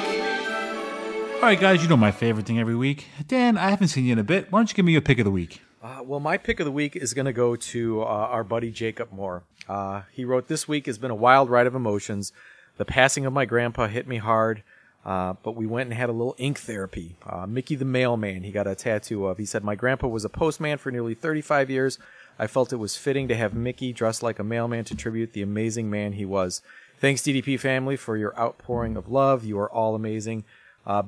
All 1.35 1.41
right, 1.43 1.57
guys, 1.57 1.81
you 1.81 1.87
know 1.87 1.95
my 1.95 2.11
favorite 2.11 2.45
thing 2.45 2.59
every 2.59 2.75
week. 2.75 3.05
Dan, 3.25 3.57
I 3.57 3.69
haven't 3.69 3.87
seen 3.87 4.03
you 4.03 4.11
in 4.11 4.19
a 4.19 4.23
bit. 4.23 4.51
Why 4.51 4.59
don't 4.59 4.69
you 4.69 4.75
give 4.75 4.83
me 4.83 4.91
your 4.91 4.99
pick 5.01 5.17
of 5.19 5.23
the 5.23 5.31
week? 5.31 5.61
Uh, 5.81 6.01
well, 6.03 6.19
my 6.19 6.37
pick 6.37 6.59
of 6.59 6.65
the 6.65 6.73
week 6.73 6.97
is 6.97 7.13
going 7.13 7.25
to 7.25 7.31
go 7.31 7.55
to 7.55 8.01
uh, 8.01 8.05
our 8.05 8.43
buddy 8.43 8.69
Jacob 8.69 9.13
Moore. 9.13 9.43
Uh, 9.69 10.01
he 10.11 10.25
wrote, 10.25 10.49
This 10.49 10.67
week 10.67 10.87
has 10.87 10.97
been 10.97 11.09
a 11.11 11.15
wild 11.15 11.49
ride 11.49 11.67
of 11.67 11.73
emotions. 11.73 12.33
The 12.75 12.83
passing 12.83 13.25
of 13.25 13.31
my 13.31 13.45
grandpa 13.45 13.87
hit 13.87 14.09
me 14.09 14.17
hard, 14.17 14.61
uh, 15.05 15.33
but 15.43 15.55
we 15.55 15.65
went 15.65 15.89
and 15.89 15.97
had 15.97 16.09
a 16.09 16.13
little 16.13 16.35
ink 16.37 16.59
therapy. 16.59 17.15
Uh, 17.25 17.45
Mickey 17.47 17.75
the 17.75 17.85
mailman, 17.85 18.43
he 18.43 18.51
got 18.51 18.67
a 18.67 18.75
tattoo 18.75 19.25
of. 19.25 19.37
He 19.37 19.45
said, 19.45 19.63
My 19.63 19.75
grandpa 19.75 20.07
was 20.07 20.25
a 20.25 20.29
postman 20.29 20.77
for 20.77 20.91
nearly 20.91 21.13
35 21.13 21.69
years. 21.69 21.97
I 22.37 22.47
felt 22.47 22.71
it 22.73 22.77
was 22.77 22.95
fitting 22.95 23.27
to 23.29 23.35
have 23.35 23.53
Mickey 23.53 23.91
dressed 23.93 24.23
like 24.23 24.39
a 24.39 24.43
mailman 24.43 24.85
to 24.85 24.95
tribute 24.95 25.33
the 25.33 25.41
amazing 25.41 25.89
man 25.89 26.13
he 26.13 26.25
was. 26.25 26.61
Thanks, 26.99 27.21
DDP 27.21 27.59
family, 27.59 27.95
for 27.95 28.17
your 28.17 28.37
outpouring 28.37 28.97
of 28.97 29.09
love. 29.09 29.45
You 29.45 29.57
are 29.59 29.71
all 29.71 29.95
amazing. 29.95 30.43
Uh, 30.85 31.03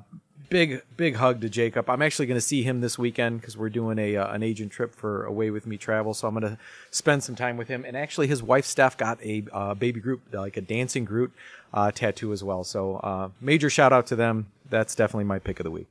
big 0.51 0.83
big 0.97 1.15
hug 1.15 1.41
to 1.41 1.49
Jacob. 1.49 1.89
I'm 1.89 2.03
actually 2.03 2.27
going 2.27 2.37
to 2.37 2.45
see 2.45 2.61
him 2.61 2.81
this 2.81 2.99
weekend 2.99 3.41
because 3.41 3.57
we're 3.57 3.69
doing 3.69 3.97
a 3.97 4.17
uh, 4.17 4.31
an 4.31 4.43
agent 4.43 4.71
trip 4.71 4.93
for 4.93 5.23
Away 5.23 5.49
with 5.49 5.65
Me 5.65 5.77
travel. 5.77 6.13
So 6.13 6.27
I'm 6.27 6.35
going 6.35 6.51
to 6.51 6.59
spend 6.91 7.23
some 7.23 7.35
time 7.35 7.57
with 7.57 7.69
him. 7.69 7.83
And 7.83 7.97
actually, 7.97 8.27
his 8.27 8.43
wife 8.43 8.65
Steph 8.65 8.97
got 8.97 9.19
a 9.23 9.43
uh, 9.51 9.73
baby 9.73 9.99
Groot, 9.99 10.21
like 10.31 10.57
a 10.57 10.61
dancing 10.61 11.05
Groot 11.05 11.31
uh, 11.73 11.89
tattoo 11.91 12.31
as 12.31 12.43
well. 12.43 12.63
So 12.63 12.97
uh, 12.97 13.29
major 13.39 13.71
shout 13.71 13.91
out 13.91 14.05
to 14.07 14.15
them. 14.15 14.51
That's 14.69 14.93
definitely 14.93 15.23
my 15.23 15.39
pick 15.39 15.59
of 15.59 15.63
the 15.63 15.71
week. 15.71 15.87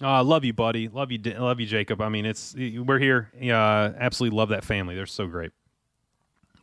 Uh, 0.00 0.22
love 0.22 0.44
you, 0.44 0.52
buddy. 0.52 0.88
Love 0.88 1.10
you, 1.10 1.18
love 1.18 1.58
you, 1.58 1.66
Jacob. 1.66 2.00
I 2.00 2.08
mean, 2.08 2.26
it's 2.26 2.54
we're 2.54 2.98
here. 2.98 3.30
Uh, 3.40 3.92
absolutely 3.98 4.36
love 4.36 4.50
that 4.50 4.64
family. 4.64 4.94
They're 4.94 5.06
so 5.06 5.26
great. 5.26 5.52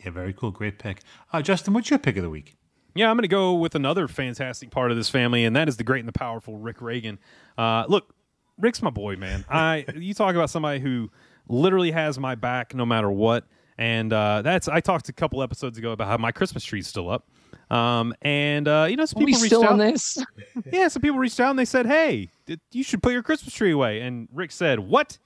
Yeah, 0.03 0.11
very 0.11 0.33
cool. 0.33 0.51
Great 0.51 0.77
pick. 0.77 1.01
Uh, 1.33 1.41
Justin, 1.41 1.73
what's 1.73 1.89
your 1.89 1.99
pick 1.99 2.15
of 2.15 2.23
the 2.23 2.29
week? 2.29 2.58
Yeah, 2.95 3.09
I'm 3.09 3.15
going 3.15 3.23
to 3.23 3.27
go 3.27 3.53
with 3.53 3.75
another 3.75 4.07
fantastic 4.07 4.71
part 4.71 4.91
of 4.91 4.97
this 4.97 5.09
family, 5.09 5.45
and 5.45 5.55
that 5.55 5.67
is 5.67 5.77
the 5.77 5.83
great 5.83 5.99
and 5.99 6.07
the 6.07 6.13
powerful 6.13 6.57
Rick 6.57 6.81
Reagan. 6.81 7.19
Uh, 7.57 7.85
look, 7.87 8.13
Rick's 8.57 8.81
my 8.81 8.89
boy, 8.89 9.15
man. 9.15 9.45
I 9.49 9.85
you 9.95 10.13
talk 10.13 10.35
about 10.35 10.49
somebody 10.49 10.79
who 10.79 11.11
literally 11.47 11.91
has 11.91 12.19
my 12.19 12.35
back 12.35 12.73
no 12.75 12.85
matter 12.85 13.09
what, 13.09 13.45
and 13.77 14.11
uh, 14.11 14.41
that's 14.41 14.67
I 14.67 14.79
talked 14.81 15.09
a 15.09 15.13
couple 15.13 15.41
episodes 15.41 15.77
ago 15.77 15.91
about 15.91 16.07
how 16.07 16.17
my 16.17 16.31
Christmas 16.31 16.63
tree's 16.63 16.87
still 16.87 17.09
up. 17.09 17.27
Um, 17.71 18.15
and 18.21 18.67
uh, 18.67 18.87
you 18.89 18.95
know, 18.95 19.05
some 19.05 19.21
Are 19.21 19.25
we 19.25 19.31
people 19.31 19.41
reached 19.41 19.53
still 19.53 19.63
out. 19.63 19.73
on 19.73 19.77
this? 19.77 20.17
yeah, 20.71 20.87
some 20.87 21.01
people 21.01 21.19
reached 21.19 21.39
out 21.39 21.51
and 21.51 21.59
they 21.59 21.65
said, 21.65 21.85
"Hey, 21.85 22.29
you 22.71 22.83
should 22.83 23.03
put 23.03 23.13
your 23.13 23.23
Christmas 23.23 23.53
tree 23.53 23.71
away." 23.71 24.01
And 24.01 24.27
Rick 24.33 24.51
said, 24.51 24.79
"What? 24.79 25.17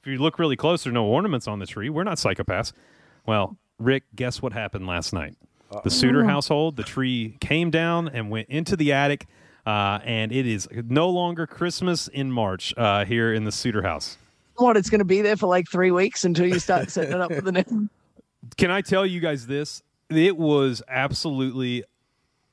If 0.00 0.06
you 0.06 0.18
look 0.18 0.38
really 0.38 0.56
close, 0.56 0.84
there 0.84 0.90
are 0.90 0.94
no 0.94 1.04
ornaments 1.04 1.46
on 1.48 1.58
the 1.58 1.66
tree. 1.66 1.88
We're 1.90 2.04
not 2.04 2.18
psychopaths." 2.18 2.72
Well, 3.26 3.56
Rick, 3.78 4.04
guess 4.14 4.42
what 4.42 4.52
happened 4.52 4.86
last 4.86 5.12
night? 5.12 5.36
The 5.84 5.90
Suter 5.90 6.24
household, 6.24 6.76
the 6.76 6.82
tree 6.82 7.36
came 7.40 7.70
down 7.70 8.08
and 8.08 8.30
went 8.30 8.48
into 8.48 8.76
the 8.76 8.92
attic, 8.92 9.26
uh, 9.64 10.00
and 10.04 10.32
it 10.32 10.46
is 10.46 10.68
no 10.72 11.08
longer 11.08 11.46
Christmas 11.46 12.08
in 12.08 12.32
March 12.32 12.74
uh, 12.76 13.04
here 13.04 13.32
in 13.32 13.44
the 13.44 13.52
Suter 13.52 13.82
house. 13.82 14.18
What? 14.56 14.76
It's 14.76 14.90
going 14.90 14.98
to 14.98 15.04
be 15.04 15.22
there 15.22 15.36
for 15.36 15.46
like 15.46 15.68
three 15.68 15.90
weeks 15.90 16.24
until 16.24 16.46
you 16.46 16.58
start 16.58 16.90
setting 16.90 17.12
it 17.12 17.20
up 17.20 17.32
for 17.32 17.40
the 17.40 17.52
next. 17.52 17.72
Can 18.56 18.70
I 18.70 18.80
tell 18.80 19.06
you 19.06 19.20
guys 19.20 19.46
this? 19.46 19.82
It 20.08 20.36
was 20.36 20.82
absolutely. 20.88 21.84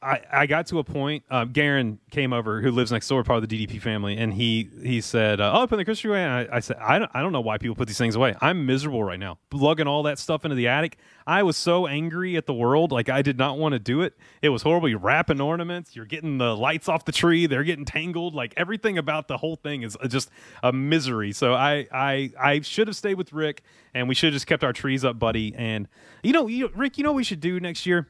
I, 0.02 0.22
I 0.32 0.46
got 0.46 0.68
to 0.68 0.78
a 0.78 0.84
point. 0.84 1.24
Uh, 1.30 1.46
Garen 1.46 2.00
came 2.12 2.32
over, 2.32 2.62
who 2.62 2.72
lives 2.72 2.92
next 2.92 3.08
door, 3.08 3.24
part 3.24 3.42
of 3.42 3.50
the 3.50 3.68
DDP 3.68 3.82
family, 3.82 4.16
and 4.18 4.32
he 4.32 4.70
he 4.84 5.02
said, 5.02 5.42
uh, 5.42 5.52
"Oh, 5.56 5.66
put 5.66 5.78
the 5.78 5.86
Christmas 5.86 6.10
away." 6.12 6.24
And 6.24 6.32
I, 6.32 6.58
I 6.58 6.60
said, 6.60 6.78
I 6.78 7.00
don't, 7.00 7.10
"I 7.16 7.22
don't 7.22 7.32
know 7.32 7.42
why 7.42 7.58
people 7.58 7.76
put 7.76 7.88
these 7.88 7.98
things 7.98 8.16
away. 8.16 8.36
I'm 8.40 8.68
miserable 8.68 9.04
right 9.04 9.20
now, 9.20 9.40
lugging 9.52 9.88
all 9.88 10.04
that 10.04 10.20
stuff 10.20 10.46
into 10.46 10.56
the 10.56 10.68
attic. 10.68 10.98
I 11.26 11.42
was 11.42 11.58
so 11.58 11.88
angry 11.88 12.38
at 12.38 12.46
the 12.46 12.54
world, 12.54 12.92
like 12.92 13.10
I 13.10 13.24
did 13.24 13.40
not 13.40 13.58
want 13.58 13.74
to 13.74 13.80
do 13.80 14.02
it. 14.02 14.16
It 14.42 14.50
was 14.50 14.62
horrible. 14.62 14.88
You're 14.88 15.00
wrapping 15.00 15.42
ornaments, 15.42 15.96
you're 15.96 16.06
getting 16.06 16.38
the 16.38 16.56
lights 16.56 16.88
off 16.88 17.06
the 17.06 17.12
tree, 17.12 17.48
they're 17.48 17.64
getting 17.64 17.86
tangled. 17.86 18.36
Like 18.36 18.54
everything 18.56 19.00
about 19.00 19.28
the 19.28 19.38
whole 19.38 19.56
thing 19.56 19.82
is 19.82 19.98
just 20.08 20.30
a 20.62 20.72
misery. 20.72 21.32
So 21.32 21.56
I 21.56 21.88
I 21.92 22.32
I 22.40 22.62
should 22.62 22.88
have 22.88 22.96
stayed 22.96 23.16
with 23.16 23.34
Rick, 23.34 23.64
and 23.96 24.08
we 24.08 24.14
should 24.14 24.28
have 24.28 24.36
just 24.36 24.48
kept 24.48 24.64
our 24.64 24.74
trees 24.74 25.04
up, 25.04 25.18
buddy. 25.18 25.56
And 25.56 25.88
you 26.22 26.34
know, 26.34 26.46
you, 26.46 26.70
Rick, 26.76 27.00
you 27.00 27.04
know 27.04 27.14
what 27.14 27.18
we 27.18 27.24
should 27.24 27.42
do 27.42 27.60
next 27.60 27.88
year? 27.88 28.08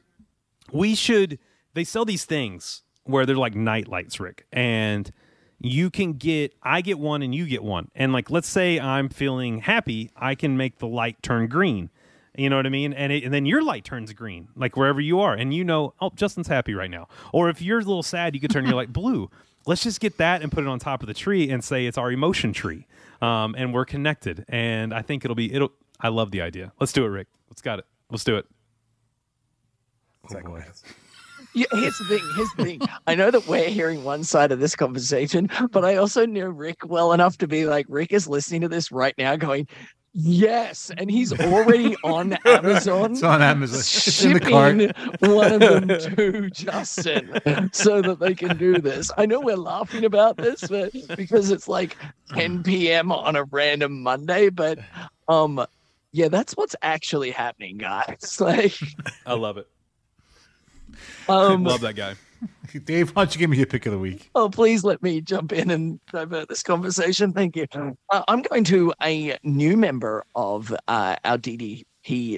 we 0.72 0.94
should 0.94 1.38
they 1.78 1.84
sell 1.84 2.04
these 2.04 2.24
things 2.24 2.82
where 3.04 3.24
they're 3.24 3.36
like 3.36 3.54
night 3.54 3.88
lights 3.88 4.18
rick 4.18 4.46
and 4.52 5.12
you 5.60 5.90
can 5.90 6.14
get 6.14 6.52
i 6.62 6.80
get 6.80 6.98
one 6.98 7.22
and 7.22 7.34
you 7.34 7.46
get 7.46 7.62
one. 7.62 7.90
And 7.94 8.12
like 8.12 8.30
let's 8.30 8.48
say 8.48 8.78
i'm 8.78 9.08
feeling 9.08 9.60
happy 9.60 10.10
i 10.16 10.34
can 10.34 10.56
make 10.56 10.78
the 10.78 10.86
light 10.86 11.22
turn 11.22 11.46
green. 11.46 11.90
You 12.36 12.50
know 12.50 12.56
what 12.56 12.66
i 12.66 12.68
mean? 12.68 12.92
And, 12.92 13.12
it, 13.12 13.24
and 13.24 13.32
then 13.32 13.46
your 13.46 13.62
light 13.62 13.84
turns 13.84 14.12
green 14.12 14.48
like 14.56 14.76
wherever 14.76 15.00
you 15.00 15.20
are. 15.20 15.34
And 15.34 15.54
you 15.54 15.64
know 15.64 15.94
oh 16.00 16.10
justin's 16.14 16.48
happy 16.48 16.74
right 16.74 16.90
now. 16.90 17.08
Or 17.32 17.48
if 17.48 17.62
you're 17.62 17.78
a 17.78 17.82
little 17.82 18.02
sad 18.02 18.34
you 18.34 18.40
could 18.40 18.50
turn 18.50 18.64
your 18.64 18.74
light 18.74 18.92
blue. 19.00 19.30
Let's 19.66 19.82
just 19.82 20.00
get 20.00 20.16
that 20.16 20.42
and 20.42 20.50
put 20.50 20.64
it 20.64 20.68
on 20.68 20.78
top 20.78 21.02
of 21.02 21.08
the 21.08 21.14
tree 21.14 21.50
and 21.50 21.62
say 21.62 21.86
it's 21.86 21.98
our 21.98 22.10
emotion 22.10 22.52
tree 22.52 22.86
um, 23.20 23.54
and 23.58 23.74
we're 23.74 23.84
connected. 23.84 24.44
And 24.48 24.92
i 24.92 25.02
think 25.02 25.24
it'll 25.24 25.34
be 25.34 25.52
it'll 25.52 25.72
i 26.00 26.08
love 26.08 26.30
the 26.30 26.40
idea. 26.40 26.72
Let's 26.80 26.92
do 26.92 27.04
it 27.04 27.08
rick. 27.08 27.28
Let's 27.50 27.62
got 27.62 27.78
it. 27.78 27.86
Let's 28.10 28.24
do 28.24 28.36
it 28.36 28.46
Yeah, 31.58 31.66
here's 31.72 31.98
the 31.98 32.04
thing. 32.04 32.30
Here's 32.36 32.52
the 32.52 32.64
thing. 32.64 32.80
I 33.08 33.16
know 33.16 33.32
that 33.32 33.48
we're 33.48 33.68
hearing 33.68 34.04
one 34.04 34.22
side 34.22 34.52
of 34.52 34.60
this 34.60 34.76
conversation, 34.76 35.50
but 35.72 35.84
I 35.84 35.96
also 35.96 36.24
know 36.24 36.46
Rick 36.46 36.78
well 36.84 37.12
enough 37.12 37.36
to 37.38 37.48
be 37.48 37.66
like, 37.66 37.84
Rick 37.88 38.12
is 38.12 38.28
listening 38.28 38.60
to 38.60 38.68
this 38.68 38.92
right 38.92 39.12
now, 39.18 39.34
going, 39.34 39.66
"Yes," 40.12 40.92
and 40.96 41.10
he's 41.10 41.32
already 41.32 41.96
on 42.04 42.34
Amazon. 42.44 43.10
It's 43.10 43.24
on 43.24 43.42
Amazon. 43.42 43.80
It's 43.80 44.24
in 44.24 44.34
the 44.34 44.40
cart. 44.40 44.78
shipping 44.78 45.28
one 45.34 45.52
of 45.52 45.60
them 45.60 45.88
to 46.16 46.48
Justin 46.50 47.40
so 47.72 48.02
that 48.02 48.20
they 48.20 48.36
can 48.36 48.56
do 48.56 48.80
this. 48.80 49.10
I 49.18 49.26
know 49.26 49.40
we're 49.40 49.56
laughing 49.56 50.04
about 50.04 50.36
this, 50.36 50.62
but 50.68 50.92
because 51.16 51.50
it's 51.50 51.66
like 51.66 51.96
10 52.34 52.62
p.m. 52.62 53.10
on 53.10 53.34
a 53.34 53.42
random 53.42 54.00
Monday, 54.04 54.48
but 54.48 54.78
um, 55.26 55.66
yeah, 56.12 56.28
that's 56.28 56.56
what's 56.56 56.76
actually 56.82 57.32
happening, 57.32 57.78
guys. 57.78 58.38
Like, 58.40 58.74
i 59.26 59.34
love 59.34 59.56
it 59.56 59.66
um, 61.28 61.64
love 61.64 61.80
that 61.80 61.94
guy 61.96 62.14
Dave, 62.84 63.10
why 63.10 63.24
don't 63.24 63.34
you 63.34 63.38
give 63.38 63.50
me 63.50 63.56
your 63.56 63.66
pick 63.66 63.86
of 63.86 63.92
the 63.92 63.98
week? 63.98 64.30
Oh, 64.34 64.48
please 64.48 64.84
let 64.84 65.02
me 65.02 65.20
jump 65.20 65.52
in 65.52 65.70
and 65.70 66.00
divert 66.12 66.48
this 66.48 66.62
conversation. 66.62 67.32
Thank 67.32 67.56
you. 67.56 67.66
Uh, 67.72 68.22
I'm 68.28 68.42
going 68.42 68.64
to 68.64 68.92
a 69.02 69.36
new 69.42 69.76
member 69.76 70.24
of 70.34 70.74
uh, 70.88 71.16
our 71.24 71.38
DDP 71.38 71.84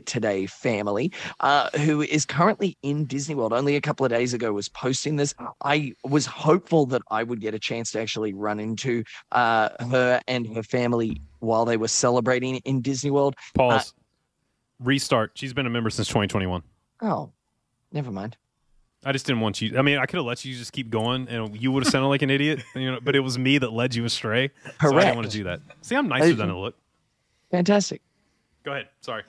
Today 0.04 0.46
family 0.46 1.12
uh, 1.40 1.70
who 1.78 2.02
is 2.02 2.26
currently 2.26 2.76
in 2.82 3.04
Disney 3.04 3.36
World. 3.36 3.52
Only 3.52 3.76
a 3.76 3.80
couple 3.80 4.04
of 4.04 4.10
days 4.10 4.34
ago 4.34 4.52
was 4.52 4.68
posting 4.68 5.14
this. 5.14 5.32
I 5.62 5.92
was 6.02 6.26
hopeful 6.26 6.86
that 6.86 7.02
I 7.10 7.22
would 7.22 7.40
get 7.40 7.54
a 7.54 7.58
chance 7.58 7.92
to 7.92 8.00
actually 8.00 8.32
run 8.32 8.58
into 8.58 9.04
uh, 9.30 9.68
her 9.90 10.20
and 10.26 10.56
her 10.56 10.64
family 10.64 11.20
while 11.38 11.64
they 11.64 11.76
were 11.76 11.88
celebrating 11.88 12.56
in 12.56 12.80
Disney 12.80 13.12
World. 13.12 13.36
Pause. 13.54 13.94
Restart. 14.80 15.32
She's 15.34 15.52
been 15.52 15.66
a 15.66 15.70
member 15.70 15.90
since 15.90 16.08
2021. 16.08 16.62
Oh, 17.02 17.30
never 17.92 18.10
mind. 18.10 18.36
I 19.04 19.12
just 19.12 19.26
didn't 19.26 19.40
want 19.40 19.60
you. 19.62 19.78
I 19.78 19.82
mean, 19.82 19.98
I 19.98 20.04
could 20.06 20.16
have 20.16 20.26
let 20.26 20.44
you 20.44 20.54
just 20.54 20.72
keep 20.72 20.90
going, 20.90 21.26
and 21.28 21.60
you 21.60 21.72
would 21.72 21.84
have 21.84 21.90
sounded 21.90 22.08
like 22.08 22.22
an 22.22 22.30
idiot. 22.30 22.62
You 22.74 22.92
know, 22.92 23.00
but 23.00 23.16
it 23.16 23.20
was 23.20 23.38
me 23.38 23.58
that 23.58 23.72
led 23.72 23.94
you 23.94 24.04
astray. 24.04 24.50
So 24.80 24.96
I 24.96 25.04
didn't 25.04 25.16
want 25.16 25.30
to 25.30 25.36
do 25.36 25.44
that. 25.44 25.60
See, 25.80 25.96
I'm 25.96 26.08
nicer 26.08 26.34
than 26.34 26.50
I 26.50 26.54
look. 26.54 26.76
Fantastic. 27.50 28.02
Go 28.62 28.72
ahead. 28.72 28.88
Sorry. 29.00 29.22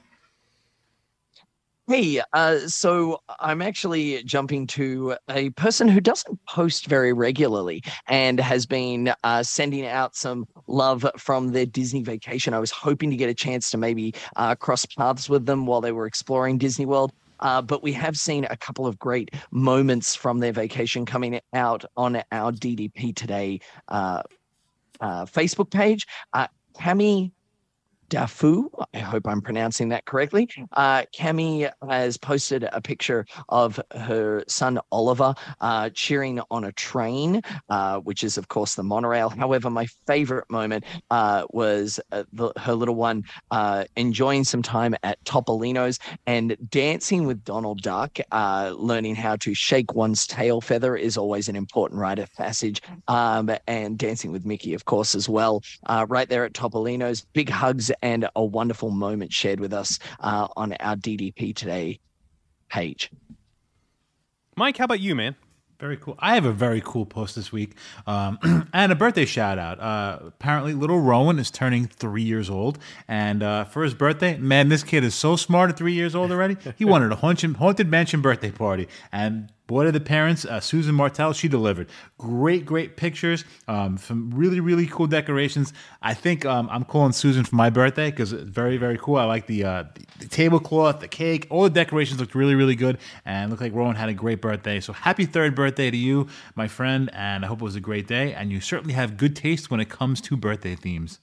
Hey, 1.88 2.22
uh, 2.32 2.60
so 2.68 3.22
I'm 3.40 3.62
actually 3.62 4.24
jumping 4.24 4.68
to 4.68 5.16
a 5.30 5.50
person 5.52 5.90
who 5.90 6.00
doesn't 6.00 6.40
post 6.46 6.86
very 6.86 7.12
regularly 7.12 7.82
and 8.08 8.40
has 8.40 8.66
been 8.66 9.14
uh, 9.26 9.44
sending 9.44 9.86
out 9.86 10.16
some 10.16 10.48
love 10.68 11.06
from 11.18 11.50
their 11.50 11.66
Disney 11.66 12.02
vacation. 12.02 12.54
I 12.54 12.60
was 12.60 12.72
hoping 12.72 13.10
to 13.10 13.18
get 13.18 13.30
a 13.30 13.34
chance 13.34 13.70
to 13.72 13.78
maybe 13.78 14.14
uh, 14.38 14.56
cross 14.56 14.86
paths 14.86 15.28
with 15.28 15.46
them 15.48 15.66
while 15.66 15.82
they 15.82 15.92
were 15.92 16.06
exploring 16.06 16.58
Disney 16.60 16.86
World. 16.86 17.12
Uh, 17.42 17.62
but 17.62 17.84
we 17.84 17.92
have 17.94 18.18
seen 18.18 18.46
a 18.50 18.58
couple 18.58 18.86
of 18.86 18.98
great 19.00 19.34
moments 19.52 20.16
from 20.16 20.40
their 20.40 20.52
vacation 20.52 21.06
coming 21.06 21.40
out 21.54 21.86
on 21.98 22.18
our 22.32 22.52
DDP 22.52 23.16
Today 23.16 23.60
uh, 23.88 24.22
uh, 25.00 25.26
Facebook 25.26 25.70
page. 25.70 26.08
Uh, 26.34 26.48
Cami 26.76 27.32
Dafu, 28.12 28.70
I 28.94 29.00
hope 29.00 29.26
I'm 29.26 29.42
pronouncing 29.42 29.88
that 29.90 30.04
correctly. 30.04 30.50
Uh, 30.74 31.04
Cami 31.16 31.72
has 31.90 32.18
posted 32.18 32.68
a 32.74 32.82
picture 32.82 33.26
of 33.48 33.80
her 33.96 34.44
son 34.50 34.80
Oliver 34.92 35.34
uh, 35.62 35.90
cheering 35.94 36.42
on 36.52 36.66
a 36.66 36.74
train, 36.74 37.42
uh, 37.70 38.00
which 38.00 38.26
is, 38.26 38.38
of 38.38 38.50
course, 38.50 38.76
the 38.76 38.84
monorail. 38.84 39.30
However, 39.30 39.70
my 39.70 39.86
favorite 40.08 40.50
moment 40.52 40.84
uh, 41.10 41.46
was 41.52 42.02
uh, 42.12 42.26
the, 42.34 42.52
her 42.58 42.74
little 42.74 42.96
one 42.96 43.24
uh, 43.52 43.86
enjoying 43.96 44.44
some 44.44 44.62
time 44.62 44.94
at 45.04 45.24
Topolino's 45.24 45.98
and 46.28 46.58
dancing 46.70 47.26
with 47.26 47.46
Donald 47.46 47.82
Duck. 47.82 48.20
Uh, 48.34 48.74
learning 48.76 49.16
how 49.16 49.38
to 49.38 49.54
shake 49.54 49.94
one's 49.94 50.28
tail 50.28 50.60
feather 50.60 50.98
is 50.98 51.16
always 51.16 51.48
an 51.48 51.56
important 51.56 52.02
rite 52.02 52.20
of 52.20 52.32
passage. 52.34 52.82
Um, 53.08 53.50
and 53.68 53.98
dancing 53.98 54.34
with 54.34 54.46
Mickey, 54.46 54.74
of 54.74 54.84
course, 54.84 55.16
as 55.16 55.30
well. 55.30 55.64
Uh, 55.86 56.06
right 56.10 56.28
there 56.28 56.44
at 56.44 56.52
Topolino's. 56.52 57.26
Big 57.32 57.50
hugs 57.50 57.90
and 58.02 58.28
a 58.36 58.44
wonderful 58.44 58.90
moment 58.90 59.32
shared 59.34 59.60
with 59.60 59.74
us 59.74 60.00
uh, 60.20 60.48
on 60.56 60.74
our 60.74 60.96
DDP 60.96 61.56
Today 61.56 62.00
page. 62.70 63.12
Mike, 64.56 64.78
how 64.78 64.86
about 64.86 65.00
you, 65.00 65.16
man? 65.16 65.36
Very 65.82 65.98
cool. 65.98 66.16
I 66.20 66.36
have 66.36 66.46
a 66.46 66.52
very 66.52 66.80
cool 66.86 67.08
post 67.08 67.36
this 67.36 67.52
week 67.52 67.74
um, 68.06 68.38
and 68.74 68.92
a 68.92 68.96
birthday 68.96 69.26
shout 69.26 69.58
out. 69.58 69.80
Uh, 69.80 70.28
apparently, 70.28 70.76
little 70.76 71.00
Rowan 71.00 71.40
is 71.40 71.50
turning 71.50 71.88
three 71.88 72.22
years 72.22 72.52
old. 72.52 72.78
And 73.08 73.42
uh, 73.42 73.64
for 73.64 73.84
his 73.84 73.96
birthday, 73.96 74.38
man, 74.38 74.70
this 74.70 74.84
kid 74.84 75.04
is 75.04 75.16
so 75.16 75.36
smart 75.36 75.72
at 75.72 75.78
three 75.78 75.94
years 75.94 76.14
old 76.14 76.32
already. 76.32 76.56
He 76.78 76.86
wanted 76.86 77.12
a 77.12 77.16
haunted, 77.16 77.56
haunted 77.56 77.90
mansion 77.90 78.22
birthday 78.22 78.52
party. 78.52 78.88
And 79.12 79.52
boy, 79.72 79.86
did 79.86 79.96
the 79.96 80.02
parents, 80.02 80.44
uh, 80.44 80.60
Susan 80.60 80.94
Martell, 80.94 81.32
she 81.32 81.48
delivered. 81.48 81.90
Great, 82.18 82.66
great 82.66 82.98
pictures, 82.98 83.46
um, 83.70 83.98
some 83.98 84.30
really, 84.32 84.60
really 84.60 84.86
cool 84.86 85.08
decorations. 85.08 85.72
I 86.02 86.14
think 86.14 86.46
um, 86.46 86.68
I'm 86.70 86.84
calling 86.84 87.14
Susan 87.14 87.46
for 87.46 87.56
my 87.56 87.70
birthday 87.70 88.12
because 88.12 88.34
it's 88.34 88.44
very, 88.44 88.76
very 88.76 88.98
cool. 88.98 89.16
I 89.16 89.24
like 89.24 89.48
the, 89.48 89.64
uh, 89.64 89.84
the, 89.96 90.06
the 90.20 90.28
tablecloth, 90.28 91.00
the 91.00 91.08
cake, 91.08 91.48
all 91.50 91.64
the 91.64 91.70
decorations 91.70 92.20
looked 92.20 92.36
really, 92.36 92.54
really 92.54 92.76
good. 92.76 92.98
And 93.26 93.50
looked 93.50 93.62
like 93.62 93.74
Rowan 93.74 93.96
had 93.96 94.10
a 94.10 94.14
great 94.14 94.42
birthday. 94.42 94.82
So 94.82 94.92
happy 94.92 95.26
third 95.26 95.56
birthday 95.56 95.90
to 95.90 95.98
you, 95.98 96.28
my 96.56 96.68
friend. 96.68 97.10
And 97.14 97.46
I 97.46 97.48
hope 97.48 97.62
it 97.62 97.64
was 97.64 97.78
a 97.78 97.82
great 97.82 98.08
day. 98.08 98.34
And 98.34 98.52
you 98.52 98.60
certainly 98.60 98.94
have 98.94 99.16
good 99.16 99.38
taste 99.38 99.72
when 99.72 99.80
it 99.80 99.90
comes 99.90 100.20
to 100.22 100.36
birthday 100.36 100.76
themes. 100.76 101.20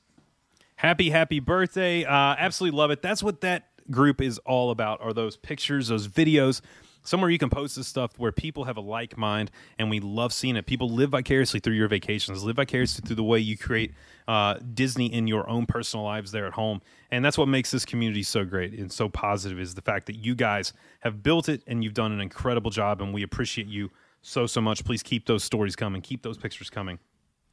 Happy, 0.76 1.10
happy 1.10 1.40
birthday. 1.40 2.04
Uh, 2.04 2.34
absolutely 2.38 2.78
love 2.78 2.90
it. 2.90 3.02
That's 3.02 3.22
what 3.22 3.42
that 3.42 3.64
group 3.90 4.20
is 4.22 4.38
all 4.46 4.70
about 4.70 5.00
are 5.02 5.12
those 5.12 5.36
pictures, 5.36 5.88
those 5.88 6.08
videos, 6.08 6.60
somewhere 7.08 7.30
you 7.30 7.38
can 7.38 7.50
post 7.50 7.76
this 7.76 7.88
stuff 7.88 8.12
where 8.18 8.30
people 8.30 8.64
have 8.64 8.76
a 8.76 8.80
like 8.80 9.16
mind 9.16 9.50
and 9.78 9.90
we 9.90 9.98
love 9.98 10.32
seeing 10.32 10.56
it. 10.56 10.66
People 10.66 10.90
live 10.90 11.10
vicariously 11.10 11.60
through 11.60 11.74
your 11.74 11.88
vacations, 11.88 12.44
live 12.44 12.56
vicariously 12.56 13.06
through 13.06 13.16
the 13.16 13.24
way 13.24 13.38
you 13.38 13.56
create 13.56 13.94
uh, 14.26 14.54
Disney 14.74 15.12
in 15.12 15.26
your 15.26 15.48
own 15.48 15.66
personal 15.66 16.04
lives 16.04 16.30
there 16.32 16.46
at 16.46 16.52
home. 16.52 16.80
And 17.10 17.24
that's 17.24 17.38
what 17.38 17.48
makes 17.48 17.70
this 17.70 17.84
community 17.84 18.22
so 18.22 18.44
great 18.44 18.74
and 18.74 18.92
so 18.92 19.08
positive 19.08 19.58
is 19.58 19.74
the 19.74 19.82
fact 19.82 20.06
that 20.06 20.16
you 20.16 20.34
guys 20.34 20.72
have 21.00 21.22
built 21.22 21.48
it 21.48 21.62
and 21.66 21.82
you've 21.82 21.94
done 21.94 22.12
an 22.12 22.20
incredible 22.20 22.70
job 22.70 23.00
and 23.00 23.14
we 23.14 23.22
appreciate 23.22 23.66
you 23.66 23.90
so, 24.20 24.46
so 24.46 24.60
much. 24.60 24.84
Please 24.84 25.02
keep 25.02 25.26
those 25.26 25.42
stories 25.42 25.74
coming, 25.74 26.02
keep 26.02 26.22
those 26.22 26.36
pictures 26.36 26.68
coming 26.70 26.98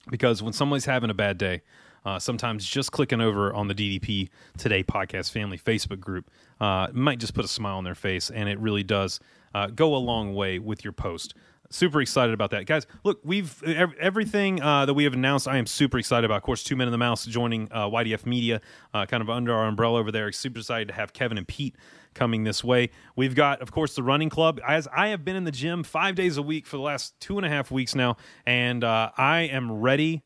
because 0.09 0.43
when 0.43 0.53
somebody's 0.53 0.85
having 0.85 1.09
a 1.09 1.15
bad 1.15 1.37
day, 1.37 1.61
uh, 2.05 2.19
sometimes 2.19 2.65
just 2.65 2.91
clicking 2.91 3.19
over 3.19 3.51
on 3.53 3.67
the 3.67 3.73
DDP 3.73 4.29
Today 4.57 4.83
Podcast 4.83 5.31
Family 5.31 5.57
Facebook 5.57 5.99
group 5.99 6.29
uh, 6.59 6.87
might 6.93 7.19
just 7.19 7.33
put 7.33 7.43
a 7.43 7.47
smile 7.47 7.77
on 7.77 7.83
their 7.83 7.95
face, 7.95 8.29
and 8.29 8.47
it 8.47 8.59
really 8.59 8.83
does 8.83 9.19
uh, 9.55 9.67
go 9.67 9.95
a 9.95 9.97
long 9.97 10.35
way 10.35 10.59
with 10.59 10.83
your 10.83 10.91
post. 10.91 11.33
Super 11.71 12.01
excited 12.01 12.33
about 12.33 12.51
that, 12.51 12.65
guys. 12.65 12.85
Look, 13.03 13.21
we've 13.23 13.63
ev- 13.63 13.95
everything 13.99 14.61
uh, 14.61 14.85
that 14.85 14.93
we 14.93 15.05
have 15.05 15.13
announced. 15.13 15.47
I 15.47 15.57
am 15.57 15.65
super 15.65 15.97
excited 15.97 16.25
about. 16.25 16.37
Of 16.37 16.43
course, 16.43 16.61
Two 16.61 16.75
Men 16.75 16.87
in 16.87 16.91
the 16.91 16.97
Mouse 16.97 17.25
joining 17.25 17.69
uh, 17.71 17.87
YDF 17.87 18.25
Media, 18.25 18.61
uh, 18.93 19.05
kind 19.05 19.21
of 19.21 19.29
under 19.29 19.53
our 19.53 19.65
umbrella 19.65 19.99
over 19.99 20.11
there. 20.11 20.31
Super 20.31 20.59
excited 20.59 20.89
to 20.89 20.93
have 20.93 21.13
Kevin 21.13 21.37
and 21.37 21.47
Pete 21.47 21.75
coming 22.13 22.43
this 22.43 22.63
way. 22.63 22.91
We've 23.15 23.33
got, 23.33 23.61
of 23.61 23.71
course, 23.71 23.95
the 23.95 24.03
running 24.03 24.29
club. 24.29 24.59
As 24.67 24.87
I 24.95 25.07
have 25.07 25.23
been 25.25 25.37
in 25.37 25.45
the 25.45 25.51
gym 25.51 25.83
five 25.83 26.15
days 26.15 26.37
a 26.37 26.41
week 26.41 26.67
for 26.67 26.75
the 26.75 26.83
last 26.83 27.19
two 27.19 27.37
and 27.37 27.45
a 27.45 27.49
half 27.49 27.71
weeks 27.71 27.95
now, 27.95 28.17
and 28.45 28.83
uh, 28.83 29.11
I 29.17 29.41
am 29.41 29.71
ready 29.71 30.23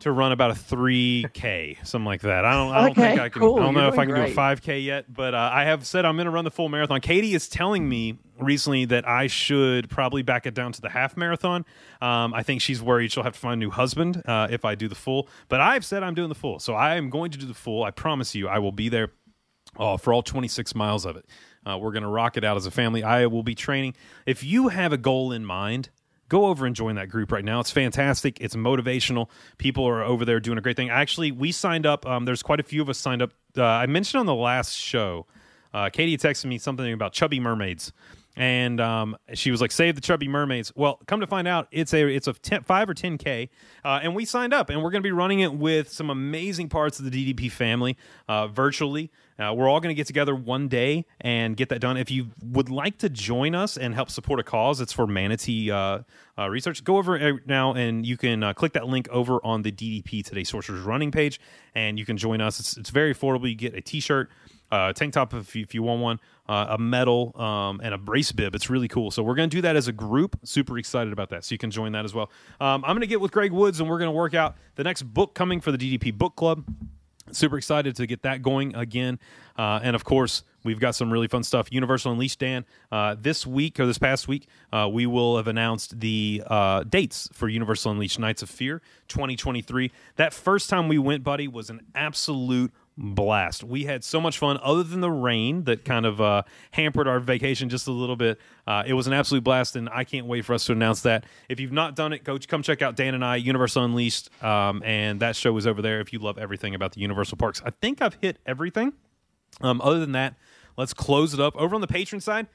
to 0.00 0.12
run 0.12 0.30
about 0.32 0.50
a 0.50 0.54
3k 0.54 1.84
something 1.86 2.04
like 2.06 2.20
that 2.22 2.44
i 2.44 2.52
don't 2.52 2.72
i 2.74 2.80
don't 2.82 2.90
Okay, 2.90 3.00
think 3.08 3.20
i 3.20 3.28
can 3.28 3.40
cool. 3.40 3.56
i 3.58 3.62
don't 3.62 3.74
know 3.74 3.80
You're 3.82 3.92
if 3.92 3.98
i 3.98 4.06
can 4.06 4.14
do 4.14 4.22
a 4.22 4.28
5k 4.34 4.84
yet 4.84 5.12
but 5.12 5.34
uh, 5.34 5.50
i 5.52 5.64
have 5.64 5.86
said 5.86 6.04
i'm 6.04 6.16
going 6.16 6.26
to 6.26 6.30
run 6.30 6.44
the 6.44 6.50
full 6.50 6.68
marathon 6.68 7.00
katie 7.00 7.34
is 7.34 7.48
telling 7.48 7.88
me 7.88 8.18
recently 8.38 8.84
that 8.86 9.08
i 9.08 9.26
should 9.26 9.88
probably 9.88 10.22
back 10.22 10.46
it 10.46 10.54
down 10.54 10.72
to 10.72 10.80
the 10.80 10.90
half 10.90 11.16
marathon 11.16 11.64
um, 12.02 12.34
i 12.34 12.42
think 12.42 12.60
she's 12.60 12.82
worried 12.82 13.10
she'll 13.10 13.22
have 13.22 13.32
to 13.32 13.38
find 13.38 13.54
a 13.54 13.56
new 13.64 13.70
husband 13.70 14.22
uh, 14.26 14.46
if 14.50 14.64
i 14.64 14.74
do 14.74 14.86
the 14.88 14.94
full 14.94 15.28
but 15.48 15.60
i've 15.60 15.84
said 15.84 16.02
i'm 16.02 16.14
doing 16.14 16.28
the 16.28 16.34
full 16.34 16.58
so 16.58 16.74
i 16.74 16.96
am 16.96 17.08
going 17.10 17.30
to 17.30 17.38
do 17.38 17.46
the 17.46 17.54
full 17.54 17.82
i 17.82 17.90
promise 17.90 18.34
you 18.34 18.48
i 18.48 18.58
will 18.58 18.72
be 18.72 18.88
there 18.88 19.10
uh, 19.78 19.96
for 19.98 20.12
all 20.14 20.22
26 20.22 20.74
miles 20.74 21.04
of 21.04 21.16
it. 21.16 21.26
Uh, 21.66 21.76
we're 21.76 21.90
going 21.92 22.02
to 22.04 22.08
rock 22.08 22.38
it 22.38 22.44
out 22.44 22.56
as 22.56 22.64
a 22.64 22.70
family. 22.70 23.02
I 23.02 23.26
will 23.26 23.42
be 23.42 23.54
training. 23.54 23.94
If 24.24 24.42
you 24.42 24.68
have 24.68 24.90
a 24.90 24.96
goal 24.96 25.32
in 25.32 25.44
mind, 25.44 25.90
go 26.28 26.46
over 26.46 26.66
and 26.66 26.74
join 26.74 26.96
that 26.96 27.08
group 27.08 27.32
right 27.32 27.44
now. 27.44 27.60
It's 27.60 27.70
fantastic. 27.70 28.40
It's 28.40 28.56
motivational. 28.56 29.28
People 29.58 29.86
are 29.86 30.02
over 30.02 30.24
there 30.24 30.40
doing 30.40 30.58
a 30.58 30.60
great 30.60 30.76
thing. 30.76 30.90
Actually, 30.90 31.32
we 31.32 31.52
signed 31.52 31.86
up. 31.86 32.06
Um, 32.06 32.24
there's 32.24 32.42
quite 32.42 32.60
a 32.60 32.64
few 32.64 32.82
of 32.82 32.88
us 32.88 32.98
signed 32.98 33.22
up. 33.22 33.32
Uh, 33.56 33.64
I 33.64 33.86
mentioned 33.86 34.20
on 34.20 34.26
the 34.26 34.34
last 34.34 34.72
show, 34.74 35.26
uh, 35.72 35.90
Katie 35.90 36.16
texted 36.16 36.46
me 36.46 36.58
something 36.58 36.92
about 36.92 37.12
chubby 37.12 37.40
mermaids. 37.40 37.92
And 38.36 38.80
um, 38.80 39.16
she 39.32 39.50
was 39.50 39.60
like, 39.60 39.72
"Save 39.72 39.94
the 39.94 40.00
chubby 40.00 40.28
mermaids." 40.28 40.72
Well, 40.76 41.00
come 41.06 41.20
to 41.20 41.26
find 41.26 41.48
out, 41.48 41.68
it's 41.70 41.94
a 41.94 42.06
it's 42.06 42.26
a 42.26 42.34
10, 42.34 42.64
five 42.64 42.88
or 42.88 42.94
ten 42.94 43.16
k, 43.16 43.48
uh, 43.84 44.00
and 44.02 44.14
we 44.14 44.24
signed 44.24 44.52
up, 44.52 44.68
and 44.68 44.82
we're 44.82 44.90
going 44.90 45.02
to 45.02 45.06
be 45.06 45.12
running 45.12 45.40
it 45.40 45.54
with 45.54 45.90
some 45.90 46.10
amazing 46.10 46.68
parts 46.68 46.98
of 46.98 47.10
the 47.10 47.34
DDP 47.34 47.50
family 47.50 47.96
uh, 48.28 48.48
virtually. 48.48 49.10
Uh, 49.38 49.52
we're 49.54 49.68
all 49.68 49.80
going 49.80 49.94
to 49.94 49.94
get 49.94 50.06
together 50.06 50.34
one 50.34 50.66
day 50.66 51.04
and 51.20 51.56
get 51.56 51.68
that 51.68 51.80
done. 51.80 51.96
If 51.96 52.10
you 52.10 52.28
would 52.42 52.70
like 52.70 52.98
to 52.98 53.10
join 53.10 53.54
us 53.54 53.76
and 53.76 53.94
help 53.94 54.10
support 54.10 54.40
a 54.40 54.42
cause, 54.42 54.80
it's 54.80 54.92
for 54.92 55.06
Manatee 55.06 55.70
uh, 55.70 56.00
uh, 56.38 56.48
Research. 56.48 56.82
Go 56.82 56.96
over 56.96 57.40
now 57.46 57.74
and 57.74 58.06
you 58.06 58.16
can 58.16 58.42
uh, 58.42 58.54
click 58.54 58.72
that 58.72 58.86
link 58.86 59.08
over 59.10 59.38
on 59.44 59.60
the 59.62 59.70
DDP 59.70 60.24
Today 60.24 60.44
Sorcerers 60.44 60.80
running 60.80 61.10
page, 61.10 61.38
and 61.74 61.98
you 61.98 62.06
can 62.06 62.16
join 62.16 62.40
us. 62.40 62.60
It's, 62.60 62.76
it's 62.78 62.90
very 62.90 63.14
affordable. 63.14 63.48
You 63.48 63.56
get 63.56 63.74
a 63.74 63.82
T-shirt, 63.82 64.30
uh, 64.70 64.92
tank 64.92 65.14
top 65.14 65.34
if 65.34 65.54
you, 65.54 65.62
if 65.62 65.74
you 65.74 65.82
want 65.82 66.00
one, 66.00 66.20
uh, 66.48 66.66
a 66.70 66.78
medal, 66.78 67.38
um, 67.40 67.80
and 67.82 67.94
a 67.94 67.98
brace 67.98 68.32
bib. 68.32 68.54
It's 68.54 68.70
really 68.70 68.88
cool. 68.88 69.10
So 69.10 69.22
we're 69.22 69.34
going 69.34 69.50
to 69.50 69.56
do 69.56 69.62
that 69.62 69.76
as 69.76 69.88
a 69.88 69.92
group. 69.92 70.38
Super 70.44 70.78
excited 70.78 71.12
about 71.12 71.30
that. 71.30 71.44
So 71.44 71.54
you 71.54 71.58
can 71.58 71.70
join 71.70 71.92
that 71.92 72.04
as 72.04 72.14
well. 72.14 72.30
Um, 72.60 72.84
I'm 72.84 72.92
going 72.92 73.00
to 73.00 73.06
get 73.06 73.20
with 73.20 73.32
Greg 73.32 73.52
Woods, 73.52 73.80
and 73.80 73.88
we're 73.88 73.98
going 73.98 74.10
to 74.10 74.16
work 74.16 74.34
out 74.34 74.56
the 74.74 74.84
next 74.84 75.02
book 75.02 75.34
coming 75.34 75.60
for 75.60 75.72
the 75.72 75.78
DDP 75.78 76.16
Book 76.16 76.36
Club 76.36 76.64
super 77.32 77.58
excited 77.58 77.96
to 77.96 78.06
get 78.06 78.22
that 78.22 78.42
going 78.42 78.74
again 78.74 79.18
uh, 79.58 79.80
and 79.82 79.96
of 79.96 80.04
course 80.04 80.44
we've 80.64 80.78
got 80.78 80.94
some 80.94 81.12
really 81.12 81.26
fun 81.26 81.42
stuff 81.42 81.68
universal 81.70 82.12
unleashed 82.12 82.38
dan 82.38 82.64
uh, 82.92 83.16
this 83.18 83.46
week 83.46 83.80
or 83.80 83.86
this 83.86 83.98
past 83.98 84.28
week 84.28 84.46
uh, 84.72 84.88
we 84.90 85.06
will 85.06 85.36
have 85.36 85.48
announced 85.48 85.98
the 86.00 86.42
uh, 86.46 86.84
dates 86.84 87.28
for 87.32 87.48
universal 87.48 87.90
unleashed 87.90 88.18
nights 88.18 88.42
of 88.42 88.50
fear 88.50 88.80
2023 89.08 89.90
that 90.16 90.32
first 90.32 90.70
time 90.70 90.88
we 90.88 90.98
went 90.98 91.24
buddy 91.24 91.48
was 91.48 91.70
an 91.70 91.80
absolute 91.94 92.72
blast. 92.98 93.62
We 93.62 93.84
had 93.84 94.02
so 94.04 94.20
much 94.20 94.38
fun 94.38 94.58
other 94.62 94.82
than 94.82 95.00
the 95.00 95.10
rain 95.10 95.64
that 95.64 95.84
kind 95.84 96.06
of 96.06 96.20
uh, 96.20 96.42
hampered 96.70 97.06
our 97.06 97.20
vacation 97.20 97.68
just 97.68 97.86
a 97.86 97.92
little 97.92 98.16
bit. 98.16 98.38
Uh, 98.66 98.84
it 98.86 98.94
was 98.94 99.06
an 99.06 99.12
absolute 99.12 99.44
blast 99.44 99.76
and 99.76 99.88
i 99.90 100.02
can't 100.04 100.26
wait 100.26 100.44
for 100.44 100.54
us 100.54 100.64
to 100.66 100.72
announce 100.72 101.02
that. 101.02 101.24
If 101.48 101.60
you've 101.60 101.72
not 101.72 101.94
done 101.94 102.12
it 102.12 102.24
go 102.24 102.38
come 102.38 102.62
check 102.62 102.82
out 102.82 102.96
dan 102.96 103.14
and 103.14 103.24
i 103.24 103.36
universal 103.36 103.84
unleashed 103.84 104.30
um, 104.42 104.82
and 104.82 105.20
that 105.20 105.36
show 105.36 105.56
is 105.56 105.66
over 105.66 105.82
there 105.82 106.00
if 106.00 106.12
you 106.12 106.18
love 106.18 106.38
everything 106.38 106.74
about 106.74 106.92
the 106.92 107.00
universal 107.00 107.36
parks. 107.36 107.60
I 107.64 107.70
think 107.70 108.00
i've 108.00 108.16
hit 108.20 108.38
everything. 108.46 108.94
Um, 109.60 109.80
other 109.82 110.00
than 110.00 110.12
that 110.12 110.34
let's 110.76 110.94
close 110.94 111.34
it 111.34 111.40
up. 111.40 111.56
Over 111.56 111.74
on 111.74 111.80
the 111.80 111.86
patron 111.86 112.20
side 112.20 112.46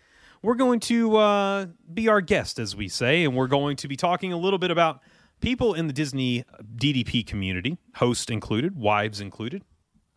we're 0.41 0.55
going 0.55 0.79
to 0.79 1.17
uh, 1.17 1.67
be 1.93 2.07
our 2.07 2.21
guest 2.21 2.57
as 2.57 2.75
we 2.75 2.87
say 2.87 3.23
and 3.23 3.35
we're 3.35 3.47
going 3.47 3.75
to 3.77 3.87
be 3.87 3.95
talking 3.95 4.33
a 4.33 4.37
little 4.37 4.59
bit 4.59 4.71
about 4.71 5.01
people 5.39 5.73
in 5.73 5.87
the 5.87 5.93
disney 5.93 6.45
ddp 6.75 7.25
community 7.25 7.77
host 7.95 8.29
included 8.29 8.75
wives 8.75 9.19
included 9.19 9.63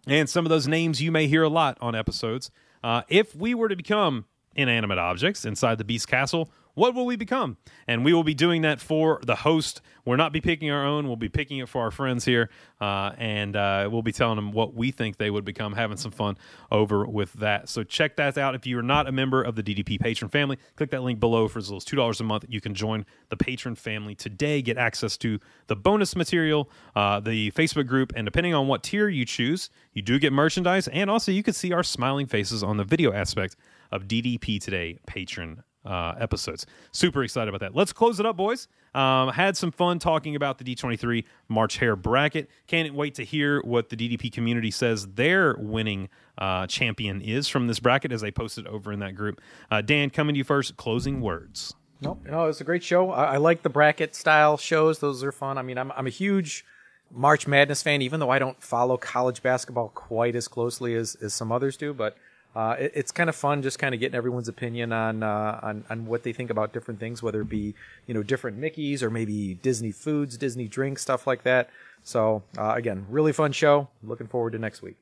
and 0.06 0.28
some 0.28 0.44
of 0.44 0.50
those 0.50 0.68
names 0.68 1.00
you 1.00 1.10
may 1.10 1.26
hear 1.26 1.42
a 1.42 1.48
lot 1.48 1.78
on 1.80 1.94
episodes. 1.94 2.50
Uh, 2.82 3.02
if 3.08 3.34
we 3.34 3.54
were 3.54 3.68
to 3.68 3.76
become 3.76 4.26
inanimate 4.54 4.98
objects 4.98 5.44
inside 5.44 5.78
the 5.78 5.84
Beast 5.84 6.08
Castle, 6.08 6.50
what 6.74 6.94
will 6.94 7.06
we 7.06 7.16
become? 7.16 7.56
And 7.86 8.04
we 8.04 8.12
will 8.12 8.24
be 8.24 8.34
doing 8.34 8.62
that 8.62 8.80
for 8.80 9.20
the 9.24 9.36
host. 9.36 9.80
We'll 10.04 10.18
not 10.18 10.32
be 10.32 10.40
picking 10.40 10.70
our 10.70 10.84
own. 10.84 11.06
We'll 11.06 11.16
be 11.16 11.28
picking 11.28 11.58
it 11.58 11.68
for 11.68 11.82
our 11.82 11.90
friends 11.90 12.24
here, 12.24 12.50
uh, 12.80 13.12
and 13.16 13.56
uh, 13.56 13.88
we'll 13.90 14.02
be 14.02 14.12
telling 14.12 14.36
them 14.36 14.52
what 14.52 14.74
we 14.74 14.90
think 14.90 15.16
they 15.16 15.30
would 15.30 15.44
become. 15.44 15.72
Having 15.72 15.96
some 15.98 16.10
fun 16.10 16.36
over 16.70 17.06
with 17.06 17.32
that. 17.34 17.68
So 17.68 17.84
check 17.84 18.16
that 18.16 18.36
out. 18.36 18.54
If 18.54 18.66
you 18.66 18.78
are 18.78 18.82
not 18.82 19.08
a 19.08 19.12
member 19.12 19.42
of 19.42 19.54
the 19.56 19.62
DDP 19.62 20.00
patron 20.00 20.28
family, 20.28 20.58
click 20.76 20.90
that 20.90 21.02
link 21.02 21.20
below 21.20 21.48
for 21.48 21.58
as 21.58 21.68
little 21.68 21.78
as 21.78 21.84
two 21.84 21.96
dollars 21.96 22.20
a 22.20 22.24
month. 22.24 22.44
You 22.48 22.60
can 22.60 22.74
join 22.74 23.06
the 23.28 23.36
patron 23.36 23.74
family 23.74 24.14
today. 24.14 24.60
Get 24.60 24.76
access 24.76 25.16
to 25.18 25.38
the 25.68 25.76
bonus 25.76 26.14
material, 26.16 26.68
uh, 26.94 27.20
the 27.20 27.50
Facebook 27.52 27.86
group, 27.86 28.12
and 28.14 28.26
depending 28.26 28.52
on 28.52 28.66
what 28.66 28.82
tier 28.82 29.08
you 29.08 29.24
choose, 29.24 29.70
you 29.92 30.02
do 30.02 30.18
get 30.18 30.32
merchandise, 30.32 30.88
and 30.88 31.10
also 31.10 31.32
you 31.32 31.42
can 31.42 31.54
see 31.54 31.72
our 31.72 31.82
smiling 31.82 32.26
faces 32.26 32.62
on 32.62 32.76
the 32.76 32.84
video 32.84 33.12
aspect 33.12 33.56
of 33.90 34.08
DDP 34.08 34.60
Today 34.60 34.98
patron 35.06 35.62
uh, 35.84 36.14
episodes. 36.18 36.66
Super 36.92 37.22
excited 37.22 37.48
about 37.48 37.60
that. 37.60 37.74
Let's 37.74 37.92
close 37.92 38.20
it 38.20 38.26
up, 38.26 38.36
boys. 38.36 38.68
Um, 38.94 39.30
had 39.30 39.56
some 39.56 39.72
fun 39.72 39.98
talking 39.98 40.36
about 40.36 40.58
the 40.58 40.64
D23 40.64 41.24
March 41.48 41.78
Hare 41.78 41.96
bracket. 41.96 42.48
Can't 42.66 42.94
wait 42.94 43.14
to 43.16 43.24
hear 43.24 43.60
what 43.62 43.88
the 43.88 43.96
DDP 43.96 44.32
community 44.32 44.70
says 44.70 45.06
their 45.06 45.56
winning 45.58 46.08
uh, 46.38 46.66
champion 46.66 47.20
is 47.20 47.48
from 47.48 47.66
this 47.66 47.80
bracket 47.80 48.12
as 48.12 48.20
they 48.20 48.30
posted 48.30 48.66
over 48.66 48.92
in 48.92 49.00
that 49.00 49.14
group. 49.14 49.40
Uh, 49.70 49.80
Dan, 49.80 50.10
coming 50.10 50.34
to 50.34 50.38
you 50.38 50.44
first. 50.44 50.76
Closing 50.76 51.20
words. 51.20 51.74
Nope. 52.00 52.20
No, 52.26 52.44
it 52.44 52.48
was 52.48 52.60
a 52.60 52.64
great 52.64 52.82
show. 52.82 53.10
I, 53.10 53.34
I 53.34 53.36
like 53.38 53.62
the 53.62 53.70
bracket 53.70 54.14
style 54.14 54.56
shows. 54.56 54.98
Those 54.98 55.24
are 55.24 55.32
fun. 55.32 55.58
I 55.58 55.62
mean, 55.62 55.78
I'm 55.78 55.90
I'm 55.92 56.06
a 56.06 56.10
huge 56.10 56.64
March 57.10 57.46
Madness 57.46 57.82
fan, 57.82 58.02
even 58.02 58.20
though 58.20 58.30
I 58.30 58.38
don't 58.38 58.60
follow 58.62 58.96
college 58.96 59.42
basketball 59.42 59.88
quite 59.88 60.34
as 60.34 60.48
closely 60.48 60.94
as, 60.94 61.14
as 61.16 61.32
some 61.32 61.52
others 61.52 61.76
do. 61.76 61.94
But 61.94 62.16
uh, 62.54 62.76
it, 62.78 62.92
it's 62.94 63.10
kind 63.10 63.28
of 63.28 63.36
fun, 63.36 63.62
just 63.62 63.78
kind 63.78 63.94
of 63.94 64.00
getting 64.00 64.16
everyone's 64.16 64.48
opinion 64.48 64.92
on, 64.92 65.22
uh, 65.22 65.58
on 65.62 65.84
on 65.90 66.06
what 66.06 66.22
they 66.22 66.32
think 66.32 66.50
about 66.50 66.72
different 66.72 67.00
things, 67.00 67.22
whether 67.22 67.40
it 67.40 67.48
be 67.48 67.74
you 68.06 68.14
know 68.14 68.22
different 68.22 68.56
Mickey's 68.56 69.02
or 69.02 69.10
maybe 69.10 69.54
Disney 69.54 69.92
foods, 69.92 70.36
Disney 70.36 70.68
drinks, 70.68 71.02
stuff 71.02 71.26
like 71.26 71.42
that. 71.42 71.70
So 72.02 72.42
uh, 72.56 72.74
again, 72.76 73.06
really 73.08 73.32
fun 73.32 73.52
show. 73.52 73.88
Looking 74.02 74.26
forward 74.26 74.52
to 74.52 74.58
next 74.58 74.82
week. 74.82 74.96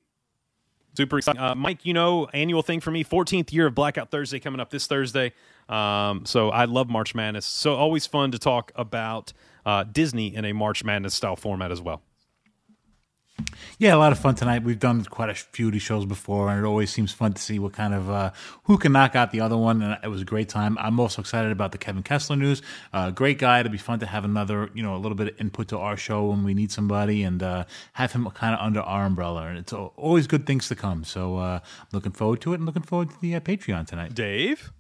Super 0.97 1.19
exciting. 1.19 1.41
Uh, 1.41 1.55
Mike, 1.55 1.87
you 1.87 1.95
know, 1.95 2.27
annual 2.35 2.63
thing 2.63 2.81
for 2.81 2.91
me, 2.91 3.03
14th 3.03 3.51
year 3.53 3.67
of 3.67 3.75
Blackout 3.75 4.11
Thursday 4.11 4.39
coming 4.39 4.61
up 4.61 4.71
this 4.71 4.87
Thursday. 4.87 5.33
Um, 5.69 6.27
so 6.27 6.51
I 6.51 6.67
love 6.67 6.91
March 6.91 7.15
Madness. 7.15 7.47
So 7.47 7.75
always 7.75 8.07
fun 8.07 8.31
to 8.33 8.39
talk 8.39 8.73
about 8.75 9.33
uh, 9.65 9.85
Disney 9.85 10.35
in 10.35 10.45
a 10.45 10.53
March 10.53 10.85
Madness 10.85 11.15
style 11.15 11.37
format 11.37 11.73
as 11.73 11.81
well. 11.81 12.03
Yeah, 13.79 13.95
a 13.95 13.97
lot 13.97 14.13
of 14.13 14.19
fun 14.19 14.35
tonight. 14.35 14.63
We've 14.63 14.79
done 14.79 15.05
quite 15.05 15.31
a 15.31 15.35
few 15.35 15.67
of 15.67 15.73
these 15.73 15.83
shows 15.83 16.05
before, 16.05 16.51
and 16.51 16.65
it 16.65 16.67
always 16.67 16.91
seems 16.91 17.13
fun 17.13 17.33
to 17.33 17.43
see 17.43 17.59
what 17.59 17.73
kind 17.73 17.95
of 17.95 18.11
uh, 18.11 18.31
who 18.65 18.79
can 18.79 18.93
knock 18.93 19.17
out 19.17 19.33
the 19.33 19.41
other 19.41 19.57
one. 19.57 19.83
And 19.83 19.99
it 20.03 20.09
was 20.09 20.23
a 20.23 20.25
great 20.25 20.49
time. 20.49 20.79
I'm 20.79 21.01
also 21.01 21.21
excited 21.21 21.51
about 21.51 21.73
the 21.73 21.79
Kevin 21.79 22.03
Kessler 22.03 22.37
news. 22.37 22.63
Uh, 22.93 23.11
great 23.11 23.39
guy. 23.39 23.61
It'll 23.61 23.73
be 23.73 23.79
fun 23.79 23.99
to 24.01 24.07
have 24.07 24.25
another, 24.25 24.71
you 24.75 24.83
know, 24.83 24.95
a 24.95 24.99
little 24.99 25.17
bit 25.17 25.29
of 25.29 25.41
input 25.41 25.69
to 25.69 25.79
our 25.79 25.97
show 25.97 26.27
when 26.27 26.45
we 26.45 26.55
need 26.55 26.71
somebody, 26.71 27.23
and 27.23 27.43
uh, 27.43 27.65
have 27.95 28.13
him 28.13 28.29
kind 28.31 28.55
of 28.55 28.61
under 28.61 28.81
our 28.81 29.05
umbrella. 29.05 29.47
And 29.47 29.59
it's 29.59 29.73
always 29.73 30.27
good 30.27 30.47
things 30.47 30.69
to 30.69 30.75
come. 30.75 31.05
So 31.05 31.37
uh, 31.37 31.61
looking 31.93 32.13
forward 32.13 32.41
to 32.43 32.53
it, 32.53 32.57
and 32.57 32.67
looking 32.67 32.83
forward 32.83 33.11
to 33.11 33.21
the 33.21 33.35
uh, 33.35 33.41
Patreon 33.41 33.87
tonight. 33.87 34.15
Dave. 34.15 34.73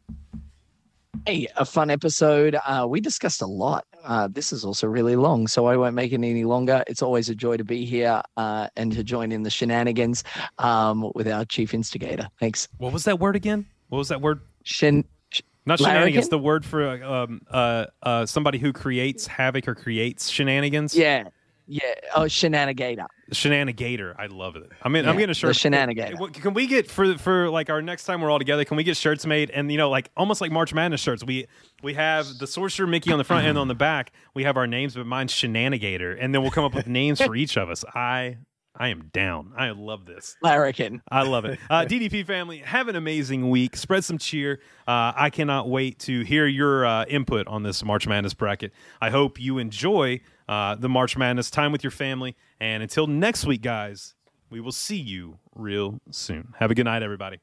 Hey, 1.26 1.46
a 1.56 1.64
fun 1.64 1.90
episode. 1.90 2.56
Uh, 2.66 2.86
we 2.88 3.00
discussed 3.00 3.42
a 3.42 3.46
lot. 3.46 3.86
Uh, 4.04 4.28
this 4.30 4.52
is 4.52 4.64
also 4.64 4.86
really 4.86 5.16
long, 5.16 5.46
so 5.46 5.66
I 5.66 5.76
won't 5.76 5.94
make 5.94 6.12
it 6.12 6.16
any 6.16 6.44
longer. 6.44 6.82
It's 6.86 7.02
always 7.02 7.28
a 7.28 7.34
joy 7.34 7.56
to 7.56 7.64
be 7.64 7.84
here 7.84 8.22
uh, 8.36 8.68
and 8.76 8.92
to 8.92 9.04
join 9.04 9.32
in 9.32 9.42
the 9.42 9.50
shenanigans 9.50 10.24
um, 10.58 11.10
with 11.14 11.28
our 11.28 11.44
chief 11.44 11.72
instigator. 11.74 12.28
Thanks. 12.40 12.68
What 12.78 12.92
was 12.92 13.04
that 13.04 13.18
word 13.18 13.36
again? 13.36 13.66
What 13.88 13.98
was 13.98 14.08
that 14.08 14.20
word? 14.20 14.40
Shen. 14.64 15.04
sh- 15.30 15.42
Not 15.66 15.78
shenanigans. 15.78 16.26
larrikin? 16.26 16.30
The 16.30 16.38
word 16.38 16.64
for 16.64 17.04
um, 17.04 17.40
uh, 17.50 17.86
uh, 18.02 18.26
somebody 18.26 18.58
who 18.58 18.72
creates 18.72 19.26
havoc 19.26 19.68
or 19.68 19.74
creates 19.74 20.28
shenanigans. 20.30 20.94
Yeah, 20.94 21.24
yeah. 21.66 21.82
Oh, 22.14 22.22
shenanigator. 22.22 23.06
Shenanigator. 23.32 24.14
I 24.18 24.26
love 24.26 24.56
it. 24.56 24.70
I 24.82 24.88
mean, 24.88 25.04
I'm 25.04 25.14
Yeah, 25.14 25.20
getting 25.20 25.24
a 25.24 25.46
the 25.46 25.54
shirt. 25.54 25.56
shenanigator. 25.56 26.18
What- 26.18 26.32
Can 26.34 26.54
we 26.54 26.66
get 26.66 26.90
for 26.90 27.16
for 27.18 27.48
like 27.50 27.70
our 27.70 27.82
next 27.82 28.04
time 28.04 28.20
we're 28.20 28.30
all 28.30 28.38
together? 28.38 28.64
Can 28.64 28.76
we 28.76 28.84
get 28.84 28.96
shirts 28.96 29.26
made 29.26 29.50
and 29.50 29.70
you 29.70 29.78
know 29.78 29.90
like 29.90 30.10
almost 30.16 30.40
like 30.40 30.50
March 30.52 30.72
Madness 30.74 31.00
shirts? 31.00 31.24
We 31.24 31.46
we 31.82 31.94
have 31.94 32.26
the 32.38 32.46
sorcerer 32.46 32.86
Mickey 32.86 33.12
on 33.12 33.18
the 33.18 33.24
front 33.24 33.46
and 33.46 33.58
on 33.58 33.68
the 33.68 33.74
back 33.74 34.12
we 34.34 34.44
have 34.44 34.56
our 34.56 34.66
names, 34.66 34.94
but 34.94 35.06
mine's 35.06 35.32
Shenanigator, 35.32 36.16
and 36.20 36.34
then 36.34 36.42
we'll 36.42 36.50
come 36.50 36.64
up 36.64 36.74
with 36.74 36.86
names 36.86 37.20
for 37.20 37.34
each 37.42 37.56
of 37.56 37.68
us. 37.70 37.84
I 37.94 38.38
I 38.74 38.88
am 38.88 39.10
down. 39.12 39.52
I 39.56 39.70
love 39.70 40.06
this. 40.06 40.36
Larrikin. 40.42 41.02
I 41.10 41.22
love 41.24 41.44
it. 41.44 41.58
Uh, 41.68 41.84
DDP 41.84 42.24
family, 42.24 42.58
have 42.58 42.88
an 42.88 42.96
amazing 42.96 43.50
week. 43.50 43.76
Spread 43.76 44.02
some 44.04 44.16
cheer. 44.18 44.60
Uh, 44.88 45.12
I 45.14 45.30
cannot 45.30 45.68
wait 45.68 45.98
to 46.00 46.22
hear 46.22 46.46
your 46.46 46.86
uh, 46.86 47.04
input 47.04 47.46
on 47.46 47.62
this 47.62 47.84
March 47.84 48.06
Madness 48.06 48.32
bracket. 48.34 48.72
I 49.00 49.10
hope 49.10 49.38
you 49.38 49.58
enjoy 49.58 50.20
uh, 50.48 50.76
the 50.76 50.88
March 50.88 51.16
Madness 51.18 51.50
time 51.50 51.70
with 51.70 51.84
your 51.84 51.90
family. 51.90 52.34
And 52.60 52.82
until 52.82 53.06
next 53.06 53.44
week, 53.44 53.60
guys, 53.60 54.14
we 54.50 54.60
will 54.60 54.72
see 54.72 54.96
you 54.98 55.38
real 55.54 56.00
soon. 56.10 56.54
Have 56.58 56.70
a 56.70 56.74
good 56.74 56.84
night, 56.84 57.02
everybody. 57.02 57.40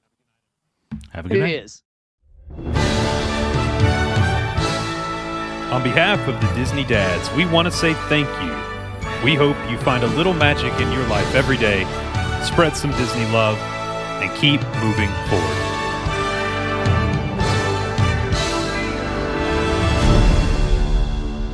Have 1.11 1.27
a 1.27 1.29
good 1.29 1.37
Who 1.37 1.43
night. 1.43 1.63
is? 1.63 1.83
On 5.71 5.83
behalf 5.83 6.27
of 6.27 6.41
the 6.41 6.47
Disney 6.55 6.83
dads, 6.83 7.31
we 7.35 7.45
want 7.45 7.67
to 7.67 7.71
say 7.71 7.93
thank 8.09 8.27
you. 8.43 8.68
We 9.21 9.35
hope 9.35 9.57
you 9.69 9.77
find 9.79 10.05
a 10.05 10.07
little 10.07 10.33
magic 10.33 10.71
in 10.79 10.89
your 10.93 11.05
life 11.07 11.35
every 11.35 11.57
day, 11.57 11.83
spread 12.41 12.77
some 12.77 12.91
Disney 12.91 13.25
love, 13.33 13.57
and 14.21 14.33
keep 14.37 14.61
moving 14.81 15.09
forward. 15.27 15.57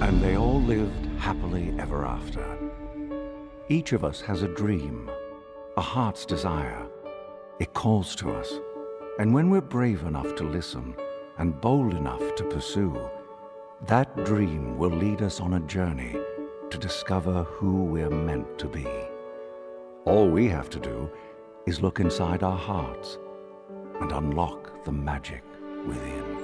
And 0.04 0.22
they 0.22 0.38
all 0.38 0.62
lived 0.62 1.08
happily 1.18 1.74
ever 1.80 2.06
after. 2.06 2.46
Each 3.68 3.94
of 3.94 4.04
us 4.04 4.22
has 4.22 4.44
a 4.44 4.48
dream, 4.48 5.10
a 5.76 5.82
heart's 5.82 6.24
desire. 6.24 6.86
It 7.60 7.74
calls 7.74 8.16
to 8.18 8.30
us. 8.32 8.54
And 9.18 9.34
when 9.34 9.50
we're 9.50 9.62
brave 9.62 10.04
enough 10.04 10.36
to 10.36 10.44
listen 10.44 10.96
and 11.40 11.60
bold 11.62 11.96
enough 11.96 12.36
to 12.36 12.44
pursue, 12.44 13.10
that 13.88 14.24
dream 14.24 14.78
will 14.78 14.92
lead 14.92 15.24
us 15.24 15.42
on 15.42 15.56
a 15.56 15.60
journey 15.62 16.16
to 16.76 16.81
discover 16.81 17.43
who 17.43 17.85
we're 17.85 18.10
meant 18.10 18.60
to 18.60 18.68
be. 18.68 18.85
All 20.03 20.27
we 20.27 20.49
have 20.49 20.69
to 20.72 20.80
do 20.80 21.10
is 21.65 21.81
look 21.81 22.02
inside 22.02 22.43
our 22.43 22.57
hearts 22.57 23.18
and 24.02 24.11
unlock 24.11 24.84
the 24.84 24.91
magic 24.91 25.41
within. 25.88 26.38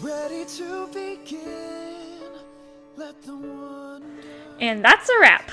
Ready 0.00 0.44
to 0.44 0.86
begin. 0.94 2.30
Let 2.96 3.20
the 3.22 3.34
one. 3.34 4.04
And 4.60 4.84
that's 4.84 5.08
a 5.08 5.18
wrap. 5.20 5.50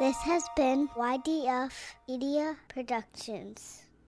This 0.00 0.16
has 0.16 0.42
been 0.56 0.88
YDF 0.96 1.74
Media 2.08 2.56
Productions. 2.68 3.81